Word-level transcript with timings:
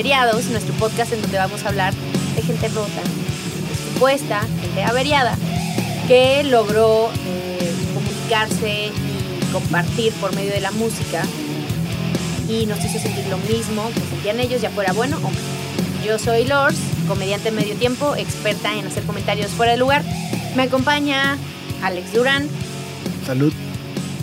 Averiados, 0.00 0.46
nuestro 0.46 0.72
podcast 0.76 1.12
en 1.12 1.20
donde 1.20 1.36
vamos 1.36 1.62
a 1.62 1.68
hablar 1.68 1.92
de 2.34 2.40
gente 2.40 2.68
rota, 2.68 3.02
supuesta, 3.92 4.40
gente 4.62 4.82
averiada, 4.82 5.36
que 6.08 6.42
logró 6.42 7.10
eh, 7.26 7.70
comunicarse 7.92 8.86
y 8.86 9.52
compartir 9.52 10.14
por 10.14 10.34
medio 10.34 10.52
de 10.52 10.60
la 10.62 10.70
música 10.70 11.22
y 12.48 12.64
nos 12.64 12.82
hizo 12.82 12.98
sentir 12.98 13.26
lo 13.26 13.36
mismo 13.36 13.90
que 13.92 14.00
sentían 14.00 14.40
ellos, 14.40 14.62
ya 14.62 14.70
fuera 14.70 14.94
bueno 14.94 15.18
o 15.18 15.20
malo. 15.20 15.36
Yo 16.02 16.18
soy 16.18 16.46
Lors, 16.46 16.78
comediante 17.06 17.50
medio 17.50 17.74
tiempo, 17.74 18.16
experta 18.16 18.74
en 18.74 18.86
hacer 18.86 19.02
comentarios 19.02 19.50
fuera 19.50 19.72
de 19.72 19.78
lugar. 19.78 20.02
Me 20.56 20.62
acompaña 20.62 21.36
Alex 21.82 22.14
Durán. 22.14 22.48
Salud. 23.26 23.52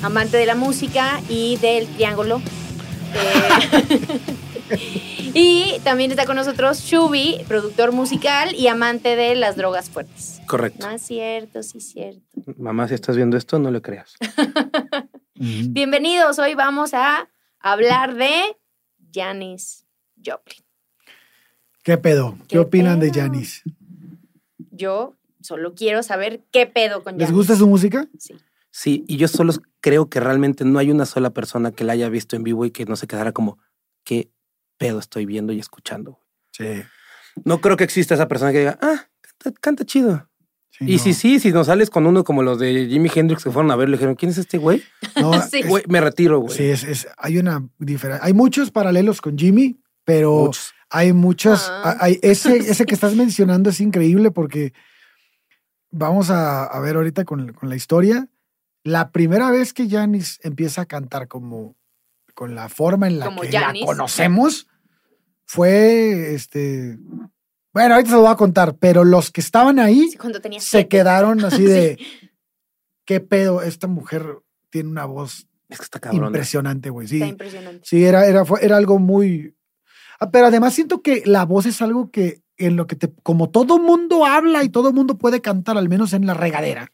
Amante 0.01 0.37
de 0.37 0.47
la 0.47 0.55
música 0.55 1.21
y 1.29 1.57
del 1.57 1.85
triángulo. 1.85 2.41
Eh, 3.13 4.46
y 5.33 5.79
también 5.83 6.11
está 6.11 6.25
con 6.25 6.35
nosotros 6.35 6.79
Shubi, 6.81 7.43
productor 7.47 7.91
musical 7.91 8.55
y 8.55 8.67
amante 8.67 9.15
de 9.15 9.35
las 9.35 9.55
drogas 9.55 9.89
fuertes. 9.89 10.41
Correcto. 10.47 10.85
No 10.87 10.93
es 10.93 11.01
cierto, 11.01 11.63
sí 11.63 11.77
es 11.79 11.89
cierto. 11.89 12.21
Mamá, 12.57 12.87
si 12.87 12.93
estás 12.93 13.15
viendo 13.15 13.37
esto, 13.37 13.59
no 13.59 13.71
le 13.71 13.81
creas. 13.81 14.15
Bienvenidos, 15.35 16.39
hoy 16.39 16.55
vamos 16.55 16.93
a 16.93 17.29
hablar 17.59 18.15
de 18.15 18.57
Janis 19.13 19.85
Joplin. 20.23 20.63
¿Qué 21.83 21.97
pedo? 21.97 22.37
¿Qué, 22.41 22.47
¿Qué 22.47 22.59
opinan 22.59 22.99
de? 22.99 23.11
Janis? 23.11 23.63
Yo 24.71 25.15
solo 25.41 25.73
quiero 25.73 26.03
saber 26.03 26.43
qué 26.51 26.65
pedo 26.65 27.03
con 27.03 27.17
¿Les 27.17 27.27
Janis. 27.27 27.37
gusta 27.37 27.55
su 27.55 27.67
música? 27.67 28.07
Sí. 28.17 28.35
Sí, 28.69 29.05
y 29.07 29.17
yo 29.17 29.27
solo 29.27 29.53
creo 29.79 30.09
que 30.09 30.19
realmente 30.19 30.65
no 30.65 30.77
hay 30.77 30.91
una 30.91 31.05
sola 31.05 31.31
persona 31.31 31.71
que 31.71 31.83
la 31.83 31.93
haya 31.93 32.09
visto 32.09 32.35
en 32.35 32.43
vivo 32.43 32.65
y 32.65 32.71
que 32.71 32.85
no 32.85 32.95
se 32.95 33.07
quedara 33.07 33.31
como, 33.31 33.57
¿qué 34.03 34.29
pedo 34.77 34.99
estoy 34.99 35.25
viendo 35.25 35.53
y 35.53 35.59
escuchando? 35.59 36.19
Sí. 36.51 36.83
No 37.45 37.61
creo 37.61 37.77
que 37.77 37.83
exista 37.83 38.13
esa 38.15 38.27
persona 38.27 38.51
que 38.51 38.59
diga, 38.59 38.79
ah, 38.81 39.05
canta, 39.21 39.59
canta 39.61 39.85
chido. 39.85 40.27
y 40.79 40.93
no. 40.97 40.99
si 41.03 41.13
sí, 41.13 41.39
si 41.39 41.51
nos 41.51 41.67
sales 41.67 41.89
con 41.89 42.05
uno 42.07 42.23
como 42.23 42.43
los 42.43 42.59
de 42.59 42.87
Jimi 42.87 43.09
Hendrix 43.13 43.43
que 43.43 43.51
fueron 43.51 43.71
a 43.71 43.75
ver, 43.75 43.89
le 43.89 43.97
dijeron, 43.97 44.15
¿quién 44.15 44.31
es 44.31 44.37
este 44.37 44.57
güey? 44.57 44.83
No, 45.19 45.31
Sí. 45.51 45.61
Güey, 45.63 45.83
me 45.87 46.01
retiro, 46.01 46.39
güey. 46.39 46.55
sí, 46.55 46.63
es, 46.65 46.83
es- 46.83 47.07
hay 47.17 47.37
una 47.37 47.67
diferencia. 47.79 48.25
Hay 48.25 48.33
muchos 48.33 48.71
paralelos 48.71 49.21
con 49.21 49.37
Jimmy, 49.37 49.79
pero 50.03 50.45
Muchos. 50.45 50.73
hay 50.89 51.13
muchos. 51.13 51.67
Ah. 51.69 51.97
hay- 51.99 52.19
ese, 52.21 52.57
ese 52.57 52.85
que 52.85 52.93
estás 52.95 53.15
mencionando 53.15 53.69
es 53.69 53.79
increíble 53.81 54.31
porque 54.31 54.73
vamos 55.91 56.29
a, 56.29 56.65
a 56.65 56.79
ver 56.79 56.95
ahorita 56.95 57.23
con, 57.25 57.53
con 57.53 57.69
la 57.69 57.75
historia. 57.75 58.27
La 58.83 59.11
primera 59.11 59.51
vez 59.51 59.73
que 59.73 59.89
Janis 59.89 60.39
empieza 60.43 60.81
a 60.81 60.85
cantar 60.85 61.27
como 61.27 61.75
con 62.37 62.53
la 62.53 62.69
forma 62.69 63.07
en 63.07 63.17
la 63.17 63.25
Como 63.25 63.41
que 63.41 63.51
Janis. 63.51 63.81
la 63.81 63.87
conocemos 63.87 64.67
fue 65.45 66.35
este. 66.35 66.99
Bueno, 67.73 67.95
ahorita 67.95 68.11
se 68.11 68.15
lo 68.15 68.21
voy 68.21 68.31
a 68.31 68.35
contar, 68.35 68.75
pero 68.77 69.03
los 69.03 69.31
que 69.31 69.41
estaban 69.41 69.79
ahí 69.79 70.07
Sí, 70.11 70.17
Cuando 70.17 70.39
tenía 70.39 70.59
se 70.59 70.67
siete. 70.69 70.87
quedaron 70.87 71.43
así 71.43 71.63
de 71.63 71.97
qué 73.05 73.19
pedo, 73.21 73.63
esta 73.63 73.87
mujer 73.87 74.23
tiene 74.69 74.89
una 74.89 75.05
voz 75.05 75.47
Es 75.67 75.79
que 75.79 75.83
está 75.83 75.99
cabrón. 75.99 76.27
impresionante, 76.27 76.91
güey. 76.91 77.07
Sí, 77.07 77.15
Está 77.15 77.27
impresionante. 77.27 77.81
sí, 77.85 78.03
era, 78.03 78.27
era, 78.27 78.45
fue- 78.45 78.63
era 78.63 78.77
algo 78.77 78.99
muy. 78.99 79.55
Ah, 80.19 80.29
Pero 80.29 80.45
además 80.47 80.73
siento 80.75 81.01
que 81.01 81.23
la 81.25 81.43
voz 81.45 81.65
es 81.65 81.81
algo 81.81 82.11
que 82.11 82.41
en 82.57 82.75
lo 82.75 82.85
que 82.85 82.95
te, 82.95 83.11
como 83.23 83.49
todo 83.49 83.79
mundo 83.79 84.25
habla 84.27 84.63
y 84.63 84.69
todo 84.69 84.93
mundo 84.93 85.17
puede 85.17 85.41
cantar, 85.41 85.75
al 85.77 85.89
menos 85.89 86.13
en 86.13 86.27
la 86.27 86.35
regadera. 86.35 86.91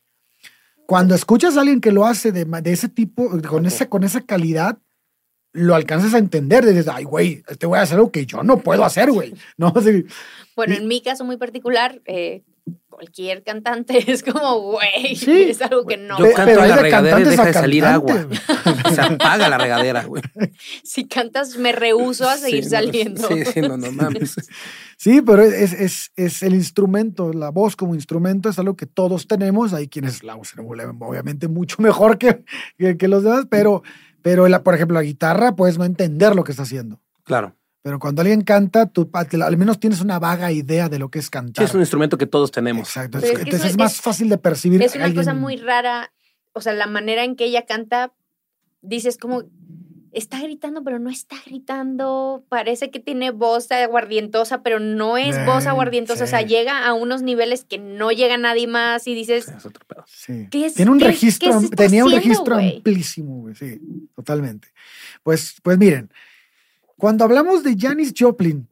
Cuando 0.85 1.15
escuchas 1.15 1.57
a 1.57 1.61
alguien 1.61 1.81
que 1.81 1.91
lo 1.93 2.05
hace 2.05 2.31
de, 2.31 2.45
ese 2.65 2.87
tipo, 2.89 3.29
con 3.49 3.65
esa, 3.65 3.89
con 3.89 4.03
esa 4.03 4.21
calidad, 4.21 4.77
lo 5.53 5.75
alcanzas 5.75 6.13
a 6.13 6.17
entender. 6.17 6.65
Dices, 6.65 6.87
ay, 6.87 7.03
güey, 7.05 7.43
este 7.47 7.65
voy 7.65 7.79
a 7.79 7.83
hacer 7.83 7.95
algo 7.97 8.11
que 8.11 8.25
yo 8.25 8.43
no 8.43 8.57
puedo 8.57 8.83
hacer, 8.83 9.11
güey. 9.11 9.33
No, 9.57 9.73
Sí, 9.81 10.05
Bueno, 10.55 10.73
Y- 10.73 10.77
en 10.77 10.87
mi 10.87 11.01
caso 11.01 11.23
muy 11.23 11.37
particular, 11.37 12.01
eh, 12.05 12.43
cualquier 12.89 13.43
cantante 13.43 14.03
es 14.11 14.23
como, 14.23 14.59
güey, 14.61 15.15
Sí. 15.15 15.43
es 15.49 15.61
algo 15.61 15.85
que 15.85 15.97
no. 15.97 16.17
Yo 16.19 16.25
canto 16.33 16.43
pero 16.45 16.63
en 16.63 16.69
la 16.69 16.75
de 16.77 16.81
regadera 16.81 17.19
y 17.19 17.23
deja 17.23 17.45
de 17.45 17.53
salir 17.53 17.85
agua. 17.85 18.27
Se 18.93 19.01
apaga 19.01 19.49
la 19.49 19.57
regadera, 19.57 20.03
güey. 20.05 20.21
Si 20.83 21.07
cantas, 21.07 21.57
me 21.57 21.71
rehuso 21.71 22.27
a 22.29 22.37
seguir 22.37 22.63
Sí, 22.63 22.69
no, 22.69 22.77
saliendo. 22.77 23.27
Sí, 23.27 23.45
sí, 23.45 23.61
no, 23.61 23.77
no 23.77 23.91
mames. 23.91 24.35
Sí, 24.97 25.21
pero 25.21 25.41
es, 25.43 25.73
es, 25.73 26.11
es 26.15 26.43
el 26.43 26.53
instrumento, 26.53 27.33
la 27.33 27.49
voz 27.49 27.75
como 27.75 27.95
instrumento 27.95 28.49
es 28.49 28.59
algo 28.59 28.75
que 28.75 28.85
todos 28.85 29.27
tenemos. 29.27 29.73
Hay 29.73 29.87
quienes 29.87 30.23
la 30.23 30.35
usan 30.35 30.65
obviamente 30.65 31.47
mucho 31.47 31.77
mejor 31.79 32.17
que, 32.17 32.43
que, 32.77 32.95
que 32.97 33.07
los 33.07 33.23
demás, 33.23 33.45
pero, 33.49 33.81
pero 34.23 34.47
la, 34.47 34.63
por 34.63 34.73
ejemplo, 34.73 34.95
la 34.95 35.03
guitarra 35.03 35.55
puedes 35.55 35.77
no 35.77 35.85
entender 35.85 36.35
lo 36.35 36.43
que 36.43 36.51
está 36.51 36.63
haciendo. 36.63 36.99
Claro. 37.23 37.55
Pero 37.83 37.99
cuando 37.99 38.21
alguien 38.21 38.41
canta, 38.41 38.85
tú 38.87 39.09
al 39.13 39.57
menos 39.57 39.79
tienes 39.79 39.99
una 40.01 40.17
vaga 40.17 40.51
idea 40.51 40.89
de 40.89 40.97
lo 40.97 41.09
que 41.11 41.19
es 41.19 41.25
Sí, 41.25 41.31
cantar. 41.31 41.65
es 41.65 41.73
un 41.75 41.81
instrumento 41.81 42.17
que 42.17 42.25
todos 42.25 42.49
tenemos. 42.49 42.87
Exacto. 42.87 43.19
Pero 43.19 43.33
es 43.33 43.37
que 43.37 43.43
Entonces 43.43 43.71
es 43.71 43.77
más 43.77 43.93
es- 43.95 44.01
fácil 44.01 44.29
de 44.29 44.37
percibir. 44.39 44.81
Es 44.81 44.95
una 44.95 45.13
cosa 45.13 45.33
muy 45.35 45.57
rara. 45.57 46.11
O 46.53 46.61
sea, 46.61 46.73
la 46.73 46.87
manera 46.87 47.23
en 47.25 47.35
que 47.35 47.45
ella 47.45 47.65
canta, 47.65 48.13
dices 48.81 49.17
como, 49.17 49.43
está 50.13 50.41
gritando, 50.41 50.83
pero 50.83 50.99
no 50.99 51.09
está 51.09 51.35
gritando. 51.45 52.43
Parece 52.49 52.91
que 52.91 52.99
tiene 52.99 53.31
voz 53.31 53.71
aguardientosa, 53.71 54.63
pero 54.63 54.79
no 54.79 55.17
es 55.17 55.35
Eh, 55.35 55.45
voz 55.45 55.65
aguardientosa. 55.65 56.23
O 56.23 56.27
sea, 56.27 56.41
llega 56.41 56.85
a 56.87 56.93
unos 56.93 57.21
niveles 57.21 57.65
que 57.65 57.77
no 57.77 58.11
llega 58.11 58.37
nadie 58.37 58.67
más 58.67 59.07
y 59.07 59.15
dices, 59.15 59.47
Es 59.49 59.65
otro 59.65 59.85
pedo. 59.87 60.03
Sí. 60.07 60.47
¿Qué 60.51 60.65
es- 60.67 60.73
Tiene 60.75 60.91
un 60.91 60.99
qué- 60.99 61.05
registro, 61.07 61.59
qué 61.61 61.69
tenía 61.75 62.05
un 62.05 62.11
registro 62.11 62.55
amplísimo, 62.55 63.41
güey. 63.41 63.55
Sí, 63.55 63.79
totalmente. 64.15 64.69
Pues, 65.23 65.55
pues 65.63 65.77
miren, 65.77 66.09
cuando 66.97 67.23
hablamos 67.25 67.63
de 67.63 67.75
Janis 67.77 68.13
Joplin, 68.17 68.67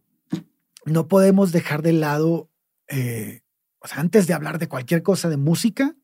no 0.85 1.07
podemos 1.07 1.51
dejar 1.51 1.81
de 1.81 1.93
lado, 1.93 2.49
eh, 2.87 3.41
o 3.79 3.87
sea, 3.87 3.99
antes 3.99 4.27
de 4.27 4.33
hablar 4.33 4.57
de 4.59 4.67
cualquier 4.67 5.03
cosa 5.03 5.29
de 5.29 5.37
música, 5.37 5.95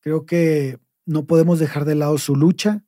creo 0.00 0.26
que 0.26 0.78
no 1.06 1.24
podemos 1.26 1.58
dejar 1.58 1.84
de 1.84 1.94
lado 1.94 2.18
su 2.18 2.36
lucha. 2.36 2.82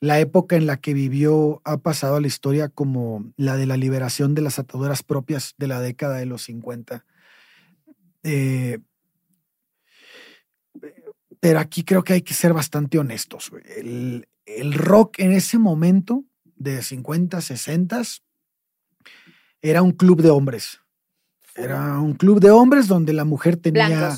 La 0.00 0.20
época 0.20 0.56
en 0.56 0.66
la 0.66 0.76
que 0.76 0.94
vivió 0.94 1.60
ha 1.64 1.78
pasado 1.78 2.16
a 2.16 2.20
la 2.20 2.26
historia 2.28 2.68
como 2.68 3.32
la 3.36 3.56
de 3.56 3.66
la 3.66 3.76
liberación 3.76 4.34
de 4.34 4.42
las 4.42 4.58
ataduras 4.58 5.02
propias 5.02 5.54
de 5.58 5.66
la 5.66 5.80
década 5.80 6.18
de 6.18 6.26
los 6.26 6.42
50. 6.42 7.04
Eh, 8.22 8.78
pero 11.40 11.58
aquí 11.58 11.84
creo 11.84 12.02
que 12.04 12.14
hay 12.14 12.22
que 12.22 12.34
ser 12.34 12.52
bastante 12.52 12.98
honestos. 12.98 13.50
El, 13.76 14.26
rock 14.72 15.18
en 15.18 15.32
ese 15.32 15.58
momento, 15.58 16.24
de 16.56 16.82
50, 16.82 17.40
60, 17.40 18.02
era 19.62 19.82
un 19.82 19.92
club 19.92 20.22
de 20.22 20.30
hombres. 20.30 20.80
Era 21.54 21.98
un 21.98 22.14
club 22.14 22.40
de 22.40 22.50
hombres 22.50 22.86
donde 22.86 23.12
la 23.12 23.24
mujer 23.24 23.56
tenía. 23.56 24.16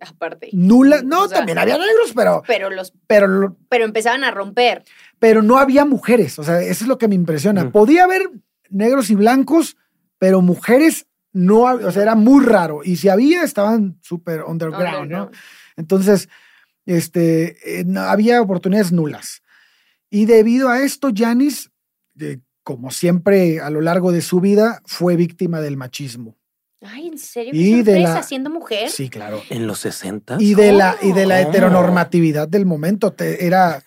Aparte. 0.00 0.50
Nula. 0.52 1.02
No, 1.02 1.24
O 1.24 1.28
sea, 1.28 1.38
también 1.38 1.58
había 1.58 1.78
negros, 1.78 2.12
pero, 2.14 2.42
Pero 2.46 2.70
los, 2.70 2.92
pero, 3.06 3.56
pero 3.68 3.84
empezaban 3.84 4.24
a 4.24 4.30
romper. 4.30 4.84
pero 5.18 5.42
no 5.42 5.58
había 5.58 5.84
mujeres. 5.84 6.38
O 6.38 6.44
sea, 6.44 6.60
eso 6.60 6.84
es 6.84 6.88
lo 6.88 6.98
que 6.98 7.08
me 7.08 7.14
impresiona. 7.14 7.64
Mm. 7.64 7.72
Podía 7.72 8.04
haber 8.04 8.30
negros 8.70 9.10
y 9.10 9.14
blancos, 9.14 9.76
pero 10.18 10.40
mujeres 10.42 11.06
no, 11.32 11.62
o 11.64 11.90
sea, 11.92 12.02
era 12.02 12.14
muy 12.14 12.44
raro. 12.44 12.80
Y 12.82 12.96
si 12.96 13.08
había, 13.08 13.42
estaban 13.42 13.98
súper 14.02 14.42
underground, 14.44 15.10
¿no? 15.10 15.30
Entonces, 15.76 16.28
este, 16.86 17.80
eh, 17.80 17.84
no- 17.84 18.00
había 18.02 18.40
oportunidades 18.40 18.92
nulas. 18.92 19.42
Y 20.08 20.24
debido 20.24 20.68
a 20.68 20.82
esto, 20.82 21.10
Janis, 21.14 21.70
eh, 22.20 22.38
como 22.62 22.90
siempre 22.90 23.60
a 23.60 23.70
lo 23.70 23.80
largo 23.80 24.12
de 24.12 24.22
su 24.22 24.40
vida, 24.40 24.80
fue 24.86 25.16
víctima 25.16 25.60
del 25.60 25.76
machismo. 25.76 26.36
Ay, 26.82 27.08
¿en 27.08 27.18
serio? 27.18 27.52
Y 27.54 27.70
¿Qué 27.70 27.82
de 27.82 27.92
sorpresa, 27.94 28.14
la- 28.14 28.22
siendo 28.22 28.50
mujer? 28.50 28.90
Sí, 28.90 29.08
claro. 29.08 29.42
En 29.50 29.66
los 29.66 29.78
60. 29.80 30.36
Y 30.40 30.54
de 30.54 30.72
la, 30.72 30.96
y 31.02 31.12
de 31.12 31.26
la 31.26 31.40
heteronormatividad 31.40 32.48
del 32.48 32.66
momento. 32.66 33.12
Te- 33.12 33.46
era, 33.46 33.82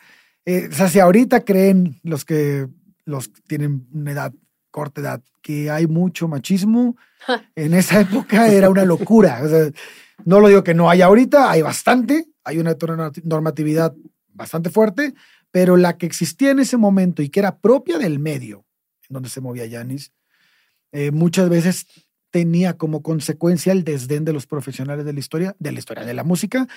eh, 0.45 0.67
o 0.71 0.75
sea, 0.75 0.89
si 0.89 0.99
ahorita 0.99 1.45
creen 1.45 1.99
los 2.03 2.25
que 2.25 2.67
los 3.05 3.31
tienen 3.47 3.87
una 3.93 4.11
edad, 4.11 4.33
corta 4.71 5.01
edad, 5.01 5.21
que 5.41 5.69
hay 5.69 5.87
mucho 5.87 6.27
machismo, 6.27 6.95
en 7.55 7.73
esa 7.73 8.01
época 8.01 8.47
era 8.47 8.69
una 8.69 8.85
locura. 8.85 9.41
O 9.43 9.49
sea, 9.49 9.69
no 10.25 10.39
lo 10.39 10.47
digo 10.47 10.63
que 10.63 10.73
no 10.73 10.89
hay 10.89 11.01
ahorita, 11.01 11.49
hay 11.51 11.61
bastante, 11.61 12.25
hay 12.43 12.57
una 12.59 12.71
heteronormatividad 12.71 13.95
bastante 14.33 14.69
fuerte, 14.69 15.13
pero 15.51 15.77
la 15.77 15.97
que 15.97 16.05
existía 16.05 16.51
en 16.51 16.59
ese 16.59 16.77
momento 16.77 17.21
y 17.21 17.29
que 17.29 17.39
era 17.39 17.59
propia 17.59 17.97
del 17.97 18.19
medio 18.19 18.65
en 19.09 19.13
donde 19.15 19.29
se 19.29 19.41
movía 19.41 19.65
Yanis, 19.65 20.11
eh, 20.91 21.11
muchas 21.11 21.49
veces 21.49 21.87
tenía 22.31 22.77
como 22.77 23.01
consecuencia 23.01 23.71
el 23.71 23.83
desdén 23.83 24.25
de 24.25 24.33
los 24.33 24.45
profesionales 24.47 25.05
de 25.05 25.13
la 25.13 25.19
historia, 25.19 25.55
de 25.59 25.71
la 25.71 25.79
historia 25.79 26.05
de 26.05 26.13
la 26.13 26.23
música, 26.23 26.67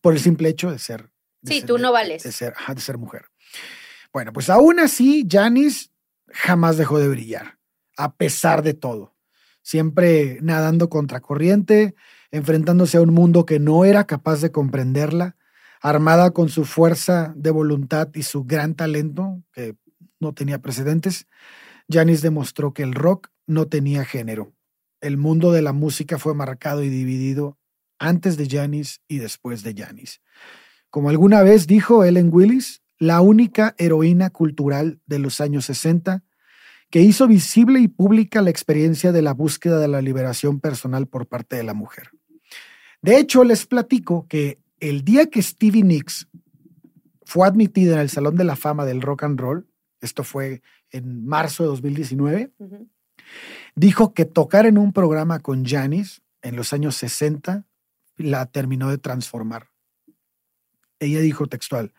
por 0.00 0.12
el 0.14 0.20
simple 0.20 0.48
hecho 0.48 0.70
de 0.70 0.78
ser. 0.78 1.10
de 1.40 1.52
Sí, 1.52 1.58
ser- 1.60 1.66
tú 1.68 1.76
de- 1.76 1.82
no 1.82 1.92
vales. 1.92 2.22
De 2.24 2.32
ser, 2.32 2.52
ajá, 2.56 2.74
de 2.74 2.80
ser 2.80 2.98
mujer. 2.98 3.26
Bueno, 4.12 4.32
pues 4.32 4.50
aún 4.50 4.80
así, 4.80 5.26
Janis 5.30 5.92
jamás 6.28 6.76
dejó 6.76 6.98
de 6.98 7.08
brillar, 7.08 7.58
a 7.96 8.14
pesar 8.16 8.62
de 8.62 8.74
todo. 8.74 9.14
Siempre 9.62 10.38
nadando 10.42 10.88
contracorriente, 10.88 11.94
enfrentándose 12.30 12.96
a 12.96 13.02
un 13.02 13.12
mundo 13.12 13.46
que 13.46 13.58
no 13.60 13.84
era 13.84 14.04
capaz 14.06 14.40
de 14.40 14.50
comprenderla, 14.50 15.36
armada 15.80 16.32
con 16.32 16.48
su 16.48 16.64
fuerza 16.64 17.32
de 17.36 17.50
voluntad 17.50 18.08
y 18.14 18.22
su 18.24 18.44
gran 18.44 18.74
talento, 18.74 19.42
que 19.52 19.76
no 20.20 20.32
tenía 20.34 20.58
precedentes. 20.60 21.26
Janis 21.88 22.20
demostró 22.22 22.72
que 22.74 22.82
el 22.82 22.94
rock 22.94 23.28
no 23.46 23.66
tenía 23.68 24.04
género. 24.04 24.52
El 25.00 25.16
mundo 25.16 25.52
de 25.52 25.62
la 25.62 25.72
música 25.72 26.18
fue 26.18 26.34
marcado 26.34 26.82
y 26.82 26.88
dividido 26.88 27.58
antes 27.98 28.36
de 28.36 28.48
Janis 28.48 29.00
y 29.08 29.18
después 29.18 29.62
de 29.62 29.74
Janis. 29.74 30.20
Como 30.90 31.10
alguna 31.10 31.42
vez 31.42 31.66
dijo 31.66 32.04
Ellen 32.04 32.30
Willis, 32.32 32.82
la 32.98 33.20
única 33.20 33.74
heroína 33.78 34.30
cultural 34.30 35.00
de 35.06 35.18
los 35.18 35.40
años 35.40 35.66
60 35.66 36.24
que 36.90 37.00
hizo 37.00 37.28
visible 37.28 37.80
y 37.80 37.88
pública 37.88 38.40
la 38.42 38.50
experiencia 38.50 39.12
de 39.12 39.22
la 39.22 39.34
búsqueda 39.34 39.78
de 39.78 39.88
la 39.88 40.00
liberación 40.00 40.58
personal 40.58 41.06
por 41.06 41.26
parte 41.26 41.56
de 41.56 41.62
la 41.62 41.74
mujer. 41.74 42.10
De 43.02 43.18
hecho, 43.18 43.44
les 43.44 43.66
platico 43.66 44.26
que 44.28 44.58
el 44.80 45.04
día 45.04 45.26
que 45.26 45.42
Stevie 45.42 45.84
Nicks 45.84 46.28
fue 47.24 47.46
admitida 47.46 47.94
en 47.94 48.00
el 48.00 48.08
Salón 48.08 48.36
de 48.36 48.44
la 48.44 48.56
Fama 48.56 48.86
del 48.86 49.02
Rock 49.02 49.24
and 49.24 49.38
Roll, 49.38 49.68
esto 50.00 50.24
fue 50.24 50.62
en 50.90 51.26
marzo 51.26 51.62
de 51.64 51.68
2019, 51.68 52.52
Ujú. 52.58 52.88
Dijo 53.74 54.14
que 54.14 54.24
tocar 54.24 54.66
en 54.66 54.78
un 54.78 54.92
programa 54.92 55.40
con 55.40 55.64
Janis 55.64 56.22
en 56.42 56.56
los 56.56 56.72
años 56.72 56.96
60 56.96 57.66
la 58.16 58.46
terminó 58.46 58.90
de 58.90 58.98
transformar. 58.98 59.68
Ella 60.98 61.20
dijo 61.20 61.46
textual, 61.46 61.92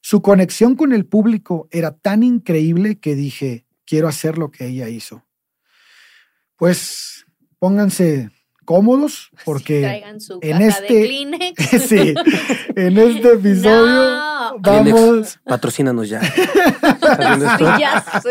su 0.00 0.20
conexión 0.20 0.76
con 0.76 0.92
el 0.92 1.06
público 1.06 1.68
era 1.70 1.96
tan 1.96 2.22
increíble 2.22 2.98
que 3.00 3.14
dije, 3.14 3.64
quiero 3.86 4.08
hacer 4.08 4.36
lo 4.36 4.50
que 4.50 4.66
ella 4.66 4.88
hizo. 4.88 5.24
Pues 6.56 7.24
pónganse 7.58 8.30
cómodos 8.64 9.30
porque 9.44 10.02
en 10.42 10.58
de 10.58 10.68
este- 10.68 11.06
sí, 11.88 12.14
en 12.76 12.98
este 12.98 13.32
episodio 13.34 13.86
No. 13.86 14.33
Vamos 14.58 14.62
Kleenex, 14.62 15.40
patrocínanos 15.44 16.08
ya. 16.08 16.20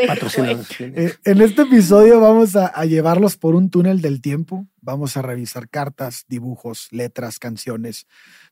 Patrocínanos. 0.07 0.67
Eh, 0.79 1.15
en 1.23 1.41
este 1.41 1.63
episodio 1.63 2.19
vamos 2.19 2.55
a, 2.55 2.67
a 2.67 2.85
llevarlos 2.85 3.37
por 3.37 3.55
un 3.55 3.69
túnel 3.69 4.01
del 4.01 4.21
tiempo. 4.21 4.67
Vamos 4.81 5.17
a 5.17 5.21
revisar 5.21 5.69
cartas, 5.69 6.25
dibujos, 6.27 6.87
letras, 6.91 7.39
canciones, 7.39 8.07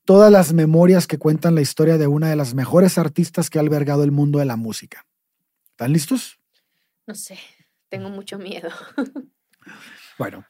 todas 0.06 0.32
las 0.32 0.54
memorias 0.54 1.08
que 1.08 1.18
cuentan 1.18 1.56
la 1.56 1.62
historia 1.62 1.98
de 1.98 2.08
una 2.08 2.30
de 2.30 2.36
las 2.36 2.54
mejores 2.54 2.98
artistas 2.98 3.50
que 3.50 3.60
ha 3.60 3.62
albergado 3.62 4.04
el 4.04 4.12
mundo 4.12 4.40
de 4.40 4.46
la 4.46 4.56
música. 4.56 5.06
¿Están 5.72 5.94
listos? 5.94 6.40
No 7.08 7.16
sé, 7.16 7.38
tengo 7.90 8.10
mucho 8.10 8.38
miedo. 8.38 8.70
Bueno, 10.18 10.46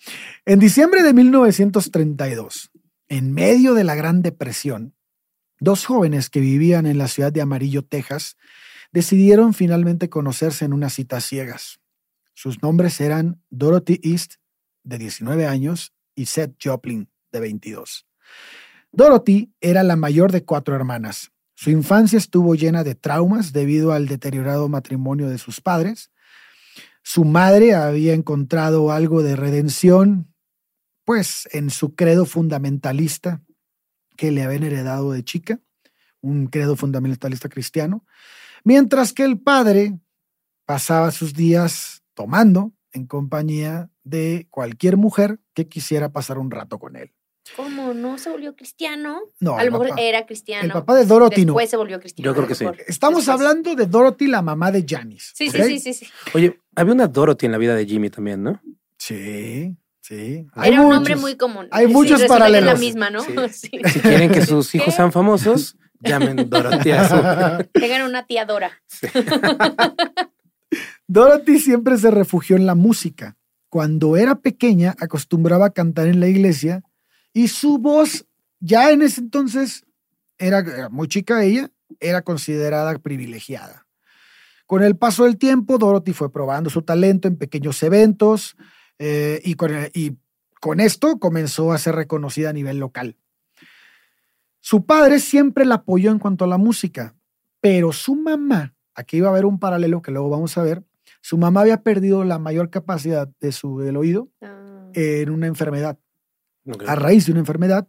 en 0.45 0.59
diciembre 0.59 1.01
de 1.01 1.13
1932, 1.13 2.71
en 3.07 3.33
medio 3.33 3.73
de 3.73 3.85
la 3.85 3.95
Gran 3.95 4.21
Depresión, 4.21 4.95
dos 5.61 5.85
jóvenes 5.85 6.29
que 6.29 6.41
vivían 6.41 6.87
en 6.87 6.97
la 6.97 7.07
ciudad 7.07 7.31
de 7.31 7.39
Amarillo, 7.39 7.83
Texas, 7.83 8.35
decidieron 8.91 9.53
finalmente 9.53 10.09
conocerse 10.09 10.65
en 10.65 10.73
unas 10.73 10.93
citas 10.93 11.23
ciegas. 11.23 11.79
Sus 12.33 12.61
nombres 12.61 12.99
eran 12.99 13.41
Dorothy 13.51 14.01
East, 14.03 14.33
de 14.83 14.97
19 14.97 15.45
años, 15.45 15.93
y 16.15 16.25
Seth 16.25 16.55
Joplin, 16.61 17.09
de 17.31 17.39
22. 17.39 18.07
Dorothy 18.91 19.53
era 19.61 19.83
la 19.83 19.95
mayor 19.95 20.31
de 20.31 20.43
cuatro 20.43 20.75
hermanas. 20.75 21.31
Su 21.53 21.69
infancia 21.69 22.17
estuvo 22.17 22.55
llena 22.55 22.83
de 22.83 22.95
traumas 22.95 23.53
debido 23.53 23.93
al 23.93 24.07
deteriorado 24.07 24.67
matrimonio 24.67 25.29
de 25.29 25.37
sus 25.37 25.61
padres. 25.61 26.09
Su 27.03 27.23
madre 27.23 27.75
había 27.75 28.13
encontrado 28.13 28.91
algo 28.91 29.21
de 29.21 29.35
redención, 29.35 30.33
pues 31.05 31.47
en 31.51 31.69
su 31.69 31.93
credo 31.93 32.25
fundamentalista 32.25 33.43
que 34.21 34.29
le 34.29 34.43
habían 34.43 34.61
heredado 34.63 35.11
de 35.13 35.23
chica, 35.23 35.59
un 36.21 36.45
credo 36.45 36.75
fundamentalista 36.75 37.49
cristiano, 37.49 38.05
mientras 38.63 39.13
que 39.13 39.23
el 39.23 39.39
padre 39.39 39.97
pasaba 40.67 41.09
sus 41.09 41.33
días 41.33 42.03
tomando 42.13 42.71
en 42.93 43.07
compañía 43.07 43.89
de 44.03 44.45
cualquier 44.51 44.95
mujer 44.95 45.39
que 45.55 45.67
quisiera 45.67 46.11
pasar 46.11 46.37
un 46.37 46.51
rato 46.51 46.77
con 46.77 46.95
él. 46.97 47.11
¿Cómo 47.55 47.95
no 47.95 48.19
se 48.19 48.29
volvió 48.29 48.55
cristiano? 48.55 49.21
No, 49.39 49.57
a 49.57 49.63
lo 49.63 49.71
mejor 49.71 49.89
papá- 49.89 50.01
era 50.03 50.27
cristiano. 50.27 50.65
el 50.65 50.71
papá 50.71 50.93
de 50.93 51.05
Dorothy 51.05 51.41
no. 51.43 51.53
Después 51.53 51.69
se 51.71 51.77
volvió 51.77 51.99
cristiano. 51.99 52.29
Yo 52.29 52.35
creo 52.35 52.47
que 52.47 52.53
sí. 52.53 52.65
Estamos 52.87 53.25
Después. 53.25 53.29
hablando 53.29 53.73
de 53.73 53.87
Dorothy, 53.87 54.27
la 54.27 54.43
mamá 54.43 54.71
de. 54.71 54.85
Sí, 54.87 55.49
¿ok? 55.49 55.55
sí, 55.55 55.63
sí, 55.63 55.79
sí, 55.79 55.93
sí. 55.95 56.07
Oye, 56.35 56.59
había 56.75 56.93
una 56.93 57.07
Dorothy 57.07 57.47
en 57.47 57.53
la 57.53 57.57
vida 57.57 57.73
de 57.73 57.87
Jimmy 57.87 58.11
también, 58.11 58.43
¿no? 58.43 58.61
Sí, 58.99 59.75
sí. 60.15 60.47
Era 60.63 60.81
un 60.81 60.89
nombre 60.89 61.15
muy 61.15 61.35
común. 61.37 61.67
hay 61.71 61.87
Sí, 61.87 61.93
muchos 61.93 62.21
es 62.21 62.29
la 62.29 62.35
paralelos. 62.35 62.79
misma, 62.79 63.09
¿no? 63.09 63.21
Sí. 63.21 63.33
Sí. 63.51 63.69
Si 63.91 63.99
quieren 64.01 64.31
que 64.31 64.45
sus 64.45 64.73
hijos 64.75 64.85
¿Qué? 64.87 64.91
sean 64.91 65.11
famosos, 65.11 65.77
llamen 66.01 66.49
Dorothy 66.49 66.91
a 66.91 67.07
su- 67.09 67.67
Tengan 67.73 68.03
una 68.03 68.25
tía 68.25 68.45
Dora. 68.45 68.71
Dorothy 71.07 71.59
siempre 71.59 71.97
se 71.97 72.11
refugió 72.11 72.55
en 72.55 72.65
la 72.65 72.75
música. 72.75 73.35
Cuando 73.69 74.17
era 74.17 74.35
pequeña 74.35 74.95
acostumbraba 74.99 75.67
a 75.67 75.69
cantar 75.73 76.07
en 76.07 76.19
la 76.19 76.27
iglesia 76.27 76.83
y 77.33 77.47
su 77.47 77.77
voz 77.77 78.25
ya 78.59 78.91
en 78.91 79.01
ese 79.01 79.21
entonces 79.21 79.85
era 80.37 80.59
era 80.59 80.89
muy 80.89 81.07
chica 81.07 81.43
ella, 81.43 81.69
era 81.99 82.21
considerada 82.21 82.97
privilegiada. 82.99 83.85
Con 84.65 84.83
el 84.83 84.95
paso 84.95 85.25
del 85.25 85.37
tiempo, 85.37 85.77
Dorothy 85.77 86.13
fue 86.13 86.31
probando 86.31 86.69
su 86.69 86.81
talento 86.81 87.27
en 87.27 87.37
pequeños 87.37 87.81
eventos 87.83 88.55
eh, 88.99 89.41
y, 89.43 89.55
con, 89.55 89.71
y 89.93 90.17
con 90.59 90.79
esto 90.79 91.19
comenzó 91.19 91.71
a 91.71 91.77
ser 91.77 91.95
reconocida 91.95 92.49
a 92.49 92.53
nivel 92.53 92.77
local. 92.77 93.17
Su 94.59 94.85
padre 94.85 95.19
siempre 95.19 95.65
la 95.65 95.75
apoyó 95.75 96.11
en 96.11 96.19
cuanto 96.19 96.45
a 96.45 96.47
la 96.47 96.57
música, 96.57 97.15
pero 97.61 97.91
su 97.93 98.15
mamá, 98.15 98.75
aquí 98.93 99.19
va 99.19 99.29
a 99.29 99.31
haber 99.31 99.45
un 99.45 99.59
paralelo 99.59 100.01
que 100.01 100.11
luego 100.11 100.29
vamos 100.29 100.57
a 100.57 100.63
ver, 100.63 100.83
su 101.21 101.37
mamá 101.37 101.61
había 101.61 101.81
perdido 101.81 102.23
la 102.23 102.39
mayor 102.39 102.69
capacidad 102.69 103.27
de 103.39 103.51
su, 103.51 103.79
del 103.79 103.97
oído 103.97 104.29
Ah. 104.41 104.89
en 104.93 105.29
una 105.29 105.47
enfermedad, 105.47 105.97
a 106.87 106.95
raíz 106.95 107.25
de 107.25 107.31
una 107.31 107.39
enfermedad, 107.39 107.87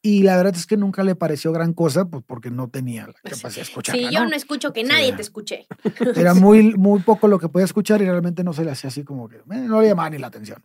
y 0.00 0.22
la 0.22 0.36
verdad 0.36 0.54
es 0.56 0.66
que 0.66 0.76
nunca 0.76 1.02
le 1.02 1.14
pareció 1.14 1.52
gran 1.52 1.72
cosa, 1.74 2.04
pues 2.04 2.22
porque 2.26 2.50
no 2.50 2.68
tenía 2.68 3.06
la 3.08 3.14
capacidad 3.14 3.54
de 3.56 3.60
escuchar. 3.62 3.96
Sí, 3.96 4.08
yo 4.12 4.24
no 4.24 4.34
escucho 4.36 4.72
que 4.72 4.84
nadie 4.84 5.12
te 5.12 5.22
escuche. 5.22 5.66
Era 6.16 6.34
muy, 6.34 6.74
muy 6.74 7.00
poco 7.00 7.26
lo 7.28 7.38
que 7.38 7.48
podía 7.48 7.64
escuchar 7.64 8.00
y 8.02 8.04
realmente 8.04 8.44
no 8.44 8.52
se 8.52 8.64
le 8.64 8.70
hacía 8.70 8.88
así 8.88 9.02
como 9.04 9.28
que 9.28 9.36
eh, 9.36 9.42
no 9.48 9.80
le 9.80 9.88
llamaba 9.88 10.10
ni 10.10 10.18
la 10.18 10.28
atención. 10.28 10.64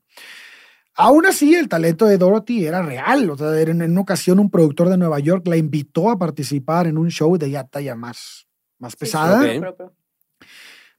Aún 0.95 1.25
así, 1.25 1.55
el 1.55 1.67
talento 1.67 2.05
de 2.05 2.19
Dorothy 2.19 2.65
era 2.65 2.83
real. 2.83 3.27
O 3.31 3.37
sea, 3.37 3.59
en, 3.59 3.81
en 3.81 3.91
una 3.91 4.01
ocasión 4.01 4.39
un 4.39 4.51
productor 4.51 4.89
de 4.89 4.97
Nueva 4.97 5.19
York 5.19 5.47
la 5.47 5.57
invitó 5.57 6.11
a 6.11 6.19
participar 6.19 6.85
en 6.85 6.99
un 6.99 7.09
show 7.09 7.35
de 7.37 7.49
ya 7.49 7.63
talla 7.63 7.95
más, 7.95 8.47
más 8.77 8.91
Sí, 8.91 8.97
sí, 8.97 8.99
pesada, 8.99 9.41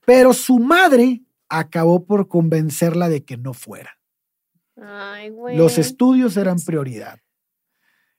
pero- 0.05 0.33
su 0.33 0.59
madre 0.59 1.21
acabó 1.47 2.05
por 2.05 2.27
convencerla 2.27 3.07
de 3.07 3.23
que 3.23 3.37
no 3.37 3.53
fuera. 3.53 3.97
Ay, 4.75 5.29
güey. 5.29 5.55
Los 5.55 5.77
estudios 5.77 6.35
eran 6.35 6.57
prioridad. 6.59 7.19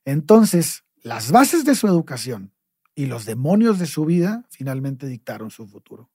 Entonces, 0.07 0.85
las 1.03 1.31
bases 1.31 1.65
de 1.67 1.75
su 1.75 1.87
educación 1.87 2.53
y 2.95 3.05
los 3.07 3.27
demonios 3.27 3.79
de 3.79 3.85
su 3.87 4.07
vida 4.07 4.47
finalmente 4.49 5.07
dictaron 5.07 5.51
su 5.51 5.67
futuro. 5.67 6.11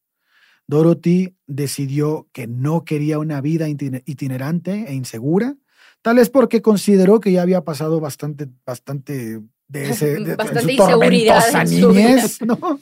Dorothy 0.65 1.35
decidió 1.45 2.27
que 2.31 2.47
no 2.47 2.85
quería 2.85 3.19
una 3.19 3.41
vida 3.41 3.67
itiner- 3.67 4.03
itinerante 4.05 4.85
e 4.87 4.93
insegura, 4.93 5.55
tal 6.01 6.15
vez 6.15 6.29
porque 6.29 6.61
consideró 6.61 7.19
que 7.19 7.31
ya 7.33 7.41
había 7.41 7.63
pasado 7.63 7.99
bastante, 7.99 8.47
bastante 8.65 9.41
de 9.67 9.89
ese 9.91 10.15
de- 10.19 10.35
Bastante 10.35 10.61
su 10.71 10.77
tormentosa 10.77 11.63
inseguridad 11.63 11.67
su 11.67 11.91
niñez, 11.93 12.41
¿no? 12.41 12.79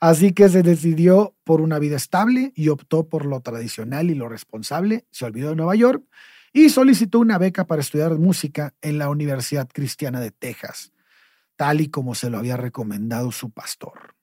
Así 0.00 0.32
que 0.32 0.48
se 0.48 0.64
decidió 0.64 1.36
por 1.44 1.60
una 1.60 1.78
vida 1.78 1.94
estable 1.96 2.52
y 2.56 2.68
optó 2.70 3.08
por 3.08 3.24
lo 3.24 3.40
tradicional 3.40 4.10
y 4.10 4.16
lo 4.16 4.28
responsable. 4.28 5.06
Se 5.12 5.24
olvidó 5.24 5.50
de 5.50 5.56
Nueva 5.56 5.76
York 5.76 6.02
y 6.52 6.68
solicitó 6.68 7.18
una 7.18 7.38
beca 7.38 7.66
para 7.66 7.80
estudiar 7.80 8.18
música 8.18 8.74
en 8.82 8.98
la 8.98 9.08
Universidad 9.08 9.68
Cristiana 9.72 10.20
de 10.20 10.30
Texas, 10.30 10.92
tal 11.56 11.80
y 11.80 11.88
como 11.88 12.14
se 12.14 12.30
lo 12.30 12.38
había 12.38 12.56
recomendado 12.56 13.32
su 13.32 13.50
pastor. 13.50 14.14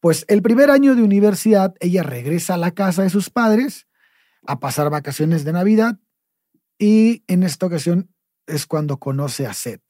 Pues 0.00 0.24
el 0.28 0.42
primer 0.42 0.70
año 0.70 0.94
de 0.94 1.02
universidad, 1.02 1.74
ella 1.80 2.02
regresa 2.02 2.54
a 2.54 2.58
la 2.58 2.72
casa 2.72 3.02
de 3.02 3.10
sus 3.10 3.30
padres 3.30 3.86
a 4.46 4.58
pasar 4.58 4.90
vacaciones 4.90 5.44
de 5.44 5.52
Navidad 5.52 5.98
y 6.78 7.24
en 7.26 7.42
esta 7.42 7.66
ocasión 7.66 8.12
es 8.46 8.66
cuando 8.66 8.98
conoce 8.98 9.46
a 9.46 9.54
Seth. 9.54 9.82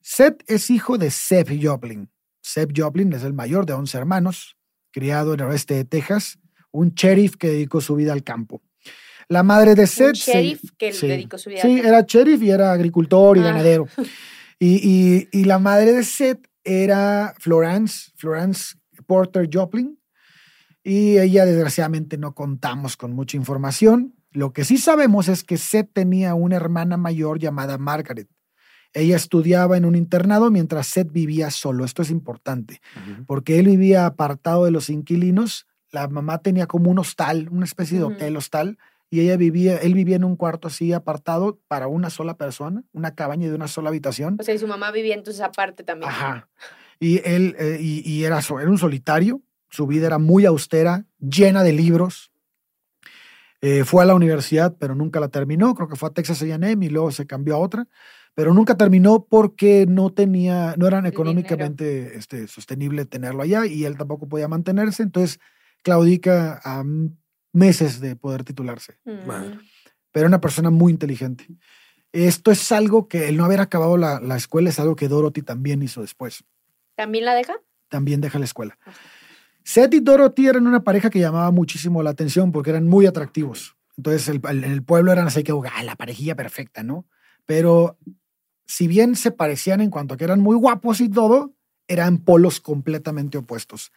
Seth 0.00 0.42
es 0.46 0.70
hijo 0.70 0.98
de 0.98 1.10
Seth 1.10 1.50
Joplin. 1.62 2.10
Seth 2.40 2.72
Joplin 2.76 3.12
es 3.12 3.22
el 3.22 3.32
mayor 3.32 3.66
de 3.66 3.72
11 3.72 3.96
hermanos, 3.96 4.56
criado 4.90 5.34
en 5.34 5.40
el 5.40 5.46
oeste 5.46 5.74
de 5.74 5.84
Texas, 5.84 6.38
un 6.70 6.90
sheriff 6.90 7.36
que 7.36 7.48
dedicó 7.48 7.80
su 7.80 7.96
vida 7.96 8.12
al 8.12 8.22
campo. 8.22 8.62
La 9.28 9.42
madre 9.42 9.74
de 9.74 9.86
Seth... 9.86 10.08
Un 10.10 10.14
se- 10.16 10.32
sheriff 10.32 10.62
que 10.76 10.92
sí. 10.92 11.06
dedicó 11.06 11.38
su 11.38 11.50
vida. 11.50 11.62
Sí, 11.62 11.80
era 11.82 12.02
sheriff 12.02 12.42
y 12.42 12.50
era 12.50 12.72
agricultor 12.72 13.36
y 13.36 13.40
Ah. 13.40 13.44
ganadero. 13.44 13.88
Y, 14.58 14.80
y- 14.82 15.28
y 15.32 15.44
la 15.44 15.58
madre 15.58 15.92
de 15.92 16.02
Seth 16.04 16.46
era 16.62 17.34
Florence, 17.38 18.10
Florence 18.16 18.76
Porter 19.06 19.48
Joplin. 19.52 19.98
Y 20.82 21.18
ella, 21.18 21.44
desgraciadamente, 21.46 22.18
no 22.18 22.34
contamos 22.34 22.96
con 22.96 23.12
mucha 23.12 23.36
información. 23.36 24.14
Lo 24.32 24.52
que 24.52 24.64
sí 24.64 24.76
sabemos 24.78 25.28
es 25.28 25.42
que 25.44 25.56
Seth 25.56 25.90
tenía 25.92 26.34
una 26.34 26.56
hermana 26.56 26.96
mayor 26.96 27.38
llamada 27.38 27.78
Margaret. 27.78 28.28
Ella 28.92 29.16
estudiaba 29.16 29.76
en 29.76 29.84
un 29.86 29.96
internado 29.96 30.50
mientras 30.50 30.86
Seth 30.86 31.10
vivía 31.10 31.50
solo. 31.50 31.84
Esto 31.84 32.02
es 32.02 32.10
importante, 32.10 32.80
porque 33.26 33.58
él 33.58 33.66
vivía 33.66 34.06
apartado 34.06 34.64
de 34.66 34.70
los 34.70 34.88
inquilinos. 34.90 35.66
La 35.90 36.06
mamá 36.08 36.38
tenía 36.38 36.66
como 36.66 36.90
un 36.90 36.98
hostal, 36.98 37.48
una 37.50 37.64
especie 37.64 37.98
de 37.98 38.04
hotel 38.04 38.36
hostal, 38.36 38.78
y 39.14 39.20
ella 39.20 39.36
vivía, 39.36 39.76
él 39.76 39.94
vivía 39.94 40.16
en 40.16 40.24
un 40.24 40.34
cuarto 40.34 40.66
así 40.66 40.92
apartado 40.92 41.60
para 41.68 41.86
una 41.86 42.10
sola 42.10 42.36
persona, 42.36 42.82
una 42.90 43.14
cabaña 43.14 43.48
de 43.48 43.54
una 43.54 43.68
sola 43.68 43.90
habitación. 43.90 44.38
O 44.40 44.42
sea, 44.42 44.56
y 44.56 44.58
su 44.58 44.66
mamá 44.66 44.90
vivía 44.90 45.14
entonces 45.14 45.40
aparte 45.40 45.84
también. 45.84 46.10
Ajá. 46.10 46.48
Y 46.98 47.20
él, 47.24 47.54
eh, 47.60 47.78
y, 47.80 48.02
y 48.10 48.24
era, 48.24 48.40
era 48.40 48.68
un 48.68 48.76
solitario, 48.76 49.40
su 49.70 49.86
vida 49.86 50.08
era 50.08 50.18
muy 50.18 50.46
austera, 50.46 51.04
llena 51.20 51.62
de 51.62 51.74
libros. 51.74 52.32
Eh, 53.60 53.84
fue 53.84 54.02
a 54.02 54.06
la 54.06 54.16
universidad, 54.16 54.76
pero 54.80 54.96
nunca 54.96 55.20
la 55.20 55.28
terminó. 55.28 55.76
Creo 55.76 55.88
que 55.88 55.94
fue 55.94 56.08
a 56.08 56.12
Texas 56.12 56.42
A&M 56.42 56.84
y 56.84 56.88
luego 56.88 57.12
se 57.12 57.24
cambió 57.24 57.54
a 57.54 57.58
otra, 57.58 57.86
pero 58.34 58.52
nunca 58.52 58.76
terminó 58.76 59.28
porque 59.30 59.86
no 59.88 60.12
tenía, 60.12 60.74
no 60.76 60.88
eran 60.88 61.06
económicamente 61.06 62.18
este, 62.18 62.48
sostenible 62.48 63.04
tenerlo 63.04 63.44
allá 63.44 63.64
y 63.64 63.84
él 63.84 63.96
tampoco 63.96 64.28
podía 64.28 64.48
mantenerse. 64.48 65.04
Entonces 65.04 65.38
claudica 65.84 66.60
a 66.64 66.82
meses 67.54 68.00
de 68.00 68.16
poder 68.16 68.44
titularse. 68.44 68.98
Mm. 69.04 69.28
Pero 70.12 70.26
era 70.26 70.26
una 70.28 70.40
persona 70.40 70.68
muy 70.70 70.92
inteligente. 70.92 71.46
Esto 72.12 72.50
es 72.52 72.70
algo 72.70 73.08
que 73.08 73.28
el 73.28 73.36
no 73.36 73.44
haber 73.44 73.60
acabado 73.60 73.96
la, 73.96 74.20
la 74.20 74.36
escuela 74.36 74.68
es 74.70 74.78
algo 74.78 74.94
que 74.94 75.08
Dorothy 75.08 75.42
también 75.42 75.82
hizo 75.82 76.00
después 76.02 76.44
¿También 76.94 77.24
la 77.24 77.34
deja? 77.34 77.54
también 77.88 78.20
deja 78.20 78.38
la 78.38 78.44
escuela. 78.44 78.78
Seth 79.64 79.94
y 79.94 80.00
Dorothy 80.00 80.46
eran 80.48 80.66
una 80.66 80.84
pareja 80.84 81.10
que 81.10 81.18
llamaba 81.18 81.50
muchísimo 81.50 82.02
la 82.02 82.10
atención 82.10 82.52
porque 82.52 82.70
eran 82.70 82.86
muy 82.86 83.06
atractivos. 83.06 83.76
Entonces, 83.96 84.28
el, 84.28 84.40
el- 84.48 84.64
en 84.64 84.72
el 84.72 84.82
pueblo 84.82 85.10
eran 85.12 85.26
así 85.26 85.42
que, 85.42 85.52
"Ah, 85.72 85.82
la 85.82 85.96
parejilla 85.96 86.34
perfecta, 86.34 86.82
¿no? 86.82 87.06
Pero 87.46 87.98
si 88.66 88.86
bien 88.88 89.16
se 89.16 89.30
parecían 89.30 89.80
en 89.80 89.90
cuanto 89.90 90.14
a 90.14 90.16
que 90.16 90.24
eran 90.24 90.40
muy 90.40 90.56
guapos 90.56 91.00
y 91.00 91.08
todo, 91.08 91.54
eran 91.88 92.18
polos 92.18 92.60
completamente 92.60 93.38
opuestos. 93.38 93.92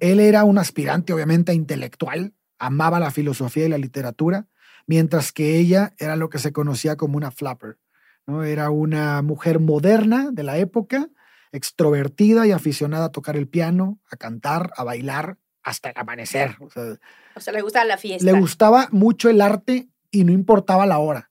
Él 0.00 0.20
era 0.20 0.44
un 0.44 0.58
aspirante, 0.58 1.12
obviamente, 1.12 1.52
a 1.52 1.54
intelectual, 1.54 2.34
amaba 2.62 3.00
la 3.00 3.10
filosofía 3.10 3.66
y 3.66 3.68
la 3.68 3.76
literatura, 3.76 4.46
mientras 4.86 5.32
que 5.32 5.56
ella 5.58 5.94
era 5.98 6.14
lo 6.14 6.30
que 6.30 6.38
se 6.38 6.52
conocía 6.52 6.96
como 6.96 7.16
una 7.16 7.32
flapper. 7.32 7.78
¿no? 8.24 8.44
Era 8.44 8.70
una 8.70 9.20
mujer 9.20 9.58
moderna 9.58 10.30
de 10.30 10.44
la 10.44 10.58
época, 10.58 11.08
extrovertida 11.50 12.46
y 12.46 12.52
aficionada 12.52 13.06
a 13.06 13.12
tocar 13.12 13.36
el 13.36 13.48
piano, 13.48 13.98
a 14.10 14.16
cantar, 14.16 14.70
a 14.76 14.84
bailar, 14.84 15.38
hasta 15.64 15.90
el 15.90 15.98
amanecer. 15.98 16.56
O 16.60 16.70
sea, 16.70 16.98
O 17.34 17.40
sea, 17.40 17.52
le 17.52 17.62
gusta 17.62 17.84
la 17.84 17.96
fiesta. 17.96 18.24
le 18.24 18.38
gustaba 18.38 18.88
mucho 18.92 19.28
el 19.28 19.40
arte 19.40 19.88
y 20.12 20.22
no 20.22 20.30
importaba 20.30 20.86
la 20.86 20.98
hora. 20.98 21.30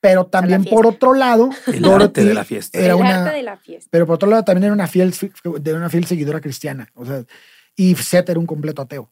Pero 0.00 0.26
también, 0.26 0.64
por 0.64 0.86
otro 0.86 1.12
lado, 1.12 1.50
El 1.66 1.82
Dorothy 1.82 2.20
arte 2.20 2.24
de 2.24 2.34
la 2.34 2.44
fiesta. 2.44 2.78
era 2.78 2.94
el 2.94 3.00
una, 3.00 3.24
arte 3.24 3.36
de 3.36 3.42
la 3.42 3.56
fiesta. 3.56 3.88
pero 3.90 4.06
por 4.06 4.14
otro 4.14 4.28
lado 4.30 4.44
también 4.44 4.64
era 4.64 4.72
una 4.72 4.86
fiel, 4.86 5.12
de 5.60 5.74
una 5.74 5.90
fiel 5.90 6.06
seguidora 6.06 6.40
cristiana. 6.40 6.88
O 6.94 7.04
sea, 7.04 7.24
y 7.74 7.96
Seth 7.96 8.28
era 8.28 8.38
un 8.38 8.46
completo 8.46 8.82
ateo. 8.82 9.10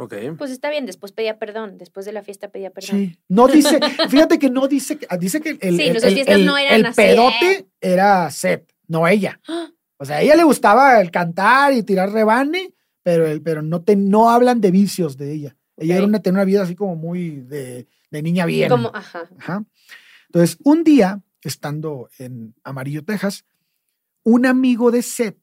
Ok. 0.00 0.14
Pues 0.38 0.50
está 0.50 0.70
bien, 0.70 0.86
después 0.86 1.12
pedía 1.12 1.38
perdón. 1.38 1.76
Después 1.76 2.06
de 2.06 2.12
la 2.12 2.22
fiesta 2.22 2.48
pedía 2.48 2.70
perdón. 2.70 2.96
Sí. 2.98 3.18
No 3.28 3.48
dice, 3.48 3.78
fíjate 4.08 4.38
que 4.38 4.48
no 4.48 4.66
dice, 4.68 4.96
que- 4.98 5.08
dice 5.18 5.40
que 5.40 5.50
el, 5.60 5.76
Sí, 5.76 5.82
el, 5.82 5.96
el- 5.96 6.28
el- 6.28 6.46
no 6.46 6.56
eran 6.56 6.74
el 6.74 6.86
así, 6.86 7.00
¿eh? 7.00 7.04
pedote 7.04 7.66
era 7.80 8.30
Seth, 8.30 8.72
no 8.86 9.06
ella. 9.06 9.40
O 10.00 10.04
sea, 10.04 10.18
a 10.18 10.22
ella 10.22 10.36
le 10.36 10.44
gustaba 10.44 11.00
el 11.00 11.10
cantar 11.10 11.72
y 11.72 11.82
tirar 11.82 12.12
rebane, 12.12 12.72
pero, 13.02 13.26
el, 13.26 13.42
pero 13.42 13.62
no, 13.62 13.82
te, 13.82 13.96
no 13.96 14.30
hablan 14.30 14.60
de 14.60 14.70
vicios 14.70 15.16
de 15.16 15.32
ella. 15.32 15.56
Ella 15.76 15.96
era 15.96 16.04
una, 16.06 16.22
tenía 16.22 16.36
una 16.36 16.44
vida 16.44 16.62
así 16.62 16.76
como 16.76 16.94
muy 16.94 17.30
de, 17.40 17.88
de 18.08 18.22
niña 18.22 18.46
bien. 18.46 18.68
Como, 18.68 18.92
ajá. 18.94 19.28
Ajá. 19.40 19.64
Entonces, 20.26 20.56
un 20.62 20.84
día, 20.84 21.20
estando 21.42 22.10
en 22.20 22.54
Amarillo, 22.62 23.04
Texas, 23.04 23.44
un 24.22 24.46
amigo 24.46 24.92
de 24.92 25.02
Seth, 25.02 25.40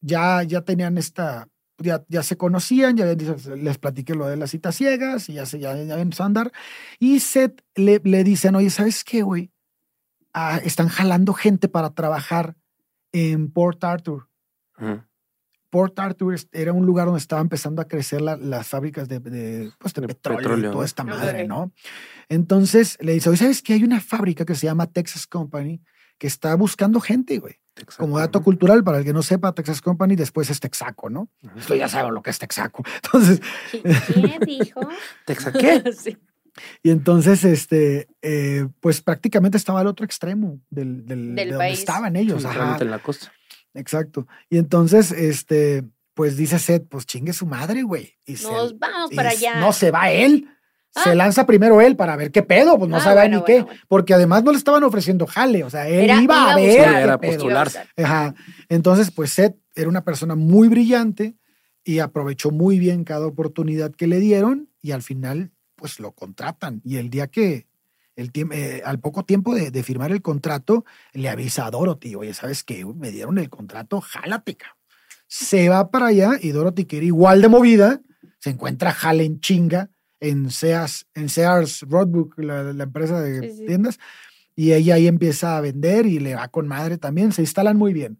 ya, 0.00 0.44
ya 0.44 0.60
tenían 0.60 0.96
esta, 0.96 1.48
ya, 1.78 2.04
ya 2.08 2.22
se 2.22 2.36
conocían, 2.36 2.96
ya 2.96 3.06
les, 3.06 3.46
les 3.46 3.78
platiqué 3.78 4.14
lo 4.14 4.26
de 4.26 4.36
las 4.36 4.50
citas 4.50 4.74
ciegas 4.76 5.28
y 5.28 5.34
ya 5.34 5.46
se 5.46 5.58
ya, 5.58 5.76
ya 5.76 5.96
ven 5.96 6.10
a 6.18 6.24
andar. 6.24 6.52
Y 6.98 7.20
Seth 7.20 7.62
le, 7.74 8.00
le 8.04 8.24
dicen, 8.24 8.54
oye, 8.56 8.70
¿sabes 8.70 9.04
qué, 9.04 9.22
güey? 9.22 9.52
Ah, 10.34 10.60
están 10.64 10.88
jalando 10.88 11.32
gente 11.34 11.68
para 11.68 11.90
trabajar 11.90 12.56
en 13.12 13.50
Port 13.50 13.82
Arthur. 13.84 14.28
Port 15.70 15.98
Arthur 15.98 16.36
era 16.52 16.72
un 16.72 16.86
lugar 16.86 17.06
donde 17.06 17.20
estaba 17.20 17.42
empezando 17.42 17.82
a 17.82 17.86
crecer 17.88 18.20
la- 18.22 18.36
las 18.36 18.66
fábricas 18.68 19.06
de, 19.08 19.20
de, 19.20 19.70
pues, 19.78 19.92
de 19.94 20.00
De 20.02 20.08
petróleo, 20.08 20.38
petróleo, 20.40 20.70
y 20.70 20.72
toda 20.72 20.84
esta 20.86 21.04
madre. 21.04 21.46
¿no? 21.46 21.72
Entonces 22.28 22.96
le 23.00 23.12
dice, 23.12 23.28
oye, 23.28 23.38
¿sabes 23.38 23.62
qué? 23.62 23.74
Hay 23.74 23.84
una 23.84 24.00
fábrica 24.00 24.44
que 24.44 24.54
se 24.54 24.66
llama 24.66 24.86
Texas 24.86 25.26
Company 25.26 25.82
que 26.18 26.26
está 26.26 26.54
buscando 26.56 27.00
gente, 27.00 27.38
güey. 27.38 27.56
Como 27.96 28.18
dato 28.18 28.42
cultural, 28.42 28.82
para 28.84 28.98
el 28.98 29.04
que 29.04 29.12
no 29.12 29.22
sepa, 29.22 29.52
Texas 29.52 29.80
Company 29.80 30.16
después 30.16 30.50
es 30.50 30.60
Texaco, 30.60 31.10
¿no? 31.10 31.28
Esto 31.56 31.74
ya 31.74 31.88
saben 31.88 32.14
lo 32.14 32.22
que 32.22 32.30
es 32.30 32.38
Texaco. 32.38 32.82
Entonces, 33.04 33.40
¿Qué 33.70 34.38
dijo? 34.44 34.80
¿Texa 35.26 35.52
qué? 35.52 35.82
Sí. 35.98 36.16
y 36.82 36.90
entonces, 36.90 37.44
este, 37.44 38.08
eh, 38.20 38.66
pues 38.80 39.00
prácticamente 39.00 39.56
estaba 39.56 39.80
al 39.80 39.86
otro 39.86 40.04
extremo 40.04 40.58
del, 40.70 41.06
del- 41.06 41.34
Del 41.34 41.36
de 41.36 41.44
donde 41.52 41.58
país. 41.58 41.78
estaban 41.78 42.16
ellos. 42.16 42.44
Ajá. 42.44 42.76
en 42.80 42.90
la 42.90 42.98
costa. 42.98 43.32
Exacto. 43.74 44.26
Y 44.50 44.58
entonces, 44.58 45.12
este, 45.12 45.84
pues 46.14 46.36
dice 46.36 46.58
Seth, 46.58 46.88
pues 46.88 47.06
chingue 47.06 47.32
su 47.32 47.46
madre, 47.46 47.82
güey. 47.82 48.14
Y 48.24 48.36
se- 48.36 48.50
Nos 48.50 48.76
vamos 48.78 49.12
y 49.12 49.14
para 49.16 49.30
allá. 49.30 49.60
No 49.60 49.72
se 49.72 49.92
va 49.92 50.10
él. 50.10 50.48
Se 50.90 51.10
Ah. 51.10 51.14
lanza 51.14 51.46
primero 51.46 51.80
él 51.80 51.96
para 51.96 52.16
ver 52.16 52.30
qué 52.32 52.42
pedo, 52.42 52.78
pues 52.78 52.90
no 52.90 52.96
Ah, 52.96 53.00
sabe 53.00 53.20
bueno, 53.22 53.38
ni 53.38 53.44
qué. 53.44 53.62
bueno. 53.62 53.78
Porque 53.88 54.14
además 54.14 54.42
no 54.42 54.52
le 54.52 54.58
estaban 54.58 54.82
ofreciendo 54.84 55.26
jale, 55.26 55.62
o 55.64 55.70
sea, 55.70 55.86
él 55.88 56.04
Era- 56.04 56.14
iba, 56.14 56.22
iba 56.22 56.44
a 56.48 56.52
a 56.52 56.56
ver 56.56 56.66
buscar. 56.76 56.94
qué 56.94 57.00
Era 57.02 57.18
pedo. 57.20 57.32
postularse. 57.32 57.80
Ajá. 57.96 58.34
Entonces, 58.68 59.10
pues 59.10 59.30
Seth 59.32 59.56
era 59.74 59.88
una 59.88 60.02
persona 60.04 60.34
muy 60.34 60.68
brillante 60.68 61.36
y 61.84 62.00
aprovechó 62.00 62.50
muy 62.50 62.78
bien 62.78 63.04
cada 63.04 63.26
oportunidad 63.26 63.92
que 63.94 64.06
le 64.06 64.18
dieron 64.18 64.70
y 64.82 64.90
al 64.92 65.02
final, 65.02 65.52
pues 65.76 66.00
lo 66.00 66.12
contratan. 66.12 66.80
Y 66.84 66.96
el 66.96 67.10
día 67.10 67.28
que, 67.28 67.66
el 68.16 68.32
eh, 68.52 68.82
al 68.84 68.98
poco 68.98 69.24
tiempo 69.24 69.54
de, 69.54 69.70
de 69.70 69.82
firmar 69.84 70.10
el 70.10 70.22
contrato, 70.22 70.84
le 71.12 71.28
avisa 71.28 71.66
a 71.66 71.70
Dorothy, 71.70 72.14
oye, 72.16 72.34
¿sabes 72.34 72.64
qué? 72.64 72.84
Me 72.84 73.12
dieron 73.12 73.38
el 73.38 73.48
contrato, 73.50 74.00
jálate, 74.00 74.56
cabrón". 74.56 74.76
Se 75.28 75.68
va 75.68 75.90
para 75.90 76.06
allá 76.06 76.32
y 76.40 76.50
Dorothy, 76.50 76.86
que 76.86 76.96
era 76.96 77.06
igual 77.06 77.42
de 77.42 77.48
movida, 77.48 78.00
se 78.40 78.50
encuentra 78.50 78.92
jale 78.92 79.24
en 79.24 79.40
chinga 79.40 79.90
en 80.20 80.50
Sears, 80.50 81.06
en 81.14 81.28
Sears 81.28 81.82
Roadbook, 81.88 82.38
la, 82.38 82.72
la 82.72 82.84
empresa 82.84 83.20
de 83.20 83.50
Sí, 83.50 83.56
sí. 83.58 83.66
tiendas, 83.66 83.98
y 84.56 84.72
ella 84.72 84.94
ahí 84.96 85.06
empieza 85.06 85.56
a 85.56 85.60
vender 85.60 86.06
y 86.06 86.18
le 86.18 86.34
va 86.34 86.48
con 86.48 86.66
madre 86.66 86.98
también, 86.98 87.32
se 87.32 87.42
instalan 87.42 87.76
muy 87.76 87.92
bien. 87.92 88.18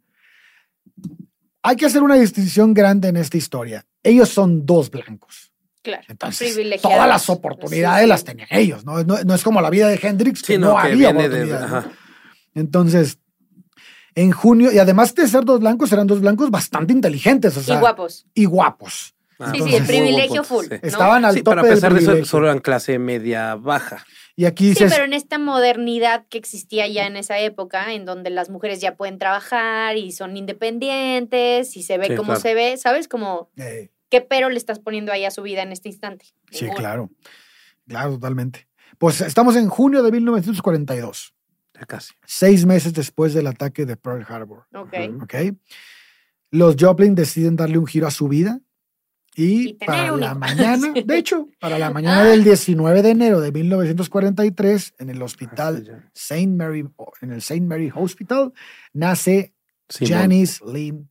Hay 1.62 1.76
que 1.76 1.86
hacer 1.86 2.02
una 2.02 2.14
distinción 2.14 2.72
grande 2.72 3.08
en 3.08 3.16
esta 3.16 3.36
historia. 3.36 3.84
Ellos 4.02 4.28
son 4.28 4.64
dos 4.64 4.90
blancos. 4.90 5.52
Claro. 5.82 6.04
Entonces, 6.08 6.56
todas 6.80 7.08
las 7.08 7.28
oportunidades 7.30 8.00
Sí, 8.00 8.04
sí. 8.04 8.08
las 8.08 8.24
tenían 8.24 8.48
ellos. 8.50 8.84
¿no? 8.84 9.02
No, 9.04 9.22
no 9.24 9.34
es 9.34 9.42
como 9.42 9.60
la 9.60 9.70
vida 9.70 9.88
de 9.88 9.98
Hendrix, 10.00 10.40
que 10.42 10.54
Sí, 10.54 10.58
no, 10.58 10.74
no, 10.76 10.82
que 10.82 10.88
había 10.92 11.12
de. 11.12 11.18
oportunidades. 11.26 11.84
Entonces, 12.54 13.18
en 14.14 14.32
junio, 14.32 14.72
y 14.72 14.78
además 14.78 15.14
de 15.14 15.26
ser 15.28 15.44
dos 15.44 15.60
blancos, 15.60 15.92
eran 15.92 16.06
dos 16.06 16.20
blancos 16.20 16.50
bastante 16.50 16.92
inteligentes, 16.92 17.56
o 17.56 17.62
sea, 17.62 17.76
y 17.76 17.80
guapos. 17.80 18.26
y 18.34 18.44
guapos. 18.46 19.14
Ah, 19.40 19.52
Sí, 19.54 19.62
sí, 19.62 19.74
el 19.76 19.84
privilegio 19.86 20.42
full. 20.44 20.64
sí. 20.64 20.70
¿no? 20.82 20.88
Estaban 20.88 21.24
al 21.24 21.34
Sí, 21.34 21.42
tope 21.42 21.56
pero 21.56 21.60
a 21.60 21.64
del 21.68 21.74
pesar 21.76 21.94
de 21.94 22.00
eso, 22.00 22.24
solo 22.24 22.46
eran 22.46 22.58
clase 22.58 22.98
media 22.98 23.54
baja. 23.54 24.04
Y 24.34 24.44
aquí 24.46 24.64
Sí, 24.64 24.70
dices, 24.70 24.92
pero 24.92 25.04
en 25.04 25.12
esta 25.12 25.38
modernidad 25.38 26.26
que 26.28 26.38
existía 26.38 26.86
ya 26.88 27.06
en 27.06 27.16
esa 27.16 27.38
época, 27.38 27.92
en 27.92 28.04
donde 28.04 28.30
las 28.30 28.50
mujeres 28.50 28.80
ya 28.80 28.96
pueden 28.96 29.18
trabajar 29.18 29.96
y 29.96 30.12
son 30.12 30.36
independientes 30.36 31.76
y 31.76 31.82
se 31.82 31.98
ve 31.98 32.06
Sí, 32.08 32.14
como 32.16 32.28
claro. 32.28 32.40
se 32.40 32.54
ve, 32.54 32.76
¿sabes? 32.76 33.08
Como, 33.08 33.50
eh, 33.56 33.90
¿qué 34.10 34.20
pero 34.20 34.48
le 34.48 34.56
estás 34.58 34.78
poniendo 34.78 35.12
ahí 35.12 35.24
a 35.24 35.30
su 35.30 35.42
vida 35.42 35.62
en 35.62 35.72
este 35.72 35.88
instante? 35.88 36.26
sí, 36.50 36.66
claro, 36.76 37.10
claro, 37.86 38.12
totalmente. 38.12 38.66
Pues 38.98 39.20
estamos 39.20 39.54
en 39.56 39.68
junio 39.68 40.02
de 40.02 40.10
1942, 40.12 41.34
Ya 41.74 41.86
casi. 41.86 42.14
seis 42.26 42.66
meses 42.66 42.92
después 42.94 43.34
del 43.34 43.46
ataque 43.46 43.86
de 43.86 43.96
Pearl 43.96 44.24
Harbor. 44.28 44.66
Ok. 44.74 44.94
¿ok? 45.22 45.34
Los 46.50 46.76
Joplin 46.78 47.14
deciden 47.14 47.56
darle 47.56 47.78
un 47.78 47.86
giro 47.86 48.06
a 48.06 48.10
su 48.10 48.26
vida 48.28 48.60
y, 49.40 49.74
para 49.74 50.12
un 50.14 50.20
la 50.20 50.34
mañana, 50.34 50.92
de 51.06 51.16
hecho, 51.18 51.48
para 51.60 51.78
la 51.78 51.90
mañana 51.90 52.20
Ah. 52.22 52.24
del 52.24 52.42
19 52.44 53.02
de 53.02 53.10
enero 53.10 53.40
de 53.40 53.52
1943, 53.52 54.94
en 54.98 55.10
el 55.10 55.22
Ah, 55.22 55.24
hospital 55.24 55.84
ya. 55.84 56.10
Saint 56.14 56.56
Mary, 56.56 56.84
en 57.22 57.32
el 57.32 57.42
Saint 57.42 57.66
Mary 57.66 57.90
Hospital, 57.94 58.52
nace 58.92 59.54
Simón. 59.88 60.12
Janice 60.20 60.64
Lynn 60.66 61.10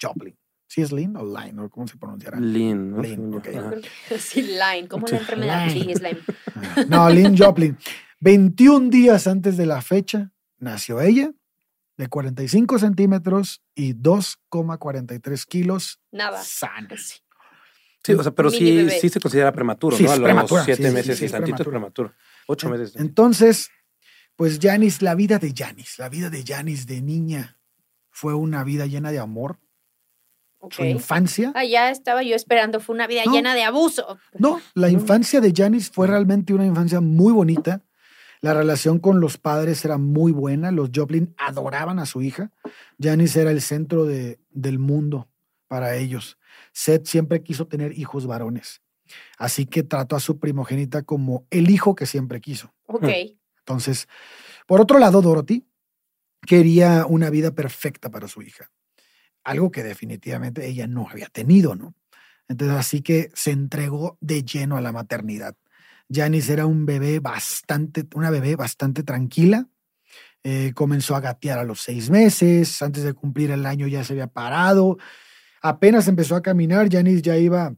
Joplin. 0.00 0.36
¿Sí 0.66 0.82
es 0.82 0.90
Lynn 0.92 1.16
o 1.16 1.24
Line? 1.24 1.60
¿O 1.60 1.70
¿Cómo 1.70 1.86
se 1.86 1.96
pronunciará? 1.96 2.40
Lynn, 2.40 2.90
¿no? 2.92 3.02
Lynn, 3.02 3.14
Según 3.14 3.32
yo. 3.32 3.38
ok. 3.38 3.44
Yo 3.52 3.60
Ajá. 3.60 3.70
creo 3.70 3.82
que- 4.08 4.18
Sí, 4.18 4.42
Lyme, 4.42 4.88
como 4.88 5.06
la 5.06 5.18
enfermedad. 5.18 5.68
Lyme. 5.68 5.84
Sí, 5.84 5.92
es 5.92 6.02
Lyme. 6.02 6.20
Ah, 6.54 6.84
No, 6.88 7.10
Lynn 7.10 7.36
Joplin. 7.36 7.76
21 8.20 8.88
días 8.90 9.26
antes 9.26 9.56
de 9.56 9.66
la 9.66 9.82
fecha 9.82 10.32
nació 10.58 11.00
ella, 11.00 11.30
de 11.96 12.08
45 12.08 12.78
centímetros 12.80 13.62
y 13.74 13.92
2,43 13.92 15.46
kilos, 15.46 16.00
Nada. 16.10 16.42
sana. 16.42 16.88
Sí. 16.96 17.18
Sí, 18.04 18.12
o 18.12 18.22
sea, 18.22 18.32
pero 18.32 18.50
sí, 18.50 18.88
sí 19.00 19.08
se 19.08 19.18
considera 19.18 19.50
prematuro, 19.50 19.96
Sí, 19.96 20.04
¿no? 20.04 20.10
A 20.12 20.16
los 20.16 20.24
prematura, 20.24 20.64
siete 20.64 20.82
sí, 20.82 20.88
sí, 20.88 20.94
meses 20.94 21.18
sí, 21.18 21.24
y 21.24 21.28
tantito 21.30 21.62
es 21.62 21.68
prematuro. 21.68 22.12
Ocho 22.46 22.68
meses. 22.68 22.94
Entonces, 22.96 23.70
pues 24.36 24.58
Janis, 24.60 25.00
la 25.00 25.14
vida 25.14 25.38
de 25.38 25.54
Janis, 25.56 25.98
la 25.98 26.08
vida 26.10 26.28
de 26.28 26.44
Janis 26.46 26.86
de 26.86 27.00
niña 27.00 27.58
fue 28.10 28.34
una 28.34 28.62
vida 28.62 28.86
llena 28.86 29.10
de 29.10 29.18
amor. 29.20 29.58
Ok. 30.58 30.74
Su 30.74 30.84
infancia, 30.84 31.52
Ah, 31.54 31.64
ya 31.64 31.90
estaba 31.90 32.22
yo 32.22 32.34
esperando. 32.36 32.80
Fue 32.80 32.94
una 32.94 33.06
vida 33.06 33.22
No. 33.26 33.32
llena 33.32 33.54
de 33.54 33.64
abuso. 33.64 34.18
no, 34.38 34.60
la 34.74 34.88
infancia 34.90 35.40
de 35.40 35.52
Janis 35.56 35.90
fue 35.90 36.06
realmente 36.06 36.52
una 36.54 36.66
infancia 36.66 37.00
muy 37.00 37.32
bonita. 37.32 37.82
La 38.40 38.52
relación 38.52 38.98
con 38.98 39.20
los 39.20 39.38
padres 39.38 39.82
era 39.86 39.96
muy 39.96 40.30
buena. 40.32 40.70
Los 40.70 40.90
Joplin 40.94 41.34
adoraban 41.38 41.98
a 41.98 42.04
su 42.06 42.20
hija. 42.20 42.50
Janis 43.00 43.34
era 43.36 43.50
el 43.50 43.62
centro 43.62 44.04
de- 44.04 44.38
del 44.50 44.78
mundo 44.78 45.28
para 45.68 45.96
ellos. 45.96 46.38
Seth 46.72 47.06
siempre 47.06 47.42
quiso 47.42 47.66
tener 47.66 47.98
hijos 47.98 48.26
varones. 48.26 48.82
Así 49.38 49.66
que 49.66 49.82
trató 49.82 50.16
a 50.16 50.20
su 50.20 50.38
primogénita 50.38 51.02
como 51.02 51.46
el 51.50 51.70
hijo 51.70 51.94
que 51.94 52.06
siempre 52.06 52.40
quiso. 52.40 52.74
Ok. 52.86 53.08
Entonces, 53.58 54.08
por 54.66 54.80
otro 54.80 54.98
lado, 54.98 55.22
Dorothy 55.22 55.66
quería 56.46 57.06
una 57.06 57.30
vida 57.30 57.54
perfecta 57.54 58.10
para 58.10 58.28
su 58.28 58.42
hija, 58.42 58.70
algo 59.42 59.70
que 59.70 59.82
definitivamente 59.82 60.66
ella 60.66 60.86
no 60.86 61.08
había 61.08 61.28
tenido, 61.28 61.74
¿no? 61.74 61.94
Entonces, 62.48 62.76
así 62.76 63.00
que 63.00 63.30
se 63.34 63.52
entregó 63.52 64.18
de 64.20 64.42
lleno 64.42 64.76
a 64.76 64.82
la 64.82 64.92
maternidad. 64.92 65.56
Janice 66.10 66.52
era 66.52 66.66
un 66.66 66.84
bebé 66.84 67.20
bastante, 67.20 68.06
una 68.14 68.30
bebé 68.30 68.56
bastante 68.56 69.02
tranquila. 69.02 69.66
eh, 70.46 70.72
comenzó 70.74 71.16
a 71.16 71.20
gatear 71.20 71.58
a 71.58 71.64
los 71.64 71.80
seis 71.80 72.10
meses. 72.10 72.82
Antes 72.82 73.02
de 73.02 73.14
cumplir 73.14 73.50
el 73.50 73.64
año 73.64 73.86
ya 73.86 74.04
se 74.04 74.12
había 74.12 74.26
parado. 74.26 74.98
Apenas 75.66 76.08
empezó 76.08 76.36
a 76.36 76.42
caminar, 76.42 76.88
Janice 76.92 77.22
ya 77.22 77.38
iba 77.38 77.74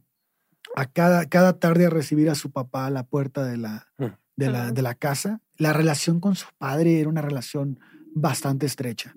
a 0.75 0.85
cada, 0.85 1.25
cada 1.27 1.57
tarde 1.57 1.85
a 1.85 1.89
recibir 1.89 2.29
a 2.29 2.35
su 2.35 2.51
papá 2.51 2.85
a 2.85 2.89
la 2.89 3.03
puerta 3.03 3.45
de 3.45 3.55
la, 3.55 3.87
Mm. 3.97 4.05
de 4.35 4.49
la, 4.51 4.71
de 4.71 4.81
la 4.81 4.93
casa. 4.93 5.39
La 5.55 5.71
relación 5.71 6.19
con 6.19 6.35
su 6.35 6.47
padre 6.57 6.99
era 6.99 7.07
una 7.07 7.21
relación 7.21 7.79
bastante 8.13 8.65
estrecha. 8.65 9.13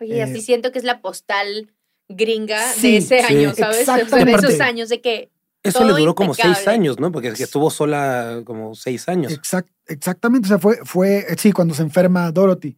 Oye, 0.00 0.16
y 0.16 0.18
Eh, 0.18 0.22
así 0.24 0.42
siento 0.42 0.72
que 0.72 0.78
es 0.78 0.84
la 0.84 1.00
postal 1.00 1.72
gringa 2.08 2.60
sí, 2.72 2.92
de 2.92 2.96
ese 2.98 3.20
sí, 3.22 3.34
año, 3.34 3.54
¿sabes? 3.54 3.88
O 3.88 4.06
sea, 4.08 4.24
de 4.24 4.32
esos 4.32 4.60
años 4.60 4.90
de 4.90 5.00
que 5.00 5.30
Eso 5.62 5.78
todo 5.78 5.88
le 5.94 6.00
duró 6.00 6.14
como 6.14 6.34
seis 6.34 6.68
años, 6.68 7.00
¿no? 7.00 7.10
Porque 7.12 7.28
es 7.28 7.34
que 7.38 7.44
estuvo 7.44 7.70
sola 7.70 8.42
como 8.44 8.74
seis 8.74 9.08
años. 9.08 9.32
Exact- 9.32 9.72
exactamente, 9.86 10.46
o 10.46 10.48
sea, 10.50 10.58
fue, 10.58 10.76
fue, 10.84 11.20
eh, 11.20 11.36
sí, 11.38 11.52
cuando 11.52 11.72
se 11.72 11.82
enferma 11.82 12.30
Dorothy, 12.30 12.76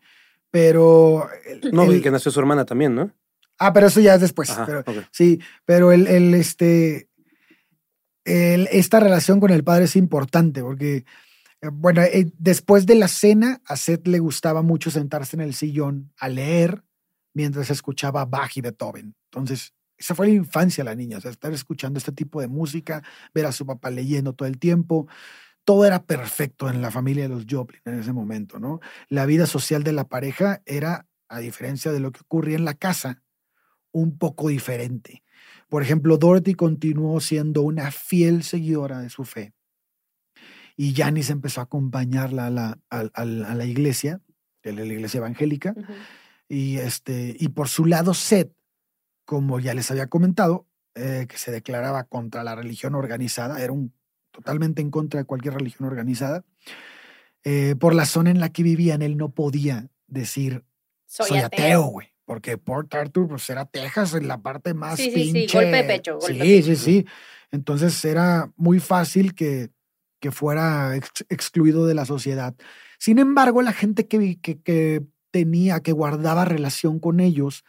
pero... 0.51 1.29
el- 1.47 1.73
No, 1.73 1.85
el- 1.85 1.97
y 1.97 2.01
que 2.03 2.11
nació 2.13 2.31
su 2.31 2.39
hermana 2.41 2.65
también, 2.65 2.95
¿no? 2.95 3.11
Ah, 3.59 3.73
pero 3.73 3.87
eso 3.87 4.01
ya 4.01 4.15
es 4.15 4.21
después. 4.21 4.51
Ajá, 4.51 4.67
pero, 4.67 4.81
ok. 4.81 5.05
Sí, 5.13 5.41
pero 5.65 5.93
el, 5.93 6.07
el, 6.07 6.35
este, 6.35 7.09
el- 8.25 8.69
esta 8.73 9.01
relación 9.01 9.41
con 9.41 9.51
el 9.51 9.65
padre 9.65 9.85
es 9.85 9.97
importante 9.97 10.63
porque, 10.63 11.05
eh, 11.63 11.71
bueno, 11.73 12.03
eh, 12.03 12.33
después 12.39 12.87
de 12.87 12.97
la 12.97 13.09
cena, 13.09 13.61
a 13.67 13.77
Seth 13.77 14.07
le 14.09 14.19
gustaba 14.21 14.63
mucho 14.63 14.91
sentarse 14.91 15.37
en 15.37 15.43
el 15.43 15.55
sillón 15.55 16.13
a 16.19 16.29
leer 16.29 16.85
mientras 17.35 17.71
escuchaba 17.71 18.25
Bach 18.27 18.57
y 18.57 18.63
Beethoven. 18.63 19.15
Entonces, 19.33 19.75
esa 19.99 20.15
fue 20.15 20.29
la 20.29 20.35
infancia 20.35 20.85
de 20.85 20.91
la 20.91 20.97
niña, 20.97 21.19
o 21.19 21.21
sea, 21.23 21.31
estar 21.31 21.53
escuchando 21.53 21.99
este 21.99 22.13
tipo 22.13 22.41
de 22.41 22.49
música, 22.49 23.03
ver 23.35 23.47
a 23.47 23.53
su 23.53 23.67
papá 23.67 23.91
leyendo 23.91 24.35
todo 24.35 24.49
el 24.49 24.59
tiempo. 24.59 25.09
Todo 25.65 25.87
era 25.87 26.05
perfecto 26.05 26.71
en 26.71 26.83
la 26.83 26.91
familia 26.93 27.25
de 27.25 27.31
los 27.31 27.47
Joplin 27.51 27.83
en 27.87 28.01
ese 28.01 28.13
momento, 28.13 28.61
¿no? 28.61 28.81
La 29.09 29.27
vida 29.27 29.47
social 29.47 29.85
de 29.85 29.93
la 29.93 30.09
pareja 30.09 30.63
era, 30.67 31.09
a 31.29 31.41
diferencia 31.41 31.93
de 31.93 32.01
lo 32.01 32.13
que 32.13 32.21
ocurría 32.23 32.57
en 32.57 32.67
la 32.67 32.75
casa, 32.75 33.24
un 33.95 34.19
poco 34.19 34.49
diferente. 34.49 35.23
Por 35.69 35.83
ejemplo, 35.83 36.19
Dorothy 36.19 36.55
continuó 36.55 37.21
siendo 37.21 37.63
una 37.63 37.91
fiel 37.91 38.43
seguidora 38.43 39.01
de 39.01 39.09
su 39.09 39.25
fe. 39.25 39.55
Y 40.77 40.95
Janice 40.95 41.33
empezó 41.33 41.61
a 41.61 41.65
acompañarla 41.65 42.47
a 42.47 42.51
la, 42.51 42.79
a- 42.91 43.09
a 43.15 43.25
la- 43.25 43.53
a 43.53 43.55
la 43.55 43.65
iglesia, 43.65 44.21
a 44.65 44.71
la 44.71 44.85
iglesia 44.85 45.19
evangélica. 45.19 45.75
Y, 46.49 46.77
este, 46.79 47.37
y 47.39 47.49
por 47.49 47.69
su 47.69 47.87
lado, 47.87 48.13
Seth, 48.15 48.53
como 49.25 49.61
ya 49.61 49.75
les 49.75 49.91
había 49.91 50.09
comentado, 50.09 50.67
eh, 50.97 51.27
que 51.29 51.39
se 51.39 51.51
declaraba 51.53 52.05
contra 52.05 52.45
la 52.45 52.55
religión 52.55 52.95
organizada, 52.95 53.63
era 53.63 53.73
un, 53.73 53.93
totalmente 54.33 54.83
en 54.83 54.91
contra 54.91 55.21
de 55.21 55.25
cualquier 55.27 55.55
religión 55.55 55.89
organizada. 55.89 56.45
eh, 57.45 57.75
por 57.79 57.95
la 57.95 58.07
zona 58.07 58.31
en 58.31 58.41
la 58.41 58.49
que 58.49 58.63
vivían, 58.63 59.03
él 59.03 59.17
no 59.19 59.29
podía 59.35 59.91
decir 60.07 60.65
soy, 61.07 61.29
soy, 61.29 61.39
ateo, 61.41 61.83
güey. 61.85 62.09
Porque 62.25 62.57
Port 62.59 62.93
Arthur, 62.95 63.29
pues 63.29 63.49
era 63.51 63.67
Texas, 63.67 64.15
en 64.15 64.29
la 64.29 64.41
parte 64.41 64.73
más 64.75 64.97
Sí, 64.97 65.11
sí, 65.11 65.25
sí, 65.27 65.33
pinche. 65.33 65.59
golpe 65.59 65.77
de 65.77 65.85
pecho, 65.85 66.19
golpe 66.19 66.33
sí, 66.33 66.39
de 66.39 66.63
sí, 66.63 66.77
sí. 66.77 67.07
Entonces 67.51 68.03
era 68.05 68.51
muy 68.57 68.81
fácil 68.81 69.35
que, 69.35 69.71
que 70.21 70.31
fuera 70.33 70.97
ex- 70.97 71.25
excluido 71.29 71.87
de 71.87 71.95
la 71.95 72.05
sociedad. 72.07 72.55
Sin 72.99 73.19
embargo, 73.19 73.61
la 73.63 73.73
gente 73.73 74.07
que, 74.09 74.41
que, 74.41 74.61
que 74.63 75.03
tenía, 75.31 75.81
que 75.81 75.93
guardaba 75.93 76.45
relación 76.47 76.99
con 76.99 77.21
ellos, 77.21 77.65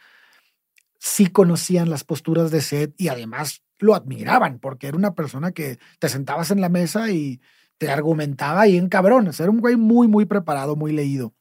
sí 0.98 1.26
conocían 1.26 1.90
las 1.90 2.04
posturas 2.04 2.50
de 2.50 2.60
Seth 2.62 2.94
y 2.96 3.08
además 3.08 3.62
lo 3.78 3.94
admiraban, 3.94 4.58
porque 4.58 4.86
era 4.86 4.96
una 4.96 5.14
persona 5.14 5.52
que 5.52 5.78
te 5.98 6.08
sentabas 6.08 6.50
en 6.50 6.60
la 6.62 6.68
mesa 6.70 7.10
y 7.10 7.40
te 7.78 7.90
argumentaba 7.90 8.62
ahí 8.62 8.76
en 8.78 8.88
cabrones. 8.88 9.38
Era 9.38 9.50
un 9.50 9.60
güey 9.60 9.76
muy, 9.76 10.08
muy 10.08 10.24
preparado, 10.24 10.76
muy 10.76 10.92
leído. 10.92 11.34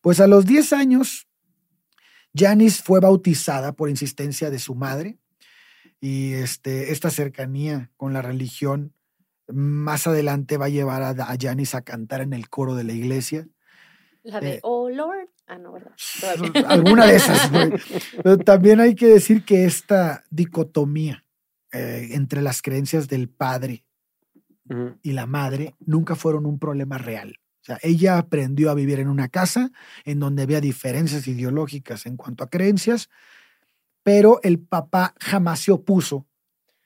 Pues 0.00 0.20
a 0.20 0.28
los 0.28 0.46
10 0.46 0.72
años, 0.72 1.26
Janice 2.36 2.82
fue 2.82 3.00
bautizada 3.00 3.72
por 3.72 3.88
insistencia 3.88 4.50
de 4.50 4.58
su 4.58 4.74
madre 4.74 5.18
y 6.00 6.34
este, 6.34 6.92
esta 6.92 7.10
cercanía 7.10 7.90
con 7.96 8.12
la 8.12 8.22
religión 8.22 8.92
más 9.48 10.06
adelante 10.06 10.56
va 10.56 10.66
a 10.66 10.70
llevar 10.70 11.02
a, 11.02 11.10
a 11.10 11.36
Janice 11.38 11.76
a 11.76 11.82
cantar 11.82 12.20
en 12.22 12.32
el 12.32 12.48
coro 12.48 12.74
de 12.74 12.84
la 12.84 12.92
iglesia. 12.92 13.46
La 14.22 14.40
de, 14.40 14.54
Eh, 14.54 14.60
oh 14.62 14.88
Lord. 14.88 15.28
Ah, 15.46 15.58
no, 15.58 15.72
¿verdad? 15.72 15.92
Todavía. 16.20 16.52
Alguna 16.68 17.06
de 17.06 17.16
esas. 17.16 17.50
güey. 17.50 17.72
Pero 18.22 18.38
también 18.38 18.80
hay 18.80 18.94
que 18.94 19.06
decir 19.06 19.44
que 19.44 19.64
esta 19.66 20.24
dicotomía 20.30 21.24
eh, 21.72 22.10
entre 22.12 22.40
las 22.40 22.62
creencias 22.62 23.08
del 23.08 23.28
padre 23.28 23.84
y 25.02 25.12
la 25.12 25.26
madre 25.26 25.74
nunca 25.80 26.14
fueron 26.14 26.46
un 26.46 26.58
problema 26.58 26.96
real. 26.96 27.38
O 27.64 27.66
sea, 27.66 27.78
ella 27.82 28.18
aprendió 28.18 28.70
a 28.70 28.74
vivir 28.74 29.00
en 29.00 29.08
una 29.08 29.28
casa 29.28 29.70
en 30.04 30.20
donde 30.20 30.42
había 30.42 30.60
diferencias 30.60 31.26
ideológicas 31.26 32.04
en 32.04 32.18
cuanto 32.18 32.44
a 32.44 32.50
creencias, 32.50 33.08
pero 34.02 34.38
el 34.42 34.58
papá 34.58 35.14
jamás 35.18 35.60
se 35.60 35.72
opuso 35.72 36.26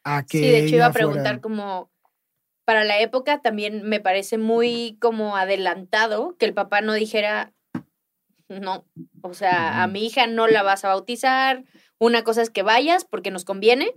a 0.05 0.25
que 0.25 0.39
Sí, 0.39 0.47
de 0.47 0.59
hecho 0.59 0.77
iba 0.77 0.85
a 0.85 0.89
ella 0.89 0.93
fuera- 0.93 1.09
preguntar 1.09 1.41
como, 1.41 1.91
para 2.65 2.85
la 2.85 3.01
época 3.01 3.43
también 3.43 3.83
me 3.89 3.99
parece 3.99 4.39
muy 4.39 4.97
como 5.01 5.37
adelantado 5.37 6.37
que 6.39 6.47
el 6.47 6.55
papá 6.55 6.81
no 6.81 6.93
dijera, 6.93 7.53
no, 8.49 8.85
o 9.23 9.35
sea, 9.35 9.83
a 9.83 9.89
mi 9.89 10.07
hija 10.07 10.29
no 10.29 10.47
la 10.47 10.63
vas 10.63 10.85
a 10.85 10.89
bautizar, 10.89 11.65
una 11.99 12.23
cosa 12.23 12.41
es 12.41 12.51
que 12.51 12.63
vayas 12.63 13.05
porque 13.05 13.33
nos 13.33 13.45
conviene 13.45 13.91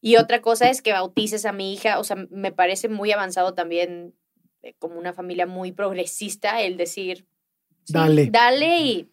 y 0.00 0.16
otra 0.16 0.42
cosa 0.42 0.70
es 0.70 0.82
que 0.82 0.92
bautices 0.92 1.44
a 1.46 1.52
mi 1.52 1.72
hija, 1.72 2.00
o 2.00 2.04
sea, 2.04 2.16
me 2.30 2.50
parece 2.50 2.88
muy 2.88 3.12
avanzado 3.12 3.54
también 3.54 4.12
como 4.78 4.98
una 4.98 5.12
familia 5.12 5.46
muy 5.46 5.72
progresista 5.72 6.60
el 6.62 6.76
decir, 6.76 7.26
sí, 7.84 7.92
Dale. 7.92 8.26
dale 8.30 8.80
y. 8.80 9.12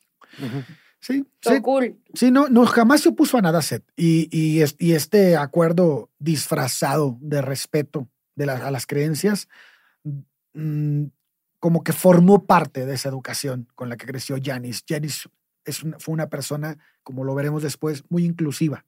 Sí, 1.00 1.26
Todo 1.42 1.56
sí, 1.56 1.62
cool. 1.62 1.98
sí, 2.14 2.32
no, 2.32 2.48
no, 2.48 2.66
jamás 2.66 3.02
se 3.02 3.10
opuso 3.10 3.38
a 3.38 3.42
nada 3.42 3.62
Seth. 3.62 3.84
Y, 3.98 4.30
y, 4.32 4.62
es- 4.62 4.78
y 4.80 4.94
este 4.94 5.36
acuerdo 5.36 6.10
disfrazado 6.18 7.18
de 7.20 7.42
respeto 7.42 8.08
de 8.36 8.46
las- 8.46 8.62
a 8.62 8.72
las 8.72 8.86
creencias, 8.88 9.48
mm, 10.54 11.06
como 11.60 11.84
que 11.84 11.94
formó 11.94 12.46
parte 12.46 12.86
de 12.86 12.94
esa 12.96 13.10
educación 13.10 13.68
con 13.76 13.90
la 13.90 13.98
que 13.98 14.06
creció 14.06 14.38
Janis. 14.42 14.84
Janis 14.88 15.30
es 15.66 15.84
una- 15.84 16.00
fue 16.00 16.14
una 16.14 16.30
persona, 16.30 16.78
como 17.04 17.24
lo 17.24 17.36
veremos 17.36 17.64
después, 17.64 18.04
muy 18.10 18.26
inclusiva. 18.26 18.86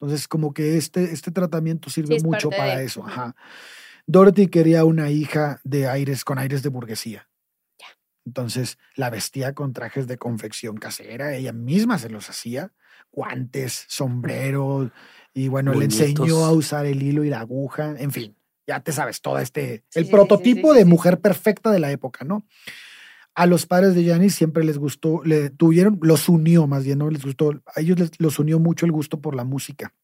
Entonces, 0.00 0.28
como 0.28 0.52
que 0.52 0.76
este, 0.76 1.04
este 1.04 1.30
tratamiento 1.30 1.88
sirve 1.88 2.16
es 2.16 2.24
mucho 2.24 2.50
para 2.50 2.78
de- 2.78 2.84
eso. 2.84 3.04
Ajá. 3.04 3.34
Dorothy 4.06 4.46
quería 4.46 4.84
una 4.84 5.10
hija 5.10 5.60
de 5.64 5.88
aires 5.88 6.24
con 6.24 6.38
aires 6.38 6.62
de 6.62 6.68
burguesía. 6.68 7.28
Entonces 8.24 8.78
la 8.94 9.10
vestía 9.10 9.54
con 9.54 9.72
trajes 9.72 10.06
de 10.06 10.18
confección 10.18 10.76
casera, 10.76 11.34
ella 11.34 11.52
misma 11.52 11.98
se 11.98 12.08
los 12.08 12.28
hacía, 12.28 12.72
guantes, 13.12 13.84
sombrero, 13.88 14.90
y 15.32 15.48
bueno, 15.48 15.74
le 15.74 15.84
enseñó 15.84 16.44
a 16.44 16.52
usar 16.52 16.86
el 16.86 17.02
hilo 17.02 17.24
y 17.24 17.30
la 17.30 17.40
aguja, 17.40 17.94
en 17.98 18.10
fin, 18.10 18.36
ya 18.66 18.80
te 18.80 18.90
sabes, 18.90 19.20
todo 19.20 19.38
este, 19.38 19.84
Sí, 19.90 20.00
el 20.00 20.04
sí, 20.04 20.10
sí, 20.10 20.12
prototipo 20.12 20.68
sí, 20.68 20.72
sí, 20.72 20.78
de 20.78 20.82
sí. 20.84 20.88
mujer 20.90 21.20
perfecta 21.20 21.70
de 21.70 21.78
la 21.78 21.92
época, 21.92 22.24
¿no? 22.24 22.44
A 23.34 23.46
los 23.46 23.66
padres 23.66 23.94
de 23.94 24.04
Janis 24.04 24.34
siempre 24.34 24.64
les 24.64 24.78
gustó, 24.78 25.22
le 25.22 25.50
tuvieron, 25.50 25.98
los 26.02 26.28
unió 26.28 26.66
más 26.66 26.84
bien, 26.84 26.98
¿no? 26.98 27.10
Les 27.10 27.24
gustó, 27.24 27.50
a 27.50 27.80
ellos 27.80 27.98
les, 27.98 28.10
los 28.18 28.38
unió 28.38 28.58
mucho 28.58 28.86
el 28.86 28.92
gusto 28.92 29.20
por 29.20 29.36
la 29.36 29.44
música. 29.44 29.94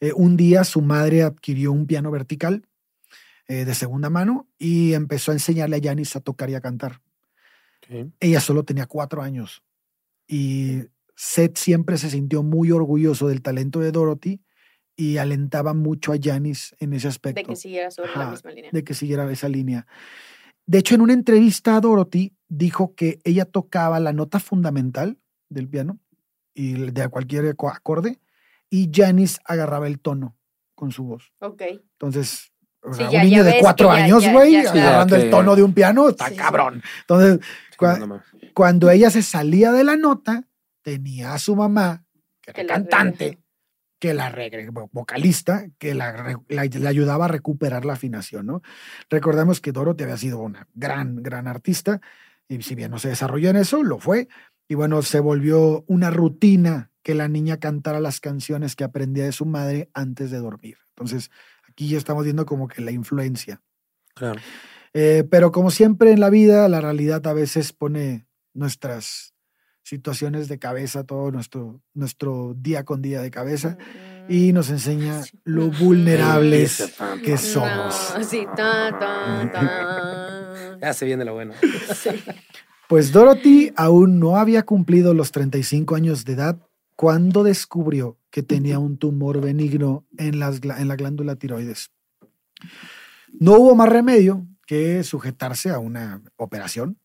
Eh, 0.00 0.12
un 0.16 0.36
día 0.36 0.64
su 0.64 0.80
madre 0.80 1.22
adquirió 1.22 1.70
un 1.70 1.86
piano 1.86 2.10
vertical 2.10 2.66
eh, 3.48 3.64
de 3.64 3.74
segunda 3.74 4.10
mano 4.10 4.48
y 4.58 4.94
empezó 4.94 5.30
a 5.30 5.34
enseñarle 5.34 5.76
a 5.76 5.80
Janis 5.82 6.16
a 6.16 6.20
tocar 6.20 6.50
y 6.50 6.54
a 6.54 6.60
cantar. 6.60 7.00
Ella 8.20 8.40
solo 8.40 8.64
tenía 8.64 8.86
cuatro 8.86 9.20
años 9.22 9.62
y 10.26 10.84
Seth 11.14 11.58
siempre 11.58 11.98
se 11.98 12.08
sintió 12.08 12.42
muy 12.42 12.70
orgulloso 12.70 13.28
del 13.28 13.42
talento 13.42 13.80
de 13.80 13.92
Dorothy 13.92 14.40
y 14.96 15.18
alentaba 15.18 15.74
mucho 15.74 16.12
a 16.12 16.16
Janis 16.20 16.74
en 16.78 16.94
ese 16.94 17.08
aspecto 17.08 17.40
De 17.42 17.46
que 17.46 17.56
siguiera 17.56 17.90
sobre 17.90 18.10
la 18.16 18.30
misma 18.30 18.50
línea. 18.52 18.70
de 18.72 18.84
que 18.84 18.94
siguiera 18.94 19.30
esa 19.30 19.48
línea. 19.50 19.86
De 20.66 20.78
hecho, 20.78 20.94
en 20.94 21.02
una 21.02 21.12
entrevista 21.12 21.76
a 21.76 21.80
Dorothy 21.80 22.34
dijo 22.48 22.94
que 22.94 23.18
ella 23.24 23.44
tocaba 23.44 24.00
la 24.00 24.14
nota 24.14 24.40
fundamental 24.40 25.18
del 25.50 25.68
piano 25.68 25.98
y 26.54 26.90
de 26.90 27.08
cualquier 27.08 27.44
aco- 27.54 27.68
acorde 27.70 28.18
y 28.70 28.90
Janis 28.92 29.40
agarraba 29.44 29.88
el 29.88 30.00
tono 30.00 30.38
con 30.74 30.90
su 30.90 31.04
voz. 31.04 31.32
Ok. 31.40 31.62
Entonces, 31.92 32.50
Sí, 32.92 33.02
ya- 33.10 33.20
un 33.20 33.24
niño 33.24 33.36
ya 33.38 33.44
de 33.44 33.58
cuatro 33.60 33.90
años, 33.90 34.28
güey, 34.30 34.56
agarrando 34.56 35.16
el 35.16 35.30
tono 35.30 35.56
de 35.56 35.62
un 35.62 35.72
piano, 35.72 36.08
está 36.10 36.28
Sí, 36.28 36.36
cabrón. 36.36 36.82
Entonces, 37.00 37.40
cua- 37.78 37.98
no 38.06 38.22
cuando 38.52 38.90
ella 38.90 39.10
se 39.10 39.22
salía 39.22 39.72
de 39.72 39.84
la 39.84 39.96
nota, 39.96 40.44
tenía 40.82 41.32
a 41.34 41.38
su 41.38 41.56
mamá, 41.56 42.04
que 42.42 42.50
era 42.50 42.56
Que 42.60 42.64
la 42.64 42.74
cantante, 42.74 43.24
regrese. 43.24 43.42
que 43.98 44.14
la 44.14 44.88
vocalista, 44.92 45.66
que 45.78 45.94
la, 45.94 46.38
la- 46.48 46.64
le 46.64 46.88
ayudaba 46.88 47.24
a 47.24 47.28
recuperar 47.28 47.84
la 47.84 47.94
afinación, 47.94 48.46
¿no? 48.46 48.62
Recordemos 49.08 49.60
que 49.60 49.72
Dorothy 49.72 50.04
había 50.04 50.16
sido 50.18 50.38
una 50.40 50.68
gran, 50.74 51.22
gran 51.22 51.48
artista, 51.48 52.00
y 52.48 52.60
si 52.62 52.74
bien 52.74 52.90
no 52.90 52.98
se 52.98 53.08
desarrolló 53.08 53.48
en 53.50 53.56
eso, 53.56 53.82
lo 53.82 53.98
fue, 53.98 54.28
y 54.68 54.74
bueno, 54.74 55.00
se 55.02 55.20
volvió 55.20 55.84
una 55.86 56.10
rutina 56.10 56.90
que 57.02 57.14
la 57.14 57.28
niña 57.28 57.58
cantara 57.58 57.98
las 58.00 58.20
canciones 58.20 58.76
que 58.76 58.84
aprendía 58.84 59.24
de 59.24 59.32
su 59.32 59.46
madre 59.46 59.90
antes 59.94 60.30
de 60.30 60.38
dormir. 60.38 60.76
Entonces, 60.90 61.30
aquí 61.74 61.88
ya 61.88 61.98
estamos 61.98 62.24
viendo 62.24 62.46
como 62.46 62.68
que 62.68 62.80
la 62.82 62.90
influencia. 62.92 63.60
Claro. 64.14 64.40
Eh, 64.92 65.24
pero 65.28 65.50
como 65.50 65.70
siempre 65.70 66.12
en 66.12 66.20
la 66.20 66.30
vida, 66.30 66.68
la 66.68 66.80
realidad 66.80 67.26
a 67.26 67.32
veces 67.32 67.72
pone 67.72 68.26
nuestras 68.52 69.34
situaciones 69.82 70.48
de 70.48 70.58
cabeza, 70.58 71.04
todo 71.04 71.30
nuestro, 71.32 71.82
nuestro 71.92 72.54
día 72.56 72.84
con 72.84 73.02
día 73.02 73.20
de 73.20 73.30
cabeza, 73.30 73.76
y 74.28 74.52
nos 74.52 74.70
enseña 74.70 75.20
lo 75.44 75.66
Mm. 75.66 75.78
vulnerables 75.80 76.94
que 77.24 77.36
somos. 77.36 78.14
No, 78.16 78.24
sí, 78.24 78.46
ta, 78.56 78.96
ta, 78.98 79.50
ta. 79.52 80.78
Ya 80.80 80.94
se 80.94 81.04
viene 81.04 81.24
lo 81.24 81.34
bueno. 81.34 81.52
Pues 82.88 83.12
Dorothy 83.12 83.72
aún 83.76 84.20
no 84.20 84.36
había 84.36 84.62
cumplido 84.62 85.12
los 85.12 85.32
35 85.32 85.96
años 85.96 86.24
de 86.24 86.34
edad 86.34 86.58
cuando 86.96 87.42
descubrió 87.42 88.16
que 88.34 88.42
tenía 88.42 88.80
un 88.80 88.98
tumor 88.98 89.40
benigno 89.40 90.04
en, 90.18 90.40
las 90.40 90.60
en 90.64 90.88
la 90.88 90.96
glándula 90.96 91.36
tiroides. 91.36 91.92
No 93.30 93.52
hubo 93.52 93.76
más 93.76 93.88
remedio 93.88 94.44
que 94.66 95.04
sujetarse 95.04 95.70
a 95.70 95.78
una 95.78 96.20
operación, 96.34 96.98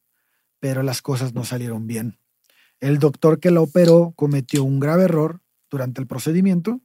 pero 0.59 0.81
las 0.81 1.03
cosas 1.03 1.35
no 1.35 1.45
salieron 1.45 1.85
bien. 1.85 2.17
El 2.79 2.97
doctor 2.97 3.39
que 3.39 3.51
la 3.51 3.61
operó 3.61 4.11
cometió 4.15 4.63
un 4.63 4.79
grave 4.79 5.03
error 5.03 5.41
durante 5.69 6.01
el 6.01 6.07
procedimiento 6.07 6.81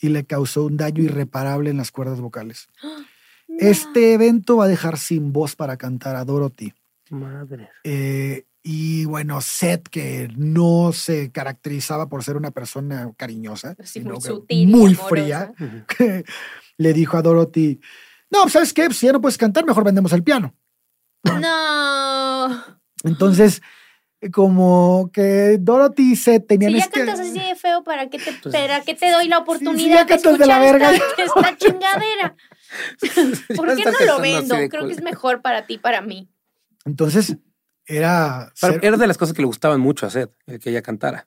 y 0.00 0.08
le 0.08 0.24
causó 0.24 0.64
un 0.64 0.78
daño 0.78 1.02
irreparable 1.02 1.68
en 1.68 1.76
las 1.76 1.90
cuerdas 1.90 2.18
vocales. 2.18 2.68
Este 3.58 4.14
evento 4.14 4.56
va 4.56 4.64
a 4.64 4.68
dejar 4.68 4.96
sin 4.96 5.34
voz 5.34 5.54
para 5.54 5.76
cantar 5.76 6.16
a 6.16 6.24
Dorothy. 6.24 6.72
Madre. 7.10 7.68
Eh, 7.84 8.46
y 8.62 9.04
bueno, 9.06 9.40
Seth, 9.40 9.88
que 9.88 10.28
no 10.36 10.92
se 10.92 11.32
caracterizaba 11.32 12.08
por 12.08 12.22
ser 12.22 12.36
una 12.36 12.52
persona 12.52 13.12
cariñosa, 13.16 13.76
sino 13.82 14.14
muy 14.14 14.20
sutil 14.20 14.68
muy 14.68 14.94
fría, 14.94 15.52
le 16.78 16.92
dijo 16.92 17.16
a 17.16 17.22
Dorothy, 17.22 17.80
no, 18.30 18.48
¿sabes 18.48 18.72
qué? 18.72 18.88
Si 18.92 19.06
ya 19.06 19.12
no 19.12 19.20
puedes 19.20 19.36
cantar, 19.36 19.66
mejor 19.66 19.84
vendemos 19.84 20.12
el 20.12 20.22
piano. 20.22 20.54
No. 21.24 22.64
Entonces, 23.04 23.62
como 24.32 25.10
que 25.12 25.58
Dorothy 25.60 26.12
y 26.12 26.16
Seth 26.16 26.46
tenían 26.46 26.72
Si 26.72 26.78
ya 26.78 26.84
este... 26.84 27.00
cantas 27.00 27.20
así 27.20 27.38
de 27.40 27.56
feo, 27.56 27.82
¿para 27.82 28.08
qué 28.08 28.18
te, 28.18 28.32
Pues, 28.32 28.54
para 28.54 28.80
qué 28.82 28.94
te 28.94 29.10
doy 29.10 29.26
la 29.26 29.36
si 29.36 29.42
oportunidad 29.42 29.94
ya 29.94 30.04
de 30.04 30.06
cantas 30.06 30.38
de 30.38 30.46
la 30.46 30.64
escuchar 30.64 30.80
verga. 30.80 31.06
esta, 31.18 31.40
esta 31.40 31.56
chingadera? 31.58 32.36
¿Por 33.56 33.76
qué 33.76 33.84
no 33.84 34.06
lo 34.06 34.20
vendo? 34.20 34.54
Creo 34.70 34.86
que 34.86 34.92
es 34.92 35.02
mejor 35.02 35.42
para 35.42 35.66
ti, 35.66 35.78
para 35.78 36.00
mí. 36.00 36.30
Entonces, 36.84 37.36
era... 37.86 38.50
Ser- 38.54 38.80
Era 38.82 38.96
de 38.96 39.06
las 39.06 39.18
cosas 39.18 39.34
que 39.34 39.42
le 39.42 39.46
gustaban 39.46 39.80
mucho 39.80 40.06
a 40.06 40.10
Seth, 40.10 40.30
el 40.46 40.58
que 40.58 40.70
ella 40.70 40.82
cantara. 40.82 41.26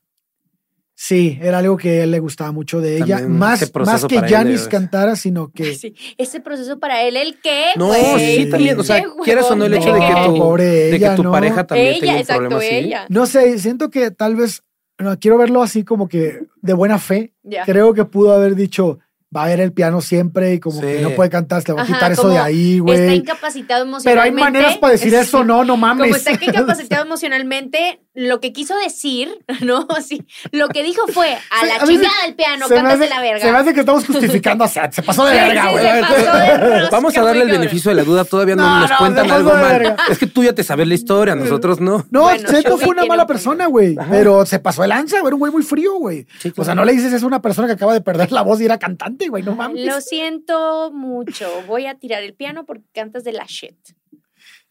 Sí, 0.98 1.38
era 1.42 1.58
algo 1.58 1.76
que 1.76 2.00
a 2.00 2.04
él 2.06 2.12
le 2.12 2.20
gustaba 2.20 2.54
mucho 2.54 2.80
de 2.80 2.96
ella. 2.96 3.18
También 3.18 3.38
Más, 3.38 3.70
más 3.86 4.06
que 4.06 4.18
Janis 4.22 4.70
cantara, 4.70 5.18
sino 5.18 5.52
que... 5.52 5.76
Sí, 5.76 5.94
ese 6.18 6.40
proceso 6.40 6.80
para 6.80 7.02
él, 7.04 7.18
¿el 7.18 7.38
qué? 7.42 7.72
No, 7.76 7.92
sí, 8.18 8.48
también. 8.50 8.80
O 8.80 8.84
sea, 8.84 9.04
quieras 9.24 9.52
o 9.52 9.56
no 9.58 9.66
el 9.66 9.74
hecho 9.74 9.94
de 9.94 10.00
que 10.00 10.14
tu, 10.26 10.38
pobre 10.38 10.64
de 10.64 10.90
que 10.92 10.96
ella, 10.96 11.16
tu 11.16 11.24
¿no? 11.24 11.32
pareja 11.34 11.68
también 11.68 12.00
tenga 12.00 12.06
Ella, 12.06 12.14
un 12.14 12.20
exacto, 12.22 12.40
problema 12.44 12.60
así. 12.62 12.76
ella. 12.76 13.06
No 13.10 13.26
sé, 13.26 13.60
siento 13.60 13.90
que 13.90 14.10
tal 14.12 14.38
vez, 14.38 14.64
no, 14.98 15.20
quiero 15.20 15.38
verlo 15.38 15.62
así 15.62 15.84
como 15.84 16.08
que 16.08 16.46
de 16.62 16.74
buena 16.74 16.98
fe. 16.98 17.34
Creo 17.66 17.94
que 17.94 18.06
pudo 18.06 18.32
haber 18.34 18.56
dicho, 18.56 19.00
va 19.36 19.44
a 19.44 19.48
ver 19.48 19.60
el 19.60 19.74
piano 19.74 20.00
siempre 20.02 20.54
y 20.54 20.60
como 20.60 20.80
Sí. 20.80 20.88
que 20.88 21.02
no 21.02 21.10
puede 21.12 21.30
cantar, 21.30 21.62
se 21.62 21.70
le 21.70 21.74
va 21.76 21.82
a 21.82 21.84
Ajá, 21.84 21.94
quitar 21.94 22.12
eso 22.14 22.30
de 22.30 22.38
ahí, 22.38 22.74
Está 22.76 22.84
güey. 22.84 23.16
incapacitado 23.18 23.84
Pero 24.04 24.22
hay 24.22 24.30
emocionalmente. 24.30 24.42
maneras 24.42 24.78
para 24.78 24.92
decir 24.94 25.14
eso, 25.16 25.44
no, 25.44 25.64
no 25.66 25.76
mames. 25.78 26.06
Como 26.06 26.16
está 26.16 26.32
incapacitado 26.32 27.06
emocionalmente, 27.06 28.00
lo 28.16 28.40
que 28.40 28.54
quiso 28.54 28.76
decir, 28.78 29.38
¿no? 29.62 29.86
Así, 29.96 30.26
lo 30.52 30.70
que 30.70 30.84
dijo 30.84 31.06
fue, 31.08 31.34
a 31.34 31.60
Sí, 31.62 31.68
la 31.68 31.76
a 31.76 31.86
chingada 31.86 32.24
del 32.26 32.36
piano, 32.36 32.68
se 32.68 32.74
me 32.76 32.82
cantas 32.82 33.00
de 33.00 33.06
hace- 33.06 33.14
la 33.16 33.22
verga. 33.22 33.40
Se 33.46 33.52
me 33.52 33.58
hace 33.58 33.74
que 33.74 33.80
estamos 33.82 34.06
justificando 34.06 34.64
a 34.64 34.68
Seth. 34.68 34.94
Se 34.94 35.04
pasó 35.04 35.26
de 35.26 35.34
Sí, 35.34 35.38
verga, 35.40 35.64
sí, 35.68 35.72
güey. 35.74 36.90
Vamos 36.92 37.18
a 37.18 37.22
darle 37.24 37.44
el 37.44 37.52
beneficio 37.52 37.90
de 37.92 37.96
la 37.96 38.04
duda. 38.04 38.26
Todavía 38.26 38.56
no, 38.56 38.64
No, 38.64 38.80
nos 38.82 38.90
no, 38.90 38.98
cuentan 38.98 39.30
algo 39.32 39.52
mal. 39.54 39.64
verga. 39.80 39.98
Es 40.10 40.18
que 40.18 40.28
tú 40.28 40.44
ya 40.44 40.54
te 40.54 40.64
sabes 40.64 40.88
la 40.88 40.94
historia, 40.96 41.36
nosotros 41.36 41.80
no. 41.80 42.06
No, 42.10 42.22
Bueno, 42.24 42.48
fue 42.78 42.88
una 42.90 43.06
mala 43.06 43.28
persona, 43.28 43.68
güey. 43.68 43.96
Pero 44.10 44.46
se 44.46 44.60
pasó 44.60 44.82
de 44.82 44.88
lanza, 44.88 45.20
güey. 45.20 45.28
Era 45.28 45.36
un 45.36 45.40
güey 45.40 45.52
muy 45.52 45.64
frío, 45.64 45.96
güey. 45.96 46.26
Sí, 46.40 46.54
O 46.56 46.64
sea, 46.64 46.76
no 46.76 46.86
le 46.86 46.94
dices 46.94 47.14
es 47.14 47.24
una 47.24 47.42
persona 47.42 47.68
que 47.68 47.74
acaba 47.74 47.94
de 47.94 48.02
perder 48.02 48.32
la 48.32 48.42
voz 48.42 48.62
y 48.62 48.66
era 48.66 48.80
cantante, 48.80 49.28
güey. 49.28 49.44
No 49.44 49.56
mames. 49.56 49.86
Lo 49.86 50.00
siento 50.02 50.92
mucho, 50.94 51.50
voy 51.68 51.86
a 51.88 51.96
tirar 51.96 52.24
el 52.24 52.34
piano 52.34 52.66
porque 52.66 52.84
cantas 52.94 53.24
de 53.24 53.34
la 53.34 53.46
shit. 53.48 53.76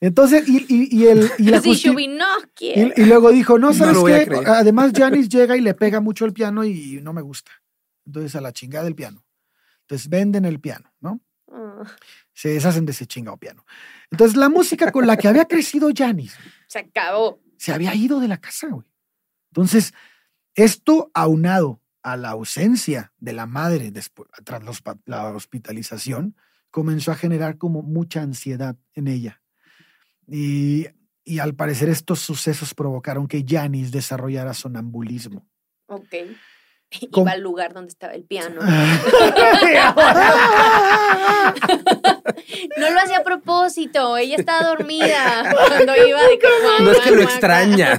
Entonces, 0.00 0.46
y, 0.48 0.66
y, 0.68 0.88
y 1.02 1.07
el, 1.07 1.30
y 1.38 1.44
la. 1.44 1.61
Y, 2.96 3.02
y 3.02 3.04
luego 3.07 3.30
dijo, 3.30 3.59
no, 3.59 3.72
¿sabes 3.72 3.96
qué? 4.18 4.26
Además, 4.50 4.92
Janis 4.94 5.28
llega 5.28 5.57
y 5.57 5.61
le 5.61 5.74
pega 5.74 6.00
mucho 6.00 6.24
el 6.26 6.33
piano 6.33 6.64
y 6.64 7.00
no 7.02 7.12
me 7.12 7.22
gusta. 7.22 7.52
Entonces, 8.04 8.35
a 8.37 8.40
la 8.40 8.52
chingada 8.52 8.85
del 8.85 8.94
piano. 8.94 9.24
Entonces, 9.83 10.09
venden 10.09 10.44
el 10.44 10.61
piano, 10.61 10.92
¿no? 11.00 11.20
Ah, 11.50 11.85
Se 12.35 12.50
deshacen 12.50 12.85
de 12.85 12.92
ese 12.92 13.07
chingado 13.07 13.37
piano. 13.38 13.64
Entonces, 14.11 14.37
la 14.37 14.48
música 14.48 14.90
con 14.92 15.07
la 15.07 15.16
que 15.16 15.28
había 15.28 15.46
crecido 15.46 15.88
Janis 15.94 16.37
se 16.66 16.80
acabó. 16.80 17.40
se 17.57 17.72
había 17.72 17.94
ido 17.94 18.20
de 18.20 18.28
la 18.28 18.38
casa, 18.38 18.68
güey. 18.68 18.87
Entonces, 19.52 19.94
esto 20.54 21.11
aunado 21.14 21.80
a 22.02 22.16
la 22.16 22.30
ausencia 22.30 23.12
de 23.18 23.33
la 23.33 23.46
madre 23.46 23.90
después, 23.90 24.28
tras 24.44 24.62
hospa- 24.64 25.00
la 25.07 25.28
hospitalización, 25.35 26.37
comenzó 26.70 27.12
a 27.12 27.16
generar 27.16 27.57
como 27.57 27.83
mucha 27.83 28.20
ansiedad 28.22 28.76
en 28.92 29.09
ella. 29.09 29.40
Y, 30.28 30.87
y 31.24 31.38
al 31.38 31.54
parecer 31.54 31.88
estos 31.88 32.20
sucesos 32.20 32.74
provocaron 32.74 33.26
que 33.26 33.44
Janis 33.46 33.90
desarrollara 33.90 34.54
sonambulismo. 34.54 35.46
Ok. 35.87 36.14
Iba 37.12 37.32
al 37.32 37.40
lugar 37.40 37.72
donde 37.72 37.88
estaba 37.88 38.14
el 38.14 38.24
piano. 38.24 38.60
No 42.78 42.90
lo 42.90 42.98
hacía 43.00 43.18
a 43.18 43.24
propósito, 43.24 44.16
ella 44.16 44.37
estaba 44.37 44.68
dormida 44.68 45.54
cuando 45.68 45.92
iba 45.96 46.22
de 46.22 46.38
que 46.38 46.46
No 46.80 46.90
es 46.90 47.00
que 47.00 47.10
lo 47.10 47.22
extrañas. 47.22 47.98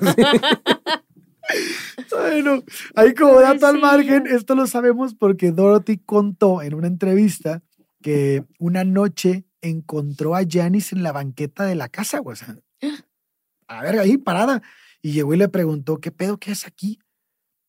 Bueno, 2.11 2.63
ahí 2.95 3.13
como 3.13 3.39
dato 3.39 3.67
al 3.67 3.79
margen, 3.79 4.27
esto 4.27 4.55
lo 4.55 4.67
sabemos 4.67 5.15
porque 5.15 5.51
Dorothy 5.51 5.97
contó 5.97 6.61
en 6.61 6.73
una 6.73 6.87
entrevista 6.87 7.61
que 8.01 8.43
una 8.59 8.83
noche 8.83 9.44
encontró 9.69 10.35
a 10.35 10.41
Janice 10.47 10.95
en 10.95 11.03
la 11.03 11.11
banqueta 11.11 11.65
de 11.65 11.75
la 11.75 11.89
casa, 11.89 12.19
güey. 12.19 12.33
o 12.33 12.35
sea, 12.37 12.57
a 13.67 13.81
ver, 13.83 13.99
ahí 13.99 14.17
parada. 14.17 14.61
Y 15.01 15.11
llegó 15.11 15.33
y 15.33 15.37
le 15.37 15.49
preguntó, 15.49 15.99
¿qué 15.99 16.11
pedo 16.11 16.37
qué 16.39 16.51
es 16.51 16.65
aquí? 16.65 16.99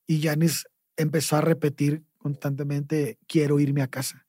Y 0.07 0.23
Janice 0.23 0.65
empezó 0.97 1.37
a 1.37 1.41
repetir 1.41 2.03
constantemente, 2.19 3.19
quiero 3.27 3.61
irme 3.61 3.83
a 3.83 3.89
casa. 3.89 4.25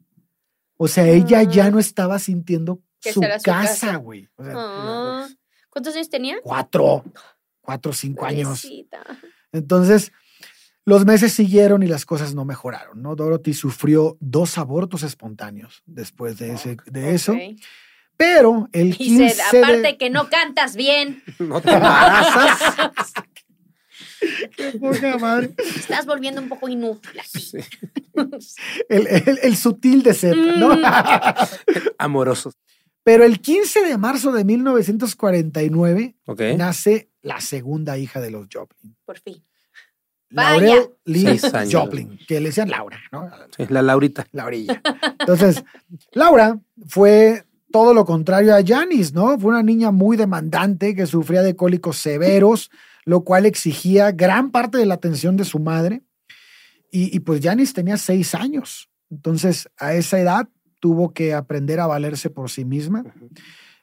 O 0.77 0.87
sea, 0.87 1.07
ella 1.07 1.43
ya 1.43 1.65
Ah. 1.65 1.71
no 1.71 1.79
estaba 1.79 2.19
sintiendo 2.19 2.81
su 2.99 3.21
casa, 3.43 3.95
güey. 3.97 4.29
O 4.35 4.43
sea, 4.43 4.53
Ah, 4.55 5.27
¿Cuántos 5.69 5.95
años 5.95 6.09
tenía? 6.09 6.37
cuatro, 6.43 7.03
cuatro, 7.61 7.93
cinco 7.93 8.25
años. 8.25 8.65
Entonces, 9.51 10.11
los 10.87 11.05
meses 11.05 11.33
siguieron 11.33 11.83
y 11.83 11.87
las 11.87 12.05
cosas 12.05 12.33
no 12.33 12.45
mejoraron, 12.45 13.01
¿no? 13.01 13.15
Dorothy 13.17 13.53
sufrió 13.53 14.15
dos 14.21 14.57
abortos 14.57 15.03
espontáneos 15.03 15.83
después 15.85 16.37
de, 16.39 16.53
ese, 16.53 16.77
de 16.85 17.13
eso, 17.13 17.35
pero 18.15 18.69
el 18.71 18.91
Dice, 18.91 19.03
15 19.35 19.41
aparte 19.59 19.81
de... 19.81 19.97
que 19.97 20.09
no 20.09 20.29
cantas 20.29 20.75
bien, 20.77 21.21
No 21.39 21.59
te 21.61 21.71
embarazas. 21.73 23.13
Qué 24.55 24.71
poca 24.79 25.17
madre. 25.19 25.53
estás 25.75 26.05
volviendo 26.05 26.41
un 26.41 26.49
poco 26.49 26.67
inútil 26.69 27.19
aquí. 27.19 27.39
Sí. 27.39 27.57
El, 28.89 29.05
el- 29.07 29.39
el 29.43 29.55
sutil 29.57 30.01
de 30.01 30.13
Seth, 30.15 30.35
¿no? 30.35 30.75
Mm. 30.75 30.83
Amorosos. 31.99 32.55
pero 33.03 33.23
el 33.25 33.39
15 33.41 33.81
de 33.85 33.97
marzo 33.97 34.31
de 34.31 34.43
1949 34.43 36.15
Ok. 36.25 36.41
nace 36.57 37.11
la 37.21 37.39
segunda 37.41 37.97
hija 37.99 38.19
de 38.21 38.31
los 38.31 38.47
Joplin. 38.51 38.95
Por 39.05 39.19
fin. 39.19 39.43
Vaya. 40.29 40.59
Laurel 40.59 40.89
Lee. 41.05 41.39
Joplin, 41.71 42.19
que 42.27 42.39
le 42.39 42.49
decían 42.49 42.69
Laura, 42.69 42.99
¿no? 43.11 43.29
Sí, 43.55 43.65
la 43.69 43.81
Laurita. 43.81 44.27
Laurilla. 44.31 44.81
Entonces, 45.19 45.63
Laura 46.11 46.59
fue 46.87 47.45
todo 47.71 47.93
lo 47.93 48.05
contrario 48.05 48.55
a 48.55 48.63
Janice, 48.65 49.13
¿no? 49.13 49.37
Fue 49.39 49.49
una 49.49 49.63
niña 49.63 49.91
muy 49.91 50.17
demandante 50.17 50.95
que 50.95 51.05
sufría 51.05 51.41
de 51.43 51.55
cólicos 51.55 51.97
severos, 51.97 52.69
lo 53.05 53.23
cual 53.23 53.45
exigía 53.45 54.11
gran 54.11 54.51
parte 54.51 54.77
de 54.77 54.85
la 54.85 54.95
atención 54.95 55.37
de 55.37 55.45
su 55.45 55.59
madre. 55.59 56.03
Y, 56.91 57.15
y 57.15 57.19
pues 57.19 57.41
Janice 57.41 57.73
tenía 57.73 57.97
seis 57.97 58.35
años. 58.35 58.89
Entonces, 59.09 59.69
a 59.77 59.93
esa 59.93 60.19
edad 60.19 60.49
tuvo 60.79 61.13
que 61.13 61.33
aprender 61.33 61.79
a 61.79 61.87
valerse 61.87 62.29
por 62.29 62.49
sí 62.49 62.65
misma. 62.65 63.03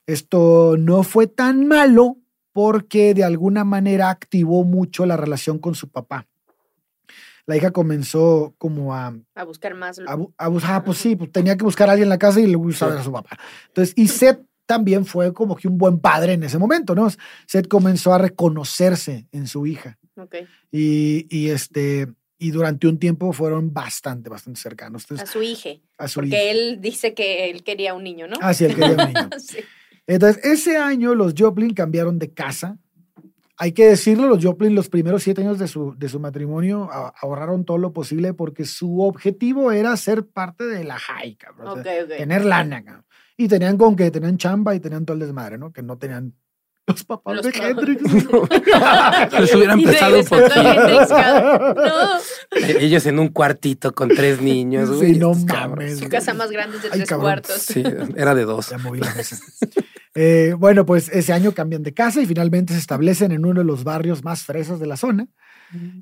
Esto 0.07 0.76
no 0.78 1.02
fue 1.02 1.26
tan 1.26 1.66
malo 1.66 2.18
porque 2.52 3.14
de 3.14 3.24
alguna 3.24 3.64
manera 3.64 4.11
activó 4.11 4.64
mucho 4.64 5.07
la 5.07 5.16
relación 5.16 5.59
con 5.59 5.74
su 5.74 5.88
papá. 5.88 6.28
La 7.46 7.57
hija 7.57 7.70
comenzó 7.72 8.54
como 8.59 8.94
a 8.94 9.14
A 9.35 9.44
buscar 9.44 9.74
más. 9.74 9.98
a, 9.98 10.16
bu- 10.16 10.33
a 10.38 10.48
bus- 10.48 10.64
ah, 10.66 10.83
pues 10.85 10.98
sí, 10.98 11.14
pues 11.16 11.30
tenía 11.30 11.57
que 11.57 11.64
buscar 11.64 11.88
a 11.88 11.92
alguien 11.92 12.07
en 12.07 12.11
la 12.11 12.18
casa 12.18 12.40
y 12.40 12.46
le 12.46 12.57
gustaba 12.57 12.98
a 12.98 13.04
su 13.04 13.12
papá. 13.12 13.38
Entonces, 13.68 13.92
y 13.96 14.09
Seth 14.09 14.40
también 14.66 15.04
fue 15.04 15.35
como 15.35 15.54
que 15.57 15.68
un 15.68 15.76
buen 15.76 15.98
padre 15.98 16.33
en 16.33 16.42
ese 16.44 16.57
momento, 16.59 16.94
¿no? 16.94 17.09
Seth 17.46 17.68
comenzó 17.68 18.14
a 18.14 18.18
reconocerse 18.18 19.26
en 19.33 19.46
su 19.46 19.66
hija 19.66 19.98
Ok. 20.16 20.37
y, 20.72 21.26
y 21.28 21.50
este, 21.50 22.09
y 22.38 22.50
durante 22.50 22.88
un 22.88 22.98
tiempo 22.98 23.33
fueron 23.35 23.74
bastante, 23.74 24.30
bastante 24.30 24.59
cercanos. 24.61 25.02
A 25.02 25.07
Entonces, 25.14 25.30
su 25.30 25.42
hija. 25.42 25.70
a 25.98 26.09
su 26.09 26.20
Porque 26.20 26.28
hija. 26.37 26.50
él 26.50 26.80
dice 26.80 27.12
que 27.12 27.50
él 27.50 27.62
quería 27.62 27.92
un 27.94 28.04
niño, 28.04 28.26
¿no? 28.26 28.37
Ah, 28.40 28.54
sí, 28.54 28.64
él 28.64 28.74
quería 28.74 28.92
un 28.92 29.12
niño. 29.12 29.28
Sí. 29.38 29.59
Entonces, 30.07 30.42
ese 30.44 30.76
año 30.76 31.14
los 31.14 31.35
Joplin 31.37 31.72
cambiaron 31.74 32.18
de 32.18 32.33
casa. 32.33 32.78
Hay 33.57 33.73
que 33.73 33.87
decirlo, 33.88 34.27
los 34.27 34.45
Joplin 34.45 34.75
los 34.75 34.88
primeros 34.88 35.23
siete 35.23 35.43
años 35.43 35.59
de 35.61 35.69
su, 35.69 35.95
de 35.97 36.09
su 36.09 36.19
matrimonio 36.19 36.88
a- 36.90 37.12
ahorraron 37.21 37.64
todo 37.64 37.79
lo 37.79 37.93
posible 37.93 38.35
porque 38.35 38.64
su 38.64 39.01
objetivo 39.01 39.71
era 39.71 39.97
ser 39.97 40.27
parte 40.27 40.64
de 40.64 40.83
la 40.85 40.99
high, 40.99 41.37
cabrón. 41.37 41.79
O 41.79 41.83
sea, 41.83 42.03
Ok, 42.03 42.11
ok. 42.11 42.17
tener 42.19 42.45
lana, 42.45 42.83
cabrón. 42.85 43.05
Y 43.37 43.47
tenían 43.49 43.77
con 43.79 43.95
que 43.97 44.11
tenían 44.11 44.38
chamba 44.38 44.75
y 44.75 44.81
tenían 44.81 45.05
todo 45.05 45.14
el 45.14 45.21
desmadre, 45.21 45.59
¿no? 45.59 45.73
Que 45.73 45.83
no 45.83 45.97
tenían 45.99 46.35
los 46.87 47.03
papás 47.05 47.37
Los 47.37 47.47
de 47.47 47.53
papás. 47.53 47.71
Hendrix. 47.71 48.03
Les 49.40 49.55
hubieran 49.55 49.81
Y 49.81 49.85
empezado 49.85 50.25
poquito. 50.25 50.61
Hendrix. 50.61 51.11
No. 52.64 52.79
Ellos 52.81 53.07
en 53.07 53.19
un 53.19 53.29
cuartito 53.29 53.95
con 53.95 54.09
tres 54.09 54.40
niños. 54.43 54.88
Sí, 54.90 54.95
güey, 54.97 55.19
no 55.19 55.33
mames. 55.35 55.99
Su 56.01 56.09
casa 56.09 56.35
más 56.35 56.51
grande 56.51 56.77
es 56.77 56.83
de 56.83 56.88
Ay, 56.93 56.99
tres 56.99 57.09
cabrón. 57.09 57.25
cuartos. 57.27 57.62
Sí, 57.62 57.83
era 58.17 58.35
de 58.35 58.45
dos. 58.45 58.69
Ya 58.71 58.79
moví 58.79 59.01
la 59.01 59.12
mesa. 59.14 59.38
Eh, 60.14 60.55
bueno, 60.57 60.87
pues 60.87 61.09
ese 61.09 61.33
año 61.33 61.53
cambian 61.53 61.83
de 61.83 61.92
casa 61.92 62.22
y 62.22 62.27
finalmente 62.27 62.72
se 62.72 62.79
establecen 62.79 63.33
en 63.33 63.44
uno 63.44 63.61
de 63.61 63.66
los 63.66 63.83
barrios 63.85 64.22
más 64.22 64.44
fresas 64.44 64.79
de 64.79 64.87
la 64.87 64.96
zona. 64.96 65.27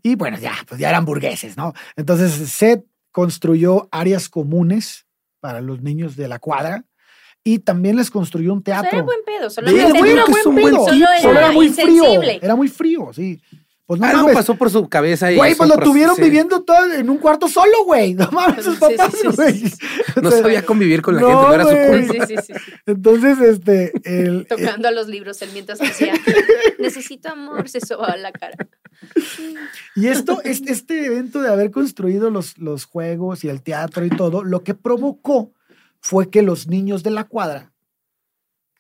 Y 0.03 0.17
bueno, 0.17 0.39
ya, 0.39 0.53
pues 0.69 0.79
ya 0.81 0.91
eran 0.91 1.07
burgueses, 1.07 1.57
¿no? 1.57 1.73
Entonces 1.97 2.33
Seth 2.51 2.85
construyó 3.11 3.89
áreas 3.91 4.29
comunes 4.29 5.07
para 5.41 5.61
los 5.61 5.81
niños 5.81 6.15
de 6.17 6.29
la 6.29 6.39
cuadra 6.39 6.85
y 7.45 7.61
también 7.61 7.97
les 7.97 8.11
construyó 8.11 8.53
un 8.53 8.59
O 8.59 8.63
sea, 8.65 8.83
teatro. 8.83 8.99
era 8.99 9.03
buen 9.03 9.25
pedo. 9.25 9.51
Sí, 9.51 9.61
era 9.65 9.89
buen 9.89 11.23
solo 11.23 11.39
era 11.39 11.47
Era 11.47 11.53
muy 11.53 11.69
frío. 11.71 12.23
Era 12.23 12.57
muy 12.57 12.69
frío, 12.69 13.11
sí. 13.13 13.41
Pues 13.87 14.01
no 14.01 14.07
Algo 14.07 14.23
mames. 14.23 14.37
pasó 14.37 14.55
por 14.55 14.71
su 14.71 14.89
cabeza 14.89 15.33
y 15.33 15.37
Güey, 15.37 15.55
pues 15.57 15.69
lo 15.69 15.77
tuvieron 15.77 16.15
sí. 16.15 16.23
viviendo 16.23 16.63
todo 16.63 16.93
en 16.93 17.11
un 17.11 17.19
cuarto 17.19 17.49
solo, 17.49 17.85
güey. 17.85 18.15
No 18.15 18.31
mames, 18.31 18.65
sus 18.65 18.79
papás, 18.79 19.13
sí, 19.13 19.29
sí. 19.31 19.37
güey. 19.37 19.63
No 20.23 20.29
O 20.29 20.31
sea, 20.33 20.43
sabía 20.43 20.65
convivir 20.65 21.03
con 21.03 21.17
la 21.17 21.21
no, 21.23 21.29
gente, 21.29 21.47
no 21.47 21.55
era 21.55 21.65
su 21.65 21.91
culpa. 22.09 22.27
Sí, 22.27 22.37
sí, 22.37 22.43
sí. 22.47 22.53
sí. 22.55 22.73
Entonces, 22.87 23.39
este, 23.41 23.93
el, 24.05 24.47
Tocando 24.47 24.89
a 24.89 24.93
los 24.93 25.09
libros, 25.09 25.43
él 25.43 25.51
mientras 25.53 25.81
decía, 25.81 26.15
necesito 26.79 27.29
amor, 27.29 27.69
se 27.69 27.81
soba 27.81 28.17
la 28.17 28.31
cara. 28.33 28.57
Y 29.97 30.07
esto, 30.07 30.41
este, 30.45 30.71
este 30.73 31.07
evento 31.07 31.43
de 31.43 31.49
haber 31.51 31.71
construido 31.73 32.31
los, 32.31 32.59
los 32.59 32.85
juegos 32.85 33.43
y 33.45 33.49
el 33.49 33.63
teatro 33.63 34.05
y 34.05 34.11
todo, 34.11 34.45
lo 34.45 34.63
que 34.63 34.75
provocó 34.75 35.53
fue 36.01 36.31
que 36.31 36.43
los 36.43 36.69
niños 36.69 37.03
de 37.03 37.11
la 37.11 37.25
cuadra 37.25 37.73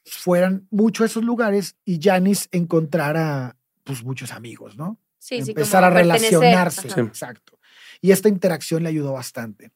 fueran 0.04 0.66
mucho 0.70 1.02
a 1.02 1.06
esos 1.06 1.24
lugares 1.24 1.76
y 1.84 2.00
Janis 2.00 2.48
encontrara 2.52 3.56
pues 3.84 4.02
muchos 4.04 4.32
amigos, 4.32 4.76
¿no? 4.76 4.98
Sí, 5.18 5.42
sí, 5.42 5.50
Empezar 5.52 5.82
como 5.82 5.86
a 5.86 5.90
relacionarse. 6.00 6.88
Ajá. 6.88 7.00
Exacto. 7.02 7.58
Y 8.00 8.10
esta 8.10 8.28
interacción 8.28 8.82
le 8.82 8.88
ayudó 8.88 9.12
bastante. 9.12 9.70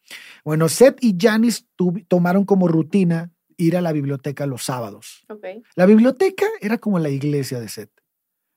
Bueno, 0.44 0.68
Seth 0.68 0.98
y 1.00 1.16
Janis 1.18 1.66
tomaron 2.08 2.44
como 2.44 2.66
rutina 2.66 3.30
ir 3.56 3.76
a 3.76 3.80
la 3.80 3.92
biblioteca 3.92 4.46
los 4.46 4.64
sábados. 4.64 5.24
Ok. 5.28 5.44
La 5.76 5.86
biblioteca 5.86 6.46
era 6.60 6.78
como 6.78 6.98
la 6.98 7.08
iglesia 7.08 7.60
de 7.60 7.68
Seth. 7.68 7.92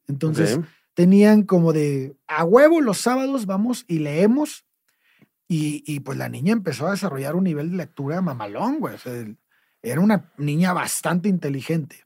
Entonces, 0.08 0.60
tenían 0.96 1.44
como 1.44 1.72
de 1.72 2.18
a 2.28 2.44
huevo 2.44 2.82
los 2.82 2.98
sábados 2.98 3.46
vamos 3.46 3.86
y 3.88 4.00
leemos. 4.00 4.66
Y, 5.48 5.84
y, 5.88 6.02
pues 6.02 6.18
la 6.18 6.30
niña 6.30 6.54
empezó 6.54 6.88
a 6.88 6.92
desarrollar 6.92 7.36
un 7.36 7.44
nivel 7.44 7.72
de 7.72 7.78
lectura 7.78 8.22
mamalón, 8.22 8.80
güey. 8.80 8.96
O 8.96 8.98
sea, 9.00 9.14
el- 9.14 9.38
era 9.82 10.02
una 10.02 10.32
niña 10.38 10.74
bastante 10.74 11.30
inteligente. 11.30 12.04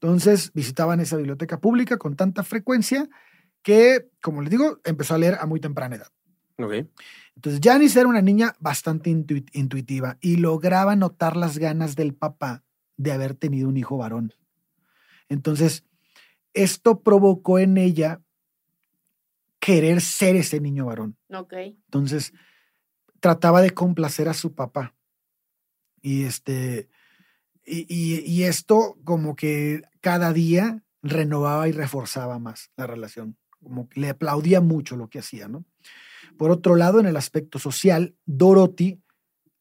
Entonces 0.00 0.52
visitaban 0.52 1.00
esa 1.00 1.16
biblioteca 1.16 1.60
pública 1.60 1.96
con 1.96 2.16
tanta 2.16 2.42
frecuencia 2.42 3.08
que, 3.62 4.08
como 4.20 4.42
les 4.42 4.50
digo, 4.50 4.80
empezó 4.84 5.14
a 5.14 5.18
leer 5.18 5.38
a 5.40 5.46
muy 5.46 5.58
temprana 5.60 5.96
edad. 5.96 6.12
Ok. 6.58 6.86
Entonces 7.34 7.60
Janice 7.62 8.00
era 8.00 8.08
una 8.08 8.22
niña 8.22 8.54
bastante 8.60 9.10
intui- 9.10 9.48
intuitiva 9.52 10.18
y 10.20 10.36
lograba 10.36 10.96
notar 10.96 11.36
las 11.36 11.58
ganas 11.58 11.96
del 11.96 12.14
papá 12.14 12.62
de 12.96 13.12
haber 13.12 13.34
tenido 13.34 13.68
un 13.68 13.76
hijo 13.76 13.96
varón. 13.96 14.32
Entonces, 15.28 15.84
esto 16.54 17.02
provocó 17.02 17.58
en 17.58 17.76
ella 17.76 18.22
querer 19.58 20.00
ser 20.00 20.36
ese 20.36 20.60
niño 20.60 20.86
varón. 20.86 21.16
Ok. 21.30 21.52
Entonces, 21.54 22.32
trataba 23.20 23.60
de 23.60 23.70
complacer 23.70 24.28
a 24.28 24.34
su 24.34 24.54
papá. 24.54 24.94
Y 26.00 26.24
este, 26.24 26.88
y, 27.66 28.44
esto 28.44 28.96
como 29.04 29.34
que 29.34 29.82
cada 30.00 30.32
día 30.32 30.84
renovaba 31.02 31.68
y 31.68 31.72
reforzaba 31.72 32.38
más 32.38 32.70
la 32.76 32.86
relación. 32.86 33.36
Como 33.62 33.88
que 33.88 34.00
le 34.00 34.10
aplaudía 34.10 34.60
mucho 34.60 34.96
lo 34.96 35.08
que 35.08 35.18
hacía, 35.18 35.48
¿no? 35.48 35.64
Por 36.38 36.50
otro 36.50 36.76
lado, 36.76 37.00
en 37.00 37.06
el 37.06 37.16
aspecto 37.16 37.58
social, 37.58 38.14
Dorothy 38.26 39.02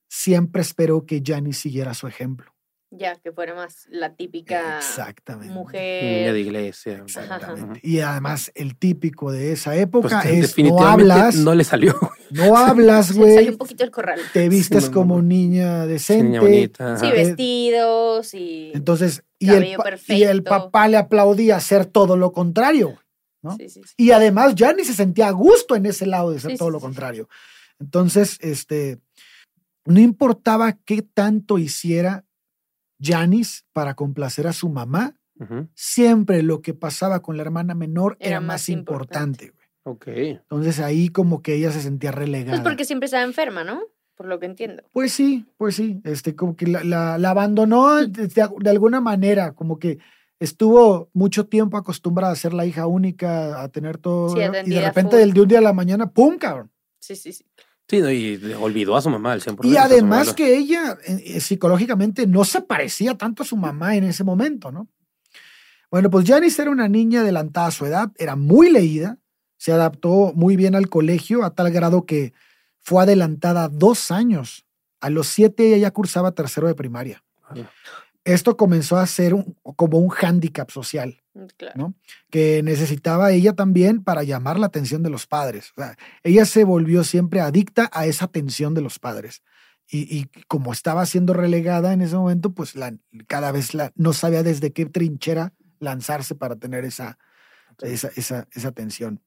siempre 0.07 0.61
esperó 0.61 1.05
que 1.05 1.23
Janice 1.25 1.61
siguiera 1.61 1.93
su 1.93 2.07
ejemplo. 2.07 2.54
Ya, 2.91 3.15
que 3.15 3.31
fuera 3.31 3.53
más 3.55 3.87
la 3.89 4.15
típica 4.15 4.77
Exactamente. 4.77 5.47
Niña 5.47 5.59
mujer. 5.59 6.33
de 6.33 6.39
iglesia. 6.39 6.97
Exactamente. 7.05 7.79
Y 7.83 7.99
además, 7.99 8.51
el 8.55 8.77
típico 8.77 9.31
de 9.31 9.51
esa 9.51 9.75
época 9.75 10.21
Pues, 10.23 10.55
es 10.57 10.57
no 10.63 10.85
hablas, 10.85 11.35
no 11.35 11.53
le 11.55 11.63
salió. 11.63 11.95
no 12.31 12.55
hablas, 12.57 13.07
Se 13.07 13.13
salió 13.13 13.25
güey, 13.35 13.49
un 13.49 13.57
poquito 13.57 13.83
el 13.83 13.91
corral. 13.91 14.19
te 14.33 14.47
vistes 14.49 14.89
como 14.89 15.21
niña 15.21 15.85
decente. 15.87 16.23
Niña 16.25 16.41
bonita. 16.41 16.97
Sí, 16.97 17.05
ajá. 17.07 17.15
vestidos 17.15 18.33
y. 18.33 18.71
Entonces, 18.73 19.23
y 19.39 19.49
el, 19.49 19.75
y 20.07 20.23
el 20.23 20.43
papá 20.43 20.87
le 20.87 20.97
aplaudía 20.97 21.57
hacer 21.57 21.85
todo 21.85 22.15
lo 22.15 22.31
contrario. 22.31 22.97
¿no? 23.41 23.57
Sí, 23.57 23.67
sí, 23.69 23.81
sí. 23.83 23.93
Y 23.97 24.11
además, 24.11 24.53
Janice 24.57 24.91
se 24.91 24.95
sentía 24.95 25.27
a 25.27 25.31
gusto 25.31 25.75
en 25.75 25.85
ese 25.85 26.05
lado 26.05 26.31
de 26.31 26.37
hacer 26.37 26.51
Sí, 26.51 26.57
todo 26.57 26.69
sí, 26.69 26.73
lo 26.73 26.79
contrario. 26.79 27.27
Entonces, 27.79 28.37
este, 28.41 28.99
no 29.85 29.99
importaba 29.99 30.77
qué 30.85 31.01
tanto 31.01 31.57
hiciera 31.59 32.23
Janice 32.99 33.61
para 33.73 33.93
complacer 33.95 34.47
a 34.47 34.53
su 34.53 34.69
mamá, 34.69 35.15
siempre 35.73 36.41
lo 36.43 36.61
que 36.61 36.73
pasaba 36.73 37.21
con 37.21 37.37
la 37.37 37.43
hermana 37.43 37.75
menor 37.75 38.17
era, 38.19 38.29
Era 38.31 38.39
más 38.41 38.47
más 38.47 38.69
importante. 38.69 39.45
importante. 39.45 39.65
Ok. 39.83 40.07
Entonces 40.07 40.79
ahí 40.79 41.09
como 41.09 41.41
que 41.41 41.55
ella 41.55 41.71
se 41.71 41.81
sentía 41.81 42.11
relegada. 42.11 42.57
Pues 42.57 42.63
porque 42.71 42.85
siempre 42.85 43.05
estaba 43.05 43.23
enferma, 43.23 43.63
¿no? 43.63 43.81
Por 44.15 44.27
lo 44.27 44.39
que 44.39 44.45
entiendo. 44.45 44.81
Pues 44.93 45.11
sí, 45.11 45.45
pues 45.57 45.75
sí, 45.75 45.99
este, 46.05 46.35
como 46.35 46.55
que 46.55 46.67
la, 46.67 46.83
la- 46.83 47.17
la 47.17 47.29
abandonó 47.31 47.95
de, 47.97 48.07
de- 48.07 48.49
de 48.59 48.69
alguna 48.69 49.01
manera, 49.01 49.53
como 49.53 49.77
que 49.77 49.99
estuvo 50.39 51.09
mucho 51.13 51.47
tiempo 51.47 51.77
acostumbrada 51.77 52.31
a 52.31 52.35
ser 52.37 52.53
la 52.53 52.65
hija 52.65 52.87
única, 52.87 53.61
a 53.61 53.69
tener 53.69 53.97
todo, 53.97 54.29
Sí, 54.29 54.39
y 54.65 54.69
de 54.69 54.81
repente 54.81 55.17
del 55.17 55.33
de 55.33 55.41
un 55.41 55.47
día 55.49 55.59
a 55.59 55.61
la 55.61 55.73
mañana, 55.73 56.09
¡pum, 56.11 56.37
cabrón! 56.37 56.71
Sí, 56.99 57.15
sí, 57.15 57.33
sí. 57.33 57.45
Sí, 57.87 58.01
no, 58.01 58.11
y 58.11 58.53
olvidó 58.59 58.95
a 58.95 59.01
su 59.01 59.09
mamá 59.09 59.33
al 59.33 59.41
100%. 59.41 59.65
Y 59.65 59.77
además 59.77 60.33
que 60.33 60.57
ella 60.57 60.97
eh, 61.05 61.21
eh, 61.25 61.39
psicológicamente 61.39 62.25
no 62.25 62.43
se 62.43 62.61
parecía 62.61 63.15
tanto 63.15 63.43
a 63.43 63.45
su 63.45 63.57
mamá 63.57 63.95
en 63.95 64.05
ese 64.05 64.23
momento, 64.23 64.71
¿no? 64.71 64.87
Bueno, 65.91 66.09
pues 66.09 66.27
Janice 66.27 66.63
era 66.63 66.71
una 66.71 66.87
niña 66.87 67.21
adelantada 67.21 67.67
a 67.67 67.71
su 67.71 67.85
edad, 67.85 68.11
era 68.17 68.35
muy 68.35 68.71
leída, 68.71 69.19
se 69.57 69.71
adaptó 69.71 70.33
muy 70.35 70.55
bien 70.55 70.75
al 70.75 70.89
colegio 70.89 71.43
a 71.43 71.53
tal 71.53 71.71
grado 71.71 72.05
que 72.05 72.33
fue 72.81 73.03
adelantada 73.03 73.69
dos 73.69 74.11
años. 74.11 74.65
A 74.99 75.09
los 75.09 75.27
siete 75.27 75.67
ella 75.67 75.77
ya 75.77 75.91
cursaba 75.91 76.31
tercero 76.31 76.67
de 76.67 76.75
primaria. 76.75 77.23
Vale. 77.47 77.67
Esto 78.25 78.57
comenzó 78.57 78.97
a 78.97 79.05
ser 79.07 79.33
un- 79.33 79.55
como 79.77 79.99
un 79.99 80.09
hándicap 80.09 80.69
social 80.71 81.21
Mm, 81.33 81.45
Claro. 81.57 81.73
¿no? 81.77 81.93
que 82.31 82.61
necesitaba 82.63 83.31
ella 83.31 83.53
también 83.53 84.03
para 84.03 84.23
llamar 84.23 84.57
la 84.59 84.67
atención 84.67 85.03
de 85.03 85.09
los 85.09 85.27
padres. 85.27 85.71
O 85.77 85.81
sea, 85.81 85.97
ella 86.23 86.45
se 86.45 86.63
volvió 86.63 87.03
siempre 87.03 87.41
adicta 87.41 87.89
a 87.93 88.05
esa 88.05 88.25
atención 88.25 88.73
de 88.73 88.81
los 88.81 88.99
padres. 88.99 89.43
Y, 89.87 90.17
y 90.17 90.25
como 90.47 90.71
estaba 90.73 91.05
siendo 91.05 91.33
relegada 91.33 91.91
en 91.93 92.01
ese 92.01 92.15
momento, 92.15 92.53
pues 92.53 92.75
la, 92.75 92.95
cada 93.27 93.51
vez 93.51 93.73
la, 93.73 93.91
no 93.95 94.13
sabía 94.13 94.43
desde 94.43 94.71
qué 94.73 94.85
trinchera 94.85 95.53
lanzarse 95.79 96.35
para 96.35 96.55
tener 96.55 96.85
esa, 96.85 97.19
esa, 97.81 98.09
esa, 98.15 98.47
esa 98.53 98.67
atención. 98.69 99.21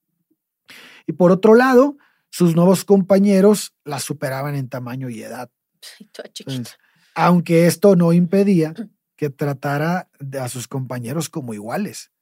Y 1.06 1.12
por 1.12 1.30
otro 1.30 1.54
lado, 1.54 1.98
sus 2.30 2.56
nuevos 2.56 2.84
compañeros 2.86 3.74
la 3.84 4.00
superaban 4.00 4.54
en 4.56 4.68
tamaño 4.70 5.10
y 5.10 5.22
edad. 5.22 5.50
Entonces, 6.00 6.76
aunque 7.18 7.66
esto 7.66 7.96
no 7.96 8.12
impedía 8.12 8.74
que 9.16 9.28
tratara 9.28 10.08
a 10.40 10.48
sus 10.48 10.68
compañeros 10.68 11.28
como 11.28 11.52
iguales. 11.52 12.12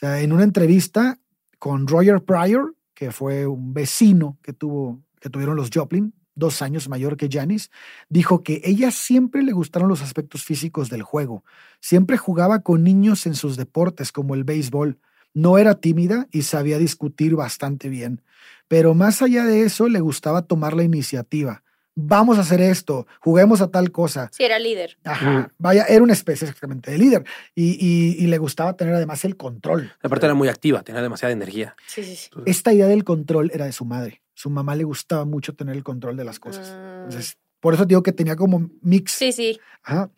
En 0.00 0.32
una 0.32 0.44
entrevista 0.44 1.18
con 1.58 1.86
Roger 1.86 2.24
Pryor, 2.24 2.74
que 2.94 3.12
fue 3.12 3.46
un 3.46 3.74
vecino 3.74 4.38
que, 4.42 4.54
tuvo, 4.54 5.02
que 5.20 5.28
tuvieron 5.28 5.54
los 5.54 5.68
Joplin, 5.72 6.14
dos 6.34 6.62
años 6.62 6.88
mayor 6.88 7.18
que 7.18 7.28
Janice, 7.30 7.68
dijo 8.08 8.42
que 8.42 8.62
ella 8.64 8.90
siempre 8.90 9.42
le 9.42 9.52
gustaron 9.52 9.86
los 9.86 10.00
aspectos 10.00 10.44
físicos 10.44 10.88
del 10.88 11.02
juego. 11.02 11.44
Siempre 11.82 12.16
jugaba 12.16 12.60
con 12.60 12.82
niños 12.82 13.26
en 13.26 13.34
sus 13.34 13.58
deportes, 13.58 14.12
como 14.12 14.34
el 14.34 14.44
béisbol. 14.44 14.98
No 15.34 15.58
era 15.58 15.74
tímida 15.74 16.26
y 16.30 16.42
sabía 16.42 16.78
discutir 16.78 17.36
bastante 17.36 17.90
bien. 17.90 18.22
Pero 18.66 18.94
más 18.94 19.20
allá 19.20 19.44
de 19.44 19.64
eso, 19.64 19.88
le 19.88 20.00
gustaba 20.00 20.46
tomar 20.46 20.74
la 20.74 20.84
iniciativa. 20.84 21.64
Vamos 22.00 22.38
a 22.38 22.42
hacer 22.42 22.60
esto, 22.60 23.08
juguemos 23.20 23.60
a 23.60 23.72
tal 23.72 23.90
cosa. 23.90 24.30
Sí, 24.32 24.44
era 24.44 24.58
líder. 24.60 24.96
Ajá, 25.02 25.50
vaya, 25.58 25.84
era 25.88 26.02
una 26.02 26.12
especie 26.12 26.46
exactamente 26.46 26.92
de 26.92 26.98
líder. 26.98 27.24
Y, 27.56 27.72
y- 27.80 28.22
y 28.22 28.28
le 28.28 28.38
gustaba 28.38 28.76
tener 28.76 28.94
además 28.94 29.24
el 29.24 29.36
control. 29.36 29.92
Aparte 30.02 30.26
era 30.26 30.34
muy 30.34 30.46
activa, 30.48 30.82
tenía 30.82 31.02
demasiada 31.02 31.32
energía. 31.32 31.74
Sí, 31.88 32.04
sí, 32.04 32.14
sí. 32.14 32.30
Esta 32.46 32.72
idea 32.72 32.86
del 32.86 33.02
control 33.02 33.50
era 33.52 33.64
de 33.64 33.72
su 33.72 33.84
madre. 33.84 34.22
Su 34.34 34.48
mamá 34.48 34.76
le 34.76 34.84
gustaba 34.84 35.24
mucho 35.24 35.54
tener 35.56 35.74
el 35.74 35.82
control 35.82 36.16
de 36.16 36.24
las 36.24 36.38
cosas. 36.38 36.70
Mm. 36.70 37.04
Entonces, 37.06 37.36
por 37.58 37.74
eso 37.74 37.84
digo 37.84 38.04
que 38.04 38.12
tenía 38.12 38.36
como 38.36 38.70
mix. 38.80 39.10
Sí, 39.12 39.32
sí. 39.32 39.58
Ajá. 39.82 40.10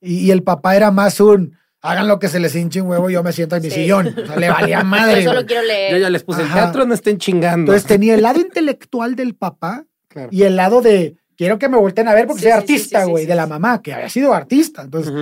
Y, 0.00 0.18
y 0.26 0.30
el 0.30 0.44
papá 0.44 0.76
era 0.76 0.92
más 0.92 1.18
un, 1.18 1.58
hagan 1.80 2.06
lo 2.06 2.20
que 2.20 2.28
se 2.28 2.38
les 2.38 2.54
hinche 2.54 2.80
un 2.80 2.88
huevo, 2.90 3.10
yo 3.10 3.24
me 3.24 3.32
siento 3.32 3.56
en 3.56 3.62
mi 3.62 3.70
Sí. 3.70 3.80
sillón. 3.82 4.14
O 4.16 4.26
sea, 4.26 4.36
le 4.36 4.48
valía 4.50 4.78
Yo 4.82 4.84
madre. 4.86 5.22
solo 5.24 5.34
güey. 5.40 5.46
quiero 5.46 5.62
leer. 5.66 5.90
Yo 5.92 5.98
ya 5.98 6.10
les 6.10 6.22
puse 6.22 6.42
el 6.42 6.52
teatro, 6.52 6.86
no 6.86 6.94
estén 6.94 7.18
chingando. 7.18 7.72
Entonces 7.72 7.84
tenía 7.88 8.14
el 8.14 8.22
lado 8.22 8.38
intelectual 8.40 9.16
del 9.16 9.34
papá 9.34 9.84
Claro. 10.06 10.28
y 10.30 10.44
el 10.44 10.54
lado 10.54 10.80
de, 10.80 11.16
quiero 11.36 11.58
que 11.58 11.68
me 11.68 11.76
volteen 11.76 12.08
a 12.08 12.14
ver 12.14 12.26
porque 12.26 12.42
Sí, 12.42 12.48
soy 12.48 12.52
sí, 12.52 12.58
artista, 12.58 13.00
sí, 13.00 13.04
sí, 13.06 13.10
güey, 13.10 13.24
sí, 13.24 13.28
de 13.28 13.34
la 13.34 13.46
mamá, 13.46 13.82
que 13.82 13.92
había 13.94 14.08
sido 14.08 14.32
artista. 14.34 14.82
Entonces, 14.82 15.12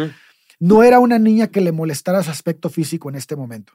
no 0.59 0.83
era 0.83 0.99
una 1.01 1.19
niña 1.19 1.49
que 1.49 1.61
le 1.61 1.73
molestara 1.73 2.23
su 2.23 2.31
aspecto 2.31 2.71
físico 2.71 3.09
en 3.09 3.17
este 3.17 3.37
momento. 3.37 3.73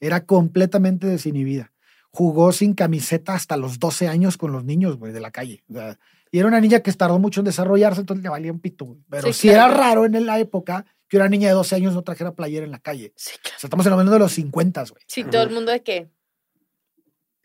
Era 0.00 0.24
completamente 0.24 1.06
desinhibida. 1.06 1.72
Jugó 2.10 2.52
sin 2.52 2.74
camiseta 2.74 3.34
hasta 3.34 3.56
los 3.56 3.78
12 3.78 4.08
años 4.08 4.36
con 4.36 4.52
los 4.52 4.64
niños, 4.64 4.96
güey, 4.96 5.12
de 5.12 5.20
la 5.20 5.30
calle. 5.30 5.62
O 5.68 5.74
sea, 5.74 5.98
y 6.30 6.38
era 6.38 6.48
una 6.48 6.60
niña 6.60 6.80
que 6.80 6.92
tardó 6.92 7.18
mucho 7.18 7.40
en 7.40 7.46
desarrollarse, 7.46 8.00
entonces 8.00 8.22
le 8.22 8.28
valía 8.28 8.52
un 8.52 8.60
pito. 8.60 8.84
güey. 8.86 8.98
Pero 9.10 9.28
sí, 9.32 9.40
Sí, 9.40 9.48
era 9.50 9.68
raro 9.68 10.04
en 10.04 10.24
la 10.26 10.38
época 10.38 10.84
que 11.08 11.16
una 11.16 11.28
niña 11.28 11.48
de 11.48 11.54
12 11.54 11.74
años 11.74 11.94
no 11.94 12.02
trajera 12.02 12.34
playera 12.34 12.64
en 12.64 12.70
la 12.70 12.78
calle. 12.78 13.12
Sí, 13.16 13.32
O 13.44 13.48
sea, 13.58 13.68
estamos 13.68 13.86
hablando 13.86 14.12
de 14.12 14.18
los 14.18 14.32
50, 14.32 14.84
güey. 14.90 15.02
Sí, 15.06 15.24
todo 15.24 15.42
el 15.42 15.50
mundo 15.50 15.72
de 15.72 15.82
que. 15.82 16.08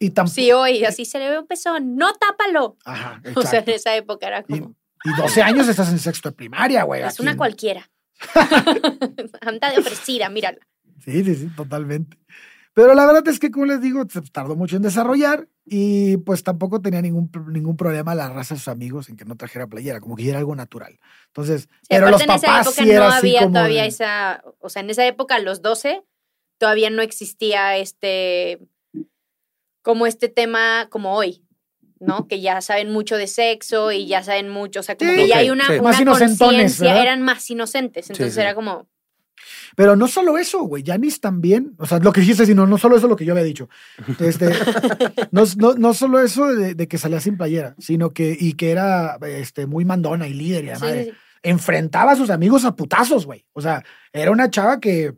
Y 0.06 0.10
tampoco. 0.10 0.36
Sí, 0.36 0.52
hoy, 0.52 0.84
así 0.86 1.06
se 1.06 1.20
le 1.20 1.30
ve 1.30 1.40
un 1.40 1.48
pezón. 1.48 1.96
No 1.96 2.14
tápalo. 2.14 2.78
Ajá, 2.86 3.22
O 3.36 3.42
sea, 3.44 3.60
en 3.60 3.70
esa 3.70 3.96
época 3.96 4.28
era 4.28 4.44
Y, 4.48 4.60
como. 4.60 4.76
y 5.06 5.22
12 5.22 5.42
años 5.42 5.68
estás 5.68 5.90
en 5.90 6.00
sexto 6.00 6.30
de 6.30 6.36
primaria, 6.36 6.84
güey. 6.84 7.02
Es 7.04 7.14
aquí 7.14 7.22
una 7.22 7.38
cualquiera. 7.38 7.90
Anda 9.42 9.72
de 9.72 9.80
ofrecida, 9.80 10.30
mírala. 10.30 10.60
Sí, 11.04 11.24
sí, 11.24 11.36
sí, 11.36 11.48
totalmente. 11.56 12.18
Pero 12.74 12.94
la 12.96 13.06
verdad 13.06 13.28
es 13.28 13.40
que, 13.40 13.52
como 13.52 13.66
les 13.68 13.82
digo, 13.82 14.06
tardó 14.32 14.56
mucho 14.56 14.76
en 14.78 14.82
desarrollar 14.82 15.48
y 15.64 16.18
pues 16.18 16.44
tampoco 16.44 16.82
tenía 16.82 17.02
ningún, 17.02 17.30
ningún 17.52 17.78
problema 17.78 18.16
la 18.16 18.30
raza 18.30 18.56
de 18.56 18.60
sus 18.60 18.68
amigos 18.68 19.10
en 19.10 19.16
que 19.16 19.26
no 19.26 19.36
trajera 19.36 19.68
playera, 19.68 20.00
como 20.00 20.16
que 20.16 20.28
era 20.28 20.40
algo 20.40 20.56
natural. 20.56 21.00
Entonces, 21.28 21.70
Sí, 21.82 21.88
pero 21.90 22.10
los 22.10 22.22
en 22.22 22.32
esa 22.32 22.62
época 22.62 22.72
sí 22.84 22.90
era 22.90 23.08
no 23.10 23.14
así 23.14 23.28
había 23.28 23.40
como 23.42 23.54
todavía 23.54 23.82
de- 23.84 23.88
esa. 23.90 24.44
O 24.60 24.70
sea, 24.70 24.82
en 24.82 24.90
esa 24.90 25.06
época, 25.06 25.36
a 25.36 25.40
los 25.40 25.62
12, 25.62 26.04
todavía 26.58 26.90
no 26.90 27.02
existía 27.04 27.78
este. 27.78 28.60
Como 29.84 30.08
este 30.08 30.28
tema 30.30 30.88
como 30.90 31.14
hoy. 31.16 31.44
¿no? 32.00 32.28
Que 32.28 32.42
ya 32.42 32.60
saben 32.60 32.92
mucho 32.92 33.16
de 33.16 33.28
sexo 33.28 33.94
y 33.94 34.08
ya 34.08 34.24
saben 34.24 34.50
mucho, 34.50 34.82
o 34.82 34.84
sea, 34.84 34.98
como 34.98 35.10
Sí. 35.12 35.16
que 35.16 35.28
ya 35.30 35.38
hay 35.38 35.50
una, 35.52 35.68
sí. 35.68 35.80
una 35.80 36.04
conciencia, 36.04 37.02
eran 37.02 37.22
más 37.22 37.50
inocentes, 37.50 38.10
entonces 38.10 38.34
sí. 38.34 38.42
era 38.42 38.54
como, 38.56 38.90
Pero 39.78 39.96
no 39.96 40.10
solo 40.10 40.38
eso, 40.38 40.64
güey. 40.64 40.84
Janis 40.86 41.22
también, 41.22 41.76
o 41.78 41.86
sea, 41.86 42.00
lo 42.00 42.12
que 42.12 42.20
dijiste, 42.20 42.46
sino 42.46 42.68
no 42.68 42.78
solo 42.78 42.98
eso 42.98 43.08
lo 43.08 43.16
que 43.16 43.24
yo 43.24 43.32
había 43.32 43.46
dicho. 43.46 43.70
Este, 44.20 44.50
no, 45.32 45.44
no, 45.56 45.76
no 45.76 45.94
solo 45.94 46.20
eso 46.20 46.54
de, 46.54 46.76
de 46.76 46.88
que 46.90 46.98
salía 46.98 47.22
sin 47.22 47.38
playera, 47.38 47.74
sino 47.80 48.10
que, 48.12 48.36
y 48.38 48.54
que 48.54 48.72
era 48.72 49.18
este, 49.26 49.66
muy 49.66 49.86
mandona 49.86 50.28
y 50.28 50.34
líder 50.34 50.66
y 50.66 50.68
la 50.68 50.76
sí, 50.76 50.82
madre. 50.84 51.04
sí, 51.06 51.10
sí. 51.12 51.18
Enfrentaba 51.44 52.12
a 52.12 52.16
sus 52.18 52.30
amigos 52.32 52.66
a 52.66 52.76
putazos, 52.76 53.26
güey. 53.26 53.46
O 53.54 53.62
sea, 53.62 53.82
era 54.12 54.30
una 54.32 54.50
chava 54.52 54.82
que. 54.82 55.14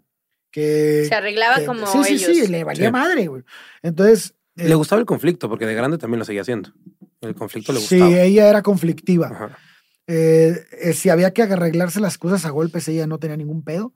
que 0.51 1.06
se 1.10 1.15
arreglaba 1.15 1.56
que- 1.58 1.65
como 1.65 1.88
sí, 1.88 2.04
sí, 2.04 2.13
ellos. 2.13 2.38
sí, 2.38 2.47
le 2.47 2.63
valía 2.63 2.86
Sí. 2.88 2.91
madre, 2.91 3.25
güey. 3.28 3.41
Entonces. 3.82 4.36
Eh, 4.58 4.68
Le 4.70 4.76
gustaba 4.76 5.00
el 5.00 5.06
conflicto, 5.06 5.50
porque 5.50 5.65
de 5.65 5.74
grande 5.76 5.98
también 5.98 6.20
lo 6.20 6.26
seguía 6.26 6.41
haciendo. 6.41 6.72
El 7.22 7.36
conflicto 7.36 7.74
le 7.74 7.80
sí, 7.80 7.98
gustaba. 8.00 8.20
ella 8.22 8.50
era 8.50 8.62
conflictiva. 8.62 9.28
Ajá. 9.28 9.58
Eh, 10.08 10.54
eh, 10.82 10.94
si 10.94 11.10
había 11.10 11.32
que 11.32 11.41
arreglarse 11.44 12.00
las 12.00 12.18
cosas 12.18 12.46
a 12.46 12.52
golpes, 12.52 12.88
ella 12.88 13.08
no 13.08 13.18
tenía 13.18 13.38
ningún 13.38 13.63
pedo. 13.63 13.94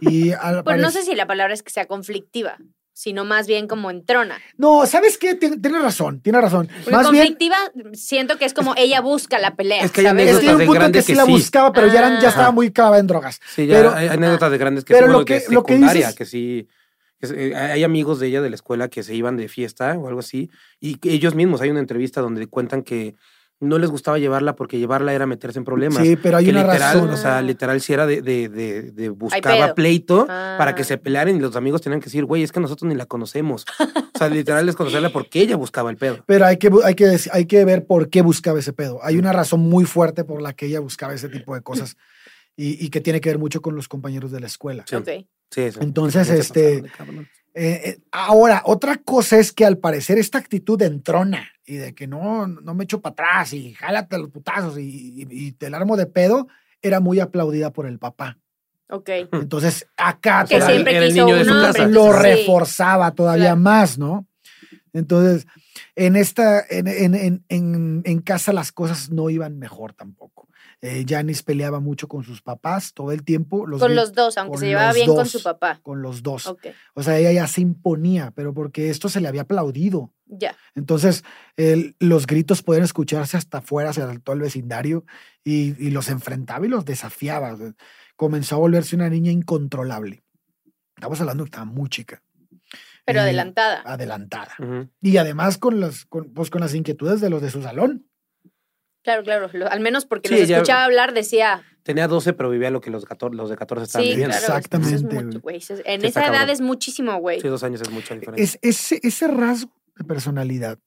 Y 0.00 0.32
al 0.40 0.64
Pues 0.64 0.80
no 0.80 0.90
sé 0.90 1.02
si 1.04 1.14
la 1.14 1.26
palabra 1.26 1.54
es 1.54 1.62
que 1.62 1.70
sea 1.70 1.86
conflictiva, 1.86 2.58
sino 2.92 3.24
más 3.24 3.46
bien 3.46 3.68
como 3.68 3.90
entrona. 3.90 4.38
No, 4.56 4.86
¿sabes 4.86 5.18
qué? 5.18 5.38
Tien- 5.38 5.62
Tiene 5.62 5.78
razón, 5.78 6.20
tiene 6.20 6.40
razón. 6.40 6.68
Más 6.90 7.10
bien, 7.12 7.22
conflictiva 7.26 7.56
siento 7.92 8.38
que 8.38 8.44
es 8.44 8.54
como 8.54 8.74
ella 8.76 9.00
busca 9.00 9.38
la 9.38 9.54
pelea. 9.54 9.84
Es 9.84 9.92
que 9.92 10.00
hay 10.00 10.06
¿sabes? 10.08 10.30
es 10.30 10.38
que 10.40 10.48
hay 10.48 10.52
un 10.54 10.58
de 10.58 10.64
punto 10.66 10.76
en 10.76 10.80
grande 10.80 10.98
que 10.98 11.02
sí 11.04 11.14
la 11.14 11.26
sí. 11.26 11.30
buscaba, 11.30 11.72
pero 11.72 11.86
ya, 11.86 12.00
eran, 12.00 12.20
ya 12.20 12.28
estaba 12.30 12.50
muy 12.50 12.72
clavada 12.72 12.98
en 12.98 13.06
drogas. 13.06 13.40
Sí, 13.54 13.66
ya 13.68 13.76
Pero- 13.76 13.94
hay 13.94 14.08
anécdotas 14.08 14.50
de 14.50 14.58
grandes 14.58 14.84
que 14.84 14.94
pero 14.94 15.06
sí, 15.06 15.12
lo 15.12 15.18
de 15.20 15.24
que- 15.26 15.44
lo 15.48 15.62
que 15.62 15.78
dices- 15.78 16.14
que 16.16 16.24
sí. 16.24 16.68
Eh, 17.30 17.54
hay 17.54 17.84
amigos 17.84 18.18
de 18.20 18.26
ella 18.28 18.42
de 18.42 18.50
la 18.50 18.56
escuela 18.56 18.88
que 18.88 19.02
se 19.02 19.14
iban 19.14 19.36
de 19.36 19.48
fiesta 19.48 19.96
o 19.98 20.08
algo 20.08 20.20
así, 20.20 20.50
y 20.80 20.98
ellos 21.08 21.34
mismos, 21.34 21.60
hay 21.60 21.70
una 21.70 21.80
entrevista 21.80 22.20
donde 22.20 22.46
cuentan 22.46 22.82
que 22.82 23.14
no 23.60 23.78
les 23.78 23.90
gustaba 23.90 24.18
llevarla 24.18 24.56
porque 24.56 24.80
llevarla 24.80 25.12
era 25.14 25.24
meterse 25.24 25.56
en 25.60 25.64
problemas. 25.64 26.02
Sí, 26.04 26.16
pero 26.16 26.38
hay 26.38 26.46
que 26.46 26.50
una 26.50 26.64
literal, 26.64 26.94
razón. 26.96 27.10
o 27.10 27.16
sea, 27.16 27.40
literal 27.42 27.80
si 27.80 27.92
era 27.92 28.06
de, 28.06 28.20
de, 28.20 28.48
de, 28.48 28.90
de 28.90 29.08
buscaba 29.08 29.72
pleito 29.76 30.26
para 30.26 30.74
que 30.74 30.82
Ah. 30.82 30.84
se 30.84 30.98
pelearan 30.98 31.36
y 31.36 31.38
los 31.38 31.54
amigos 31.54 31.80
tenían 31.80 32.00
que 32.00 32.06
decir, 32.06 32.24
güey, 32.24 32.42
es 32.42 32.50
que 32.50 32.58
nosotros 32.58 32.88
ni 32.88 32.96
la 32.96 33.06
conocemos. 33.06 33.64
O 33.78 34.18
sea, 34.18 34.28
literal 34.28 34.68
es 34.68 34.74
conocerla 34.74 35.10
porque 35.12 35.40
ella 35.40 35.54
buscaba 35.54 35.90
el 35.90 35.96
pedo. 35.96 36.24
Pero 36.26 36.44
hay 36.44 36.56
que, 36.56 36.72
hay, 36.82 36.96
que, 36.96 37.16
hay 37.30 37.46
que 37.46 37.64
ver 37.64 37.86
por 37.86 38.10
qué 38.10 38.22
buscaba 38.22 38.58
ese 38.58 38.72
pedo. 38.72 38.98
Hay 39.04 39.16
una 39.16 39.32
razón 39.32 39.60
muy 39.60 39.84
fuerte 39.84 40.24
por 40.24 40.42
la 40.42 40.54
que 40.54 40.66
ella 40.66 40.80
buscaba 40.80 41.14
ese 41.14 41.28
tipo 41.28 41.54
de 41.54 41.60
cosas 41.62 41.96
y, 42.56 42.84
y 42.84 42.90
que 42.90 43.00
tiene 43.00 43.20
que 43.20 43.28
ver 43.28 43.38
mucho 43.38 43.62
con 43.62 43.76
los 43.76 43.86
compañeros 43.86 44.32
de 44.32 44.40
la 44.40 44.46
escuela. 44.48 44.84
Sí. 44.88 45.28
Sí. 45.52 45.68
Entonces, 45.80 46.28
este, 46.30 46.82
pasaron. 46.82 47.28
Eh, 47.54 47.80
eh, 47.84 47.98
ahora, 48.10 48.62
otra 48.64 48.96
cosa 48.96 49.38
es 49.38 49.52
que 49.52 49.66
al 49.66 49.76
parecer 49.78 50.16
esta 50.18 50.38
actitud 50.38 50.78
de 50.78 50.86
entrona 50.86 51.46
y 51.66 51.74
de 51.76 51.94
que 51.94 52.06
no, 52.06 52.46
no 52.46 52.74
me 52.74 52.84
echo 52.84 53.00
para 53.02 53.12
atrás 53.12 53.52
y 53.52 53.74
jálate 53.74 54.16
los 54.18 54.30
putazos 54.30 54.78
y, 54.78 54.82
y- 55.22 55.26
y 55.30 55.52
te 55.52 55.68
la 55.68 55.76
armo 55.76 55.98
de 55.98 56.06
pedo, 56.06 56.48
era 56.80 56.98
muy 57.00 57.20
aplaudida 57.20 57.70
por 57.70 57.86
el 57.86 57.98
papá. 57.98 58.38
Ok. 58.88 59.08
Entonces, 59.32 59.86
acá 59.98 60.46
Que 60.48 60.54
todavía 60.56 60.76
siempre 60.76 61.06
quiso 61.08 61.26
niño 61.26 61.34
de 61.36 61.40
un 61.42 61.46
su 61.48 61.52
hombre. 61.54 61.72
casa. 61.72 61.86
lo 61.88 62.12
reforzaba 62.14 63.10
todavía 63.14 63.44
Claro. 63.44 63.60
más, 63.60 63.98
¿no? 63.98 64.26
Entonces, 64.94 65.46
en 65.94 66.16
esta, 66.16 66.64
en, 66.68 66.86
en- 66.88 67.14
en- 67.14 67.44
en- 67.50 68.02
en 68.04 68.20
casa 68.20 68.52
las 68.54 68.72
cosas 68.72 69.10
no 69.10 69.28
iban 69.30 69.58
mejor 69.58 69.92
tampoco. 69.92 70.31
Eh, 70.84 71.04
Janis 71.08 71.44
peleaba 71.44 71.78
mucho 71.78 72.08
con 72.08 72.24
sus 72.24 72.42
papás 72.42 72.92
todo 72.92 73.12
el 73.12 73.22
tiempo. 73.22 73.66
Los 73.68 73.78
con 73.80 73.94
los 73.94 74.12
dos, 74.14 74.36
aunque 74.36 74.58
se 74.58 74.66
llevaba 74.66 74.92
bien 74.92 75.06
con 75.14 75.26
su 75.26 75.40
papá. 75.40 75.78
con 75.82 76.02
los 76.02 76.24
dos. 76.24 76.48
O 76.94 77.02
sea, 77.04 77.16
ella 77.18 77.30
ya 77.30 77.46
se 77.46 77.60
imponía, 77.60 78.32
pero 78.34 78.52
porque 78.52 78.90
esto 78.90 79.08
se 79.08 79.20
le 79.20 79.28
había 79.28 79.42
aplaudido. 79.42 80.12
ya. 80.26 80.56
Entonces, 80.74 81.22
el- 81.56 81.94
los 82.00 82.26
gritos 82.26 82.62
podían 82.62 82.82
escucharse 82.84 83.36
hasta 83.36 83.58
afuera, 83.58 83.90
hacia 83.90 84.18
todo 84.18 84.34
el 84.34 84.40
vecindario, 84.42 85.04
y, 85.44 85.76
y 85.78 85.90
los 85.90 86.08
enfrentaba 86.08 86.64
y 86.66 86.68
los 86.70 86.84
desafiaba. 86.84 87.52
O 87.52 87.56
sea, 87.58 87.74
comenzó 88.16 88.56
a 88.56 88.58
volverse 88.58 88.96
una 88.96 89.08
niña 89.10 89.30
incontrolable. 89.30 90.24
Estamos 90.96 91.20
hablando 91.20 91.44
que 91.44 91.48
estaba 91.48 91.64
muy 91.66 91.88
chica. 91.90 92.22
Pero 93.04 93.18
Eh, 93.20 93.22
adelantada. 93.22 93.82
Adelantada. 93.84 94.52
Y 95.00 95.16
además 95.16 95.58
con 95.58 95.78
las, 95.80 96.06
con, 96.06 96.32
pues, 96.32 96.50
con 96.50 96.60
las 96.60 96.74
inquietudes 96.74 97.20
de 97.20 97.30
los 97.30 97.40
de 97.42 97.50
su 97.50 97.62
salón. 97.62 98.06
Claro, 99.02 99.22
claro. 99.22 99.50
lo- 99.52 99.68
al 99.70 99.80
menos 99.80 100.06
porque 100.06 100.28
Sí, 100.28 100.38
los 100.40 100.48
ya- 100.48 100.56
escuchaba 100.58 100.84
hablar, 100.84 101.12
decía. 101.14 101.62
Tenía 101.82 102.06
12, 102.06 102.32
pero 102.32 102.48
vivía 102.50 102.70
lo 102.70 102.80
que 102.80 102.90
los, 102.90 103.04
14, 103.04 103.36
los 103.36 103.50
de 103.50 103.56
14 103.56 103.84
estaban 103.84 104.04
Sí, 104.04 104.10
viviendo. 104.12 104.36
claro. 104.36 104.40
es- 104.40 104.48
eso 104.48 104.52
es 104.58 104.64
Exactamente, 104.66 105.24
mucho, 105.24 105.40
güey. 105.40 105.56
Eso 105.56 105.74
es- 105.74 105.82
En 105.84 106.04
esa 106.04 106.26
edad 106.28 106.48
es 106.48 106.60
muchísimo, 106.60 107.16
güey. 107.18 107.40
Sí, 107.40 107.48
dos 107.48 107.62
años 107.64 107.80
es 107.82 107.90
mucha 107.90 108.14
diferencia. 108.14 108.44
Es, 108.44 108.58
ese, 108.62 109.00
ese 109.02 109.26
rasgo 109.26 109.72
de 109.96 110.04
personalidad, 110.04 110.78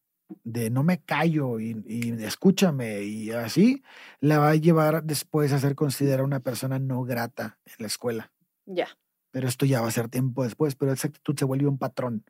de 0.43 0.69
no 0.69 0.83
me 0.83 1.03
callo 1.03 1.59
y, 1.59 1.83
y 1.85 2.23
escúchame 2.23 3.01
y 3.03 3.31
así, 3.31 3.83
la 4.21 4.39
va 4.39 4.49
a 4.51 4.55
llevar 4.55 5.03
después 5.03 5.51
a 5.51 5.59
ser 5.59 5.75
considerada 5.75 6.23
una 6.23 6.39
persona 6.39 6.79
no 6.79 7.03
grata 7.03 7.59
en 7.65 7.73
la 7.79 7.87
escuela. 7.87 8.31
Ya. 8.65 8.87
pero 9.31 9.49
esto 9.49 9.65
ya 9.65 9.81
va 9.81 9.89
a 9.89 9.91
ser 9.91 10.07
tiempo 10.07 10.43
después, 10.45 10.75
pero 10.75 10.93
esa 10.93 11.09
actitud 11.09 11.37
se 11.37 11.43
vuelve 11.43 11.67
un 11.67 11.77
patrón. 11.77 12.23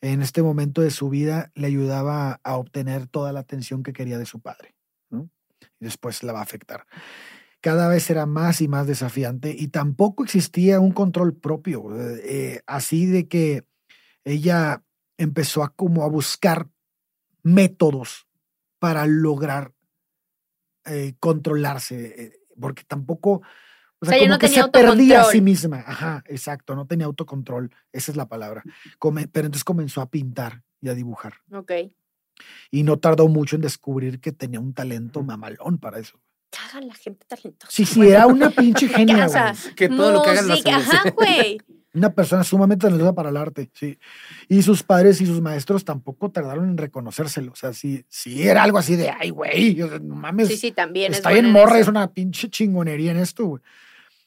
En 0.00 0.22
este 0.22 0.40
momento 0.40 0.80
de 0.82 0.92
su 0.92 1.08
vida 1.08 1.50
le 1.56 1.66
ayudaba 1.66 2.38
a 2.44 2.56
obtener 2.56 3.08
toda 3.08 3.32
la 3.32 3.40
atención 3.40 3.82
que 3.82 3.92
quería 3.92 4.18
de 4.18 4.24
su 4.24 4.38
padre. 4.40 4.76
Y 5.80 5.84
después 5.84 6.22
la 6.22 6.32
va 6.32 6.40
a 6.40 6.42
afectar. 6.42 6.86
Cada 7.60 7.88
vez 7.88 8.08
era 8.10 8.26
más 8.26 8.60
y 8.60 8.68
más 8.68 8.86
desafiante 8.86 9.54
y 9.56 9.68
tampoco 9.68 10.22
existía 10.24 10.78
un 10.80 10.92
control 10.92 11.34
propio, 11.34 11.88
eh, 12.22 12.62
así 12.66 13.06
de 13.06 13.26
que 13.26 13.64
ella 14.24 14.84
empezó 15.16 15.64
a 15.64 15.74
como 15.74 16.04
a 16.04 16.08
buscar 16.08 16.68
métodos 17.42 18.28
para 18.78 19.06
lograr 19.06 19.72
eh, 20.84 21.14
controlarse, 21.18 22.22
eh, 22.24 22.40
porque 22.60 22.84
tampoco, 22.84 23.42
o 24.00 24.06
sea, 24.06 24.10
sea, 24.10 24.16
ella 24.18 24.26
como 24.26 24.34
no 24.34 24.38
que 24.38 24.48
se 24.48 24.68
perdía 24.68 25.20
a 25.22 25.24
sí 25.24 25.40
misma. 25.40 25.82
Ajá, 25.86 26.22
exacto, 26.26 26.74
no 26.76 26.86
tenía 26.86 27.06
autocontrol, 27.06 27.74
esa 27.92 28.12
es 28.12 28.16
la 28.16 28.28
palabra. 28.28 28.62
Come- 28.98 29.28
pero 29.28 29.46
entonces 29.46 29.64
comenzó 29.64 30.00
a 30.00 30.10
pintar 30.10 30.62
y 30.80 30.88
a 30.88 30.94
dibujar. 30.94 31.34
Ok. 31.52 31.72
Y 32.70 32.82
no 32.82 32.98
tardó 32.98 33.28
mucho 33.28 33.56
en 33.56 33.62
descubrir 33.62 34.20
que 34.20 34.32
tenía 34.32 34.60
un 34.60 34.74
talento 34.74 35.22
mamalón 35.22 35.78
para 35.78 35.98
eso. 35.98 36.20
Caga 36.50 36.84
la 36.84 36.94
gente 36.94 37.26
talentosa. 37.26 37.70
Sí, 37.70 37.84
sí, 37.84 38.00
era 38.08 38.26
una 38.26 38.50
pinche 38.50 38.88
genia, 38.88 39.26
O 39.26 39.28
sea, 39.28 39.52
güey. 39.52 39.74
Que 39.74 39.88
todo 39.88 40.12
lo 40.12 40.22
que 40.22 40.30
hagan. 40.30 40.50
Ajá, 40.50 41.10
güey. 41.16 41.60
Una 41.94 42.12
persona 42.14 42.44
sumamente 42.44 42.82
talentosa 42.82 43.14
para 43.14 43.30
el 43.30 43.36
arte, 43.36 43.70
sí. 43.72 43.98
Y 44.48 44.62
sus 44.62 44.82
padres 44.82 45.20
y 45.20 45.26
sus 45.26 45.40
maestros 45.40 45.84
tampoco 45.84 46.30
tardaron 46.30 46.68
en 46.68 46.76
reconocérselo. 46.76 47.52
O 47.52 47.56
sea, 47.56 47.72
sí, 47.72 48.04
sí 48.08 48.46
era 48.46 48.62
algo 48.62 48.78
así 48.78 48.94
de, 48.94 49.10
ay, 49.10 49.30
güey, 49.30 49.80
o 49.82 49.88
sea, 49.88 49.98
no 49.98 50.14
mames. 50.14 50.48
Sí, 50.48 50.56
sí, 50.56 50.72
también. 50.72 51.12
está 51.12 51.30
es 51.30 51.40
bien 51.40 51.50
morra, 51.50 51.72
eso. 51.72 51.80
es 51.82 51.88
una 51.88 52.12
pinche 52.12 52.50
chingonería 52.50 53.10
en 53.10 53.16
esto, 53.16 53.46
güey. 53.46 53.62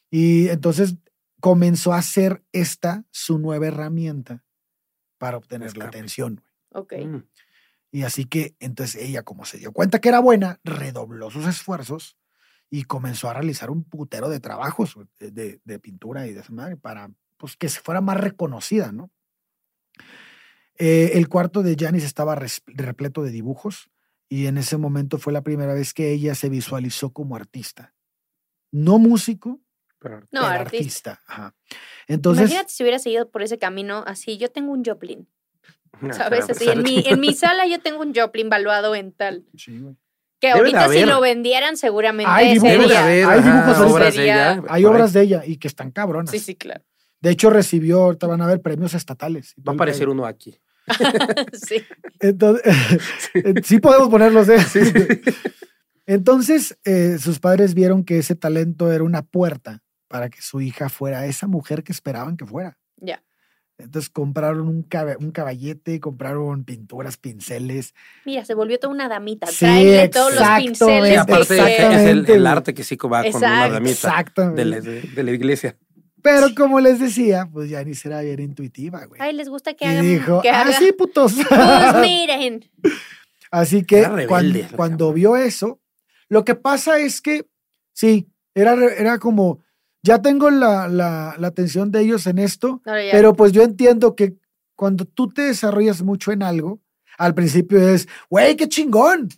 Y 0.10 0.50
entonces 0.50 0.96
comenzó 1.40 1.94
a 1.94 2.00
hacer 2.00 2.44
esta 2.52 3.06
su 3.12 3.38
nueva 3.38 3.68
herramienta 3.68 4.44
para 5.18 5.38
obtener 5.38 5.78
la 5.78 5.86
atención. 5.86 6.42
güey. 6.72 6.84
Ok. 6.84 6.94
Mm. 7.06 7.24
Y 7.92 8.04
así 8.04 8.26
que 8.26 8.56
entonces 8.60 9.02
ella, 9.02 9.24
como 9.24 9.46
se 9.46 9.58
dio 9.58 9.72
cuenta 9.74 10.00
que 10.00 10.10
era 10.10 10.20
buena, 10.20 10.60
redobló 10.64 11.30
sus 11.30 11.46
esfuerzos 11.48 12.18
y 12.70 12.84
comenzó 12.84 13.30
a 13.30 13.34
realizar 13.34 13.70
un 13.70 13.84
putero 13.84 14.30
de 14.30 14.40
trabajos 14.40 14.96
güey, 14.96 15.08
de, 15.20 15.32
de- 15.32 15.62
de 15.66 15.80
pintura 15.80 16.26
y 16.28 16.34
de 16.34 16.40
esa 16.40 16.54
madre 16.54 16.78
para 16.78 17.12
pues, 17.38 17.58
que 17.58 17.68
se 17.70 17.82
fuera 17.82 18.00
más 18.02 18.18
reconocida, 18.18 18.92
¿no? 18.94 19.12
Eh, 20.78 21.12
el 21.16 21.28
cuarto 21.28 21.64
de 21.64 21.76
Janis 21.78 22.04
estaba 22.04 22.36
res- 22.36 22.64
repleto 22.66 23.24
de 23.24 23.32
dibujos 23.32 23.92
y 24.30 24.48
en 24.48 24.58
ese 24.58 24.78
momento 24.78 25.18
fue 25.18 25.34
la 25.34 25.42
primera 25.44 25.74
vez 25.74 25.94
que 25.94 26.12
ella 26.12 26.34
se 26.36 26.50
visualizó 26.50 27.12
como 27.12 27.36
artista. 27.36 27.94
No 28.72 28.98
músico, 29.00 29.60
Pero- 30.00 30.22
No, 30.22 30.28
pero 30.32 30.46
artista. 30.48 31.12
artista. 31.12 31.22
Ajá. 31.28 31.56
Entonces, 32.08 32.46
Imagínate 32.50 32.72
si 32.74 32.82
hubiera 32.84 32.98
seguido 33.00 33.30
por 33.30 33.44
ese 33.44 33.60
camino 33.60 34.04
así. 34.08 34.38
Yo 34.40 34.50
tengo 34.50 34.72
un 34.72 34.84
Joplin, 34.84 35.28
¿sabes? 36.14 36.50
Así, 36.50 36.66
pues, 36.66 36.78
en 36.78 36.84
mi, 36.84 37.04
en 37.06 37.20
mi 37.20 37.34
sala 37.34 37.66
yo 37.68 37.80
tengo 37.80 38.02
un 38.02 38.14
Joplin 38.14 38.50
valuado 38.50 38.96
en 38.96 39.12
tal. 39.12 39.46
sí, 39.56 39.78
güey. 39.80 39.96
Que 40.40 40.48
Debe 40.48 40.60
ahorita 40.60 40.90
si 40.90 41.06
lo 41.06 41.22
vendieran 41.22 41.78
seguramente 41.78 42.32
Hay 42.34 42.54
dibujos. 42.54 42.74
Sería- 42.78 43.04
haber 43.04 43.26
Hay 43.26 43.42
dibujos 43.44 43.78
obras 43.92 44.16
de 44.16 44.24
ella. 44.24 44.64
hay 44.70 44.86
obras 44.86 45.14
de 45.14 45.22
ella 45.22 45.44
y 45.46 45.58
que 45.58 45.68
están 45.68 45.92
cabronas. 45.92 46.32
Sí, 46.32 46.40
sí, 46.40 46.56
claro. 46.56 46.84
De 47.20 47.30
hecho, 47.30 47.52
recibió, 47.52 48.02
ahorita 48.02 48.26
van 48.26 48.42
a 48.42 48.48
ver 48.48 48.60
premios 48.60 48.96
estatales. 48.96 49.54
Va 49.60 49.74
a 49.74 49.76
aparecer 49.76 50.10
uno 50.10 50.26
aquí. 50.26 50.60
sí. 51.54 51.84
Entonces, 52.20 52.74
sí 53.64 53.78
podemos 53.80 54.10
ponerlos, 54.10 54.50
¿eh? 54.50 54.58
Entonces, 56.08 56.78
eh, 56.84 57.18
sus 57.20 57.40
padres 57.40 57.74
vieron 57.74 58.04
que 58.04 58.18
ese 58.18 58.36
talento 58.36 58.92
era 58.92 59.04
una 59.04 59.22
puerta 59.22 59.84
para 60.08 60.30
que 60.30 60.42
su 60.42 60.60
hija 60.60 60.90
fuera 60.90 61.26
esa 61.26 61.48
mujer 61.48 61.84
que 61.84 61.92
esperaban 61.92 62.36
que 62.36 62.46
fuera. 62.46 62.78
Ya. 62.98 63.22
Entonces 63.84 64.10
compraron 64.10 64.68
un, 64.68 64.84
caba- 64.84 65.18
un 65.20 65.32
caballete, 65.32 66.00
compraron 66.00 66.64
pinturas, 66.64 67.18
pinceles. 67.18 67.94
Mira, 68.26 68.46
se 68.46 68.54
volvió 68.54 68.80
toda 68.80 68.94
una 68.94 69.08
damita. 69.10 69.48
Sí, 69.48 69.60
Tráele 69.60 70.10
todos 70.10 70.32
los 70.34 70.42
exacto, 70.42 70.66
pinceles. 70.66 71.08
Sí, 71.08 71.14
es- 71.14 71.20
aparte 71.20 72.34
el, 72.34 72.48
arte 72.48 72.74
que 72.74 72.84
sí 72.84 72.96
va 72.96 73.24
con 73.24 73.36
una 73.36 73.48
Exacto. 73.68 73.74
damita 73.74 73.92
Exactamente. 73.92 74.60
de 74.62 74.66
la, 74.66 74.80
de- 74.82 75.02
de 75.02 75.24
la 75.24 75.32
iglesia. 75.32 75.78
Pero 76.24 76.54
como 76.56 76.80
les 76.80 77.00
decía, 77.00 77.50
pues 77.52 77.70
ya 77.70 77.84
ni 77.84 77.96
será 77.96 78.22
bien 78.22 78.40
intuitiva, 78.40 79.06
güey. 79.06 79.20
Ay, 79.20 79.34
les 79.34 79.50
gusta 79.50 79.74
que 79.74 79.86
y 79.86 79.88
hagan. 79.88 80.06
dijo, 80.06 80.42
que 80.44 80.50
ah, 80.52 80.72
sí, 80.78 80.92
putos. 80.92 81.34
Pues 81.50 81.96
miren. 82.02 82.64
Así 83.52 83.84
que 83.84 84.08
rebelde, 84.08 84.68
cuando, 84.76 85.06
chava. 85.08 85.14
vio 85.14 85.36
eso, 85.36 85.82
lo 86.30 86.46
que 86.46 86.56
pasa 86.56 87.00
es 87.00 87.22
que, 87.22 87.48
sí, 87.92 88.30
era, 88.56 88.74
era 88.98 89.18
como, 89.20 89.64
ya 90.04 90.22
tengo 90.22 90.50
la, 90.50 90.88
la- 90.88 91.36
la 91.38 91.48
atención 91.48 91.92
de 91.92 92.02
ellos 92.02 92.28
en 92.28 92.40
esto, 92.40 92.82
pero 93.12 93.34
pues 93.36 93.52
yo 93.52 93.62
entiendo 93.64 94.16
que 94.16 94.36
cuando 94.76 95.06
tú 95.06 95.28
te 95.30 95.44
desarrollas 95.44 96.02
mucho 96.02 96.32
en 96.32 96.42
algo, 96.44 96.80
al 97.18 97.36
principio 97.36 97.80
es, 97.88 98.08
güey, 98.30 98.56
qué 98.56 98.68
chingón. 98.68 99.30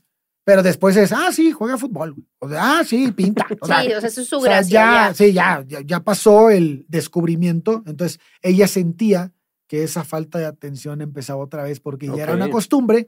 Pero 0.45 0.61
después 0.61 0.97
es, 0.97 1.14
ah, 1.14 1.32
sí, 1.32 1.51
juega 1.53 1.78
fútbol. 1.78 2.16
O 2.39 2.49
sea, 2.49 2.80
ah, 2.80 2.84
sí, 2.84 3.11
pinta. 3.14 3.45
O 3.61 3.66
sea, 3.68 3.82
sí, 3.82 3.93
o 3.93 3.99
sea, 4.01 4.09
eso 4.09 4.22
es 4.22 4.28
su 4.28 4.38
o 4.38 4.41
sea, 4.41 4.51
gracia. 4.55 4.70
ya, 4.80 5.07
ya. 5.09 5.14
sí, 5.14 5.32
ya, 5.34 5.64
ya, 5.66 5.80
ya 5.82 5.99
pasó 6.01 6.49
el 6.49 6.86
descubrimiento. 6.89 7.82
Entonces, 7.86 8.20
ella 8.41 8.68
sentía 8.68 9.32
que 9.68 9.84
esa 9.84 10.03
falta 10.03 10.39
de 10.39 10.45
atención 10.45 11.01
empezaba 11.01 11.41
otra 11.41 11.64
vez 11.64 11.80
porque 11.80 12.07
ya 12.07 12.24
era 12.24 12.34
una 12.34 12.49
costumbre 12.49 13.07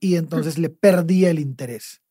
y 0.00 0.16
entonces 0.16 0.58
le 0.58 0.70
perdía 0.70 1.30
el 1.30 1.38
interés. 1.38 2.02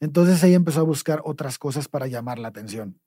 Entonces 0.00 0.42
ella 0.42 0.56
empezó 0.56 0.80
a 0.80 0.84
buscar 0.84 1.20
otras 1.24 1.58
cosas 1.58 1.86
para 1.88 2.06
llamar 2.06 2.38
la 2.38 2.48
atención. 2.48 2.98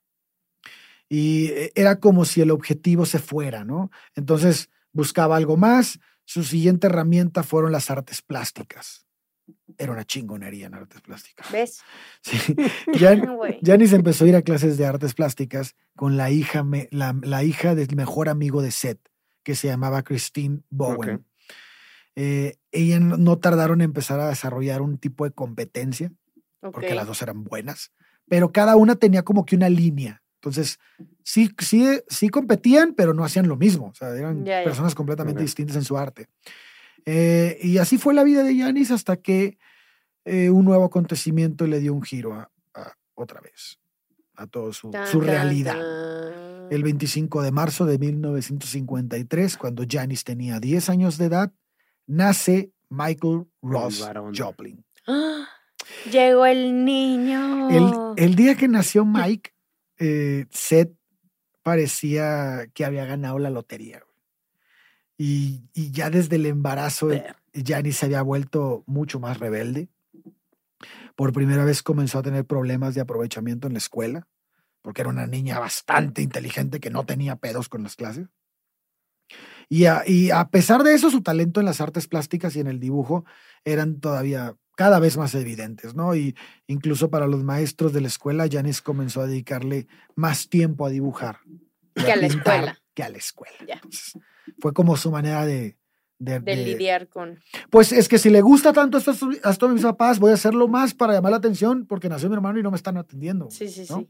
Y 1.10 1.48
eh, 1.48 1.72
era 1.76 2.00
como 2.00 2.26
si 2.26 2.42
el 2.42 2.52
objetivo 2.52 3.06
se 3.06 3.20
fuera, 3.20 3.64
¿no? 3.64 3.92
Entonces 4.16 4.70
buscaba 4.92 5.36
algo 5.36 5.58
más. 5.58 6.00
Su 6.24 6.44
siguiente 6.44 6.88
herramienta 6.88 7.44
fueron 7.44 7.72
las 7.72 7.92
artes 7.92 8.22
plásticas. 8.22 9.06
Era 9.78 9.92
una 9.92 10.06
chingonería 10.06 10.66
en 10.66 10.74
artes 10.74 11.02
plásticas. 11.02 11.52
¿Ves? 11.52 11.82
Sí. 12.22 12.38
Ya, 13.00 13.14
Güey. 13.16 13.60
Janice 13.64 13.96
empezó 13.96 14.26
a 14.26 14.28
ir 14.30 14.36
a 14.36 14.42
clases 14.42 14.78
de 14.78 14.86
artes 14.88 15.14
plásticas 15.14 15.76
con 15.96 16.18
la 16.18 16.32
hija, 16.32 16.64
me- 16.64 16.88
la, 16.92 17.16
la 17.22 17.44
hija 17.44 17.76
del 17.76 17.96
mejor 17.96 18.28
amigo 18.30 18.62
de 18.64 18.72
Seth, 18.72 19.00
que 19.44 19.54
se 19.56 19.68
llamaba 19.68 20.02
Christine 20.04 20.62
Bowen. 20.72 21.16
Ok. 21.16 21.22
Eh, 22.16 22.58
ella 22.72 23.00
no, 23.00 23.18
no 23.18 23.38
tardaron 23.38 23.82
en 23.82 23.86
empezar 23.86 24.20
a 24.20 24.30
desarrollar 24.30 24.82
un 24.82 24.98
tipo 24.98 25.26
de 25.26 25.32
competencia, 25.32 26.12
porque 26.62 26.96
las 26.96 27.06
dos 27.08 27.22
eran 27.22 27.44
buenas, 27.44 27.92
pero 28.28 28.52
cada 28.52 28.76
una 28.78 28.96
tenía 28.96 29.24
como 29.24 29.46
que 29.46 29.56
una 29.56 29.70
línea. 29.70 30.24
Entonces, 30.46 30.80
sí, 31.24 31.50
sí, 31.60 31.84
sí 32.08 32.30
competían, 32.30 32.94
pero 32.94 33.16
no 33.16 33.24
hacían 33.26 33.48
lo 33.48 33.58
mismo. 33.58 33.88
O 33.88 33.96
sea, 33.96 34.10
eran 34.16 34.46
Ya, 34.46 34.60
ya. 34.60 34.64
personas 34.64 34.94
completamente 34.94 35.40
Ok. 35.42 35.46
distintas 35.46 35.76
en 35.76 35.84
su 35.84 35.98
arte. 35.98 36.28
Eh, 37.06 37.58
y 37.64 37.80
así 37.80 37.98
fue 37.98 38.14
la 38.14 38.24
vida 38.24 38.44
de 38.44 38.56
Yanis 38.56 38.92
hasta 38.92 39.18
que 39.18 39.58
eh, 40.26 40.50
un 40.52 40.66
nuevo 40.66 40.84
acontecimiento 40.86 41.66
le 41.68 41.80
dio 41.80 41.94
un 41.94 42.02
giro 42.04 42.34
a, 42.36 42.50
a- 42.76 42.94
otra 43.16 43.42
vez 43.42 43.80
a 44.36 44.46
toda 44.48 44.72
su, 44.74 44.92
su 45.12 45.20
realidad. 45.22 45.78
El 46.72 46.84
25 46.84 47.42
de 47.42 47.52
marzo 47.52 47.86
de 47.86 47.98
1953, 47.98 49.58
cuando 49.58 49.84
Janis 49.90 50.24
tenía 50.24 50.60
10 50.60 50.90
años 50.90 51.18
de 51.18 51.26
edad, 51.26 51.52
nace 52.06 52.72
Michael 52.90 53.46
Ross. 53.62 54.08
Joplin. 54.36 54.84
¡Ah! 55.08 55.48
Llegó 56.12 56.46
el 56.46 56.84
niño. 56.86 57.70
El, 57.70 58.24
el 58.24 58.36
día 58.36 58.56
que 58.56 58.68
nació 58.68 59.06
Mike, 59.06 59.52
eh, 59.98 60.46
Seth 60.50 60.94
parecía 61.64 62.68
que 62.74 62.86
había 62.86 63.06
ganado 63.06 63.40
la 63.40 63.50
lotería. 63.50 64.04
Y, 65.18 65.64
y 65.74 65.92
ya 65.92 66.10
desde 66.10 66.36
el 66.36 66.46
embarazo, 66.46 67.08
Ver. 67.08 67.36
Janis 67.54 67.98
se 67.98 68.06
había 68.06 68.22
vuelto 68.22 68.84
mucho 68.86 69.20
más 69.20 69.40
rebelde. 69.40 69.90
Por 71.16 71.32
primera 71.32 71.64
vez 71.64 71.82
comenzó 71.82 72.20
a 72.20 72.24
tener 72.24 72.46
problemas 72.46 72.94
de 72.94 73.02
aprovechamiento 73.02 73.68
en 73.68 73.74
la 73.74 73.80
escuela, 73.80 74.28
porque 74.82 75.02
era 75.02 75.10
una 75.10 75.26
niña 75.26 75.60
bastante 75.60 76.22
inteligente 76.22 76.80
que 76.80 76.90
no 76.90 77.06
tenía 77.06 77.38
pedos 77.38 77.70
con 77.70 77.84
las 77.84 77.96
clases. 77.96 78.28
Y 79.70 79.86
a, 79.86 80.04
y 80.06 80.30
a 80.30 80.50
pesar 80.50 80.84
de 80.84 80.94
eso, 80.94 81.10
su 81.10 81.24
talento 81.24 81.60
en 81.60 81.66
las 81.66 81.82
artes 81.82 82.08
plásticas 82.08 82.56
y 82.56 82.60
en 82.60 82.68
el 82.68 82.80
dibujo 82.80 83.26
eran 83.64 84.00
todavía 84.00 84.56
cada 84.76 85.00
vez 85.00 85.18
más 85.18 85.34
evidentes, 85.36 85.96
¿no? 85.96 86.16
Y 86.16 86.36
incluso 86.68 87.10
para 87.10 87.28
los 87.28 87.44
maestros 87.44 87.94
de 87.94 88.02
la 88.02 88.08
escuela, 88.08 88.48
Janis 88.52 88.82
comenzó 88.82 89.22
a 89.22 89.28
dedicarle 89.28 89.88
más 90.16 90.50
tiempo 90.50 90.86
a 90.86 90.90
dibujar. 90.90 91.40
Que 91.96 92.12
a 92.12 92.16
la 92.18 92.28
escuela. 92.28 92.78
Que 92.94 93.04
a 93.04 93.10
la 93.10 93.18
escuela. 93.18 93.56
Ya. 93.68 93.76
Entonces, 93.76 94.18
fue 94.60 94.74
como 94.74 94.98
su 94.98 95.12
manera 95.12 95.46
de... 95.46 95.78
de- 96.20 96.40
De 96.40 96.56
de- 96.56 96.66
lidiar 96.66 97.08
con. 97.10 97.40
Pues 97.70 97.92
es 97.92 98.08
que 98.10 98.18
si 98.20 98.30
le 98.30 98.42
gusta 98.42 98.74
tanto 98.74 98.98
esto, 98.98 99.12
a 99.44 99.50
esto 99.52 99.66
a 99.66 99.70
mis 99.70 99.82
papás, 99.84 100.20
voy 100.20 100.32
a 100.32 100.36
hacerlo 100.36 100.68
más 100.68 100.94
para 100.94 101.14
llamar 101.14 101.32
la 101.32 101.38
atención 101.38 101.86
porque 101.86 102.10
nació 102.10 102.30
mi 102.30 102.36
hermano 102.36 102.60
y 102.60 102.64
no 102.64 102.72
me 102.72 102.78
están 102.78 102.98
atendiendo. 102.98 103.50
Sí, 103.50 103.68
sí, 103.70 103.86
¿no? 103.90 104.00
sí. 104.00 104.10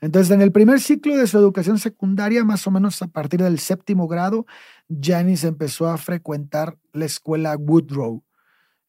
Entonces, 0.00 0.30
en 0.30 0.40
el 0.42 0.52
primer 0.52 0.78
ciclo 0.80 1.16
de 1.16 1.26
su 1.26 1.36
educación 1.38 1.78
secundaria, 1.80 2.44
más 2.44 2.64
o 2.68 2.70
menos 2.70 3.02
a 3.02 3.08
partir 3.08 3.42
del 3.42 3.58
séptimo 3.58 4.06
grado, 4.06 4.46
Janice 4.88 5.48
empezó 5.48 5.88
a 5.88 5.98
frecuentar 5.98 6.76
la 6.92 7.04
escuela 7.06 7.56
Woodrow, 7.56 8.22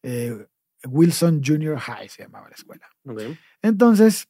eh, 0.03 0.45
Wilson 0.87 1.41
Junior 1.43 1.77
High 1.77 2.09
se 2.09 2.23
llamaba 2.23 2.49
la 2.49 2.55
escuela. 2.55 2.87
Entonces, 3.61 4.27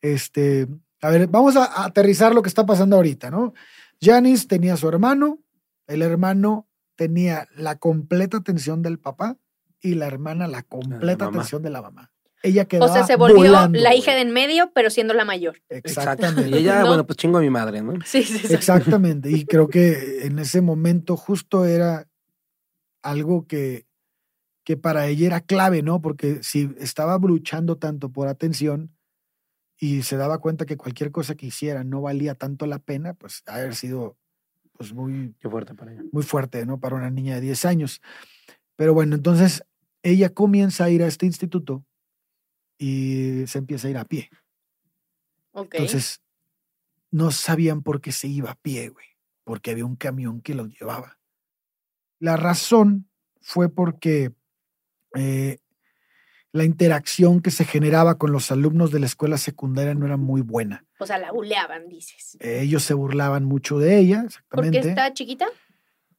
este, 0.00 0.68
a 1.00 1.10
ver, 1.10 1.26
vamos 1.28 1.56
a, 1.56 1.84
aterrizar 1.84 2.34
lo 2.34 2.42
que 2.42 2.48
está 2.48 2.64
pasando 2.64 2.96
ahorita, 2.96 3.30
¿no? 3.30 3.54
Janice 4.00 4.46
tenía 4.46 4.74
a 4.74 4.76
su 4.76 4.88
hermano, 4.88 5.38
el 5.86 6.02
hermano 6.02 6.68
tenía 6.96 7.48
la 7.56 7.78
completa 7.78 8.38
atención 8.38 8.82
del 8.82 8.98
papá 8.98 9.36
y 9.80 9.94
la 9.94 10.06
hermana 10.06 10.46
la 10.46 10.62
completa 10.62 11.26
mamá. 11.26 11.38
atención 11.38 11.62
de 11.62 11.70
la 11.70 11.82
mamá. 11.82 12.12
Ella 12.42 12.62
O 12.62 12.68
quedaba 12.68 12.92
sea, 12.92 13.04
se 13.04 13.16
volvió 13.16 13.36
volando, 13.36 13.78
la 13.78 13.90
güey. 13.90 14.00
hija 14.00 14.14
de 14.14 14.22
en 14.22 14.32
medio, 14.32 14.72
pero 14.74 14.90
siendo 14.90 15.14
la 15.14 15.24
mayor. 15.24 15.62
Exactamente. 15.68 16.50
Y 16.50 16.54
ella, 16.54 16.80
¿No? 16.80 16.88
bueno, 16.88 17.06
pues 17.06 17.16
chingo 17.16 17.38
a 17.38 17.40
mi 17.40 17.50
madre, 17.50 17.82
¿no? 17.82 17.94
Sí, 18.04 18.24
sí, 18.24 18.38
sí. 18.38 18.52
Exactamente. 18.52 19.30
Y 19.30 19.44
creo 19.44 19.68
que 19.68 20.26
en 20.26 20.40
ese 20.40 20.60
momento 20.60 21.16
justo 21.16 21.64
era 21.64 22.08
algo 23.02 23.46
que, 23.46 23.86
que 24.64 24.76
para 24.76 25.06
ella 25.06 25.26
era 25.26 25.40
clave, 25.40 25.82
¿no? 25.82 26.00
Porque 26.00 26.42
si 26.42 26.70
estaba 26.78 27.18
luchando 27.18 27.78
tanto 27.78 28.10
por 28.10 28.28
atención 28.28 28.96
y 29.76 30.02
se 30.02 30.16
daba 30.16 30.38
cuenta 30.38 30.66
que 30.66 30.76
cualquier 30.76 31.10
cosa 31.10 31.34
que 31.34 31.46
hiciera 31.46 31.84
no 31.84 32.00
valía 32.00 32.34
tanto 32.34 32.66
la 32.66 32.78
pena, 32.78 33.14
pues 33.14 33.42
haber 33.46 33.74
sido 33.74 34.16
pues 34.72 34.92
muy, 34.92 35.34
Qué 35.38 35.48
fuerte 35.48 35.74
para 35.74 35.92
ella. 35.92 36.02
muy 36.12 36.22
fuerte, 36.22 36.64
¿no? 36.66 36.78
Para 36.80 36.96
una 36.96 37.10
niña 37.10 37.36
de 37.36 37.42
10 37.42 37.64
años. 37.64 38.00
Pero 38.76 38.94
bueno, 38.94 39.14
entonces 39.16 39.64
ella 40.02 40.32
comienza 40.32 40.84
a 40.84 40.90
ir 40.90 41.02
a 41.02 41.06
este 41.06 41.26
instituto 41.26 41.84
y 42.78 43.44
se 43.46 43.58
empieza 43.58 43.88
a 43.88 43.90
ir 43.90 43.98
a 43.98 44.04
pie. 44.04 44.30
Entonces, 45.54 46.22
no 47.10 47.30
sabían 47.30 47.82
por 47.82 48.00
qué 48.00 48.10
se 48.10 48.26
iba 48.26 48.52
a 48.52 48.54
pie, 48.54 48.88
güey, 48.88 49.06
porque 49.44 49.70
había 49.70 49.84
un 49.84 49.96
camión 49.96 50.40
que 50.40 50.54
los 50.54 50.68
llevaba. 50.68 51.18
La 52.18 52.36
razón 52.36 53.10
fue 53.40 53.68
porque 53.68 54.32
eh, 55.14 55.58
la 56.52 56.64
interacción 56.64 57.40
que 57.40 57.50
se 57.50 57.64
generaba 57.64 58.18
con 58.18 58.30
los 58.32 58.50
alumnos 58.52 58.90
de 58.92 59.00
la 59.00 59.06
escuela 59.06 59.38
secundaria 59.38 59.94
no 59.94 60.04
era 60.06 60.16
muy 60.18 60.42
buena. 60.42 60.84
O 60.98 61.06
sea, 61.06 61.18
la 61.18 61.32
buleaban, 61.32 61.88
dices. 61.88 62.36
Eh, 62.40 62.60
ellos 62.62 62.82
se 62.82 62.92
burlaban 62.94 63.44
mucho 63.44 63.78
de 63.78 63.98
ella, 63.98 64.22
¿Porque 64.50 64.68
exactamente. 64.68 64.88
está 64.90 65.12
chiquita? 65.14 65.46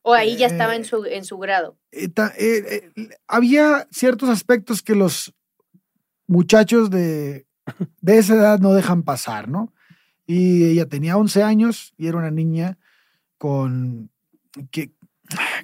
¿O 0.01 0.13
ahí 0.13 0.35
ya 0.35 0.47
estaba 0.47 0.75
en 0.75 0.81
Eh, 0.81 0.85
su, 0.85 1.05
en 1.05 1.23
su 1.23 1.37
grado? 1.37 1.77
Eh, 1.91 2.09
ta- 2.09 2.33
eh, 2.37 2.91
eh, 2.95 3.09
había 3.27 3.87
ciertos 3.91 4.27
aspectos 4.29 4.81
que 4.81 4.95
los 4.95 5.33
muchachos 6.27 6.89
de, 6.89 7.45
de 8.01 8.17
esa 8.17 8.33
edad 8.35 8.59
no 8.59 8.73
dejan 8.73 9.03
pasar, 9.03 9.47
¿no? 9.47 9.73
Y 10.25 10.65
ella 10.65 10.87
tenía 10.87 11.15
11 11.17 11.43
años 11.43 11.93
y 11.97 12.07
era 12.07 12.17
una 12.17 12.31
niña 12.31 12.77
con 13.37 14.09
que, 14.71 14.91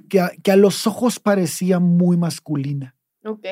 que, 0.09 0.19
a, 0.21 0.31
que 0.43 0.51
a 0.51 0.55
los 0.57 0.85
ojos 0.87 1.19
parecía 1.19 1.79
muy 1.79 2.17
masculina, 2.17 2.95
Ok. 3.23 3.45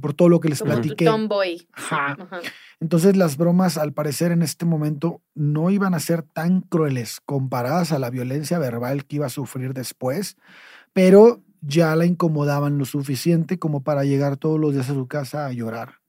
por 0.00 0.14
todo 0.14 0.28
lo 0.28 0.38
que 0.40 0.48
les 0.48 0.60
Como 0.60 0.72
platiqué. 0.74 1.04
tomboy. 1.06 1.66
Ajá. 1.72 2.16
Ajá. 2.20 2.40
Entonces 2.80 3.16
las 3.16 3.36
bromas, 3.36 3.78
al 3.78 3.92
parecer, 3.92 4.30
en 4.32 4.42
este 4.42 4.64
momento 4.64 5.20
no 5.34 5.70
iban 5.70 5.94
a 5.94 6.00
ser 6.00 6.22
tan 6.22 6.60
crueles 6.60 7.20
comparadas 7.24 7.90
a 7.92 7.98
la 7.98 8.10
violencia 8.10 8.58
verbal 8.58 9.04
que 9.06 9.16
iba 9.16 9.26
a 9.26 9.30
sufrir 9.30 9.74
después, 9.74 10.36
pero 10.92 11.42
ya 11.60 11.94
la 11.96 12.06
incomodaban 12.06 12.78
lo 12.78 12.84
suficiente 12.84 13.58
como 13.58 13.82
para 13.82 14.04
llegar 14.04 14.36
todos 14.36 14.58
los 14.60 14.72
días 14.72 14.88
a 14.90 14.94
su 14.94 15.06
casa 15.08 15.46
a 15.46 15.52
llorar. 15.52 16.00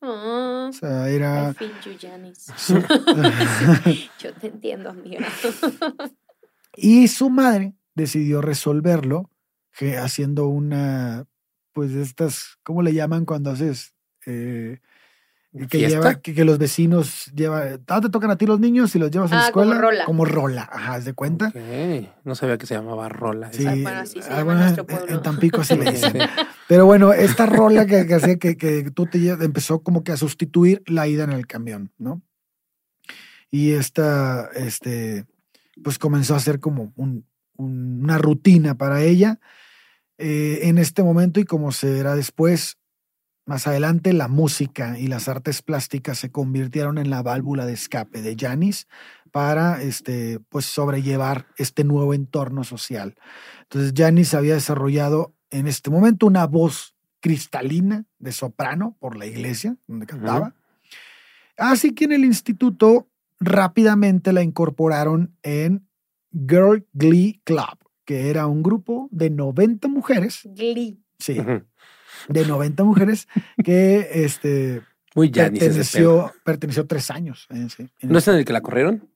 Ah, 0.00 0.68
O 0.70 0.72
sea, 0.72 1.10
I 1.10 1.14
era... 1.16 1.54
feel 1.54 1.72
you, 1.84 1.92
Janice. 2.00 2.52
su- 2.56 2.74
Yo 4.20 4.32
te 4.34 4.46
entiendo, 4.48 4.90
amiga. 4.90 5.26
y 6.76 7.08
su 7.08 7.30
madre 7.30 7.74
decidió 7.94 8.40
resolverlo 8.40 9.30
que 9.76 9.96
haciendo 9.98 10.46
una, 10.48 11.26
pues 11.78 11.92
estas, 11.92 12.58
¿cómo 12.64 12.82
le 12.82 12.92
llaman 12.92 13.24
cuando 13.24 13.50
haces? 13.52 13.94
Eh, 14.26 14.80
que, 15.70 15.78
lleva, 15.78 16.16
que, 16.20 16.34
que 16.34 16.44
los 16.44 16.58
vecinos 16.58 17.26
llevan, 17.36 17.80
ah, 17.86 18.00
te 18.00 18.08
tocan 18.08 18.32
a 18.32 18.36
ti 18.36 18.46
los 18.46 18.58
niños 18.58 18.96
y 18.96 18.98
los 18.98 19.12
llevas 19.12 19.30
a 19.30 19.36
la 19.36 19.46
Ah, 19.46 19.52
como 19.52 19.62
escuela. 19.66 19.80
rola. 19.80 20.04
Como 20.06 20.24
rola, 20.24 20.68
ajá, 20.72 20.94
¿haz 20.94 21.04
de 21.04 21.12
cuenta? 21.12 21.52
Ok. 21.54 22.08
No 22.24 22.34
sabía 22.34 22.58
que 22.58 22.66
se 22.66 22.74
llamaba 22.74 23.08
Rola. 23.08 23.52
Sí, 23.52 23.64
Ah, 23.64 23.76
bueno, 23.80 23.98
así 24.00 24.20
se 24.20 24.26
ah, 24.28 24.30
llama 24.38 24.42
bueno, 24.42 24.60
nuestro 24.62 24.82
en- 24.82 24.86
pueblo. 24.88 25.14
en 25.14 25.22
Tampico 25.22 25.60
así 25.60 25.76
le 25.76 25.84
dicen. 25.92 26.14
Pero 26.66 26.84
bueno, 26.84 27.12
esta 27.12 27.46
rola 27.46 27.86
que, 27.86 28.08
que 28.08 28.14
hacía 28.14 28.38
que, 28.40 28.56
que 28.56 28.90
tú 28.90 29.06
te 29.06 29.20
llevas, 29.20 29.44
empezó 29.44 29.84
como 29.84 30.02
que 30.02 30.10
a 30.10 30.16
sustituir 30.16 30.82
la 30.86 31.06
ida 31.06 31.22
en 31.22 31.30
el 31.30 31.46
camión, 31.46 31.92
¿no? 31.96 32.22
Y 33.52 33.70
esta, 33.74 34.50
este, 34.56 35.26
pues 35.84 35.96
comenzó 36.00 36.34
a 36.34 36.40
ser 36.40 36.58
como 36.58 36.92
un- 36.96 37.24
un- 37.56 38.00
una 38.02 38.18
rutina 38.18 38.74
para 38.76 39.00
ella 39.02 39.38
eh, 40.18 40.60
en 40.62 40.78
este 40.78 41.02
momento 41.02 41.40
y 41.40 41.44
como 41.44 41.72
se 41.72 41.90
verá 41.92 42.14
después, 42.14 42.76
más 43.46 43.66
adelante, 43.66 44.12
la 44.12 44.28
música 44.28 44.98
y 44.98 45.06
las 45.06 45.28
artes 45.28 45.62
plásticas 45.62 46.18
se 46.18 46.30
convirtieron 46.30 46.98
en 46.98 47.08
la 47.08 47.22
válvula 47.22 47.64
de 47.64 47.72
escape 47.72 48.20
de 48.20 48.36
Janis 48.38 48.86
para 49.30 49.80
este, 49.82 50.40
pues, 50.50 50.66
sobrellevar 50.66 51.46
este 51.56 51.84
nuevo 51.84 52.12
entorno 52.12 52.64
social. 52.64 53.14
Entonces, 53.62 53.94
Janis 53.96 54.34
había 54.34 54.54
desarrollado 54.54 55.34
en 55.50 55.66
este 55.66 55.88
momento 55.88 56.26
una 56.26 56.46
voz 56.46 56.94
cristalina 57.20 58.04
de 58.18 58.32
soprano 58.32 58.96
por 59.00 59.16
la 59.16 59.26
iglesia 59.26 59.76
donde 59.86 60.06
cantaba. 60.06 60.54
Así 61.56 61.94
que 61.94 62.04
en 62.04 62.12
el 62.12 62.24
instituto 62.24 63.08
rápidamente 63.40 64.32
la 64.32 64.42
incorporaron 64.42 65.36
en 65.42 65.88
Girl 66.32 66.86
Glee 66.92 67.40
Club, 67.44 67.77
que 68.08 68.30
era 68.30 68.46
un 68.46 68.62
grupo 68.62 69.06
de 69.12 69.28
90 69.28 69.86
mujeres, 69.88 70.40
Glee. 70.44 70.98
sí, 71.18 71.36
de 72.28 72.46
90 72.46 72.82
mujeres 72.82 73.28
que 73.62 74.08
este, 74.24 74.80
Muy 75.14 75.28
perteneció, 75.28 76.32
perteneció 76.42 76.86
tres 76.86 77.10
años. 77.10 77.46
en 77.50 77.68
¿No 78.00 78.18
es 78.18 78.26
en 78.28 78.36
el 78.36 78.46
que 78.46 78.54
la 78.54 78.62
corrieron? 78.62 79.10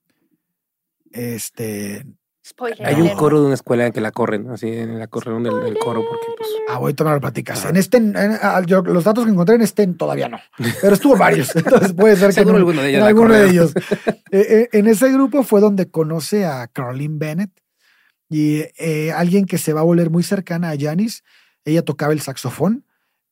este, 1.11 2.05
Spoiler. 2.45 2.87
Hay 2.87 3.01
un 3.01 3.09
coro 3.17 3.41
de 3.41 3.47
una 3.47 3.55
escuela 3.55 3.87
en 3.87 3.93
que 3.95 4.03
la 4.03 4.11
corren, 4.11 4.51
así, 4.51 4.69
en 4.69 4.99
la 4.99 5.07
corrieron 5.07 5.43
del, 5.43 5.59
del 5.63 5.79
coro 5.79 6.03
porque 6.07 6.27
pues... 6.37 6.49
Ah, 6.69 6.75
ahorita 6.75 7.05
me 7.05 7.11
lo 7.13 7.21
platicas. 7.21 7.61
Ajá. 7.61 7.71
En 7.71 7.77
este, 7.77 7.97
en- 7.97 8.15
ah, 8.17 8.61
yo- 8.67 8.83
los 8.83 9.05
datos 9.05 9.25
que 9.25 9.31
encontré 9.31 9.55
en 9.55 9.63
este 9.63 9.87
todavía 9.87 10.29
no, 10.29 10.39
pero 10.83 10.93
estuvo 10.93 11.17
varios. 11.17 11.55
Entonces 11.57 11.95
puede 11.95 12.17
ser 12.17 12.35
que 12.35 12.41
en, 12.43 12.51
alguno 12.51 12.83
de 12.83 12.91
ellos 12.91 13.03
alguno 13.05 13.33
de 13.35 13.49
ellos. 13.49 13.73
Eh, 13.77 14.19
eh, 14.33 14.69
en 14.73 14.87
ese 14.87 15.11
grupo 15.13 15.45
fue 15.45 15.61
donde 15.63 15.91
conoce 15.91 16.45
a 16.45 16.67
Caroline 16.67 17.17
Bennett 17.17 17.51
y 18.33 18.65
eh, 18.79 19.13
alguien 19.13 19.47
que 19.47 19.59
se 19.59 19.73
va 19.73 19.81
a 19.81 19.85
volver 19.85 20.11
muy 20.11 20.23
cercana 20.23 20.71
a 20.71 20.77
Janis. 20.79 21.23
Ella 21.65 21.83
tocaba 21.83 22.13
el 22.13 22.21
saxofón 22.21 22.85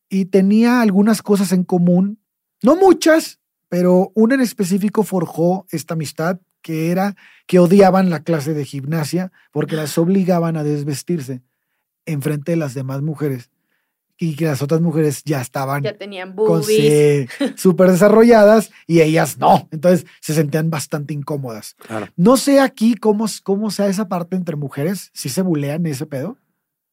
y 0.09 0.27
tenía 0.27 0.81
algunas 0.81 1.23
cosas 1.23 1.53
en 1.53 1.65
común, 1.65 2.21
no 2.63 2.77
muchas, 2.77 3.41
pero 3.69 4.13
una 4.15 4.35
en 4.35 4.41
específico 4.41 5.03
forjó 5.03 5.67
esta 5.71 5.95
amistad 5.95 6.41
que 6.63 6.91
era 6.91 7.17
que 7.47 7.59
odiaban 7.59 8.11
la 8.11 8.23
clase 8.23 8.53
de 8.53 8.65
gimnasia 8.65 9.33
porque 9.51 9.77
las 9.77 9.97
obligaban 9.97 10.57
a 10.57 10.65
desvestirse 10.65 11.43
en 12.05 12.21
frente 12.21 12.53
de 12.53 12.57
las 12.57 12.75
demás 12.75 13.01
mujeres 13.03 13.51
y 14.21 14.37
que 14.37 14.45
las 14.45 14.61
otras 14.61 14.83
mujeres 14.83 15.25
ya 15.25 15.41
estaban 15.41 15.83
Ya 15.83 15.97
tenían 15.97 16.37
con 16.37 16.61
boobies. 16.61 17.29
sí, 17.31 17.45
súper 17.57 17.91
desarrolladas 17.91 18.71
y 18.87 19.01
ellas 19.01 19.39
no. 19.39 19.67
Entonces 19.73 20.07
se 20.21 20.35
sentían 20.35 20.69
bastante 20.71 21.15
incómodas. 21.15 21.75
Claro. 21.87 22.07
No 22.17 22.37
sé 22.37 22.61
aquí 22.61 22.95
cómo, 22.95 23.27
cómo 23.43 23.71
sea 23.71 23.89
esa 23.89 24.09
parte 24.09 24.37
entre 24.37 24.57
mujeres, 24.57 25.11
si 25.15 25.31
se 25.31 25.41
bulean 25.43 25.87
ese 25.87 26.05
pedo. 26.07 26.37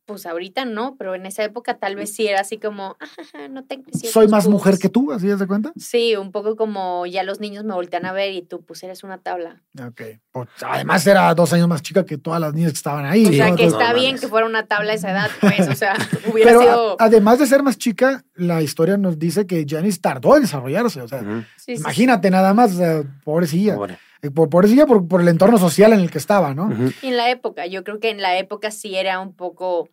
Pues 0.08 0.26
ahorita 0.26 0.64
no, 0.64 0.96
pero 0.98 1.16
en 1.16 1.26
esa 1.26 1.44
época 1.44 1.76
tal 1.80 1.98
vez 1.98 2.16
sí 2.16 2.26
era 2.28 2.40
así 2.40 2.58
como, 2.58 2.96
"Ajaja, 3.02 3.50
no 3.50 3.66
te 3.66 3.80
Soy 4.10 4.30
más 4.30 4.48
mujer 4.48 4.72
boobs". 4.74 4.82
que 4.82 4.88
tú, 4.90 5.12
¿así 5.12 5.28
das 5.28 5.40
de 5.40 5.48
cuenta? 5.48 5.74
Sí, 5.78 6.16
un 6.16 6.32
poco 6.32 6.56
como 6.56 7.06
ya 7.06 7.24
los 7.24 7.42
niños 7.42 7.66
me 7.66 7.74
voltean 7.74 8.06
a 8.06 8.14
ver 8.14 8.32
y 8.32 8.42
tú 8.42 8.62
pues 8.64 8.82
eres 8.84 9.04
una 9.04 9.18
tabla. 9.18 9.62
Ok. 9.86 10.02
Pues, 10.32 10.48
además 10.66 11.06
era 11.06 11.34
dos 11.36 11.52
años 11.52 11.68
más 11.68 11.82
chica 11.82 12.06
que 12.06 12.18
todas 12.18 12.40
las 12.40 12.54
niñas 12.54 12.72
que 12.72 12.78
estaban 12.78 13.06
ahí. 13.06 13.26
O 13.26 13.34
sea, 13.34 13.50
¿no? 13.50 13.56
que 13.58 13.66
está 13.66 13.90
no 13.92 14.00
bien 14.00 14.18
que 14.18 14.30
fuera 14.30 14.48
una 14.48 14.66
tabla 14.66 14.94
a 14.94 14.96
esa 14.96 15.12
edad, 15.12 15.30
pues, 15.42 15.68
o 15.68 15.76
sea, 15.76 15.94
hubiera 16.32 16.52
Pero 16.52 16.62
sido... 16.62 16.92
a- 16.94 17.04
además 17.04 17.40
de 17.40 17.48
ser 17.48 17.62
más 17.62 17.78
chica, 17.78 18.24
la 18.36 18.62
historia 18.62 18.96
nos 18.96 19.20
dice 19.20 19.46
que 19.46 19.66
Janice 19.68 20.00
tardó 20.00 20.38
en 20.38 20.44
desarrollarse. 20.44 21.02
O 21.02 21.08
sea. 21.10 21.22
Sí, 21.58 21.76
sí. 21.76 21.82
imagínate 21.82 22.30
nada 22.32 22.54
más, 22.54 22.74
o 22.76 22.78
sea, 22.78 23.04
pobrecilla. 23.26 23.76
Pobre. 23.76 23.98
Eh, 24.22 24.32
Por, 24.32 24.50
pobrecilla 24.50 24.88
por, 24.88 25.08
por 25.08 25.22
el 25.22 25.28
entorno 25.28 25.60
social 25.60 25.94
en 25.94 26.00
el 26.00 26.10
que 26.10 26.18
estaba, 26.18 26.56
¿no? 26.56 26.72
Y 27.04 27.08
en 27.10 27.18
la 27.18 27.30
época, 27.30 27.68
yo 27.68 27.84
creo 27.84 28.00
que 28.00 28.10
en 28.10 28.20
la 28.22 28.36
época 28.40 28.72
sí 28.72 28.96
era 28.96 29.20
un 29.20 29.34
poco 29.36 29.90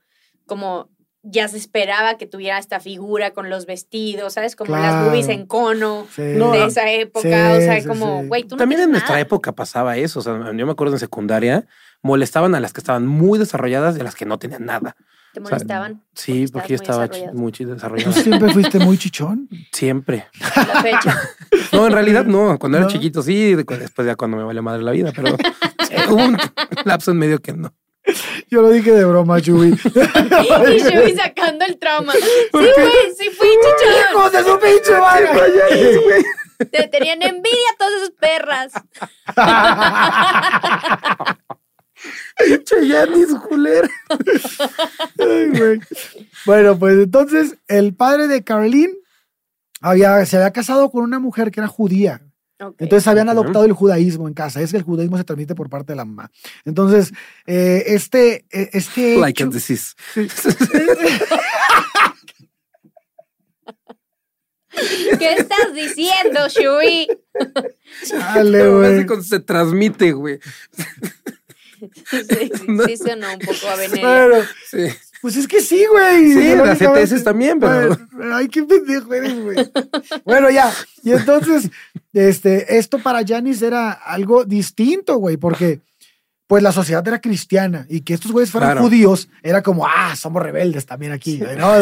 como 0.47 0.89
ya 1.27 1.49
se 1.49 1.57
esperaba 1.57 2.19
que 2.19 2.27
tuviera 2.27 2.59
esta 2.59 2.81
figura 2.81 3.31
con 3.33 3.49
los 3.49 3.65
vestidos, 3.65 4.35
¿sabes? 4.35 4.57
Como 4.57 4.77
las 4.77 5.07
boobies 5.07 5.29
en 5.29 5.47
cono 5.47 6.07
Sí. 6.15 6.21
No, 6.37 6.53
de 6.53 6.67
esa 6.67 6.91
época, 6.91 7.23
sí, 7.23 7.29
o 7.29 7.61
sea, 7.65 7.81
sí, 7.81 7.89
como, 7.89 8.21
sí. 8.23 8.29
güey, 8.29 8.43
tú 8.43 8.57
no 8.57 8.59
También 8.59 8.83
en 8.83 8.91
nuestra 8.91 9.13
nada. 9.15 9.21
época 9.23 9.53
pasaba 9.53 9.97
eso. 9.97 10.19
O 10.21 10.23
sea, 10.23 10.35
yo 10.55 10.67
me 10.67 10.73
acuerdo 10.73 10.93
en 10.95 10.99
secundaria, 11.01 11.67
molestaban 12.03 12.55
a 12.55 12.61
las 12.61 12.75
que 12.75 12.81
estaban 12.81 13.07
muy 13.07 13.39
desarrolladas 13.39 13.97
y 13.97 14.01
a 14.01 14.05
las 14.05 14.15
que 14.15 14.27
no 14.27 14.39
tenían 14.39 14.67
nada. 14.67 14.97
Te 15.33 15.41
sea, 15.41 15.43
molestaban 15.51 16.03
Sí, 16.15 16.47
Porque 16.47 16.53
porque 16.53 16.69
yo 16.69 16.75
estaba 16.77 17.09
muy 17.33 17.53
chi- 17.53 17.65
¿Tú 17.65 17.73
desarrollada. 17.75 18.13
siempre 18.13 18.53
fuiste 18.53 18.79
muy 18.81 18.99
chichón? 18.99 19.49
Siempre. 19.73 20.27
la 20.41 20.83
fecha. 20.83 21.19
No, 21.73 21.87
en 21.87 21.93
realidad 21.93 22.25
no. 22.27 22.59
Cuando 22.59 22.77
era 22.79 22.87
¿No? 22.87 22.93
chiquito 22.93 23.23
sí, 23.23 23.55
de- 23.55 23.65
después 23.65 24.07
ya 24.07 24.15
cuando 24.15 24.37
me 24.37 24.45
vale 24.45 24.61
madre 24.61 24.83
la 24.83 24.93
vida, 24.93 25.11
pero 25.17 25.37
hubo 26.11 26.23
un 26.23 26.37
lapso 26.85 27.13
en 27.13 27.17
medio 27.17 27.41
que 27.41 27.55
no. 27.55 27.73
Yo 28.51 28.63
lo 28.63 28.71
dije 28.71 28.93
de 28.93 29.05
broma, 29.05 29.41
Chuy. 29.41 29.71
y 29.73 30.79
Shui 30.79 31.17
sacando 31.17 31.65
el 31.65 31.79
trauma. 31.79 32.13
Sí, 32.13 32.21
güey, 32.53 32.69
sí 33.19 33.31
fui 33.31 33.49
chichón. 33.49 33.95
¡Hijos 34.11 34.33
de 34.33 34.45
su 34.45 34.59
pinche 34.59 35.01
madre! 35.01 35.29
Te 36.71 36.89
tenían 36.89 37.23
envidia 37.23 37.75
todas 37.79 37.95
esas 37.95 38.11
perras. 38.13 38.73
Chayanis, 42.65 43.35
culera. 43.49 43.89
Ay, 45.19 45.49
güey. 45.59 45.81
Bueno, 46.47 46.79
pues 46.79 46.95
entonces 46.95 47.57
el 47.67 47.95
padre 47.95 48.29
de 48.29 48.45
Caroline 48.45 48.95
había, 49.81 50.25
se 50.27 50.37
había 50.37 50.53
casado 50.53 50.91
con 50.91 51.03
una 51.03 51.19
mujer 51.19 51.51
que 51.51 51.61
era 51.61 51.69
judía. 51.69 52.24
Entonces 52.79 53.07
habían 53.09 53.29
adoptado 53.29 53.65
el 53.65 53.73
judaísmo 53.73 54.29
en 54.29 54.35
casa. 54.35 54.61
Es 54.61 54.71
que 54.71 54.77
el 54.79 54.83
judaísmo 54.85 55.17
se 55.19 55.25
transmite 55.25 55.55
por 55.55 55.69
parte 55.69 55.93
de 55.93 55.97
la 55.97 56.05
mamá. 56.05 56.31
Entonces, 56.65 57.13
eh, 57.47 57.83
este, 57.89 58.47
eh, 58.53 58.71
este 58.73 59.17
Like 59.19 59.43
hecho- 59.43 59.45
and 59.45 59.53
disease. 59.55 59.95
¿Qué 65.19 65.33
estás 65.35 65.73
diciendo, 65.73 66.49
Shui? 66.49 67.07
Chale, 68.09 68.59
Pero 68.59 68.79
güey. 69.07 69.23
se 69.23 69.41
transmite, 69.41 70.13
güey. 70.13 70.41
Sí, 72.11 72.51
sí 72.87 72.97
sonó 72.97 73.33
un 73.35 73.39
poco 73.41 73.69
a 73.69 73.77
veneno. 73.77 74.09
Bueno, 74.09 74.45
Sí. 74.71 74.87
Pues 75.25 75.37
es 75.39 75.49
que 75.49 75.63
sí, 75.63 75.83
güey. 75.91 76.33
Sí, 76.35 76.55
las 76.55 76.79
ETS 76.83 77.25
también, 77.25 77.59
pero- 77.59 77.97
ay, 78.35 78.47
qué 78.49 78.63
pendejo 78.63 79.15
eres, 79.15 79.43
güey. 79.43 79.57
bueno, 80.23 80.51
ya. 80.51 80.71
Y 81.03 81.13
entonces, 81.13 81.71
este, 82.13 82.77
esto 82.77 82.99
para 82.99 83.25
Janice 83.27 83.67
era 83.67 83.91
algo 83.93 84.45
distinto, 84.45 85.17
güey, 85.17 85.39
porque 85.39 85.81
pues 86.47 86.63
la 86.63 86.73
sociedad 86.73 87.09
era 87.09 87.23
cristiana 87.23 87.87
y 87.89 88.03
que 88.03 88.13
estos 88.13 88.33
güeyes 88.33 88.51
fueran 88.51 88.73
Claro. 88.73 88.83
judíos 88.83 89.31
era 89.43 89.63
como, 89.63 89.87
ah, 89.87 90.15
somos 90.15 90.43
rebeldes 90.43 90.85
también 90.85 91.13
aquí, 91.13 91.39
¿no? 91.57 91.73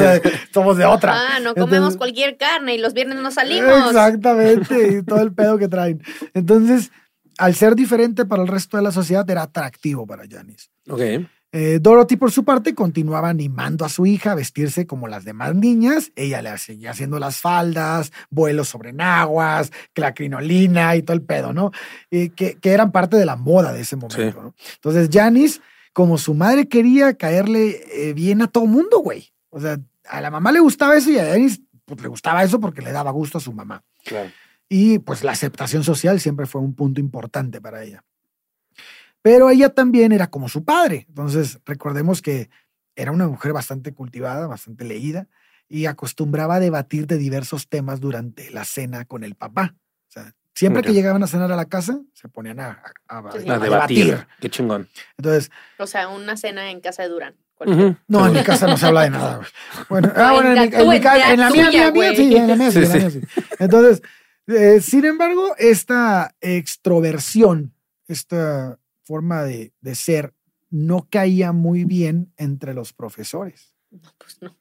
Somos 0.55 0.77
de 0.77 0.85
otra. 0.85 1.13
Ah, 1.17 1.41
no 1.41 1.53
comemos 1.55 1.75
Entonces- 1.75 1.99
cualquier 1.99 2.37
carne 2.37 2.77
y 2.77 2.79
los 2.79 2.95
viernes 2.95 3.19
no 3.19 3.33
salimos. 3.33 3.89
Exactamente, 3.89 4.99
y 4.99 5.03
todo 5.03 5.21
el 5.21 5.33
pedo 5.33 5.59
que 5.59 5.67
traen. 5.67 6.01
Entonces, 6.33 6.93
al 7.39 7.57
ser 7.57 7.75
diferente 7.75 8.25
para 8.25 8.43
el 8.43 8.49
resto 8.49 8.77
de 8.77 8.85
la 8.85 8.93
sociedad, 8.93 9.29
era 9.29 9.43
atractivo 9.43 10.07
para 10.07 10.23
Janice. 10.31 10.69
Ok. 10.89 11.01
Eh, 11.55 11.79
Dorothy, 11.83 12.17
por 12.17 12.33
su 12.33 12.45
parte, 12.45 12.75
continuaba 12.75 13.29
animando 13.29 13.85
a 13.85 13.91
su 13.91 14.07
hija 14.07 14.33
a 14.33 14.35
vestirse 14.35 14.87
como 14.87 15.07
las 15.07 15.25
demás 15.25 15.55
niñas. 15.55 16.11
Ella 16.17 16.41
le 16.41 16.57
seguía 16.57 16.93
haciendo 16.93 17.19
las 17.19 17.37
faldas, 17.37 18.11
vuelos 18.31 18.69
sobre 18.69 18.95
naguas, 18.95 19.71
la 19.95 20.15
crinolina 20.15 20.97
y 20.97 21.03
todo 21.03 21.15
el 21.15 21.23
pedo, 21.23 21.53
¿no? 21.53 21.71
Eh, 22.11 22.31
que, 22.31 22.55
que 22.55 22.71
eran 22.71 22.91
parte 22.91 23.19
de 23.19 23.27
la 23.27 23.37
moda 23.37 23.73
de 23.73 23.83
ese 23.83 23.97
momento, 23.97 24.17
Sí. 24.17 24.35
¿no? 24.35 24.55
Entonces, 24.77 25.11
Janice, 25.13 25.61
como 25.93 26.17
su 26.17 26.33
madre 26.35 26.69
quería 26.69 27.15
caerle 27.15 27.81
eh, 27.93 28.15
bien 28.15 28.41
a 28.41 28.47
todo 28.49 28.65
mundo, 28.65 29.01
güey. 29.01 29.33
O 29.51 29.61
sea, 29.61 29.79
a 30.09 30.21
la 30.23 30.31
mamá 30.31 30.53
le 30.53 30.61
gustaba 30.61 30.97
eso 30.97 31.11
y 31.11 31.19
a 31.19 31.27
Janice 31.27 31.61
pues, 31.85 32.01
le 32.01 32.09
gustaba 32.09 32.43
eso 32.43 32.61
porque 32.61 32.81
le 32.81 32.93
daba 32.93 33.11
gusto 33.11 33.37
a 33.37 33.41
su 33.43 33.53
mamá. 33.53 33.85
Claro. 34.07 34.31
Y 34.71 35.01
pues 35.01 35.23
la 35.23 35.33
aceptación 35.33 35.85
social 35.85 36.19
siempre 36.19 36.47
fue 36.47 36.63
un 36.63 36.75
punto 36.75 36.99
importante 36.99 37.61
para 37.61 37.85
ella. 37.85 38.03
Pero 39.23 39.51
ella 39.51 39.69
también 39.71 40.13
era 40.13 40.29
como 40.29 40.49
su 40.49 40.65
padre. 40.65 41.07
Entonces, 41.09 41.61
recordemos 41.65 42.21
que 42.23 42.51
era 42.97 43.13
una 43.13 43.27
mujer 43.29 43.53
bastante 43.53 43.95
cultivada, 43.95 44.47
bastante 44.47 44.85
leída 44.85 45.29
y 45.69 45.87
acostumbraba 45.87 46.57
a 46.57 46.61
debatir 46.61 47.07
de 47.07 47.17
diversos 47.19 47.69
temas 47.69 48.01
durante 48.01 48.51
la 48.51 48.65
cena 48.65 49.05
con 49.05 49.25
el 49.25 49.35
papá. 49.37 49.75
O 50.09 50.13
sea, 50.13 50.35
siempre 50.55 50.83
que 50.83 50.93
llegaban 50.93 51.23
a 51.23 51.27
cenar 51.27 51.51
a 51.53 51.57
la 51.57 51.65
casa, 51.67 52.01
se 52.13 52.29
ponían 52.29 52.61
a, 52.61 52.83
a- 53.09 53.19
a- 53.19 53.33
Sí, 53.41 53.49
a 53.49 53.55
A 53.55 53.59
debatir. 53.59 54.07
debatir. 54.07 54.27
Qué 54.41 54.51
chingón. 54.51 54.89
Entonces, 55.17 55.51
O 55.79 55.87
sea, 55.87 56.09
una 56.09 56.37
cena 56.37 56.71
en 56.71 56.81
casa 56.81 57.03
de 57.05 57.09
Durán. 57.09 57.35
Ujú. 57.65 57.95
no, 58.09 58.27
en 58.27 58.33
mi 58.33 58.43
casa 58.43 58.67
no 58.67 58.77
se 58.77 58.87
habla 58.87 59.03
de 59.03 59.11
nada. 59.11 59.41
Bueno, 59.89 60.13
ah, 60.17 60.27
No, 60.27 60.35
bueno, 60.35 60.51
en, 60.51 60.59
en 60.59 60.69
mi- 60.71 60.77
en 60.77 60.89
mi 60.89 60.97
en 60.97 61.39
la 61.41 61.51
mía, 61.51 61.71
mía, 61.71 61.93
mía, 61.93 62.13
sí, 62.17 62.35
en 62.37 62.49
la 62.49 62.57
mía, 62.57 62.71
sí, 62.73 62.79
Sí, 62.79 62.83
en 62.83 62.89
la 62.89 62.97
mía, 62.97 63.11
sí. 63.11 63.21
Entonces, 63.61 64.03
eh, 64.49 64.81
sin 64.81 65.05
embargo, 65.05 65.55
esta 65.59 66.35
extroversión, 66.41 67.73
esta 68.09 68.79
forma 69.05 69.43
de, 69.43 69.73
de 69.81 69.95
ser, 69.95 70.35
no 70.71 71.07
caía 71.11 71.53
muy 71.53 71.85
bien 71.85 72.33
entre 72.37 72.75
los 72.75 72.93
profesores. 72.93 73.75
No, 73.91 74.01
pues 74.19 74.39
no. 74.41 74.57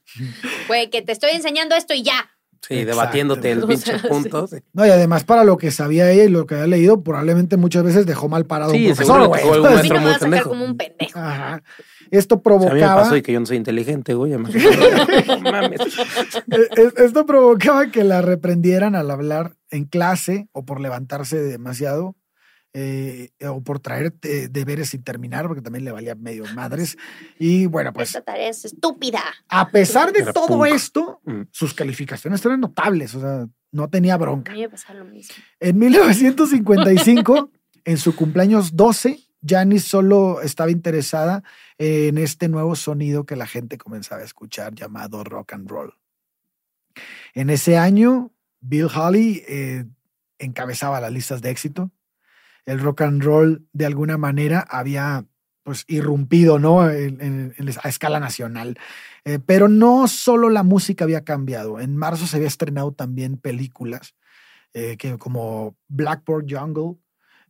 Güey, 0.67 0.89
que 0.89 1.01
te 1.01 1.11
estoy 1.13 1.31
enseñando 1.31 1.75
esto 1.75 1.93
y 1.93 2.03
ya. 2.03 2.29
Sí, 2.67 2.75
Exacto. 2.75 2.91
debatiéndote 2.99 3.51
el 3.53 3.63
O 3.63 3.67
pinche 3.67 3.97
sea, 3.97 4.07
punto. 4.09 4.45
Sí, 4.45 4.57
No, 4.73 4.85
y 4.85 4.89
además, 4.91 5.23
para 5.23 5.43
lo 5.43 5.57
que 5.57 5.71
sabía 5.71 6.11
ella 6.11 6.25
y 6.25 6.29
lo 6.29 6.45
que 6.45 6.53
había 6.55 6.67
leído, 6.67 7.01
probablemente 7.01 7.57
muchas 7.57 7.81
veces 7.83 8.05
dejó 8.05 8.29
mal 8.29 8.45
parado 8.45 8.71
Sí, 8.73 8.85
un 8.87 8.93
profesor, 8.95 9.27
güey. 9.27 9.43
no 9.45 9.61
me 9.61 9.67
a 9.69 9.83
sacar 10.13 10.19
pendejo. 10.19 10.49
como 10.49 10.65
un 10.65 10.77
pendejo. 10.77 11.17
Ajá. 11.17 11.63
Esto 12.11 12.35
O 12.35 12.41
sea, 12.43 12.53
a 12.53 12.57
mí 12.59 12.65
me 12.65 12.69
provocaba. 12.69 13.01
pasó 13.03 13.15
y 13.15 13.21
que 13.23 13.31
yo 13.31 13.39
no 13.39 13.45
soy 13.47 13.57
inteligente, 13.57 14.13
güey. 14.13 14.33
eh, 14.33 14.37
Esto 16.97 17.25
provocaba 17.25 17.89
que 17.91 18.03
la 18.03 18.21
reprendieran 18.21 18.95
al 18.95 19.11
hablar 19.11 19.55
en 19.69 19.85
clase 19.85 20.47
o 20.51 20.65
por 20.65 20.79
levantarse 20.81 21.41
demasiado 21.41 22.15
eh, 22.73 23.31
o 23.47 23.61
por 23.61 23.79
traer 23.79 24.13
eh, 24.23 24.47
deberes 24.49 24.89
sin 24.89 25.03
terminar, 25.03 25.47
porque 25.47 25.61
también 25.61 25.83
le 25.85 25.91
valía 25.91 26.15
medio 26.15 26.43
madres. 26.55 26.97
Y 27.39 27.65
bueno, 27.65 27.91
pues 27.93 28.09
Esta 28.09 28.21
tarea 28.21 28.49
es 28.49 28.63
estúpida. 28.65 29.21
a 29.49 29.69
pesar 29.69 30.11
de 30.13 30.19
Era 30.21 30.33
todo 30.33 30.47
punk. 30.59 30.67
esto, 30.67 31.21
Mm. 31.25 31.41
sus 31.51 31.73
calificaciones 31.73 32.43
eran 32.45 32.59
notables, 32.61 33.13
o 33.15 33.19
sea, 33.21 33.47
no 33.71 33.89
tenía 33.89 34.15
A 34.15 34.17
bronca. 34.17 34.51
mí 34.53 34.61
me 34.61 34.69
pasa 34.69 34.93
lo 34.93 35.05
mismo. 35.05 35.35
En 35.59 35.77
1955, 35.79 37.49
en 37.85 37.97
su 37.97 38.15
cumpleaños 38.15 38.75
12, 38.75 39.19
Janis 39.45 39.85
solo 39.85 40.41
estaba 40.41 40.69
interesada 40.71 41.43
en 41.77 42.17
este 42.17 42.47
nuevo 42.47 42.75
sonido 42.75 43.25
que 43.25 43.35
la 43.35 43.47
gente 43.47 43.77
comenzaba 43.77 44.21
a 44.21 44.25
escuchar 44.25 44.75
llamado 44.75 45.23
rock 45.23 45.53
and 45.53 45.67
roll. 45.69 45.93
En 47.33 47.49
ese 47.49 47.77
año, 47.77 48.31
Bill 48.59 48.87
Haley 48.93 49.43
eh, 49.47 49.85
encabezaba 50.37 51.01
las 51.01 51.11
listas 51.11 51.41
de 51.41 51.49
éxito. 51.49 51.91
El 52.65 52.79
rock 52.79 53.01
and 53.01 53.23
roll, 53.23 53.65
de 53.73 53.85
alguna 53.85 54.17
manera, 54.17 54.65
había 54.69 55.25
pues 55.63 55.85
irrumpido, 55.87 56.57
¿no? 56.57 56.89
En- 56.89 57.21
en- 57.21 57.53
en- 57.57 57.69
a 57.83 57.87
escala 57.89 58.19
nacional. 58.19 58.77
Eh, 59.25 59.37
pero 59.45 59.67
no 59.67 60.07
solo 60.07 60.49
la 60.49 60.63
música 60.63 61.03
había 61.03 61.23
cambiado. 61.23 61.79
En 61.79 61.95
marzo 61.95 62.25
se 62.25 62.37
había 62.37 62.47
estrenado 62.47 62.91
también 62.93 63.37
películas 63.37 64.15
eh, 64.73 64.95
que, 64.97 65.17
como 65.17 65.75
Blackboard 65.89 66.45
Jungle, 66.49 66.97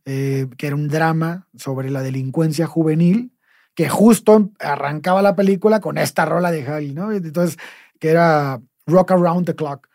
eh, 0.04 0.46
que 0.58 0.66
era 0.66 0.76
un 0.76 0.88
drama 0.88 1.48
sobre 1.56 1.88
la 1.88 2.02
delincuencia 2.02 2.66
juvenil, 2.66 3.32
que 3.74 3.88
justo 3.88 4.50
arrancaba 4.58 5.22
la 5.22 5.34
película 5.36 5.80
con 5.80 5.96
esta 5.96 6.24
rola 6.26 6.50
de 6.50 6.66
Haley, 6.66 6.92
¿no? 6.92 7.12
Entonces, 7.12 7.58
que 7.98 8.10
era 8.10 8.60
Rock 8.86 9.12
Around 9.12 9.46
the 9.46 9.54
Clock. 9.54 9.88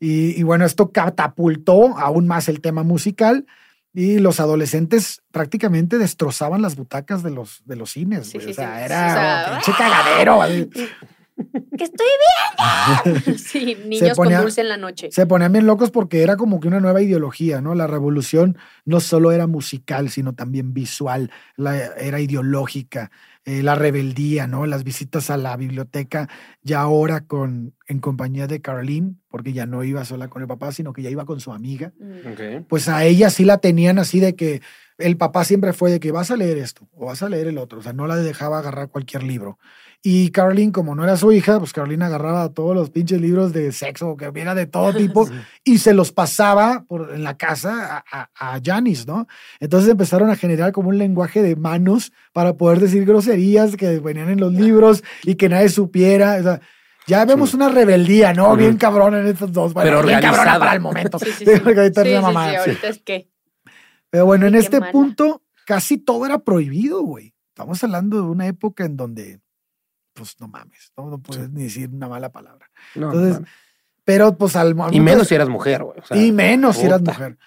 Y, 0.00 0.40
y 0.40 0.42
bueno, 0.44 0.64
esto 0.64 0.92
catapultó 0.92 1.98
aún 1.98 2.26
más 2.26 2.48
el 2.48 2.60
tema 2.62 2.82
musical 2.84 3.44
y 3.94 4.18
los 4.18 4.38
adolescentes 4.40 5.22
prácticamente 5.30 5.98
destrozaban 5.98 6.62
las 6.62 6.76
butacas 6.76 7.22
de 7.22 7.30
los, 7.30 7.62
de 7.64 7.76
los 7.76 7.90
cines. 7.90 8.28
Sí, 8.28 8.38
güey. 8.38 8.46
sí, 8.46 8.52
o 8.52 8.54
sea, 8.54 8.78
sí. 8.78 8.84
era 8.84 9.06
O 9.06 9.12
sea, 9.12 9.46
un 9.48 9.56
pinche 9.64 9.78
cagadero. 9.78 10.40
que 11.78 11.84
estoy 11.84 12.06
bien. 13.14 13.38
sí, 13.38 13.76
niños 13.86 14.16
ponía- 14.16 14.38
con 14.38 14.46
dulce 14.46 14.60
en 14.60 14.68
la 14.68 14.76
noche. 14.76 15.08
Se 15.12 15.26
ponían 15.26 15.52
bien 15.52 15.66
locos 15.66 15.90
porque 15.90 16.22
era 16.22 16.36
como 16.36 16.58
que 16.60 16.68
una 16.68 16.80
nueva 16.80 17.00
ideología, 17.00 17.60
¿no? 17.60 17.74
La 17.74 17.86
revolución 17.86 18.58
no 18.84 19.00
solo 19.00 19.30
era 19.32 19.46
musical, 19.46 20.10
sino 20.10 20.34
también 20.34 20.74
visual, 20.74 21.30
la, 21.56 21.76
era 21.76 22.20
ideológica, 22.20 23.10
eh, 23.48 23.62
la 23.62 23.74
rebeldía, 23.74 24.46
¿no? 24.46 24.66
Las 24.66 24.84
visitas 24.84 25.30
a 25.30 25.38
la 25.38 25.56
biblioteca, 25.56 26.28
ya 26.60 26.82
ahora 26.82 27.22
con, 27.22 27.74
en 27.86 27.98
compañía 27.98 28.46
de 28.46 28.60
Caroline, 28.60 29.14
porque 29.30 29.54
ya 29.54 29.64
no 29.64 29.82
iba 29.84 30.04
sola 30.04 30.28
con 30.28 30.42
el 30.42 30.48
papá, 30.48 30.70
sino 30.70 30.92
que 30.92 31.00
ya 31.00 31.08
iba 31.08 31.24
con 31.24 31.40
su 31.40 31.50
amiga. 31.50 31.94
Mm. 31.98 32.64
Pues 32.68 32.90
a 32.90 33.06
ella 33.06 33.30
sí 33.30 33.46
la 33.46 33.56
tenían 33.56 33.98
así 33.98 34.20
de 34.20 34.36
que 34.36 34.60
el 34.98 35.16
papá 35.16 35.44
siempre 35.44 35.72
fue 35.72 35.90
de 35.90 35.98
que 35.98 36.12
vas 36.12 36.30
a 36.30 36.36
leer 36.36 36.58
esto 36.58 36.90
o 36.92 37.06
vas 37.06 37.22
a 37.22 37.30
leer 37.30 37.46
el 37.46 37.56
otro, 37.56 37.78
o 37.78 37.82
sea, 37.82 37.94
no 37.94 38.06
la 38.06 38.16
dejaba 38.16 38.58
agarrar 38.58 38.90
cualquier 38.90 39.22
libro. 39.22 39.58
Y 40.00 40.30
Caroline, 40.30 40.70
como 40.70 40.94
no 40.94 41.02
era 41.02 41.16
su 41.16 41.32
hija, 41.32 41.58
pues 41.58 41.72
Caroline 41.72 42.04
agarraba 42.04 42.48
todos 42.50 42.74
los 42.74 42.88
pinches 42.90 43.20
libros 43.20 43.52
de 43.52 43.72
sexo 43.72 44.16
que 44.16 44.28
hubiera 44.28 44.54
de 44.54 44.66
todo 44.66 44.92
tipo 44.96 45.28
y 45.64 45.78
se 45.78 45.92
los 45.92 46.12
pasaba 46.12 46.84
por, 46.86 47.12
en 47.14 47.24
la 47.24 47.36
casa 47.36 48.04
a, 48.10 48.28
a, 48.38 48.54
a 48.54 48.60
Janice, 48.64 49.04
¿no? 49.06 49.26
Entonces 49.58 49.90
empezaron 49.90 50.30
a 50.30 50.36
generar 50.36 50.70
como 50.72 50.90
un 50.90 50.98
lenguaje 50.98 51.42
de 51.42 51.56
manos 51.56 52.12
para 52.32 52.56
poder 52.56 52.78
decir 52.78 53.04
groserías 53.04 53.76
que 53.76 53.98
venían 53.98 54.30
en 54.30 54.38
los 54.40 54.52
libros 54.52 55.02
y 55.24 55.34
que 55.34 55.48
nadie 55.48 55.68
supiera. 55.68 56.36
O 56.38 56.42
sea, 56.44 56.60
ya 57.08 57.24
vemos 57.24 57.50
Sí. 57.50 57.56
una 57.56 57.68
rebeldía, 57.68 58.32
¿no? 58.32 58.54
Bien 58.56 58.76
cabrona 58.76 59.18
en 59.20 59.26
estos 59.26 59.50
dos. 59.52 59.74
Bueno, 59.74 59.90
Pero 59.90 60.02
bien 60.06 60.20
cabrona 60.20 60.58
para 60.60 60.74
el 60.74 60.80
momento. 60.80 61.18
Sí, 61.18 61.30
sí, 61.38 61.44
Sí, 61.44 61.50
ahorita 61.50 62.02
es 62.02 62.08
Sí, 62.08 62.14
ahorita 62.14 62.88
que. 63.04 63.28
Pero 64.10 64.26
bueno, 64.26 64.46
en 64.46 64.54
este 64.54 64.78
mala. 64.78 64.92
punto 64.92 65.42
casi 65.66 65.98
todo 65.98 66.24
era 66.24 66.38
prohibido, 66.38 67.02
güey. 67.02 67.34
Estamos 67.48 67.82
hablando 67.82 68.16
de 68.18 68.22
una 68.22 68.46
época 68.46 68.84
en 68.84 68.96
donde, 68.96 69.40
pues 70.18 70.36
no 70.40 70.48
mames, 70.48 70.92
no, 70.96 71.08
no 71.08 71.18
puedes 71.18 71.48
ni 71.50 71.62
decir 71.64 71.88
una 71.92 72.08
mala 72.08 72.30
palabra. 72.30 72.68
No, 72.94 73.12
Entonces, 73.12 73.40
no. 73.40 73.46
Pero 74.04 74.36
pues 74.36 74.56
al 74.56 74.70
y 74.70 74.74
momento- 74.74 75.02
menos 75.02 75.28
si 75.28 75.34
eras 75.34 75.48
mujer, 75.48 75.82
güey. 75.84 75.98
o 76.00 76.04
sea, 76.06 76.16
y 76.16 76.32
menos 76.32 76.76
si 76.76 76.86
eras 76.86 77.00
mujer. 77.02 77.38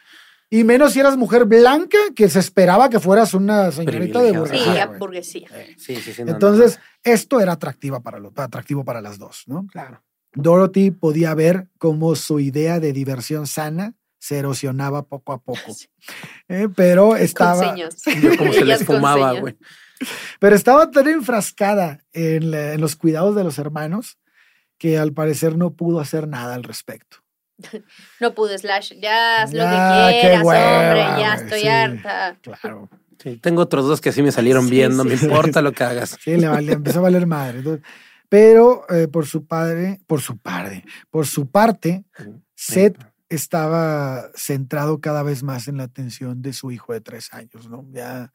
Y 0.53 0.63
menos 0.65 0.91
si 0.93 0.99
eras 0.99 1.15
mujer 1.15 1.45
blanca, 1.45 1.97
que 2.15 2.27
se 2.29 2.39
esperaba 2.39 2.89
que 2.89 2.99
fueras 2.99 3.33
una 3.33 3.71
señorita 3.71 4.21
de 4.21 4.31
Privilegiada. 4.33 4.83
Sí, 4.83 4.99
burguesía. 4.99 5.47
burguesía. 5.47 5.47
Eh, 5.53 5.75
Sí, 5.77 5.95
sí, 5.95 6.11
sí. 6.13 6.21
no, 6.21 6.25
no, 6.27 6.31
Entonces, 6.33 6.79
esto 7.03 7.39
era 7.39 7.53
atractiva 7.53 8.01
para 8.01 8.19
los, 8.19 8.33
atractivo 8.37 8.83
para 8.83 8.99
las 9.01 9.17
dos, 9.17 9.43
¿no? 9.47 9.65
claro. 9.71 10.03
Dorothy 10.33 10.91
podía 10.91 11.33
ver 11.35 11.67
cómo 11.77 12.15
su 12.15 12.39
idea 12.39 12.79
de 12.79 12.93
diversión 12.93 13.47
sana 13.47 13.95
se 14.17 14.37
erosionaba 14.37 15.03
poco 15.03 15.33
a 15.33 15.39
poco. 15.41 15.59
Eh, 16.47 16.67
pero 16.75 17.09
Con 17.09 17.17
estaba. 17.17 17.75
Como 18.37 18.53
se 18.53 18.63
les 18.65 18.85
fumaba, 18.85 19.33
güey. 19.39 19.57
Pero 20.39 20.55
estaba 20.55 20.89
tan 20.91 21.07
enfrascada 21.07 21.99
en, 22.13 22.51
la- 22.51 22.73
en 22.73 22.81
los 22.81 22.95
cuidados 22.95 23.35
de 23.35 23.43
los 23.43 23.57
hermanos 23.59 24.17
que 24.77 24.97
al 24.97 25.13
parecer 25.13 25.57
no 25.57 25.73
pudo 25.73 25.99
hacer 25.99 26.27
nada 26.27 26.55
al 26.55 26.63
respecto. 26.63 27.17
No 28.19 28.33
pude, 28.33 28.57
Slash. 28.57 28.93
Ya 29.01 29.43
haz 29.43 29.53
lo 29.53 29.63
que 29.63 29.69
qué 29.69 30.19
quieras, 30.21 30.43
hueva, 30.43 30.79
hombre. 30.79 31.21
Ya 31.21 31.33
estoy 31.35 31.61
sí. 31.61 31.67
harta. 31.67 32.37
Claro. 32.41 32.89
Sí, 33.21 33.37
tengo 33.37 33.61
otros 33.61 33.85
dos 33.87 34.01
que 34.01 34.09
así 34.09 34.23
me 34.23 34.31
salieron 34.31 34.65
Sí, 34.65 34.71
bien, 34.71 34.97
no 34.97 35.03
sí, 35.03 35.09
me 35.09 35.17
sí. 35.17 35.25
importa 35.25 35.61
lo 35.61 35.71
que 35.73 35.83
hagas. 35.83 36.17
Sí, 36.23 36.35
le, 36.37 36.47
empezó 36.71 36.99
a 36.99 37.01
valer 37.03 37.27
madre. 37.27 37.59
Entonces, 37.59 37.85
pero 38.29 38.85
eh, 38.89 39.07
por 39.07 39.27
su 39.27 39.45
padre, 39.45 40.01
por 40.07 40.21
su 40.21 40.37
padre, 40.39 40.83
por 41.11 41.27
su 41.27 41.51
parte, 41.51 42.03
Seth 42.55 42.97
estaba 43.29 44.29
centrado 44.35 44.99
cada 45.01 45.21
vez 45.23 45.43
más 45.43 45.67
en 45.67 45.77
la 45.77 45.83
atención 45.83 46.41
de 46.41 46.53
su 46.53 46.71
hijo 46.71 46.93
de 46.93 47.01
tres 47.01 47.31
años, 47.33 47.69
¿no? 47.69 47.85
Ya 47.91 48.31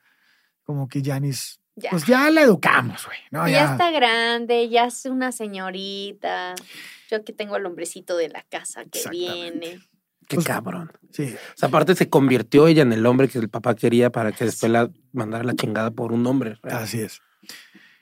como 0.67 0.87
que 0.89 1.03
Janis, 1.03 1.59
Ya. 1.77 1.89
pues 1.91 2.05
ya 2.05 2.29
la 2.31 2.43
educamos, 2.43 3.07
güey, 3.07 3.19
¿no? 3.31 3.49
Ya 3.49 3.73
está 3.73 3.91
grande, 3.91 4.69
ya 4.69 4.85
es 4.87 5.07
una 5.07 5.33
señorita. 5.33 6.55
Yo 7.11 7.17
aquí 7.19 7.33
tengo 7.33 7.55
al 7.55 7.65
hombrecito 7.65 8.17
de 8.17 8.29
la 8.29 8.43
casa 8.51 8.85
que 8.85 9.01
viene. 9.11 9.79
Qué 10.29 10.35
Pues, 10.37 10.45
cabrón. 10.47 10.91
Sí, 11.13 11.33
O 11.35 11.57
sea, 11.57 11.69
aparte 11.69 11.95
se 11.95 12.11
convirtió 12.11 12.67
ella 12.67 12.83
en 12.83 12.93
el 12.93 13.07
hombre 13.07 13.29
que 13.29 13.39
el 13.39 13.49
papá 13.49 13.75
quería 13.77 14.11
para 14.11 14.33
que 14.33 14.45
después 14.45 14.71
la 14.73 14.91
mandara 15.13 15.43
a 15.45 15.47
la 15.47 15.55
chingada 15.55 15.93
por 15.93 16.13
un 16.13 16.27
hombre. 16.27 16.59
así 16.65 17.01
es. 17.01 17.21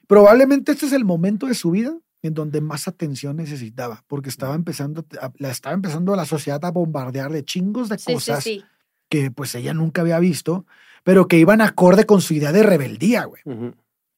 Probablemente 0.07 0.73
este 0.73 0.87
es 0.87 0.93
el 0.93 1.05
momento 1.05 1.47
de 1.47 1.55
su 1.55 1.71
vida 1.71 1.97
en 2.23 2.33
donde 2.35 2.61
más 2.63 2.89
atención 2.89 3.37
necesitaba, 3.37 4.03
porque 4.07 4.31
estaba 4.31 4.55
empezando, 4.55 5.05
la 5.37 5.51
estaba 5.51 5.75
empezando 5.75 6.17
la 6.17 6.25
sociedad 6.25 6.65
a 6.65 6.71
bombardear 6.71 7.31
de 7.31 7.45
chingos 7.45 7.91
de 7.91 7.99
Sí, 7.99 8.05
sí, 8.07 8.15
cosas 8.15 8.45
sí. 8.45 8.65
que 9.11 9.31
pues 9.31 9.55
ella 9.55 9.75
nunca 9.75 10.01
había 10.01 10.19
visto, 10.19 10.65
pero 11.05 11.29
que 11.29 11.39
iban 11.39 11.61
acorde 11.61 12.05
con 12.07 12.21
su 12.21 12.35
idea 12.35 12.51
de 12.51 12.65
rebeldía, 12.65 13.25
güey. 13.25 13.43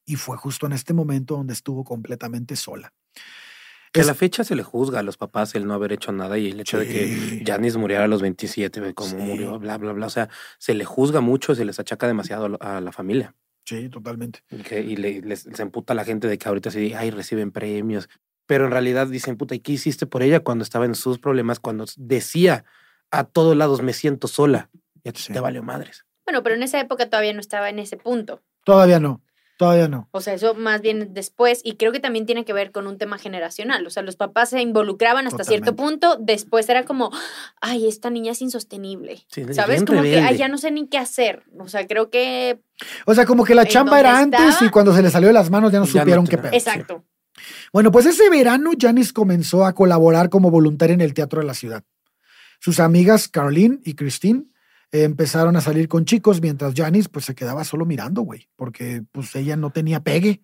Y 0.06 0.16
fue 0.16 0.36
justo 0.38 0.64
en 0.66 0.72
este 0.72 0.94
momento 0.94 1.36
donde 1.36 1.52
estuvo 1.52 1.84
completamente 1.84 2.56
sola. 2.56 2.94
Que 3.92 4.00
a 4.02 4.04
la 4.04 4.14
fecha 4.14 4.44
se 4.44 4.54
le 4.56 4.62
juzga 4.62 5.00
a 5.00 5.02
los 5.02 5.16
papás 5.16 5.54
el 5.54 5.66
no 5.66 5.74
haber 5.74 5.92
hecho 5.92 6.12
nada 6.12 6.38
y 6.38 6.50
el 6.50 6.60
hecho 6.60 6.78
de 6.78 6.86
que 6.86 7.42
Janis 7.46 7.76
muriera 7.76 8.04
a 8.04 8.08
los 8.08 8.20
27, 8.22 8.80
ve 8.80 8.94
cómo 8.94 9.10
Sí. 9.10 9.16
murió, 9.16 9.58
bla, 9.58 9.78
bla, 9.78 9.92
bla. 9.92 10.06
O 10.06 10.10
sea, 10.10 10.28
se 10.58 10.74
le 10.74 10.84
juzga 10.84 11.20
mucho, 11.20 11.54
se 11.54 11.64
les 11.64 11.78
achaca 11.80 12.06
demasiado 12.06 12.58
a 12.60 12.80
la 12.80 12.92
familia. 12.92 13.34
Sí, 13.64 13.88
totalmente. 13.88 14.40
Y, 14.50 14.58
que, 14.62 14.80
y 14.80 14.94
le, 14.96 15.22
les, 15.22 15.40
se 15.52 15.62
emputa 15.62 15.92
a 15.92 15.96
la 15.96 16.04
gente 16.04 16.28
de 16.28 16.38
que 16.38 16.48
ahorita 16.48 16.70
sí, 16.70 16.92
ay, 16.94 17.10
reciben 17.10 17.50
premios. 17.50 18.08
Pero 18.46 18.66
en 18.66 18.70
realidad 18.70 19.08
dicen, 19.08 19.36
puta, 19.36 19.56
¿y 19.56 19.58
qué 19.60 19.72
hiciste 19.72 20.06
por 20.06 20.22
ella 20.22 20.38
cuando 20.40 20.62
estaba 20.62 20.84
en 20.84 20.94
sus 20.94 21.18
problemas? 21.18 21.58
Cuando 21.58 21.84
decía 21.96 22.64
a 23.10 23.24
todos 23.24 23.56
lados, 23.56 23.82
me 23.82 23.92
siento 23.92 24.28
sola. 24.28 24.70
Y 25.02 25.08
a 25.08 25.12
ti 25.12 25.22
Sí. 25.22 25.32
te 25.32 25.40
valió 25.40 25.64
madres. 25.64 26.04
Bueno, 26.26 26.42
pero 26.42 26.56
en 26.56 26.62
esa 26.62 26.80
época 26.80 27.08
todavía 27.08 27.32
no 27.32 27.40
estaba 27.40 27.68
en 27.70 27.78
ese 27.78 27.96
punto. 27.96 28.42
Todavía 28.64 28.98
no, 28.98 29.22
todavía 29.58 29.86
no. 29.86 30.08
O 30.10 30.20
sea, 30.20 30.34
eso 30.34 30.54
más 30.54 30.80
bien 30.80 31.14
después, 31.14 31.60
y 31.62 31.76
creo 31.76 31.92
que 31.92 32.00
también 32.00 32.26
tiene 32.26 32.44
que 32.44 32.52
ver 32.52 32.72
con 32.72 32.88
un 32.88 32.98
tema 32.98 33.16
generacional. 33.16 33.86
O 33.86 33.90
sea, 33.90 34.02
los 34.02 34.16
papás 34.16 34.50
se 34.50 34.60
involucraban 34.60 35.28
hasta 35.28 35.44
cierto 35.44 35.76
punto, 35.76 36.16
después 36.18 36.68
era 36.68 36.84
como, 36.84 37.12
ay, 37.60 37.86
esta 37.86 38.10
niña 38.10 38.32
es 38.32 38.42
insostenible. 38.42 39.24
Sí, 39.28 39.44
¿Sabes? 39.54 39.84
Como 39.84 40.02
que, 40.02 40.20
ay, 40.20 40.36
ya 40.36 40.48
no 40.48 40.58
sé 40.58 40.72
ni 40.72 40.88
qué 40.88 40.98
hacer. 40.98 41.44
O 41.60 41.68
sea, 41.68 41.86
creo 41.86 42.10
que. 42.10 42.60
O 43.06 43.14
sea, 43.14 43.24
como 43.24 43.44
que 43.44 43.54
la 43.54 43.62
¿En 43.62 43.68
chamba 43.68 44.00
era 44.00 44.18
antes 44.18 44.60
y 44.62 44.68
cuando 44.68 44.92
se 44.92 45.02
le 45.02 45.10
salió 45.10 45.28
de 45.28 45.34
las 45.34 45.48
manos 45.48 45.70
ya 45.70 45.78
no 45.78 45.86
Ya 45.86 45.92
no 45.92 46.00
supieron 46.00 46.26
qué 46.26 46.38
pedo. 46.38 46.52
Exacto. 46.52 47.04
Bueno, 47.72 47.92
pues 47.92 48.06
ese 48.06 48.28
verano 48.30 48.70
Janice 48.78 49.12
comenzó 49.12 49.64
a 49.64 49.74
colaborar 49.74 50.28
como 50.28 50.50
voluntaria 50.50 50.94
en 50.94 51.00
el 51.00 51.14
teatro 51.14 51.40
de 51.40 51.46
la 51.46 51.54
ciudad. 51.54 51.84
Sus 52.58 52.80
amigas 52.80 53.28
Caroline 53.28 53.78
y 53.84 53.94
Christine 53.94 54.46
eh, 54.92 55.04
empezaron 55.04 55.56
a 55.56 55.60
salir 55.60 55.88
con 55.88 56.04
chicos 56.04 56.40
mientras 56.40 56.74
Janice 56.74 57.08
pues 57.08 57.24
se 57.24 57.34
quedaba 57.34 57.64
solo 57.64 57.84
mirando, 57.84 58.22
güey, 58.22 58.48
porque 58.56 59.02
pues 59.12 59.34
ella 59.36 59.56
no 59.56 59.70
tenía 59.70 60.02
pegue. 60.02 60.42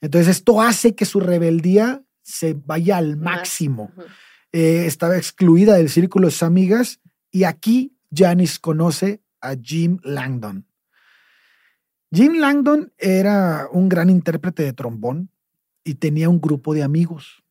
Entonces 0.00 0.36
esto 0.36 0.60
hace 0.60 0.94
que 0.94 1.04
su 1.04 1.20
rebeldía 1.20 2.02
se 2.22 2.54
vaya 2.54 2.98
al 2.98 3.16
máximo. 3.16 3.92
Eh, 4.52 4.86
estaba 4.86 5.16
excluida 5.16 5.74
del 5.74 5.90
círculo 5.90 6.28
de 6.28 6.32
sus 6.32 6.42
amigas 6.42 7.00
y 7.30 7.44
aquí 7.44 7.96
Janice 8.14 8.58
conoce 8.60 9.22
a 9.40 9.54
Jim 9.60 9.98
Langdon. 10.02 10.66
Jim 12.10 12.38
Langdon 12.38 12.92
era 12.96 13.68
un 13.70 13.88
gran 13.88 14.08
intérprete 14.08 14.62
de 14.62 14.72
trombón 14.72 15.30
y 15.84 15.94
tenía 15.94 16.28
un 16.28 16.40
grupo 16.40 16.72
de 16.72 16.82
amigos. 16.82 17.44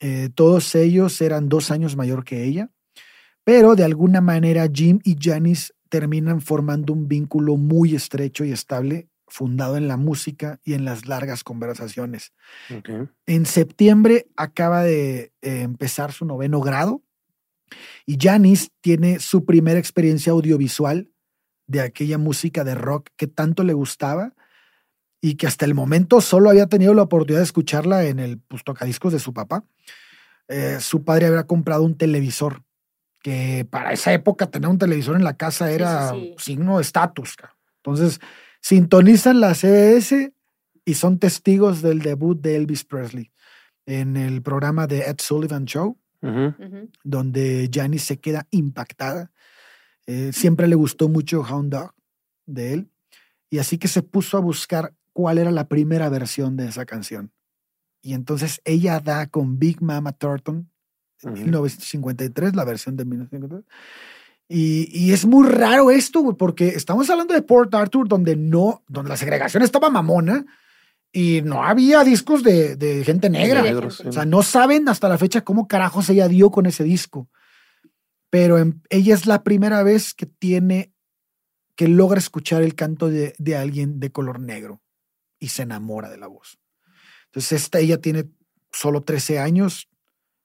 Eh, 0.00 0.30
todos 0.34 0.74
ellos 0.74 1.20
eran 1.20 1.48
dos 1.48 1.70
años 1.70 1.94
mayor 1.94 2.24
que 2.24 2.44
ella, 2.44 2.70
pero 3.44 3.74
de 3.74 3.84
alguna 3.84 4.20
manera 4.20 4.68
Jim 4.72 5.00
y 5.04 5.16
Janice 5.18 5.72
terminan 5.88 6.40
formando 6.40 6.92
un 6.92 7.08
vínculo 7.08 7.56
muy 7.56 7.94
estrecho 7.94 8.44
y 8.44 8.52
estable, 8.52 9.08
fundado 9.26 9.76
en 9.76 9.88
la 9.88 9.96
música 9.96 10.60
y 10.64 10.74
en 10.74 10.84
las 10.84 11.06
largas 11.06 11.44
conversaciones. 11.44 12.32
En 13.26 13.46
septiembre 13.46 14.28
acaba 14.36 14.82
de 14.82 15.32
eh, 15.42 15.62
empezar 15.62 16.12
su 16.12 16.24
noveno 16.24 16.60
grado 16.60 17.02
y 18.06 18.18
Janice 18.20 18.68
tiene 18.80 19.20
su 19.20 19.44
primera 19.44 19.78
experiencia 19.78 20.32
audiovisual 20.32 21.10
de 21.66 21.80
aquella 21.80 22.18
música 22.18 22.64
de 22.64 22.74
rock 22.74 23.10
que 23.16 23.28
tanto 23.28 23.62
le 23.62 23.72
gustaba 23.72 24.34
y 25.20 25.36
que 25.36 25.46
hasta 25.46 25.64
el 25.64 25.74
momento 25.74 26.20
solo 26.20 26.50
había 26.50 26.66
tenido 26.66 26.94
la 26.94 27.02
oportunidad 27.02 27.40
de 27.40 27.44
escucharla 27.44 28.04
en 28.04 28.18
el 28.18 28.38
pues, 28.38 28.64
tocadiscos 28.64 29.12
de 29.12 29.18
su 29.18 29.32
papá. 29.32 29.64
Eh, 30.48 30.78
su 30.80 31.04
padre 31.04 31.26
había 31.26 31.46
comprado 31.46 31.84
un 31.84 31.96
televisor 31.96 32.64
que 33.22 33.66
para 33.68 33.92
esa 33.92 34.12
época 34.12 34.50
tener 34.50 34.68
un 34.68 34.78
televisor 34.78 35.16
en 35.16 35.24
la 35.24 35.36
casa 35.36 35.70
era 35.70 36.10
sí, 36.10 36.34
sí. 36.38 36.44
signo 36.52 36.76
de 36.76 36.82
estatus. 36.82 37.36
Entonces 37.76 38.20
sintonizan 38.60 39.40
la 39.40 39.54
CBS 39.54 40.32
y 40.84 40.94
son 40.94 41.18
testigos 41.18 41.82
del 41.82 42.00
debut 42.00 42.40
de 42.40 42.56
Elvis 42.56 42.84
Presley 42.84 43.30
en 43.86 44.16
el 44.16 44.42
programa 44.42 44.86
de 44.86 45.00
Ed 45.00 45.16
Sullivan 45.18 45.64
Show, 45.64 45.98
donde 47.02 47.70
Janice 47.72 48.06
se 48.06 48.20
queda 48.20 48.46
impactada. 48.50 49.32
Eh, 50.06 50.32
siempre 50.32 50.68
le 50.68 50.76
gustó 50.76 51.08
mucho 51.08 51.42
Hound 51.42 51.72
Dog 51.72 51.94
de 52.46 52.72
él, 52.72 52.90
y 53.48 53.58
así 53.58 53.78
que 53.78 53.88
se 53.88 54.02
puso 54.02 54.36
a 54.36 54.40
buscar 54.40 54.94
cuál 55.12 55.38
era 55.38 55.50
la 55.50 55.68
primera 55.68 56.08
versión 56.08 56.56
de 56.56 56.68
esa 56.68 56.86
canción. 56.86 57.32
Y 58.02 58.14
entonces 58.14 58.60
ella 58.64 59.00
da 59.00 59.26
con 59.26 59.58
Big 59.58 59.82
Mama 59.82 60.12
Thornton 60.12 60.69
en 61.22 61.30
Ujú. 61.30 61.42
1953, 61.42 62.54
la 62.56 62.64
versión 62.64 62.96
de 62.96 63.04
1953. 63.04 63.64
Y, 64.48 64.88
y 64.92 65.12
es 65.12 65.24
muy 65.26 65.46
raro 65.48 65.90
esto, 65.90 66.36
porque 66.36 66.68
estamos 66.68 67.08
hablando 67.08 67.34
de 67.34 67.42
Port 67.42 67.72
Arthur, 67.74 68.08
donde 68.08 68.34
no, 68.36 68.82
donde 68.88 69.10
la 69.10 69.16
segregación 69.16 69.62
estaba 69.62 69.90
mamona, 69.90 70.44
y 71.12 71.42
no 71.42 71.62
había 71.64 72.02
discos 72.04 72.42
de, 72.42 72.76
de 72.76 73.04
gente 73.04 73.30
negra. 73.30 73.60
Sí, 73.62 73.66
de 73.68 73.74
Negros. 73.74 74.00
O 74.00 74.12
sea, 74.12 74.24
no 74.24 74.42
saben 74.42 74.88
hasta 74.88 75.08
la 75.08 75.18
fecha 75.18 75.42
cómo 75.42 75.66
carajos 75.68 76.08
ella 76.08 76.28
dio 76.28 76.50
con 76.50 76.66
ese 76.66 76.84
disco. 76.84 77.28
Pero 78.30 78.58
en- 78.58 78.80
ella 78.90 79.14
es 79.14 79.26
la 79.26 79.42
primera 79.42 79.82
vez 79.82 80.14
que 80.14 80.26
tiene, 80.26 80.92
que 81.74 81.88
logra 81.88 82.18
escuchar 82.18 82.62
el 82.62 82.76
canto 82.76 83.08
de, 83.08 83.34
de 83.38 83.56
alguien 83.56 83.98
de 83.98 84.12
color 84.12 84.38
negro 84.40 84.80
y 85.40 85.48
se 85.48 85.62
enamora 85.62 86.08
de 86.10 86.18
la 86.18 86.28
voz. 86.28 86.58
Entonces, 87.26 87.60
esta, 87.62 87.80
ella 87.80 88.00
tiene 88.00 88.26
solo 88.72 89.02
13 89.02 89.40
años 89.40 89.88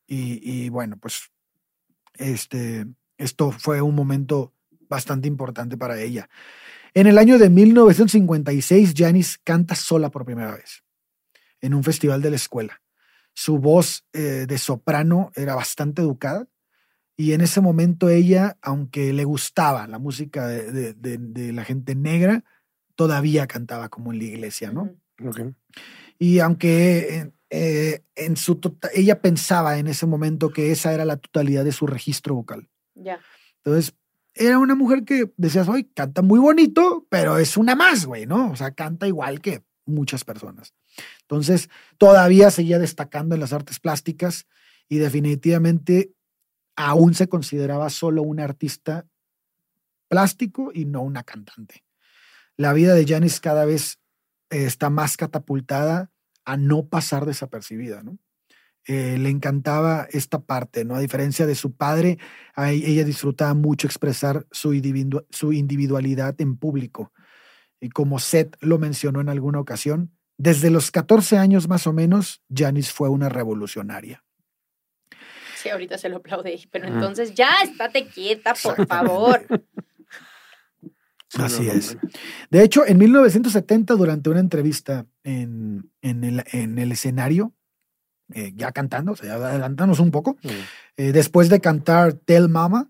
y, 0.08 0.40
y 0.66 0.70
bueno, 0.70 0.98
pues 0.98 1.32
este, 2.16 2.86
esto 3.18 3.52
fue 3.52 3.82
un 3.82 3.96
momento 3.96 4.54
bastante 4.90 5.28
importante 5.28 5.78
para 5.78 6.00
ella. 6.00 6.30
En 6.94 7.08
el 7.08 7.18
año 7.18 7.38
de 7.38 7.50
1956, 7.50 8.94
Janis 8.96 9.40
canta 9.44 9.76
sola 9.76 10.10
por 10.12 10.26
primera 10.26 10.56
vez 10.56 10.84
en 11.62 11.74
un 11.74 11.84
festival 11.84 12.22
de 12.22 12.30
la 12.30 12.36
escuela. 12.38 12.82
Su 13.34 13.58
voz 13.60 14.06
eh, 14.14 14.46
de 14.48 14.58
soprano 14.58 15.32
era 15.36 15.56
bastante 15.56 16.02
educada 16.02 16.48
y 17.18 17.34
en 17.34 17.42
ese 17.42 17.60
momento 17.62 18.08
ella, 18.10 18.58
aunque 18.62 19.12
le 19.14 19.24
gustaba 19.26 19.88
la 19.88 20.00
música 20.00 20.48
de, 20.48 20.72
de- 20.72 20.94
de- 20.94 21.18
de 21.18 21.54
la 21.54 21.64
gente 21.66 21.96
negra, 21.96 22.44
todavía 22.96 23.48
cantaba 23.48 23.90
como 23.90 24.14
en 24.14 24.20
la 24.20 24.24
iglesia, 24.26 24.72
¿no? 24.72 24.94
Y 26.18 26.40
aunque 26.40 27.34
eh, 27.50 28.04
en 28.16 28.38
su 28.38 28.56
tota- 28.56 28.90
ella 28.94 29.22
pensaba 29.22 29.78
en 29.78 29.88
ese 29.88 30.06
momento 30.06 30.50
que 30.50 30.72
esa 30.72 30.94
era 30.94 31.06
la 31.06 31.18
totalidad 31.18 31.64
de 31.64 31.72
su 31.72 31.88
registro 31.88 32.36
vocal. 32.36 32.70
Ya. 32.96 33.20
Entonces, 33.58 33.94
era 34.34 34.60
una 34.60 34.76
mujer 34.76 35.06
que 35.06 35.32
decías, 35.38 35.68
hoy 35.68 35.86
canta 35.86 36.22
muy 36.22 36.40
bonito, 36.40 37.06
pero 37.10 37.38
es 37.38 37.56
una 37.56 37.76
más, 37.76 38.06
güey, 38.06 38.26
¿no? 38.26 38.52
O 38.52 38.56
sea, 38.56 38.72
canta 38.72 39.08
igual 39.08 39.42
que 39.42 39.64
muchas 39.86 40.24
personas. 40.24 40.74
Entonces, 41.22 41.70
todavía 41.98 42.52
seguía 42.52 42.80
destacando 42.80 43.36
en 43.36 43.42
las 43.42 43.54
artes 43.54 43.80
plásticas 43.80 44.48
y 44.90 44.98
definitivamente 44.98 46.14
aún 46.76 47.14
se 47.14 47.30
consideraba 47.30 47.90
solo 47.90 48.22
un 48.24 48.40
artista 48.40 49.08
plástico 50.08 50.72
y 50.74 50.86
no 50.86 51.02
una 51.02 51.24
cantante. 51.24 51.86
La 52.58 52.74
vida 52.74 52.94
de 52.94 53.06
Janis 53.06 53.40
cada 53.40 53.66
vez 53.66 54.00
eh, 54.50 54.66
está 54.66 54.90
más 54.90 55.18
catapultada 55.18 56.12
a 56.46 56.58
no 56.58 56.88
pasar 56.88 57.26
desapercibida, 57.26 58.04
¿no? 58.04 58.18
Eh, 58.88 59.18
le 59.18 59.30
encantaba 59.30 60.08
esta 60.12 60.44
parte, 60.44 60.86
¿no? 60.86 60.96
A 60.96 61.00
diferencia 61.00 61.48
de 61.48 61.56
su 61.56 61.76
padre, 61.76 62.20
a 62.56 62.72
ella 62.72 63.04
disfrutaba 63.04 63.56
mucho 63.56 63.88
expresar 63.88 64.46
su, 64.52 64.74
individu- 64.74 65.26
su 65.32 65.54
individualidad 65.54 66.40
en 66.40 66.56
público. 66.56 67.12
Y 67.82 67.90
como 67.90 68.20
Seth 68.20 68.56
lo 68.62 68.78
mencionó 68.78 69.22
en 69.22 69.30
alguna 69.30 69.60
ocasión, 69.60 70.12
desde 70.38 70.70
los 70.70 70.92
14 70.92 71.38
años 71.38 71.68
más 71.68 71.88
o 71.88 71.94
menos, 71.94 72.44
Janis 72.54 72.92
fue 72.92 73.10
una 73.10 73.28
revolucionaria. 73.28 74.24
Sí, 75.56 75.70
ahorita 75.70 75.98
se 75.98 76.10
lo 76.10 76.18
aplaude, 76.18 76.60
pero 76.70 76.88
entonces 76.88 77.34
ya 77.34 77.56
estate 77.64 78.06
quieta, 78.08 78.54
por 78.62 78.86
favor. 78.86 79.48
Sí, 81.28 81.42
Así 81.42 81.68
es. 81.68 81.98
De 82.52 82.64
hecho, 82.64 82.86
en 82.86 83.00
1970, 83.00 83.96
durante 83.96 84.30
una 84.30 84.40
entrevista 84.40 85.08
en, 85.26 85.92
en 86.02 86.24
el, 86.24 86.44
en 86.54 86.78
el 86.80 86.92
escenario, 86.94 87.54
eh, 88.34 88.54
ya 88.56 88.72
cantando, 88.72 89.12
o 89.12 89.16
sea, 89.16 89.28
ya 89.28 89.36
adelantamos 89.36 90.00
un 90.00 90.12
poco, 90.12 90.38
Mm. 90.44 90.50
eh, 90.98 91.12
después 91.12 91.50
de 91.50 91.60
cantar 91.60 92.14
Tell 92.14 92.48
Mama, 92.48 92.90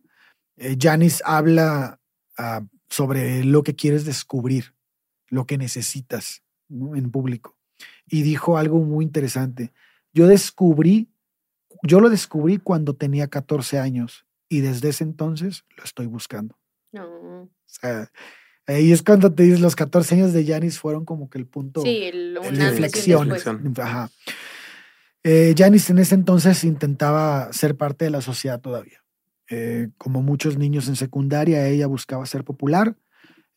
eh, 0.57 0.77
Janis 0.79 1.21
habla 1.25 1.99
ah, 2.37 2.61
sobre 2.89 3.43
lo 3.43 3.63
que 3.63 3.75
quieres 3.75 4.05
descubrir, 4.05 4.75
lo 5.29 5.45
que 5.47 5.57
necesitas 5.57 6.43
¿no? 6.69 6.95
en 6.95 7.09
público. 7.11 7.57
Y 8.07 8.21
dijo 8.21 8.57
algo 8.57 8.79
muy 8.79 9.03
interesante. 9.03 9.73
Yo 10.13 10.27
descubrí, 10.27 11.09
yo 11.83 11.99
lo 11.99 12.09
descubrí 12.09 12.57
cuando 12.57 12.95
tenía 12.95 13.27
14 13.27 13.79
años 13.79 14.25
y 14.47 14.61
desde 14.61 14.89
ese 14.89 15.03
entonces 15.03 15.65
lo 15.77 15.83
estoy 15.83 16.05
buscando. 16.05 16.57
No. 16.91 17.41
O 17.43 17.49
sea, 17.65 18.09
ahí 18.67 18.91
es 18.91 19.03
cuando 19.03 19.33
te 19.33 19.43
dices 19.43 19.59
los 19.59 19.75
14 19.75 20.15
años 20.15 20.33
de 20.33 20.45
Janis 20.45 20.79
fueron 20.79 21.05
como 21.05 21.29
que 21.29 21.37
el 21.37 21.45
punto 21.45 21.81
Sí, 21.81 22.03
el, 22.03 22.33
de 22.33 22.65
inflexión. 22.65 23.31
Ajá. 23.77 24.09
Eh, 25.23 25.55
Janis 25.57 25.89
en 25.89 25.99
ese 25.99 26.15
entonces 26.15 26.63
intentaba 26.63 27.51
ser 27.51 27.75
parte 27.75 28.05
de 28.05 28.11
la 28.11 28.21
sociedad 28.21 28.61
todavía. 28.61 29.03
Eh, 29.49 29.89
como 29.97 30.21
muchos 30.21 30.57
niños 30.57 30.87
en 30.87 30.95
secundaria, 30.95 31.67
ella 31.67 31.87
buscaba 31.87 32.25
ser 32.25 32.43
popular, 32.43 32.95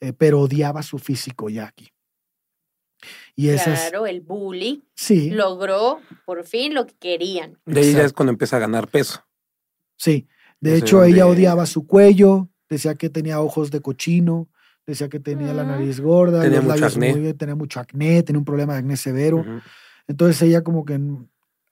eh, 0.00 0.12
pero 0.12 0.40
odiaba 0.40 0.82
su 0.82 0.98
físico 0.98 1.48
ya 1.48 1.66
aquí. 1.66 1.92
Y 3.36 3.50
esas, 3.50 3.80
Claro, 3.80 4.06
el 4.06 4.20
bully 4.20 4.82
sí, 4.94 5.30
logró 5.30 6.00
por 6.26 6.44
fin 6.44 6.74
lo 6.74 6.86
que 6.86 6.94
querían. 6.98 7.58
De 7.64 7.80
ahí 7.80 7.92
ya 7.92 8.02
es 8.02 8.12
cuando 8.12 8.32
empieza 8.32 8.56
a 8.56 8.60
ganar 8.60 8.88
peso. 8.88 9.24
sí. 9.96 10.26
De 10.60 10.76
hecho, 10.76 11.04
ella 11.04 11.28
odiaba 11.28 11.66
su 11.66 11.86
cuello, 11.86 12.48
decía 12.68 12.96
que 12.96 13.08
tenía 13.10 13.40
ojos 13.40 13.70
de 13.70 13.80
cochino, 13.80 14.48
decía 14.92 15.08
que 15.08 15.20
tenía 15.20 15.52
la 15.54 15.64
Mm. 15.64 15.68
nariz 15.68 16.00
gorda, 16.00 16.40
Tenía 16.42 16.56
los 16.58 16.64
mucho 16.66 16.74
labios 16.80 16.92
acné. 16.96 17.14
muy- 17.14 17.34
tenía 17.34 17.54
mucho 17.54 17.80
acné, 17.80 18.22
tenía 18.22 18.38
un 18.38 18.44
problema 18.44 18.72
de 18.72 18.78
acné 18.80 18.96
severo. 18.96 19.44
Entonces 20.06 20.40
ella 20.42 20.62
como 20.62 20.84
que 20.84 20.98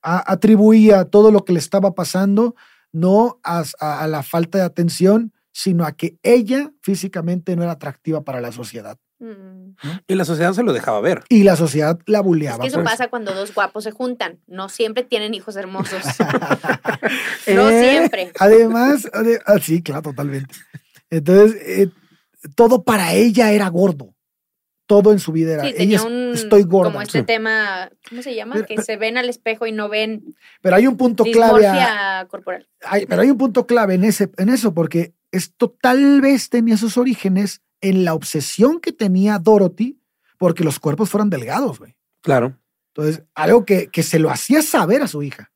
atribuía 0.02 1.04
todo 1.06 1.30
lo 1.32 1.44
que 1.44 1.52
le 1.52 1.58
estaba 1.58 1.94
pasando 1.94 2.54
no 2.92 3.40
a, 3.42 3.64
a- 3.80 4.00
a 4.02 4.06
la 4.06 4.22
falta 4.22 4.58
de 4.58 4.64
atención, 4.64 5.32
sino 5.52 5.84
a 5.84 5.92
que 5.92 6.16
ella 6.22 6.70
físicamente 6.82 7.56
no 7.56 7.62
era 7.62 7.72
atractiva 7.72 8.22
para 8.22 8.40
la 8.40 8.52
sociedad. 8.52 8.98
Mm. 9.18 9.70
Y 10.06 10.14
la 10.14 10.24
sociedad 10.26 10.52
se 10.52 10.62
lo 10.62 10.74
dejaba 10.74 11.00
ver. 11.00 11.22
Y 11.30 11.42
la 11.42 11.56
sociedad 11.56 11.98
la 12.04 12.20
Es 12.20 12.58
que 12.60 12.66
eso 12.66 12.76
por 12.76 12.84
pasa 12.84 13.08
cuando 13.08 13.34
dos 13.34 13.54
guapos 13.54 13.84
se 13.84 13.90
juntan. 13.90 14.38
No 14.46 14.68
siempre 14.68 15.02
tienen 15.04 15.32
hijos 15.34 15.56
hermosos. 15.56 16.02
Eh, 17.46 17.54
No 17.54 17.68
siempre. 17.70 18.32
Además, 18.38 19.08
ade- 19.12 19.40
ah, 19.46 19.58
sí, 19.60 19.82
claro, 19.82 20.02
totalmente. 20.02 20.54
Entonces, 21.10 21.56
eh, 21.64 21.88
todo 22.54 22.84
para 22.84 23.12
ella 23.14 23.52
era 23.52 23.68
gordo. 23.68 24.14
Todo 24.88 25.10
en 25.10 25.18
su 25.18 25.32
vida 25.32 25.54
era. 25.54 25.62
Sí, 25.64 25.68
ella 25.70 25.78
tenía 25.78 25.96
es- 25.96 26.04
un. 26.04 26.30
estoy 26.34 26.62
gorda. 26.62 26.92
Como 26.92 27.02
este 27.02 27.18
sí. 27.20 27.24
tema, 27.24 27.90
¿cómo 28.08 28.22
se 28.22 28.34
llama? 28.36 28.54
Pero- 28.54 28.66
que 28.66 28.74
pero- 28.76 28.84
se 28.84 28.96
ven 28.96 29.16
al 29.18 29.28
espejo 29.28 29.66
y 29.66 29.72
no 29.72 29.88
ven 29.88 30.36
Pero 30.60 30.76
hay 30.76 30.86
un 30.86 30.96
punto 30.96 31.24
clave. 31.24 31.66
a- 31.66 32.26
corporal. 32.30 32.68
hay- 32.84 33.04
pero 33.06 33.22
hay 33.22 33.30
un 33.30 33.38
punto 33.38 33.66
clave 33.66 33.94
en, 33.94 34.04
ese, 34.04 34.30
en 34.36 34.48
eso, 34.48 34.72
porque 34.74 35.12
esto 35.32 35.76
tal 35.80 36.20
vez 36.20 36.50
tenía 36.50 36.76
sus 36.76 36.96
orígenes 36.98 37.62
en 37.80 38.04
la 38.04 38.14
obsesión 38.14 38.80
que 38.80 38.92
tenía 38.92 39.38
Dorothy 39.40 39.98
porque 40.38 40.62
los 40.64 40.78
cuerpos 40.78 41.10
fueran 41.10 41.30
delgados, 41.30 41.78
güey. 41.80 41.96
Claro. 42.20 42.56
Entonces, 42.94 43.24
algo 43.34 43.64
que, 43.64 43.88
que 43.88 44.02
se 44.04 44.18
lo 44.20 44.30
hacía 44.30 44.62
saber 44.62 45.02
a 45.02 45.08
su 45.08 45.22
hija. 45.22 45.50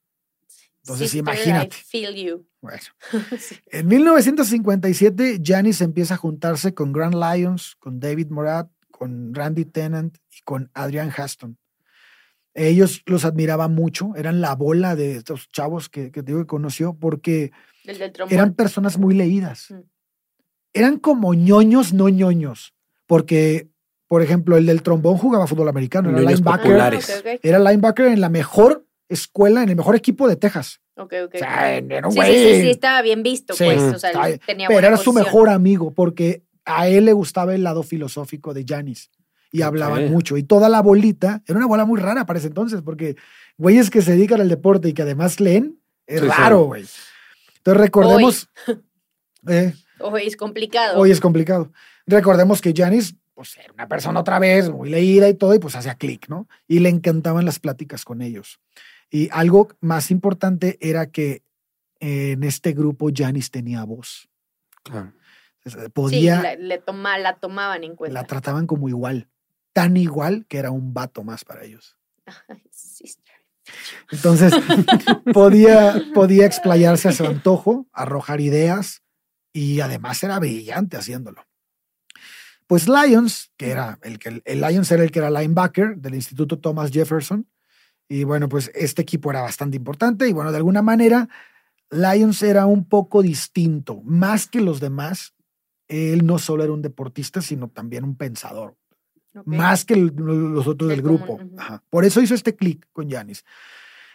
Entonces, 0.84 1.10
Sister, 1.10 1.20
imagínate. 1.34 1.76
I 1.76 1.84
feel 1.84 2.14
you. 2.14 2.46
Bueno. 2.60 2.78
Sí. 3.38 3.56
En 3.70 3.86
1957, 3.88 5.40
Janis 5.44 5.80
empieza 5.80 6.14
a 6.14 6.16
juntarse 6.16 6.74
con 6.74 6.92
Grand 6.92 7.14
Lions, 7.14 7.76
con 7.78 8.00
David 8.00 8.28
Morat, 8.30 8.70
con 8.90 9.34
Randy 9.34 9.64
Tennant 9.64 10.16
y 10.36 10.40
con 10.42 10.70
Adrian 10.74 11.12
Haston. 11.16 11.58
Ellos 12.54 13.02
los 13.06 13.24
admiraba 13.24 13.68
mucho, 13.68 14.12
eran 14.16 14.40
la 14.40 14.54
bola 14.56 14.96
de 14.96 15.16
estos 15.16 15.48
chavos 15.50 15.88
que, 15.88 16.10
que 16.10 16.22
te 16.22 16.32
digo 16.32 16.40
que 16.40 16.46
conoció, 16.46 16.94
porque 16.94 17.52
eran 18.28 18.54
personas 18.54 18.98
muy 18.98 19.14
leídas. 19.14 19.70
Mm. 19.70 19.80
Eran 20.72 20.98
como 20.98 21.34
ñoños, 21.34 21.92
no 21.92 22.08
ñoños. 22.08 22.74
Porque, 23.06 23.68
por 24.08 24.22
ejemplo, 24.22 24.56
el 24.56 24.66
del 24.66 24.82
trombón 24.82 25.16
jugaba 25.16 25.46
fútbol 25.46 25.68
americano, 25.68 26.10
era 26.10 26.18
Ah, 26.18 26.22
linebacker. 26.22 26.62
populares. 26.62 27.20
ok. 27.20 27.40
Era 27.42 27.58
linebacker 27.58 28.06
en 28.06 28.20
la 28.20 28.28
mejor 28.28 28.86
escuela, 29.10 29.62
en 29.62 29.68
el 29.68 29.76
mejor 29.76 29.94
equipo 29.96 30.26
de 30.26 30.36
Texas. 30.36 30.80
Ok, 30.96 31.14
ok. 31.26 31.34
O 31.34 31.38
sea, 31.38 31.76
era 31.76 32.06
un 32.08 32.12
Sí, 32.12 32.20
sí, 32.20 32.26
güey. 32.26 32.54
sí, 32.56 32.60
sí, 32.62 32.70
estaba 32.70 33.02
bien 33.02 33.22
visto, 33.22 33.52
Sí, 33.54 33.64
pues. 33.64 33.80
O 33.80 33.98
sea, 33.98 34.10
estaba- 34.10 34.28
tenía 34.38 34.68
Pero 34.68 34.76
buena 34.76 34.88
era 34.88 34.96
su 34.96 35.12
mejor 35.12 35.48
amigo 35.50 35.92
porque 35.92 36.42
a 36.64 36.88
él 36.88 37.04
le 37.06 37.12
gustaba 37.12 37.54
el 37.54 37.62
lado 37.64 37.82
filosófico 37.82 38.54
de 38.54 38.64
Janis 38.66 39.10
y 39.52 39.62
hablaban 39.62 40.10
mucho. 40.10 40.36
Y 40.36 40.42
toda 40.44 40.68
la 40.68 40.80
bolita, 40.82 41.42
era 41.46 41.58
una 41.58 41.66
bola 41.66 41.84
muy 41.84 41.98
rara 42.00 42.24
para 42.26 42.38
ese 42.38 42.48
entonces 42.48 42.82
porque 42.82 43.16
güeyes 43.58 43.90
que 43.90 44.02
se 44.02 44.12
dedican 44.12 44.40
al 44.40 44.48
deporte 44.48 44.88
y 44.88 44.92
que 44.92 45.02
además 45.02 45.40
leen, 45.40 45.78
es 46.06 46.20
Sí, 46.20 46.26
sí. 46.26 46.32
raro, 46.36 46.64
güey. 46.64 46.84
Entonces 47.58 47.80
recordemos, 47.80 48.48
eh, 49.48 49.74
Oye, 50.00 50.26
es 50.26 50.36
complicado. 50.36 50.98
hoy 50.98 51.10
es 51.10 51.20
complicado. 51.20 51.72
Recordemos 52.06 52.60
que 52.60 52.72
Janis, 52.76 53.14
pues 53.34 53.56
era 53.56 53.72
una 53.72 53.88
persona 53.88 54.20
otra 54.20 54.38
vez 54.38 54.68
muy 54.70 54.90
leída 54.90 55.28
y 55.28 55.34
todo, 55.34 55.54
y 55.54 55.58
pues 55.58 55.74
hacía 55.76 55.94
clic, 55.94 56.28
¿no? 56.28 56.48
Y 56.68 56.80
le 56.80 56.88
encantaban 56.88 57.44
las 57.44 57.58
pláticas 57.58 58.04
con 58.04 58.22
ellos. 58.22 58.60
Y 59.10 59.28
algo 59.32 59.68
más 59.80 60.10
importante 60.10 60.78
era 60.80 61.10
que 61.10 61.42
eh, 62.00 62.32
en 62.32 62.44
este 62.44 62.72
grupo 62.72 63.10
Janis 63.14 63.50
tenía 63.50 63.84
voz. 63.84 64.28
claro. 64.82 65.12
Sí, 65.62 65.76
Podía, 65.92 66.40
la, 66.40 66.54
le 66.56 66.78
toma, 66.78 67.18
la 67.18 67.36
tomaban 67.38 67.84
en 67.84 67.94
cuenta. 67.94 68.14
la 68.18 68.26
trataban 68.26 68.66
como 68.66 68.88
igual, 68.88 69.28
tan 69.74 69.94
igual 69.98 70.46
que 70.48 70.56
era 70.56 70.70
un 70.70 70.94
vato 70.94 71.22
más 71.22 71.44
para 71.44 71.64
ellos. 71.64 71.98
Ay, 72.48 72.62
sister. 72.70 73.34
Entonces, 74.10 74.54
podía, 75.34 76.02
podía 76.14 76.46
explayarse 76.46 77.08
a 77.08 77.12
su 77.12 77.26
antojo, 77.26 77.86
arrojar 77.92 78.40
ideas 78.40 79.02
y 79.52 79.80
además 79.80 80.22
era 80.22 80.38
brillante 80.38 80.96
haciéndolo. 80.96 81.46
pues 82.66 82.88
Lions, 82.88 83.52
que 83.58 83.70
era 83.70 83.98
el 84.02 84.18
que 84.18 84.40
el 84.42 84.60
Lions 84.62 84.90
era 84.90 85.02
el 85.02 85.10
que 85.10 85.18
era 85.18 85.28
linebacker 85.30 85.96
del 85.96 86.14
Instituto 86.14 86.58
Thomas 86.58 86.90
Jefferson. 86.90 87.46
Y 88.10 88.24
bueno, 88.24 88.48
pues 88.48 88.72
este 88.74 89.02
equipo 89.02 89.30
era 89.30 89.40
bastante 89.42 89.76
importante 89.76 90.28
y 90.28 90.32
bueno, 90.32 90.50
de 90.50 90.56
alguna 90.56 90.82
manera 90.82 91.28
Lions 91.90 92.42
era 92.42 92.66
un 92.66 92.84
poco 92.84 93.22
distinto, 93.22 94.02
más 94.04 94.48
que 94.48 94.60
los 94.60 94.80
demás. 94.80 95.32
Él 95.86 96.26
no 96.26 96.38
solo 96.40 96.64
era 96.64 96.72
un 96.72 96.82
deportista, 96.82 97.40
sino 97.40 97.68
también 97.68 98.02
un 98.04 98.16
pensador, 98.16 98.76
más 99.44 99.84
que 99.84 99.94
el- 99.94 100.12
los 100.16 100.66
otros 100.66 100.90
Del 100.90 101.02
grupo. 101.02 101.36
común, 101.36 101.52
ujú. 101.52 101.60
Ajá. 101.60 101.84
Por 101.88 102.04
eso 102.04 102.20
hizo 102.20 102.34
este 102.34 102.56
clic 102.56 102.84
con 102.92 103.08
Yanis. 103.08 103.44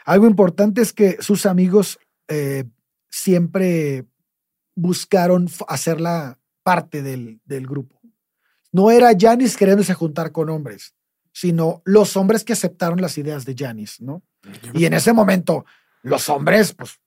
Algo 0.06 0.28
importante 0.28 0.82
es 0.82 0.91
que 0.91 1.18
sus 1.22 1.46
amigos 1.46 1.98
eh, 2.28 2.66
siempre 3.10 4.06
buscaron 4.76 5.48
hacerla 5.70 6.38
parte 6.64 7.02
del, 7.02 7.39
del 7.46 7.66
grupo. 7.66 8.02
No 8.74 8.91
era 8.91 9.12
Yanis 9.14 9.56
queriéndose 9.56 9.93
juntar 9.93 10.32
con 10.34 10.50
hombres, 10.50 10.96
sino 11.38 11.81
los 11.83 12.15
hombres 12.15 12.45
que 12.45 12.53
aceptaron 12.53 13.01
las 13.01 13.17
ideas 13.17 13.43
de 13.43 13.55
Yanis, 13.55 13.99
¿no? 13.99 14.23
Y 14.73 14.86
en 14.86 14.93
ese 14.93 15.11
momento, 15.11 15.65
los 16.01 16.29
hombres, 16.29 16.73
pues, 16.73 17.01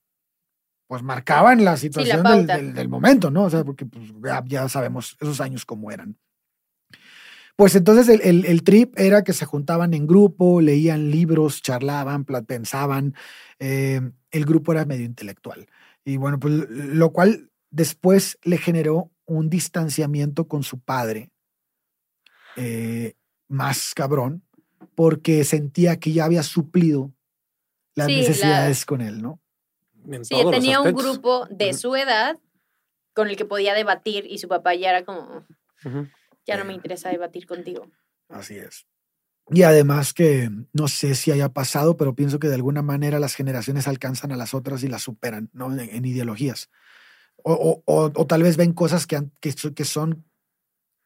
pues 0.87 1.01
marcaban 1.01 1.63
la 1.65 1.77
situación 1.77 2.17
del, 2.17 2.23
pauta. 2.45 2.57
del- 2.57 2.73
del 2.75 2.89
momento, 2.89 3.31
¿no? 3.31 3.45
O 3.45 3.49
sea, 3.49 3.63
porque 3.63 3.87
pues, 3.87 4.13
ya, 4.23 4.43
ya 4.45 4.69
sabemos 4.69 5.17
esos 5.19 5.41
años 5.41 5.65
cómo 5.65 5.89
eran. 5.91 6.15
Pues 7.55 7.75
entonces 7.75 8.07
el, 8.07 8.21
el- 8.21 8.45
el 8.45 8.61
trip 8.63 8.97
era 8.99 9.23
que 9.23 9.33
se 9.33 9.45
juntaban 9.45 9.95
en 9.95 10.05
grupo, 10.05 10.61
leían 10.61 11.09
libros, 11.09 11.63
charlaban, 11.63 12.23
pensaban. 12.45 13.15
eh, 13.57 13.99
el 14.31 14.45
grupo 14.45 14.73
era 14.73 14.85
medio 14.85 15.05
intelectual. 15.05 15.67
Y 16.05 16.17
bueno, 16.17 16.39
pues 16.39 16.53
lo 16.69 17.11
cual 17.11 17.49
después 17.71 18.37
le 18.43 18.57
generó 18.59 19.11
un 19.25 19.49
distanciamiento 19.49 20.47
con 20.47 20.61
su 20.61 20.79
padre 20.79 21.31
eh, 22.57 23.15
más 23.49 23.93
cabrón, 23.93 24.43
porque 24.95 25.43
sentía 25.43 25.99
que 25.99 26.13
ya 26.13 26.25
había 26.25 26.43
suplido 26.43 27.11
las 27.95 28.07
Sí, 28.07 28.13
la- 28.13 28.19
necesidades 28.21 28.85
con 28.85 29.01
él, 29.01 29.21
¿no? 29.21 29.41
En 30.09 30.23
Sí, 30.23 30.35
tenía 30.51 30.79
un 30.79 30.93
grupo 30.93 31.45
de 31.49 31.73
su 31.73 31.95
edad 31.95 32.37
con 33.13 33.27
el 33.27 33.35
que 33.35 33.43
podía 33.45 33.73
debatir 33.73 34.25
y 34.25 34.37
su 34.37 34.47
papá 34.47 34.73
ya 34.75 34.91
era 34.91 35.03
como, 35.03 35.45
ya 36.47 36.57
no 36.57 36.63
me 36.65 36.73
interesa 36.73 37.09
debatir 37.09 37.45
contigo. 37.45 37.91
Así 38.29 38.55
es. 38.57 38.85
Y 39.51 39.63
además 39.63 40.13
que 40.13 40.49
no 40.73 40.87
sé 40.87 41.15
si 41.15 41.31
haya 41.31 41.49
pasado, 41.49 41.97
pero 41.97 42.13
pienso 42.15 42.37
que 42.39 42.47
de 42.47 42.55
alguna 42.55 42.81
manera 42.83 43.19
las 43.19 43.33
generaciones 43.35 43.87
alcanzan 43.87 44.31
a 44.31 44.37
las 44.37 44.53
otras 44.53 44.83
y 44.83 44.87
las 44.87 45.01
superan, 45.01 45.49
¿no? 45.53 45.73
En, 45.73 45.79
en 45.79 46.05
ideologías. 46.05 46.69
O, 47.43 47.53
o- 47.53 47.83
o- 47.85 48.11
o 48.15 48.27
tal 48.27 48.43
vez 48.43 48.57
ven 48.57 48.73
cosas 48.73 49.07
que, 49.07 49.15
han- 49.15 49.31
que 49.41 49.85
son 49.85 50.23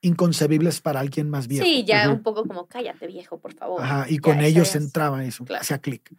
inconcebibles 0.04 0.82
para 0.82 1.00
alguien 1.00 1.30
más 1.30 1.48
viejo. 1.48 1.66
Sí, 1.66 1.84
ya 1.86 2.10
un 2.12 2.22
poco 2.22 2.46
como, 2.46 2.68
cállate 2.68 3.08
viejo, 3.08 3.40
por 3.40 3.54
favor. 3.56 3.82
Ajá, 3.82 4.06
y 4.08 4.16
Ya 4.16 4.22
con 4.22 4.42
ellos 4.42 4.76
entraba 4.76 5.24
eso, 5.26 5.46
Claro. 5.46 5.62
hacía 5.62 5.80
clic. 5.80 6.14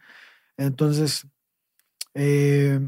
Entonces, 0.57 1.25
eh, 2.13 2.79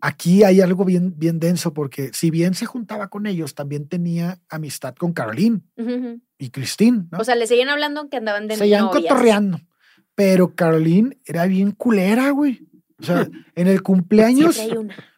aquí 0.00 0.44
hay 0.44 0.60
algo 0.60 0.84
bien, 0.84 1.14
bien 1.18 1.38
denso 1.40 1.74
porque 1.74 2.10
si 2.12 2.30
bien 2.30 2.54
se 2.54 2.66
juntaba 2.66 3.08
con 3.08 3.26
ellos, 3.26 3.54
también 3.54 3.88
tenía 3.88 4.40
amistad 4.48 4.94
con 4.94 5.12
Caroline 5.12 5.60
Ujú, 5.76 5.90
ujú. 5.94 6.20
y 6.38 6.50
Christine, 6.50 7.06
¿no? 7.10 7.18
O 7.18 7.24
sea, 7.24 7.34
le 7.34 7.46
seguían 7.46 7.68
hablando 7.68 8.00
aunque 8.00 8.16
andaban 8.16 8.48
de 8.48 8.56
Seguían 8.56 8.84
novias. 8.86 9.02
cotorreando. 9.12 9.60
Pero 10.14 10.54
Caroline 10.54 11.18
era 11.24 11.46
bien 11.46 11.72
culera, 11.72 12.30
güey. 12.30 12.68
O 12.98 13.04
sea, 13.04 13.26
en 13.54 13.66
el 13.66 13.82
cumpleaños, 13.82 14.60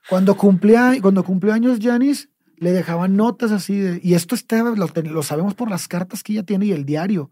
cuando 0.08 0.36
cumplía, 0.36 0.94
cuando 1.02 1.24
cumplió 1.24 1.52
años 1.52 1.78
Janis, 1.82 2.30
le 2.58 2.72
dejaban 2.72 3.16
notas 3.16 3.52
así 3.52 3.78
de, 3.78 4.00
y 4.02 4.14
esto 4.14 4.34
está, 4.34 4.62
lo, 4.62 4.74
lo 5.02 5.22
sabemos 5.22 5.54
por 5.54 5.70
las 5.70 5.88
cartas 5.88 6.22
que 6.22 6.32
ella 6.32 6.42
tiene 6.42 6.66
y 6.66 6.72
el 6.72 6.84
diario, 6.84 7.30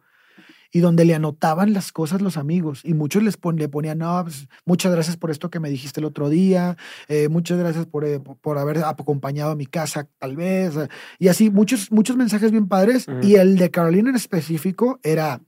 y 0.74 0.80
donde 0.80 1.04
le 1.04 1.14
anotaban 1.14 1.74
las 1.74 1.92
cosas 1.92 2.22
los 2.22 2.38
amigos, 2.38 2.80
y 2.82 2.94
muchos 2.94 3.22
les 3.22 3.36
pon- 3.36 3.56
le 3.56 3.68
ponían, 3.68 3.98
no, 3.98 4.22
pues, 4.24 4.48
muchas 4.64 4.90
gracias 4.92 5.18
por 5.18 5.30
esto 5.30 5.50
que 5.50 5.60
me 5.60 5.68
dijiste 5.68 6.00
el 6.00 6.06
otro 6.06 6.30
día, 6.30 6.76
eh, 7.08 7.28
muchas 7.28 7.58
gracias 7.58 7.84
por, 7.86 8.06
eh, 8.06 8.20
por- 8.20 8.56
haber 8.58 8.78
acompañado 8.78 9.50
a 9.52 9.56
mi 9.56 9.66
casa, 9.66 10.08
tal 10.18 10.34
vez, 10.36 10.74
y 11.18 11.28
así, 11.28 11.50
muchos, 11.50 11.92
muchos 11.92 12.16
mensajes 12.16 12.50
bien 12.50 12.68
padres, 12.68 13.06
y 13.22 13.34
el 13.34 13.58
de 13.58 13.70
Carolina 13.70 14.08
en 14.10 14.16
específico 14.16 14.98
era, 15.02 15.42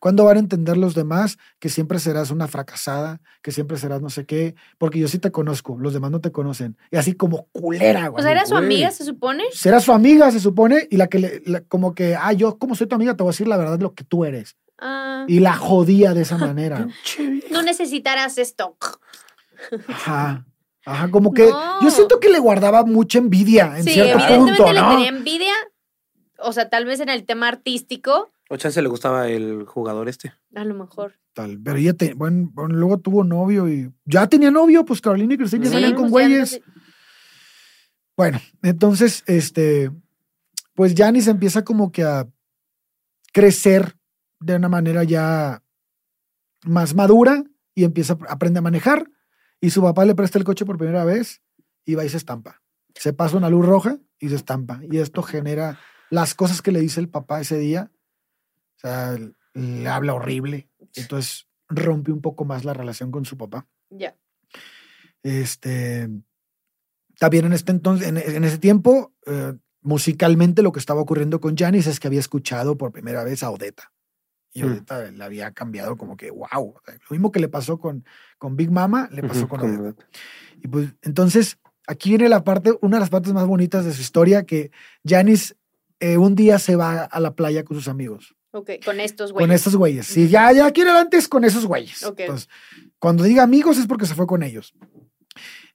¿Cuándo 0.00 0.24
van 0.24 0.36
a 0.36 0.40
entender 0.40 0.76
los 0.76 0.94
demás 0.94 1.38
que 1.58 1.68
siempre 1.68 1.98
serás 1.98 2.30
una 2.30 2.48
fracasada, 2.48 3.20
que 3.42 3.52
siempre 3.52 3.76
serás 3.76 4.00
no 4.02 4.10
sé 4.10 4.26
qué? 4.26 4.54
Porque 4.78 4.98
yo 4.98 5.08
sí 5.08 5.18
te 5.18 5.30
conozco, 5.30 5.76
los 5.78 5.92
demás 5.92 6.10
no 6.10 6.20
te 6.20 6.32
conocen. 6.32 6.76
Y 6.90 6.96
así 6.96 7.14
como 7.14 7.48
culera, 7.52 8.08
güey. 8.08 8.20
O 8.20 8.22
sea, 8.22 8.32
era 8.32 8.46
su 8.46 8.56
amiga, 8.56 8.90
se 8.90 9.04
supone. 9.04 9.44
Será 9.52 9.80
su 9.80 9.92
amiga, 9.92 10.30
se 10.30 10.40
supone, 10.40 10.86
y 10.90 10.96
la 10.96 11.06
que 11.08 11.18
le, 11.18 11.42
la- 11.46 11.60
como 11.62 11.94
que, 11.94 12.16
ah, 12.16 12.32
yo 12.32 12.58
como 12.58 12.74
soy 12.74 12.86
tu 12.86 12.94
amiga, 12.94 13.16
te 13.16 13.22
voy 13.22 13.30
a 13.30 13.32
decir 13.32 13.48
la 13.48 13.56
verdad 13.56 13.78
lo 13.80 13.94
que 13.94 14.04
tú 14.04 14.24
eres. 14.24 14.56
Ah, 14.78 15.24
Y 15.28 15.40
la 15.40 15.54
jodía 15.54 16.14
de 16.14 16.22
esa 16.22 16.36
manera. 16.38 16.88
no 17.50 17.62
necesitarás 17.62 18.38
esto. 18.38 18.76
Ajá. 19.88 20.44
Ajá, 20.86 21.10
como 21.10 21.32
que 21.32 21.46
No. 21.48 21.80
yo 21.80 21.90
siento 21.90 22.20
que 22.20 22.28
le 22.28 22.38
guardaba 22.38 22.84
mucha 22.84 23.16
envidia 23.18 23.78
en 23.78 23.84
sí, 23.84 23.92
cierto 23.92 24.12
evidentemente 24.18 24.56
punto, 24.62 24.72
le 24.74 24.80
¿no? 24.80 24.90
tenía 24.90 25.08
envidia. 25.08 25.52
O 26.38 26.52
sea, 26.52 26.68
tal 26.68 26.84
vez 26.84 27.00
en 27.00 27.08
el 27.08 27.24
tema 27.24 27.48
artístico, 27.48 28.33
O 28.50 28.56
chance 28.56 28.80
le 28.82 28.88
gustaba 28.88 29.28
el 29.28 29.64
jugador 29.64 30.08
este. 30.08 30.32
a 30.54 30.64
lo 30.64 30.74
mejor. 30.74 31.14
Tal, 31.32 31.58
pero 31.64 31.76
ella, 31.78 31.94
te, 31.94 32.14
bueno, 32.14 32.50
bueno, 32.52 32.74
luego 32.76 32.98
tuvo 32.98 33.24
novio 33.24 33.68
y 33.68 33.90
ya 34.04 34.28
tenía 34.28 34.50
novio, 34.50 34.84
pues 34.84 35.00
Carolina 35.00 35.34
y 35.34 35.38
Cristina 35.38 35.64
ya 35.64 35.68
Sí, 35.70 35.74
salían 35.74 35.94
con 35.94 36.10
pues 36.10 36.24
no 36.28 36.28
güeyes. 36.30 36.60
Bueno, 38.16 38.40
entonces, 38.62 39.24
este, 39.26 39.90
pues 40.74 40.94
Janice 40.96 41.30
empieza 41.30 41.64
como 41.64 41.90
que 41.90 42.04
a 42.04 42.28
crecer 43.32 43.96
de 44.40 44.56
una 44.56 44.68
manera 44.68 45.02
ya 45.04 45.62
más 46.64 46.94
madura 46.94 47.42
y 47.74 47.84
empieza, 47.84 48.12
a- 48.28 48.32
aprende 48.32 48.58
a 48.58 48.62
manejar 48.62 49.10
y 49.60 49.70
su 49.70 49.82
papá 49.82 50.04
le 50.04 50.14
presta 50.14 50.38
el 50.38 50.44
coche 50.44 50.64
por 50.64 50.78
primera 50.78 51.04
vez 51.04 51.42
y 51.84 51.94
va 51.94 52.04
y 52.04 52.08
se 52.08 52.18
estampa. 52.18 52.62
Se 52.94 53.12
pasa 53.12 53.36
una 53.36 53.50
luz 53.50 53.66
roja 53.66 53.98
y 54.20 54.28
se 54.28 54.36
estampa. 54.36 54.80
Y 54.88 54.98
esto 54.98 55.22
genera 55.22 55.80
las 56.10 56.34
cosas 56.34 56.62
que 56.62 56.70
le 56.70 56.80
dice 56.80 57.00
el 57.00 57.08
papá 57.08 57.40
ese 57.40 57.58
día. 57.58 57.90
O 58.84 58.86
sea, 58.86 59.18
le 59.54 59.88
habla 59.88 60.12
horrible. 60.14 60.68
Entonces 60.94 61.48
rompe 61.68 62.12
un 62.12 62.20
poco 62.20 62.44
más 62.44 62.64
la 62.64 62.74
relación 62.74 63.10
con 63.10 63.24
su 63.24 63.38
papá. 63.38 63.66
Ya. 63.88 64.14
Este, 65.22 66.10
también 67.18 67.46
en 67.46 67.54
este 67.54 67.72
entonces, 67.72 68.06
en, 68.08 68.18
en 68.18 68.44
ese 68.44 68.58
tiempo, 68.58 69.14
eh, 69.26 69.54
musicalmente 69.80 70.62
lo 70.62 70.72
que 70.72 70.80
estaba 70.80 71.00
ocurriendo 71.00 71.40
con 71.40 71.56
Janis 71.56 71.86
es 71.86 71.98
que 71.98 72.08
había 72.08 72.20
escuchado 72.20 72.76
por 72.76 72.92
primera 72.92 73.24
vez 73.24 73.42
a 73.42 73.50
Odetta. 73.50 73.90
Y 74.52 74.62
Mm. 74.62 74.66
Odetta 74.66 75.10
le 75.10 75.24
había 75.24 75.52
cambiado 75.52 75.96
como 75.96 76.16
que, 76.16 76.30
wow. 76.30 76.74
Lo 76.86 77.10
mismo 77.10 77.32
que 77.32 77.40
le 77.40 77.48
pasó 77.48 77.78
con, 77.78 78.04
con 78.38 78.56
Big 78.56 78.70
Mama, 78.70 79.08
le 79.10 79.22
pasó 79.22 79.40
Ujú, 79.40 79.48
con 79.48 79.60
con 79.60 79.80
Odetta. 79.80 80.06
Y 80.62 80.68
pues, 80.68 80.94
entonces, 81.02 81.58
aquí 81.86 82.10
viene 82.10 82.28
la 82.28 82.44
parte, 82.44 82.76
una 82.82 82.98
de 82.98 83.00
las 83.00 83.10
partes 83.10 83.32
más 83.32 83.46
bonitas 83.46 83.84
de 83.86 83.94
su 83.94 84.02
historia, 84.02 84.44
que 84.44 84.70
Janis 85.04 85.56
eh, 86.00 86.18
un 86.18 86.34
día 86.34 86.58
se 86.58 86.76
va 86.76 87.04
a 87.04 87.20
la 87.20 87.34
playa 87.34 87.64
con 87.64 87.76
sus 87.76 87.88
amigos 87.88 88.36
Con 88.84 89.00
estos 89.00 89.32
güeyes. 89.32 89.48
con 89.48 89.54
esos 89.54 89.76
güeyes. 89.76 90.06
Si 90.06 90.28
ya, 90.28 90.52
ya 90.52 90.70
quiere 90.70 90.90
antes 90.90 91.28
con 91.28 91.44
esos 91.44 91.66
güeyes. 91.66 92.02
Entonces, 92.02 92.48
cuando 92.98 93.24
diga 93.24 93.42
amigos 93.42 93.78
es 93.78 93.86
porque 93.86 94.06
se 94.06 94.14
fue 94.14 94.26
con 94.26 94.42
ellos. 94.42 94.74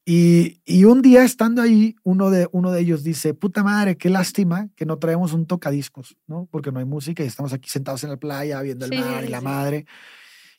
Y, 0.06 0.62
y 0.66 0.86
un 0.86 1.02
día 1.02 1.24
estando 1.24 1.62
ahí, 1.62 1.96
uno 2.04 2.32
de, 2.32 2.48
uno 2.52 2.72
de 2.72 2.82
ellos 2.82 3.04
dice, 3.04 3.34
puta 3.34 3.64
madre, 3.64 3.98
qué 3.98 4.10
lástima 4.10 4.70
que 4.76 4.86
no 4.86 4.98
traemos 4.98 5.34
un 5.34 5.46
tocadiscos, 5.46 6.18
¿no? 6.26 6.48
Porque 6.50 6.72
no 6.72 6.80
hay 6.80 6.86
música 6.86 7.24
y 7.24 7.28
estamos 7.28 7.54
aquí 7.54 7.70
sentados 7.70 8.04
en 8.04 8.10
la 8.10 8.18
playa 8.18 8.62
viendo 8.62 8.86
el 8.86 8.92
Sí, 8.92 8.98
sí, 8.98 9.04
mar 9.04 9.24
y 9.24 9.26
sí, 9.28 9.32
la 9.32 9.40
sí. 9.40 9.46
madre. 9.46 9.86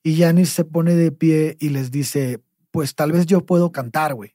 Y 0.03 0.15
Yanis 0.17 0.51
se 0.51 0.65
pone 0.65 0.95
de 0.95 1.11
pie 1.11 1.57
y 1.59 1.71
les 1.71 1.91
dice, 1.91 2.41
pues 2.71 2.95
tal 2.95 3.13
vez 3.13 3.27
yo 3.27 3.45
puedo 3.45 3.73
cantar, 3.73 4.15
güey. 4.15 4.35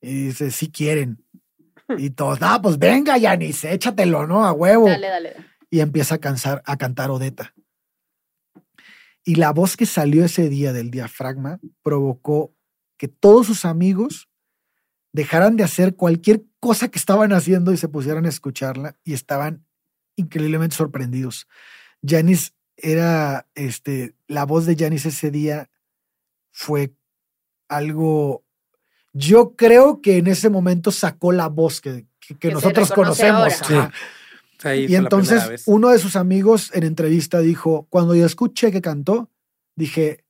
Y 0.00 0.26
dice, 0.26 0.50
si 0.50 0.70
quieren. 0.70 1.24
Y 1.98 2.10
todos, 2.10 2.38
ah, 2.42 2.60
pues 2.62 2.78
venga, 2.78 3.18
Yanis, 3.18 3.64
échatelo, 3.64 4.24
¿no? 4.24 4.44
A 4.44 4.52
huevo 4.52 4.86
Dale, 4.86 5.08
dale. 5.08 5.34
Y 5.70 5.80
empieza 5.80 6.16
a, 6.16 6.18
cansar, 6.18 6.62
a 6.66 6.76
cantar 6.76 7.10
Odetta. 7.10 7.54
Y 9.24 9.36
la 9.36 9.52
voz 9.52 9.76
que 9.76 9.86
salió 9.86 10.24
ese 10.24 10.48
día 10.48 10.72
del 10.72 10.90
diafragma 10.90 11.60
provocó 11.82 12.54
que 12.96 13.08
todos 13.08 13.46
sus 13.46 13.64
amigos 13.64 14.28
dejaran 15.12 15.56
de 15.56 15.64
hacer 15.64 15.94
cualquier 15.96 16.44
cosa 16.60 16.88
que 16.88 16.98
estaban 16.98 17.32
haciendo 17.32 17.72
y 17.72 17.76
se 17.76 17.88
pusieran 17.88 18.26
a 18.26 18.28
escucharla 18.30 18.96
y 19.04 19.12
estaban 19.12 19.64
increíblemente 20.16 20.76
sorprendidos. 20.76 21.48
Janis 22.06 22.54
era, 22.76 23.46
este, 23.54 24.14
la 24.26 24.44
voz 24.44 24.66
de 24.66 24.76
Janis 24.76 25.06
ese 25.06 25.30
día 25.30 25.70
fue 26.50 26.94
algo, 27.68 28.44
yo 29.12 29.54
creo 29.54 30.00
que 30.00 30.16
en 30.16 30.26
ese 30.26 30.48
momento 30.50 30.90
sacó 30.90 31.32
la 31.32 31.48
voz 31.48 31.80
que, 31.80 32.06
que- 32.20 32.36
que 32.36 32.50
nosotros 32.52 32.90
conocemos. 32.92 33.52
Sí, 33.66 33.74
ahí 34.62 34.86
Y 34.88 34.94
entonces 34.96 35.62
uno 35.66 35.88
de 35.90 35.98
sus 35.98 36.16
amigos 36.16 36.70
en 36.74 36.84
entrevista 36.84 37.40
dijo, 37.40 37.86
cuando 37.90 38.14
yo 38.14 38.26
escuché 38.26 38.70
que 38.72 38.80
cantó, 38.80 39.30
dije, 39.76 40.24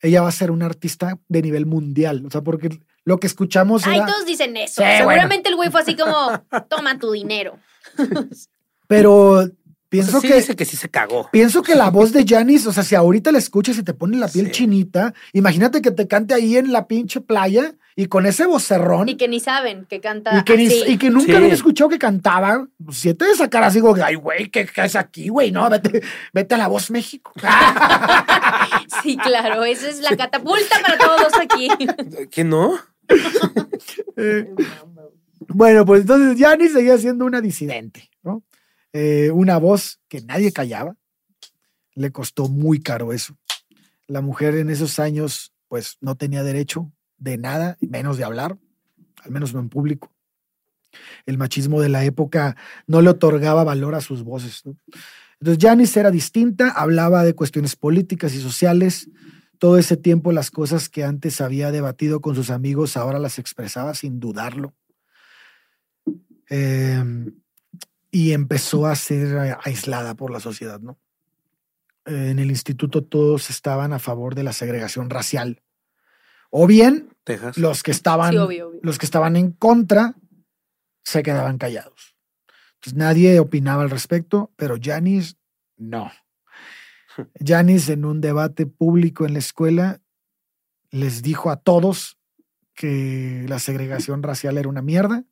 ella 0.00 0.22
va 0.22 0.28
a 0.28 0.32
ser 0.32 0.50
una 0.50 0.66
artista 0.66 1.18
de 1.28 1.42
nivel 1.42 1.66
mundial. 1.66 2.24
O 2.26 2.30
sea, 2.30 2.42
porque 2.42 2.80
lo 3.04 3.18
que 3.18 3.26
escuchamos 3.26 3.86
Ay, 3.86 3.96
era... 3.98 4.06
todos 4.06 4.26
dicen 4.26 4.56
eso. 4.56 4.82
Sí, 4.82 4.88
Seguramente 4.98 5.48
el 5.48 5.56
güey 5.56 5.70
fue 5.70 5.80
así 5.80 5.96
como, 5.96 6.12
toma 6.68 6.98
tu 6.98 7.12
dinero. 7.12 7.58
Pero 8.88 9.48
pienso 9.88 10.18
O 10.18 10.20
sea, 10.20 10.20
sí 10.20 10.28
que 10.28 10.34
dice 10.34 10.56
que 10.56 10.64
sí 10.64 10.76
se 10.76 10.88
cagó. 10.88 11.28
pienso 11.32 11.62
que 11.62 11.74
la 11.74 11.90
voz 11.90 12.12
de 12.12 12.24
Janis, 12.26 12.66
o 12.66 12.72
sea, 12.72 12.82
si 12.82 12.94
ahorita 12.94 13.32
la 13.32 13.38
escuchas 13.38 13.78
y 13.78 13.82
te 13.82 13.94
pone 13.94 14.16
la 14.16 14.28
piel 14.28 14.46
Sí. 14.46 14.52
chinita, 14.52 15.14
imagínate 15.32 15.82
que 15.82 15.90
te 15.90 16.08
cante 16.08 16.34
ahí 16.34 16.56
en 16.56 16.72
la 16.72 16.86
pinche 16.86 17.20
playa 17.20 17.74
y 17.96 18.06
con 18.06 18.24
ese 18.26 18.46
vocerrón 18.46 19.08
Y 19.08 19.16
que 19.16 19.28
ni 19.28 19.38
saben 19.40 19.84
que 19.84 20.00
canta 20.00 20.38
y 20.38 20.44
que, 20.44 20.56
ni- 20.56 20.66
así. 20.66 20.84
y 20.88 20.98
que 20.98 21.10
nunca 21.10 21.26
Sí. 21.26 21.34
habían 21.34 21.52
escuchado 21.52 21.90
que 21.90 21.98
cantaba. 21.98 22.66
Si 22.90 23.12
te 23.14 23.24
de 23.26 23.34
sacar 23.34 23.64
así, 23.64 23.80
como, 23.80 23.94
que, 23.94 24.02
ay, 24.02 24.14
güey, 24.14 24.48
¿qué, 24.50 24.66
qué 24.66 24.84
es 24.84 24.96
aquí, 24.96 25.28
güey? 25.28 25.50
No, 25.52 25.68
vete, 25.68 26.02
vete 26.32 26.54
a 26.54 26.58
la 26.58 26.68
voz 26.68 26.90
México. 26.90 27.32
Sí, 29.02 29.16
claro, 29.16 29.64
esa 29.64 29.88
es 29.88 30.00
la 30.00 30.16
catapulta 30.16 30.76
para 30.80 30.98
todos 30.98 31.32
aquí. 31.40 31.68
¿Qué 32.30 32.44
no? 32.44 32.78
Eh, 34.16 34.48
bueno, 35.48 35.84
pues 35.84 36.02
entonces 36.02 36.38
Janis 36.38 36.72
seguía 36.72 36.96
siendo 36.98 37.24
una 37.24 37.40
disidente, 37.40 38.10
¿no? 38.22 38.42
Eh, 38.92 39.30
una 39.32 39.56
voz 39.58 40.00
que 40.08 40.20
nadie 40.22 40.52
callaba. 40.52 40.94
Le 41.94 42.12
costó 42.12 42.48
muy 42.48 42.80
caro 42.80 43.12
eso. 43.12 43.36
La 44.06 44.20
mujer 44.20 44.54
en 44.56 44.70
esos 44.70 44.98
años, 44.98 45.52
pues 45.68 45.96
no 46.00 46.14
tenía 46.16 46.42
derecho 46.42 46.90
de 47.22 47.38
nada, 47.38 47.76
menos 47.80 48.18
de 48.18 48.24
hablar, 48.24 48.58
al 49.22 49.30
menos 49.30 49.54
no 49.54 49.60
en 49.60 49.68
público. 49.68 50.12
El 51.24 51.38
machismo 51.38 51.80
de 51.80 51.88
la 51.88 52.04
época 52.04 52.56
no 52.86 53.00
le 53.00 53.10
otorgaba 53.10 53.64
valor 53.64 53.94
a 53.94 54.00
sus 54.00 54.24
voces. 54.24 54.62
Entonces, 55.40 55.62
Janis 55.62 55.96
era 55.96 56.10
distinta, 56.10 56.70
hablaba 56.70 57.24
de 57.24 57.34
cuestiones 57.34 57.76
políticas 57.76 58.34
y 58.34 58.40
sociales. 58.40 59.08
Todo 59.58 59.78
ese 59.78 59.96
tiempo, 59.96 60.32
las 60.32 60.50
cosas 60.50 60.88
que 60.88 61.04
antes 61.04 61.40
había 61.40 61.70
debatido 61.70 62.20
con 62.20 62.34
sus 62.34 62.50
amigos, 62.50 62.96
ahora 62.96 63.18
las 63.18 63.38
expresaba 63.38 63.94
sin 63.94 64.20
dudarlo. 64.20 64.74
Eh, 66.50 67.02
y 68.10 68.32
empezó 68.32 68.86
a 68.86 68.94
ser 68.96 69.36
eh, 69.36 69.56
aislada 69.64 70.14
por 70.14 70.30
la 70.30 70.40
sociedad, 70.40 70.80
¿no? 70.80 70.98
En 72.04 72.40
el 72.40 72.50
instituto 72.50 73.04
todos 73.04 73.48
estaban 73.48 73.92
a 73.92 74.00
favor 74.00 74.34
de 74.34 74.42
la 74.42 74.52
segregación 74.52 75.08
racial. 75.08 75.62
O 76.54 76.66
bien 76.66 77.08
Texas. 77.24 77.56
los 77.56 77.82
que 77.82 77.90
estaban 77.90 78.32
Sí, 78.32 78.36
obvio, 78.38 78.68
obvio. 78.68 78.80
los 78.82 78.98
que 78.98 79.06
estaban 79.06 79.36
en 79.36 79.52
contra 79.52 80.14
se 81.04 81.22
quedaban 81.22 81.56
callados. 81.58 82.14
Entonces 82.74 82.94
nadie 82.94 83.40
opinaba 83.40 83.82
al 83.82 83.90
respecto, 83.90 84.52
pero 84.56 84.76
Janis 84.80 85.36
no. 85.78 86.10
Janis 87.44 87.88
en 87.88 88.04
un 88.04 88.20
debate 88.20 88.66
público 88.66 89.24
en 89.26 89.32
la 89.32 89.38
escuela 89.38 90.00
les 90.90 91.22
dijo 91.22 91.50
a 91.50 91.56
todos 91.56 92.18
que 92.74 93.44
la 93.48 93.58
segregación 93.58 94.22
racial 94.22 94.58
era 94.58 94.68
una 94.68 94.82
mierda 94.82 95.24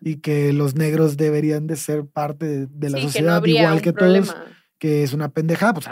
y 0.00 0.16
que 0.16 0.52
los 0.52 0.74
negros 0.74 1.16
deberían 1.16 1.66
de 1.66 1.76
ser 1.76 2.06
parte 2.06 2.46
de, 2.46 2.66
de 2.66 2.90
la 2.90 2.98
Sí, 2.98 3.02
que 3.02 3.22
no 3.22 3.36
sociedad 3.38 3.44
igual 3.44 3.82
que 3.82 3.92
problema. 3.92 4.26
todos, 4.26 4.46
que 4.80 5.04
es 5.04 5.12
una 5.12 5.28
pendejada. 5.28 5.74
Pues, 5.74 5.86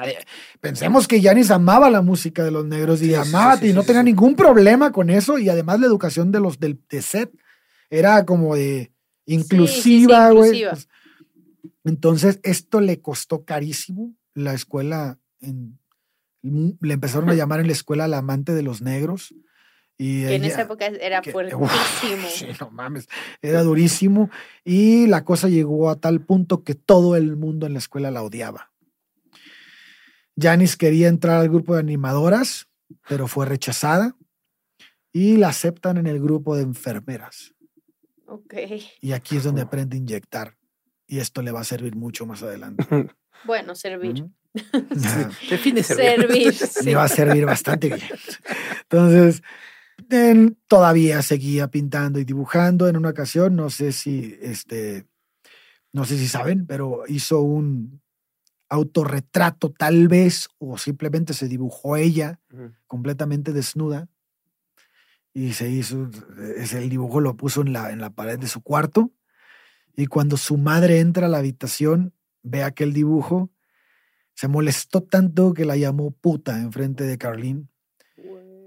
pensemos 0.61 1.07
que 1.07 1.23
Janis 1.23 1.53
amaba 1.53 1.91
la 1.91 2.03
música 2.03 2.43
de 2.43 2.51
los 2.51 2.65
negros 2.65 3.01
y 3.03 3.09
Sí, 3.11 3.15
amaba 3.15 3.57
sí, 3.59 3.69
y 3.69 3.73
no 3.73 3.83
sí, 3.83 3.87
tenía 3.89 4.01
sí. 4.03 4.07
ningún 4.07 4.35
problema 4.35 4.91
con 4.91 5.11
eso 5.11 5.39
y 5.39 5.49
además 5.49 5.79
la 5.79 5.87
educación 5.87 6.33
de 6.33 6.41
los 6.41 6.59
del 6.59 6.81
de 6.89 7.03
set 7.03 7.31
era 7.91 8.25
como 8.25 8.57
de 8.57 8.91
inclusiva, 9.27 10.31
sí, 10.31 10.35
güey. 10.35 10.49
inclusiva. 10.49 10.71
Pues, 10.73 10.89
entonces, 11.85 12.41
esto 12.43 12.81
le 12.81 13.01
costó 13.01 13.45
carísimo. 13.45 14.15
La 14.35 14.55
escuela, 14.55 15.19
en- 15.41 15.79
le 16.43 16.95
empezaron 16.95 17.29
a 17.31 17.35
llamar 17.35 17.61
en 17.61 17.67
la 17.67 17.73
escuela 17.73 18.09
la 18.09 18.19
amante 18.19 18.55
de 18.55 18.63
los 18.63 18.81
negros. 18.83 19.35
Y 20.01 20.23
Que 20.27 20.37
en 20.37 20.45
esa 20.45 20.63
época 20.63 20.87
era 20.87 21.21
que- 21.23 21.33
fuertísimo. 21.33 21.65
Uf, 21.65 22.31
sí, 22.33 22.47
no 22.61 22.71
mames, 22.71 23.09
era 23.43 23.63
durísimo. 23.65 24.31
Y 24.65 25.09
la 25.09 25.25
cosa 25.25 25.49
llegó 25.49 25.91
a 25.91 25.97
tal 25.97 26.21
punto 26.21 26.63
que 26.63 26.75
todo 26.77 27.17
el 27.17 27.35
mundo 27.37 27.67
en 27.67 27.73
la 27.73 27.81
escuela 27.81 28.11
la 28.13 28.23
odiaba. 28.23 28.71
Janis 30.41 30.77
quería 30.77 31.09
entrar 31.09 31.41
al 31.41 31.49
grupo 31.49 31.75
de 31.75 31.81
animadoras, 31.81 32.69
pero 33.09 33.27
fue 33.27 33.47
rechazada. 33.47 34.15
Y 35.13 35.37
la 35.37 35.49
aceptan 35.49 35.97
en 35.97 36.07
el 36.07 36.21
grupo 36.21 36.55
de 36.55 36.63
enfermeras. 36.63 37.55
Ok. 38.27 38.55
Y 39.01 39.13
aquí 39.13 39.37
es 39.37 39.45
donde 39.45 39.63
aprende 39.63 39.97
a 39.97 39.99
inyectar. 39.99 40.57
Y 41.07 41.19
esto 41.19 41.41
le 41.43 41.51
va 41.51 41.61
a 41.61 41.65
servir 41.65 41.97
mucho 41.97 42.27
más 42.27 42.43
adelante. 42.43 42.85
Bueno, 43.45 43.77
servir. 43.77 44.27
Ajá. 44.73 45.31
Define 45.51 45.85
servir. 45.85 46.53
Servir. 46.53 46.69
le 46.85 46.95
va 46.97 47.05
a 47.05 47.09
servir 47.09 47.45
bastante 47.45 47.87
bien. 47.87 48.09
Entonces, 48.83 49.43
él 50.11 50.57
todavía 50.67 51.23
seguía 51.23 51.69
pintando 51.69 52.19
y 52.19 52.25
dibujando. 52.25 52.89
En 52.89 52.97
una 52.97 53.11
ocasión, 53.11 53.55
no 53.55 53.71
sé 53.71 53.93
si, 53.93 54.37
este, 54.43 55.07
no 55.93 56.05
sé 56.05 56.19
si 56.19 56.27
saben, 56.27 56.67
pero 56.67 57.05
hizo 57.07 57.41
un 57.41 58.01
autorretrato 58.69 59.73
tal 59.77 60.09
vez, 60.09 60.49
o 60.59 60.77
simplemente 60.79 61.35
se 61.35 61.49
dibujó 61.49 61.97
ella 61.97 62.41
completamente 62.87 63.53
desnuda. 63.53 64.09
Y 65.35 65.53
se 65.53 65.69
hizo, 65.71 66.09
el 66.73 66.89
dibujo 66.91 67.21
lo 67.21 67.37
puso 67.37 67.61
en 67.61 67.73
la, 67.73 67.91
en 67.93 68.01
la 68.01 68.11
pared 68.11 68.39
de 68.39 68.49
su 68.49 68.61
cuarto. 68.63 69.13
Y 69.97 70.07
cuando 70.07 70.37
su 70.37 70.57
madre 70.57 71.01
entra 71.01 71.27
a 71.27 71.29
la 71.29 71.39
habitación, 71.39 72.13
ve 72.43 72.63
aquel 72.63 72.93
dibujo, 72.93 73.51
se 74.35 74.49
molestó 74.49 75.03
tanto 75.03 75.55
que 75.55 75.65
la 75.65 75.77
llamó 75.77 76.11
puta 76.13 76.59
enfrente 76.59 77.05
de 77.05 77.19
Carlene. 77.19 77.65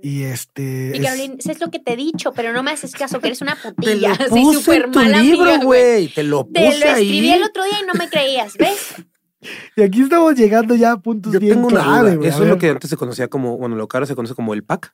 Y 0.03 0.23
este. 0.23 0.91
Y 0.95 0.99
es- 0.99 1.05
Caroline, 1.05 1.35
es 1.39 1.59
lo 1.59 1.69
que 1.69 1.79
te 1.79 1.93
he 1.93 1.95
dicho, 1.95 2.33
pero 2.33 2.53
no 2.53 2.63
me 2.63 2.71
haces 2.71 2.93
caso, 2.93 3.19
que 3.19 3.27
eres 3.27 3.41
una 3.41 3.55
Te 3.61 3.71
putilla. 3.73 4.09
lo 4.09 4.15
Así 4.15 4.29
puse 4.29 4.75
en 4.77 4.91
tu 4.91 4.99
mala 4.99 5.21
libro, 5.21 5.59
güey. 5.61 6.07
Te 6.07 6.23
lo 6.23 6.45
Te 6.45 6.65
puse 6.65 6.79
lo 6.79 6.85
escribí 6.91 7.29
ahí. 7.29 7.33
el 7.33 7.43
otro 7.43 7.63
día 7.65 7.79
y 7.83 7.85
no 7.85 7.93
me 7.93 8.09
creías, 8.09 8.57
¿ves? 8.57 8.95
Y 9.75 9.81
aquí 9.83 10.01
estamos 10.03 10.35
llegando 10.35 10.75
ya 10.75 10.91
a 10.93 10.97
puntos 10.99 11.33
Yo 11.33 11.39
bien 11.39 11.53
tengo 11.55 11.67
una 11.67 11.81
clave, 11.83 12.01
duda. 12.11 12.15
güey. 12.17 12.29
Eso 12.29 12.43
es 12.43 12.49
lo 12.49 12.57
que 12.57 12.69
antes 12.69 12.89
se 12.89 12.97
conocía 12.97 13.27
como, 13.27 13.57
bueno, 13.57 13.75
lo 13.75 13.87
que 13.87 13.97
ahora 13.97 14.05
se 14.05 14.15
conoce 14.15 14.35
como 14.35 14.53
el 14.53 14.63
pack. 14.63 14.93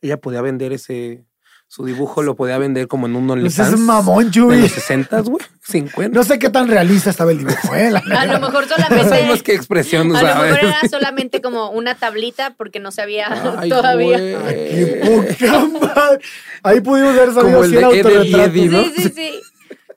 Ella 0.00 0.16
podía 0.20 0.42
vender 0.42 0.72
ese, 0.72 1.24
su 1.68 1.84
dibujo 1.86 2.22
lo 2.22 2.34
podía 2.36 2.58
vender 2.58 2.88
como 2.88 3.06
en 3.06 3.14
un 3.16 3.28
Pues 3.28 3.38
OnlyFans. 3.38 3.72
es 3.74 3.78
mamón, 3.78 4.30
Chuy. 4.32 4.60
los 4.60 4.70
60, 4.72 5.20
güey, 5.20 5.44
50. 5.62 6.18
No 6.18 6.24
sé 6.24 6.38
qué 6.38 6.50
tan 6.50 6.66
realista 6.68 7.08
estaba 7.10 7.30
el 7.30 7.38
dibujo, 7.38 7.74
¿eh? 7.74 7.90
La 7.90 8.00
A 8.20 8.26
lo 8.26 8.40
mejor 8.40 8.66
No 8.68 8.74
solamente. 8.76 9.08
sabemos 9.08 9.42
qué 9.42 9.54
expresión 9.54 10.14
A 10.16 10.20
lo 10.22 10.26
usaba. 10.28 10.42
mejor 10.44 10.58
era 10.58 10.80
solamente 10.90 11.40
como 11.40 11.70
una 11.70 11.94
tablita 11.94 12.54
porque 12.58 12.80
no 12.80 12.90
sabía 12.90 13.28
Ay, 13.58 13.70
todavía. 13.70 14.18
güey. 14.18 14.34
Ay, 14.34 15.36
qué 15.38 15.46
poca 15.72 15.94
madre. 15.94 16.18
Ahí 16.64 16.80
pudimos 16.80 17.10
haber 17.16 17.32
sabido 17.32 17.52
Como 17.60 17.64
el 17.64 17.70
si 17.70 17.76
era 17.76 17.88
de 17.88 18.00
Eddie 18.00 18.16
autorretrato. 18.16 18.50
Eddie, 18.50 18.68
¿no? 18.68 18.82
Sí, 18.82 18.92
sí, 18.96 19.08
sí. 19.14 19.40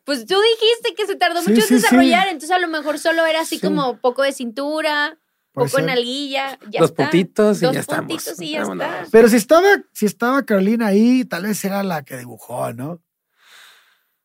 Pues 0.05 0.25
tú 0.25 0.35
dijiste 0.39 0.93
que 0.95 1.05
se 1.07 1.15
tardó 1.15 1.41
Sí, 1.41 1.49
mucho 1.49 1.61
en 1.63 1.67
sí. 1.67 1.73
desarrollar, 1.75 2.27
entonces 2.27 2.51
a 2.51 2.59
lo 2.59 2.67
mejor 2.67 2.99
solo 2.99 3.25
era 3.25 3.41
así 3.41 3.57
Sí. 3.59 3.65
como 3.65 3.97
poco 3.97 4.21
de 4.23 4.31
cintura, 4.31 5.17
Puede 5.51 5.67
poco 5.67 5.79
en 5.79 5.85
ser. 5.85 5.97
alguilla, 5.97 6.59
ya 6.69 6.81
Dos 6.81 6.91
está. 6.91 7.03
puntitos 7.03 7.61
y 7.61 7.65
Dos 7.65 7.73
ya 7.73 7.79
estamos. 7.81 8.05
puntitos 8.07 8.41
y 8.41 8.51
ya 8.51 8.61
Vámonos. 8.61 8.85
está. 8.87 9.07
Pero 9.11 9.27
si 9.29 9.35
estaba, 9.37 9.67
si 9.93 10.05
estaba 10.05 10.43
Carolina 10.45 10.87
ahí, 10.87 11.25
tal 11.25 11.43
vez 11.43 11.63
era 11.65 11.81
la 11.83 12.03
que 12.03 12.17
dibujó, 12.17 12.71
¿no? 12.73 13.01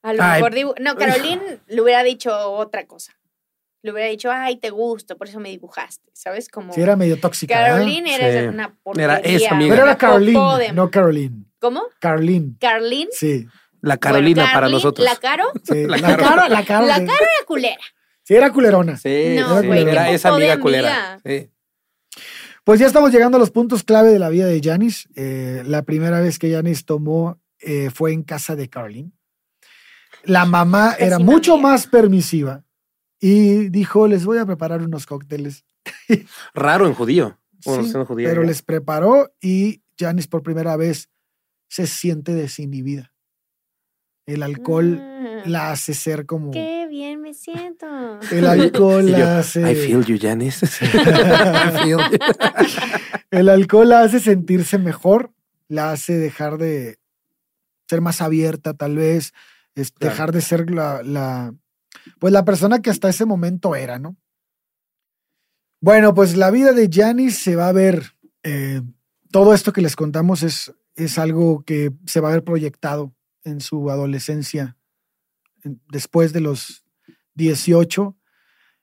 A 0.03 0.13
lo 0.13 0.23
Ay. 0.23 0.43
mejor 0.43 0.55
dibu- 0.55 0.75
No, 0.81 0.97
Caroline 0.97 1.61
le 1.67 1.81
hubiera 1.83 2.03
dicho 2.03 2.31
otra 2.53 2.87
cosa. 2.87 3.15
Le 3.83 3.93
hubiera 3.93 4.09
dicho, 4.11 4.31
ay, 4.31 4.57
te 4.57 4.69
gusto, 4.71 5.17
por 5.17 5.29
eso 5.29 5.41
me 5.41 5.49
dibujaste, 5.49 6.11
¿sabes? 6.13 6.49
Como 6.51 6.73
Sí, 6.75 6.83
era 6.83 6.97
medio 6.97 7.19
tóxica. 7.19 7.55
¿verdad? 7.59 7.77
Caroline 7.79 8.15
era 8.15 8.43
Sí. 8.43 8.47
una 8.49 8.75
porquería. 8.83 9.17
esa 9.17 9.55
amiga. 9.55 9.71
Pero 9.75 9.85
era 9.85 10.59
de- 10.59 10.73
no 10.75 10.91
Caroline. 10.91 11.45
¿Cómo? 11.59 11.83
Caroline. 11.99 12.57
Carlin. 12.61 13.09
Sí. 13.13 13.47
La 13.83 13.97
Carolina 13.97 14.43
Bueno, 14.43 14.53
para 14.53 14.61
Carlin, 14.67 14.75
nosotros. 14.75 15.05
La 15.05 15.17
Caro. 15.17 15.45
sí. 15.65 15.87
La 15.87 15.97
La, 15.99 16.17
Caro. 16.17 16.49
la 16.49 16.65
cara. 16.65 16.87
La 16.87 16.97
sí. 16.99 17.07
Caro 17.07 17.19
era 17.21 17.47
culera. 17.47 17.81
Sí, 18.23 18.35
era 18.35 18.53
culerona. 18.53 18.97
Sí, 18.97 19.37
No, 19.39 19.61
sí, 19.61 19.67
güey, 19.67 19.83
era 19.89 20.11
esa 20.11 20.29
amiga 20.35 20.59
culera. 20.61 21.19
Sí. 21.25 21.51
Pues 22.65 22.79
ya 22.79 22.87
estamos 22.87 23.11
llegando 23.11 23.37
a 23.37 23.41
los 23.41 23.51
puntos 23.51 23.83
clave 23.83 24.11
de 24.13 24.19
la 24.19 24.29
vida 24.29 24.47
de 24.47 24.61
Janis. 24.63 25.09
Eh, 25.17 25.63
la 25.67 25.83
primera 25.83 26.21
vez 26.21 26.39
que 26.39 26.53
Janis 26.53 26.85
tomó 26.85 27.41
eh, 27.61 27.91
fue 27.93 28.13
en 28.13 28.23
casa 28.23 28.55
de 28.55 28.69
Caroline. 28.69 29.13
La 30.25 30.45
mamá 30.45 30.95
era 30.99 31.19
mucho 31.19 31.55
amiga. 31.55 31.69
más 31.71 31.87
permisiva 31.87 32.63
y 33.19 33.71
dijo, 33.71 34.07
les 34.07 34.25
voy 34.27 34.39
a 34.39 34.47
preparar 34.47 34.83
unos 34.83 35.07
cócteles. 35.07 35.65
Raro 36.55 36.87
en 36.87 36.95
judío. 36.95 37.39
Bueno, 37.65 37.83
Sí, 37.85 37.91
siendo 37.91 38.07
judía. 38.07 38.29
pero 38.29 38.43
ya. 38.43 38.49
les 38.49 38.63
preparó 38.63 39.33
y 39.41 39.83
Janis 39.99 40.27
por 40.29 40.43
primera 40.43 40.77
vez 40.77 41.09
se 41.69 41.87
siente 41.87 42.35
desinhibida. 42.35 43.10
El 44.33 44.43
alcohol 44.43 45.01
Mm, 45.01 45.49
la 45.51 45.71
hace 45.73 45.95
ser 45.95 46.27
como... 46.27 46.51
Qué 46.51 46.87
bien 46.89 47.21
me 47.23 47.33
siento. 47.35 47.87
El 48.31 48.47
alcohol 48.47 49.07
yo, 49.07 49.19
la 49.19 49.39
hace... 49.39 49.61
I 49.73 49.75
feel 49.75 50.05
you, 50.05 50.19
Janice. 50.21 50.67
I 50.83 51.79
feel 51.83 51.99
you. 51.99 52.19
El 53.31 53.49
alcohol 53.49 53.89
la 53.89 54.03
hace 54.03 54.21
sentirse 54.21 54.77
mejor, 54.79 55.33
la 55.69 55.93
hace 55.93 56.15
dejar 56.19 56.59
de 56.59 56.99
ser 57.89 58.01
más 58.01 58.21
abierta, 58.21 58.75
tal 58.75 58.97
vez, 58.97 59.33
es 59.75 59.93
Claro. 59.93 60.11
dejar 60.13 60.33
de 60.33 60.41
ser 60.41 60.71
la, 60.71 61.03
la- 61.03 61.55
pues 62.19 62.33
la 62.33 62.45
persona 62.45 62.81
que 62.83 62.91
hasta 62.91 63.09
ese 63.09 63.25
momento 63.25 63.75
era, 63.75 63.99
¿no? 63.99 64.17
Bueno, 65.81 66.15
pues 66.15 66.37
la 66.37 66.51
vida 66.51 66.73
de 66.73 66.89
Janis 66.93 67.39
se 67.39 67.57
va 67.57 67.69
a 67.69 67.73
ver, 67.73 68.13
eh, 68.43 68.83
todo 69.31 69.55
esto 69.55 69.73
que 69.73 69.81
les 69.81 69.97
contamos 69.97 70.43
es, 70.43 70.73
es 70.95 71.19
algo 71.19 71.63
que 71.65 71.93
se 72.07 72.21
va 72.21 72.29
a 72.29 72.33
ver 72.33 72.45
proyectado 72.45 73.15
en 73.45 73.61
su 73.61 73.91
adolescencia, 73.91 74.77
en- 75.65 75.81
después 75.89 76.33
de 76.33 76.41
los 76.41 76.85
18, 77.35 78.17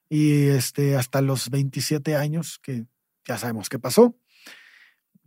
y 0.09 0.47
este, 0.47 0.95
hasta 0.95 1.21
los 1.21 1.49
27 1.49 2.15
años, 2.15 2.59
que 2.61 2.85
ya 3.27 3.37
sabemos 3.37 3.69
qué 3.69 3.77
pasó. 3.79 4.15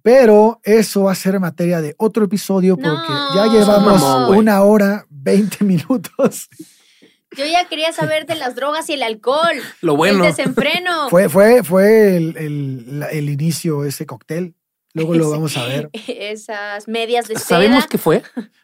Pero 0.03 0.61
eso 0.65 1.03
va 1.05 1.13
a 1.13 1.15
ser 1.15 1.39
materia 1.41 1.83
de 1.83 1.95
otro 1.99 2.25
episodio 2.25 2.77
porque 2.77 3.13
ya 3.35 3.47
llevamos 3.53 4.03
una 4.35 4.63
hora, 4.63 5.05
20 5.11 5.65
minutos. 5.65 6.49
Yo 7.37 7.45
ya 7.47 7.69
quería 7.69 7.93
saber 7.93 8.27
de 8.27 8.35
las 8.35 8.55
drogas 8.57 8.89
y 8.89 8.95
el 8.95 9.03
alcohol. 9.03 9.57
Lo 9.83 9.97
bueno. 9.97 10.25
El 10.25 10.31
desenfreno. 10.35 11.11
Fue, 11.11 11.29
fue, 11.29 11.63
fue 11.63 12.17
el, 12.17 12.37
el- 12.39 13.05
el 13.11 13.29
inicio, 13.31 13.85
ese 13.85 14.07
cóctel. 14.07 14.57
Luego 14.93 15.15
lo 15.15 15.31
vamos 15.31 15.57
a 15.57 15.67
ver. 15.67 15.91
Esas 16.09 16.89
medias 16.89 17.29
de 17.29 17.35
seda. 17.37 17.45
¿Sabemos 17.47 17.87
qué 17.87 17.99
fue? 17.99 18.23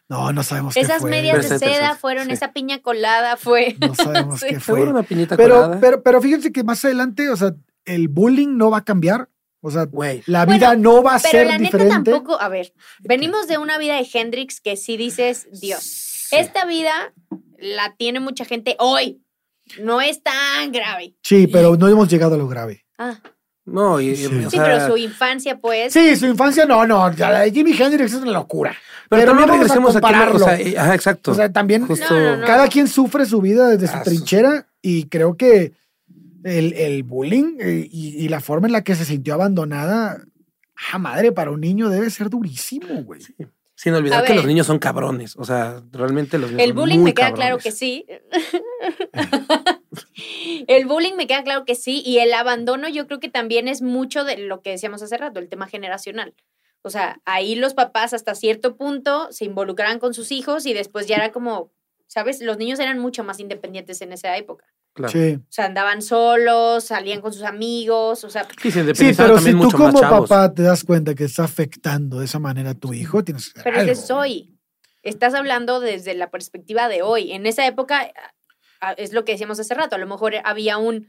No, 0.09 0.33
no 0.33 0.43
sabemos 0.43 0.73
qué 0.73 0.81
Esas 0.81 1.01
fue. 1.01 1.09
medias 1.11 1.49
de 1.49 1.57
seda 1.59 1.95
fueron, 1.95 2.27
Sí. 2.27 2.33
esa 2.33 2.51
piña 2.53 2.81
colada 2.81 3.37
fue. 3.37 3.75
No 3.79 3.93
sabemos 3.95 4.39
Sí. 4.41 4.47
qué 4.49 4.59
fue. 4.59 4.83
una 4.83 5.03
piñita 5.03 5.37
Pero, 5.37 5.55
colada. 5.55 5.79
pero, 5.79 6.03
pero 6.03 6.21
fíjense 6.21 6.51
que 6.51 6.63
más 6.63 6.83
adelante, 6.85 7.29
o 7.29 7.35
sea, 7.37 7.53
el 7.85 8.07
bullying 8.09 8.57
no 8.57 8.69
va 8.71 8.79
a 8.79 8.83
cambiar. 8.83 9.29
O 9.61 9.71
sea, 9.71 9.85
Güey. 9.85 10.21
la 10.27 10.45
Bueno, 10.45 10.59
vida 10.59 10.75
no 10.75 11.01
va 11.01 11.15
a 11.15 11.19
Pero 11.19 11.31
ser 11.31 11.47
la 11.47 11.57
neta 11.57 11.77
diferente. 11.77 12.11
tampoco, 12.11 12.39
a 12.39 12.47
ver, 12.47 12.73
venimos 12.99 13.47
de 13.47 13.57
una 13.57 13.77
vida 13.77 13.95
de 13.95 14.07
Hendrix 14.13 14.61
que 14.61 14.77
sí 14.77 14.97
dices, 14.97 15.47
Dios, 15.61 16.27
esta 16.31 16.65
vida 16.65 17.13
la 17.57 17.95
tiene 17.97 18.19
mucha 18.19 18.45
gente 18.45 18.75
hoy. 18.79 19.21
No 19.81 19.99
es 19.99 20.21
tan 20.23 20.71
grave. 20.71 21.15
Sí, 21.23 21.47
pero 21.47 21.75
no 21.75 21.87
hemos 21.87 22.07
llegado 22.07 22.35
a 22.35 22.37
lo 22.37 22.47
grave. 22.47 22.85
Ah, 22.97 23.19
No, 23.67 23.99
y, 24.01 24.09
y- 24.09 24.15
Sí. 24.15 24.25
o 24.25 24.49
sí, 24.49 24.57
sea, 24.57 24.63
pero 24.63 24.87
su 24.87 24.97
infancia, 24.97 25.57
pues. 25.59 25.91
Sí, 25.93 26.15
su 26.15 26.25
infancia 26.25 26.65
no, 26.65 26.87
no. 26.87 27.11
Ya 27.13 27.29
la 27.29 27.39
de 27.41 27.51
Jimi 27.51 27.73
Hendrix 27.77 28.13
es 28.13 28.21
una 28.21 28.31
locura. 28.31 28.73
pero, 29.09 29.21
pero 29.21 29.31
también 29.33 29.49
a 29.49 29.53
regresemos 29.53 29.95
a, 29.95 29.99
que 29.99 30.01
no- 30.01 30.07
o 30.07 30.11
compararlo. 30.31 30.39
sea, 30.73 30.81
ajá, 30.83 30.95
exacto. 30.95 31.31
O 31.31 31.35
sea, 31.35 31.51
también 31.51 31.85
Justo. 31.85 32.13
No, 32.13 32.19
no, 32.19 32.37
no. 32.37 32.45
cada 32.47 32.67
quien 32.69 32.87
sufre 32.87 33.25
su 33.25 33.41
vida 33.41 33.67
desde 33.69 33.87
su 33.87 33.97
Ah, 33.97 34.03
trinchera 34.03 34.67
y 34.81 35.03
creo 35.07 35.35
que 35.37 35.73
el, 36.43 36.73
el 36.73 37.03
bullying 37.03 37.57
eh, 37.59 37.87
y, 37.91 38.23
y 38.23 38.29
la 38.29 38.39
forma 38.39 38.67
en 38.67 38.73
la 38.73 38.83
que 38.85 38.95
se 38.95 39.03
sintió 39.03 39.33
abandonada, 39.33 40.23
ah, 40.93 40.97
madre, 40.97 41.33
para 41.33 41.51
un 41.51 41.59
niño 41.59 41.89
debe 41.89 42.09
ser 42.09 42.29
durísimo, 42.29 43.03
güey. 43.03 43.19
Sin 43.75 43.93
olvidar 43.93 44.23
que 44.23 44.33
los 44.33 44.45
niños 44.45 44.65
son 44.65 44.79
cabrones. 44.79 45.35
O 45.35 45.43
sea, 45.43 45.83
realmente 45.91 46.37
los 46.39 46.49
niños 46.51 46.63
El 46.63 46.69
son 46.69 46.77
bullying 46.77 46.97
muy 46.99 47.05
me 47.05 47.13
queda 47.13 47.31
claro 47.33 47.57
que 47.59 47.71
sí. 47.71 48.05
el 50.67 50.85
bullying 50.85 51.15
me 51.15 51.27
queda 51.27 51.43
claro 51.43 51.65
que 51.65 51.75
sí. 51.75 52.01
Y 52.05 52.19
el 52.19 52.33
abandono 52.33 52.87
yo 52.89 53.07
creo 53.07 53.19
que 53.19 53.29
también 53.29 53.67
es 53.67 53.81
mucho 53.81 54.23
de 54.23 54.37
lo 54.37 54.61
que 54.61 54.71
decíamos 54.71 55.01
hace 55.01 55.17
rato, 55.17 55.39
el 55.39 55.49
tema 55.49 55.67
generacional. 55.67 56.33
O 56.81 56.89
sea, 56.89 57.19
ahí 57.25 57.55
los 57.55 57.73
papás 57.73 58.13
hasta 58.13 58.35
cierto 58.35 58.77
punto 58.77 59.27
se 59.31 59.45
involucraban 59.45 59.99
con 59.99 60.13
sus 60.13 60.31
hijos 60.31 60.65
y 60.65 60.73
después 60.73 61.07
ya 61.07 61.17
era 61.17 61.31
como, 61.31 61.71
¿sabes? 62.07 62.41
Los 62.41 62.57
niños 62.57 62.79
eran 62.79 62.99
mucho 62.99 63.23
más 63.23 63.39
independientes 63.39 64.01
en 64.01 64.13
esa 64.13 64.37
época. 64.37 64.65
Claro. 64.93 65.11
Sí. 65.11 65.35
O 65.35 65.51
sea, 65.51 65.65
andaban 65.65 66.01
solos, 66.01 66.85
salían 66.85 67.21
con 67.21 67.31
sus 67.31 67.43
amigos, 67.43 68.23
o 68.23 68.29
sea, 68.29 68.47
Sí, 68.61 68.71
se 68.71 68.95
Sí, 68.95 69.11
pero 69.15 69.37
si 69.37 69.51
tú 69.51 69.69
como 69.71 69.99
papá 69.99 70.51
te 70.53 70.63
das 70.63 70.83
cuenta 70.83 71.13
que 71.13 71.25
está 71.25 71.43
afectando 71.43 72.19
de 72.19 72.25
esa 72.25 72.39
manera 72.39 72.71
a 72.71 72.73
tu 72.73 72.93
hijo, 72.93 73.23
tienes 73.23 73.53
que 73.53 73.59
hacer 73.59 73.73
pero 73.73 73.83
ese 73.83 73.91
algo. 73.91 74.01
soy. 74.01 74.57
Estás 75.03 75.35
hablando 75.35 75.79
desde 75.79 76.15
la 76.15 76.31
perspectiva 76.31 76.89
de 76.89 77.01
hoy. 77.01 77.31
En 77.31 77.45
esa 77.45 77.67
época, 77.67 78.11
es 78.97 79.13
lo 79.13 79.25
que 79.25 79.33
decíamos 79.33 79.59
hace 79.59 79.73
rato, 79.73 79.95
a 79.95 79.99
lo 79.99 80.07
mejor 80.07 80.33
había 80.43 80.77
un, 80.77 81.07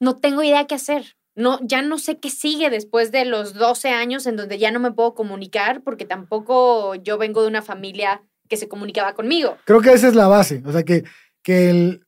no 0.00 0.16
tengo 0.16 0.42
idea 0.42 0.66
qué 0.66 0.74
hacer. 0.74 1.16
No, 1.34 1.58
ya 1.62 1.80
no 1.80 1.96
sé 1.96 2.18
qué 2.18 2.28
sigue 2.28 2.68
después 2.68 3.10
de 3.10 3.24
los 3.24 3.54
12 3.54 3.88
años 3.88 4.26
en 4.26 4.36
donde 4.36 4.58
ya 4.58 4.70
no 4.70 4.80
me 4.80 4.92
puedo 4.92 5.14
comunicar 5.14 5.82
porque 5.82 6.04
tampoco 6.04 6.94
yo 6.96 7.16
vengo 7.16 7.40
de 7.40 7.48
una 7.48 7.62
familia 7.62 8.22
que 8.50 8.58
se 8.58 8.68
comunicaba 8.68 9.14
conmigo. 9.14 9.56
Creo 9.64 9.80
que 9.80 9.92
esa 9.92 10.08
es 10.08 10.14
la 10.14 10.26
base. 10.28 10.62
O 10.66 10.72
sea, 10.72 10.82
que, 10.82 11.04
que 11.42 11.70
el, 11.70 12.06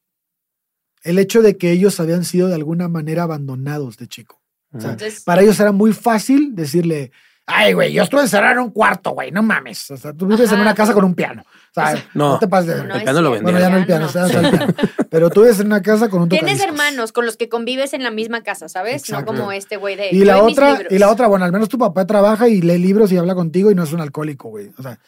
el 1.05 1.18
hecho 1.18 1.40
de 1.40 1.56
que 1.56 1.70
ellos 1.70 2.01
habían 2.01 2.24
sido 2.24 2.48
de 2.48 2.55
alguna 2.56 2.88
manera 2.88 3.22
abandonados 3.22 3.96
de 3.96 4.09
chico. 4.09 4.42
Ujú. 4.72 4.82
sea, 4.82 4.90
Entonces, 4.90 5.24
Para 5.24 5.40
ellos 5.40 5.59
era 5.59 5.72
muy 5.72 5.94
fácil 5.94 6.55
decirle, 6.55 7.12
ay, 7.46 7.72
güey, 7.72 7.94
yo 7.94 8.02
estuve 8.02 8.20
encerrado 8.20 8.55
en 8.55 8.66
un 8.66 8.70
cuarto, 8.72 9.12
güey, 9.12 9.30
no 9.30 9.42
mames. 9.42 9.90
O 9.90 9.96
sea, 9.96 10.12
tú 10.12 10.26
vives 10.26 10.48
en 10.51 10.56
Ajá. 10.56 10.62
una 10.62 10.74
casa 10.74 10.92
con 10.92 11.05
un 11.05 11.14
piano. 11.14 11.44
O 11.76 11.80
sea, 11.80 11.94
no, 12.14 12.32
No. 12.34 12.38
te 12.38 12.46
pases 12.46 12.76
de... 12.76 12.86
no, 12.86 12.94
el 12.94 13.02
piano 13.02 13.20
lo 13.20 13.30
bueno, 13.30 13.59
ya 13.59 13.68
no 13.68 13.76
el 13.78 13.86
piano, 13.86 14.06
no. 14.14 14.24
el 14.26 14.51
piano. 14.51 14.74
Pero 15.10 15.30
tú 15.30 15.42
vives 15.42 15.59
en 15.60 15.66
una 15.66 15.82
casa 15.82 16.09
con 16.09 16.22
un 16.22 16.28
Tienes 16.28 16.60
hermanos 16.60 17.10
con 17.12 17.26
los 17.26 17.36
que 17.36 17.48
convives 17.48 17.94
en 17.94 18.02
la 18.02 18.10
misma 18.10 18.42
casa, 18.42 18.68
¿sabes? 18.68 19.02
Exacto. 19.02 19.32
No 19.32 19.38
como 19.38 19.52
este 19.52 19.76
güey 19.76 19.96
de... 19.96 20.10
Y 20.12 20.24
la 20.24 20.42
otra, 20.42 20.78
y 20.88 20.98
la 20.98 21.10
otra, 21.10 21.26
bueno, 21.26 21.44
al 21.44 21.52
menos 21.52 21.68
tu 21.68 21.76
papá 21.78 22.06
trabaja 22.06 22.48
y 22.48 22.60
lee 22.62 22.78
libros 22.78 23.10
y 23.12 23.16
habla 23.16 23.34
contigo 23.34 23.70
y 23.70 23.74
no 23.74 23.82
es 23.82 23.92
un 23.92 24.01
alcohólico, 24.01 24.48
güey. 24.51 24.70
O 24.78 24.82
sea, 24.82 24.98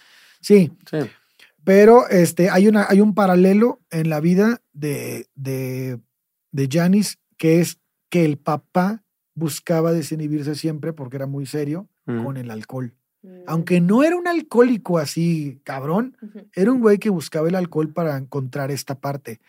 sí, 0.41 0.73
Sí. 0.91 0.99
pero 1.65 2.09
este, 2.09 2.51
hay, 2.51 2.67
una, 2.69 2.87
hay 2.89 3.01
un 3.01 3.15
paralelo 3.15 3.81
en 3.91 4.09
la 4.11 4.19
vida 4.21 4.61
de, 4.73 5.27
de, 5.37 5.99
de 6.53 6.69
Janis, 6.71 7.19
que 7.37 7.61
es 7.61 7.79
que 8.11 8.25
el 8.25 8.39
papá 8.39 9.03
buscaba 9.35 9.93
desinhibirse 9.93 10.55
siempre 10.55 10.93
porque 10.93 11.17
era 11.17 11.27
muy 11.27 11.47
serio 11.47 11.89
Mm. 12.09 12.25
con 12.25 12.37
el 12.37 12.51
alcohol. 12.53 12.95
Mm. 13.27 13.43
Aunque 13.49 13.81
no 13.81 14.05
era 14.05 14.15
un 14.17 14.29
alcohólico 14.29 14.99
así, 14.99 15.61
cabrón, 15.65 16.17
era 16.55 16.71
un 16.71 16.81
güey 16.81 16.99
que 16.99 17.11
buscaba 17.11 17.49
el 17.49 17.55
alcohol 17.57 17.93
para 17.93 18.17
encontrar 18.17 18.71
esta 18.71 18.99
parte. 19.01 19.41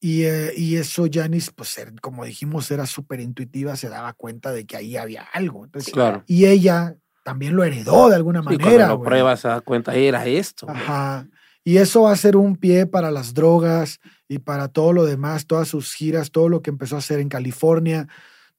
Y, 0.00 0.22
eh, 0.24 0.52
y 0.56 0.76
eso 0.76 1.06
Janis, 1.12 1.50
pues 1.50 1.76
er- 1.78 2.00
como 2.00 2.24
dijimos, 2.24 2.70
era 2.70 2.86
súper 2.86 3.20
intuitiva, 3.20 3.76
se 3.76 3.88
daba 3.88 4.12
cuenta 4.12 4.52
de 4.52 4.64
que 4.64 4.76
ahí 4.76 4.96
había 4.96 5.22
algo. 5.32 5.64
Entonces, 5.64 5.92
Claro. 5.92 6.22
Y 6.26 6.46
ella 6.46 6.96
también 7.24 7.56
lo 7.56 7.64
heredó 7.64 8.08
de 8.08 8.14
alguna 8.16 8.40
Sí, 8.40 8.46
cuando 8.46 8.64
manera. 8.64 8.88
lo 8.88 8.96
güey. 8.98 9.08
pruebas, 9.08 9.40
se 9.40 9.48
da 9.48 9.60
cuenta, 9.60 9.94
era 9.94 10.24
esto. 10.26 10.66
güey. 10.66 10.78
Ajá. 10.78 11.28
Y 11.64 11.76
eso 11.78 12.02
va 12.02 12.12
a 12.12 12.16
ser 12.16 12.36
un 12.36 12.56
pie 12.56 12.86
para 12.86 13.10
las 13.10 13.34
drogas 13.34 14.00
y 14.28 14.38
para 14.38 14.68
todo 14.68 14.92
lo 14.94 15.04
demás, 15.04 15.46
todas 15.46 15.68
sus 15.68 15.92
giras, 15.92 16.30
todo 16.30 16.48
lo 16.48 16.62
que 16.62 16.70
empezó 16.70 16.94
a 16.96 17.00
hacer 17.00 17.18
en 17.20 17.28
California, 17.28 18.08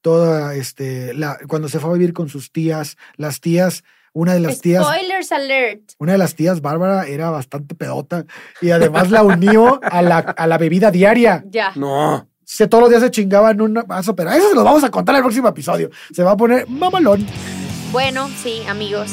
toda 0.02 0.54
este, 0.54 1.14
la, 1.14 1.38
cuando 1.48 1.68
se 1.68 1.80
fue 1.80 1.90
a 1.90 1.94
vivir 1.94 2.12
con 2.12 2.28
sus 2.28 2.52
tías, 2.52 2.96
las 3.16 3.40
tías, 3.40 3.82
una 4.12 4.34
de 4.34 4.40
las 4.40 4.60
tías, 4.60 4.84
Spoilers 4.84 5.32
alert. 5.32 5.92
una 5.98 6.12
de 6.12 6.18
las 6.18 6.34
tías, 6.34 6.60
Bárbara, 6.60 7.06
era 7.06 7.30
bastante 7.30 7.74
pedota 7.74 8.24
y 8.60 8.70
además 8.70 9.10
la 9.10 9.22
unió 9.22 9.80
a 9.82 10.02
la, 10.02 10.18
a 10.18 10.46
la 10.46 10.58
bebida 10.58 10.90
diaria. 10.90 11.44
Ya. 11.48 11.72
No. 11.76 12.28
Se, 12.44 12.66
todos 12.66 12.82
los 12.82 12.90
días 12.90 13.02
se 13.02 13.10
chingaban 13.10 13.60
un 13.60 13.74
vaso, 13.86 14.16
pero 14.16 14.32
eso 14.32 14.48
se 14.48 14.54
lo 14.56 14.64
vamos 14.64 14.82
a 14.82 14.90
contar 14.90 15.14
en 15.14 15.18
el 15.18 15.22
próximo 15.22 15.48
episodio. 15.48 15.90
Se 16.12 16.24
va 16.24 16.32
a 16.32 16.36
poner 16.36 16.68
mamalón. 16.68 17.24
Bueno, 17.92 18.28
sí, 18.42 18.62
amigos. 18.68 19.10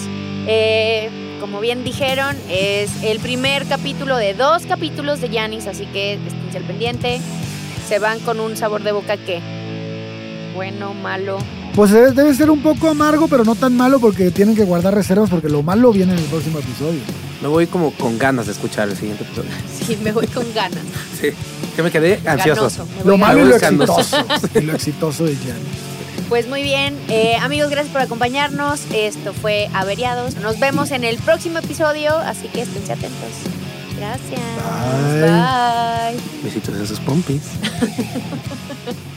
Eh, 0.47 1.09
como 1.39 1.59
bien 1.59 1.83
dijeron, 1.83 2.35
es 2.49 3.03
el 3.03 3.19
primer 3.19 3.67
capítulo 3.67 4.17
de 4.17 4.33
dos 4.33 4.65
capítulos 4.65 5.21
de 5.21 5.29
Yanis, 5.29 5.67
así 5.67 5.85
que 5.87 6.13
esténse 6.13 6.57
al 6.57 6.63
pendiente. 6.63 7.21
Se 7.87 7.99
van 7.99 8.19
con 8.21 8.39
un 8.39 8.57
sabor 8.57 8.81
de 8.83 8.91
boca 8.91 9.17
que 9.17 9.39
bueno, 10.57 10.95
malo. 10.95 11.38
Pues 11.75 11.91
eh, 11.91 12.11
debe 12.13 12.34
ser 12.34 12.49
un 12.49 12.63
poco 12.63 12.89
amargo, 12.89 13.27
pero 13.27 13.43
no 13.43 13.53
tan 13.53 13.77
malo 13.77 13.99
porque 13.99 14.31
tienen 14.31 14.55
que 14.55 14.63
guardar 14.63 14.95
reservas 14.95 15.29
porque 15.29 15.49
lo 15.49 15.61
malo 15.61 15.93
viene 15.93 16.13
en 16.13 16.19
el 16.19 16.25
próximo 16.25 16.57
episodio. 16.57 16.99
Me 17.43 17.47
voy 17.47 17.67
como 17.67 17.91
con 17.91 18.17
ganas 18.17 18.47
de 18.47 18.53
escuchar 18.53 18.89
el 18.89 18.97
siguiente 18.97 19.23
episodio. 19.23 19.51
Sí, 19.85 19.97
me 20.03 20.11
voy 20.11 20.25
con 20.25 20.51
ganas. 20.55 20.84
Sí. 21.21 21.29
Que 21.75 21.84
me 21.84 21.91
quedé 21.91 22.19
ansioso. 22.25 22.61
Ganoso, 22.61 22.85
me 22.88 23.03
voy 23.03 23.11
Lo 23.11 23.17
malo 23.19 23.45
y 23.45 23.49
lo 23.49 23.55
exitoso. 23.55 24.17
y 24.55 24.61
lo 24.61 24.73
exitoso 24.73 25.25
de 25.25 25.35
Jan. 25.35 25.57
Pues 26.27 26.49
muy 26.49 26.63
bien, 26.63 26.97
eh, 27.07 27.35
amigos, 27.39 27.69
gracias 27.69 27.93
por 27.93 28.01
acompañarnos. 28.01 28.81
Esto 28.91 29.31
fue 29.31 29.69
Averiados. 29.73 30.35
Nos 30.38 30.59
vemos 30.59 30.89
en 30.89 31.03
el 31.03 31.17
próximo 31.17 31.59
episodio, 31.59 32.17
así 32.17 32.47
que 32.47 32.63
esténse 32.63 32.93
atentos. 32.93 33.29
Gracias. 33.95 34.41
Bye. 35.13 35.21
Bye. 35.21 36.43
Besitos 36.43 36.75
en 36.75 36.88
sus 36.88 36.99
pompis. 36.99 37.43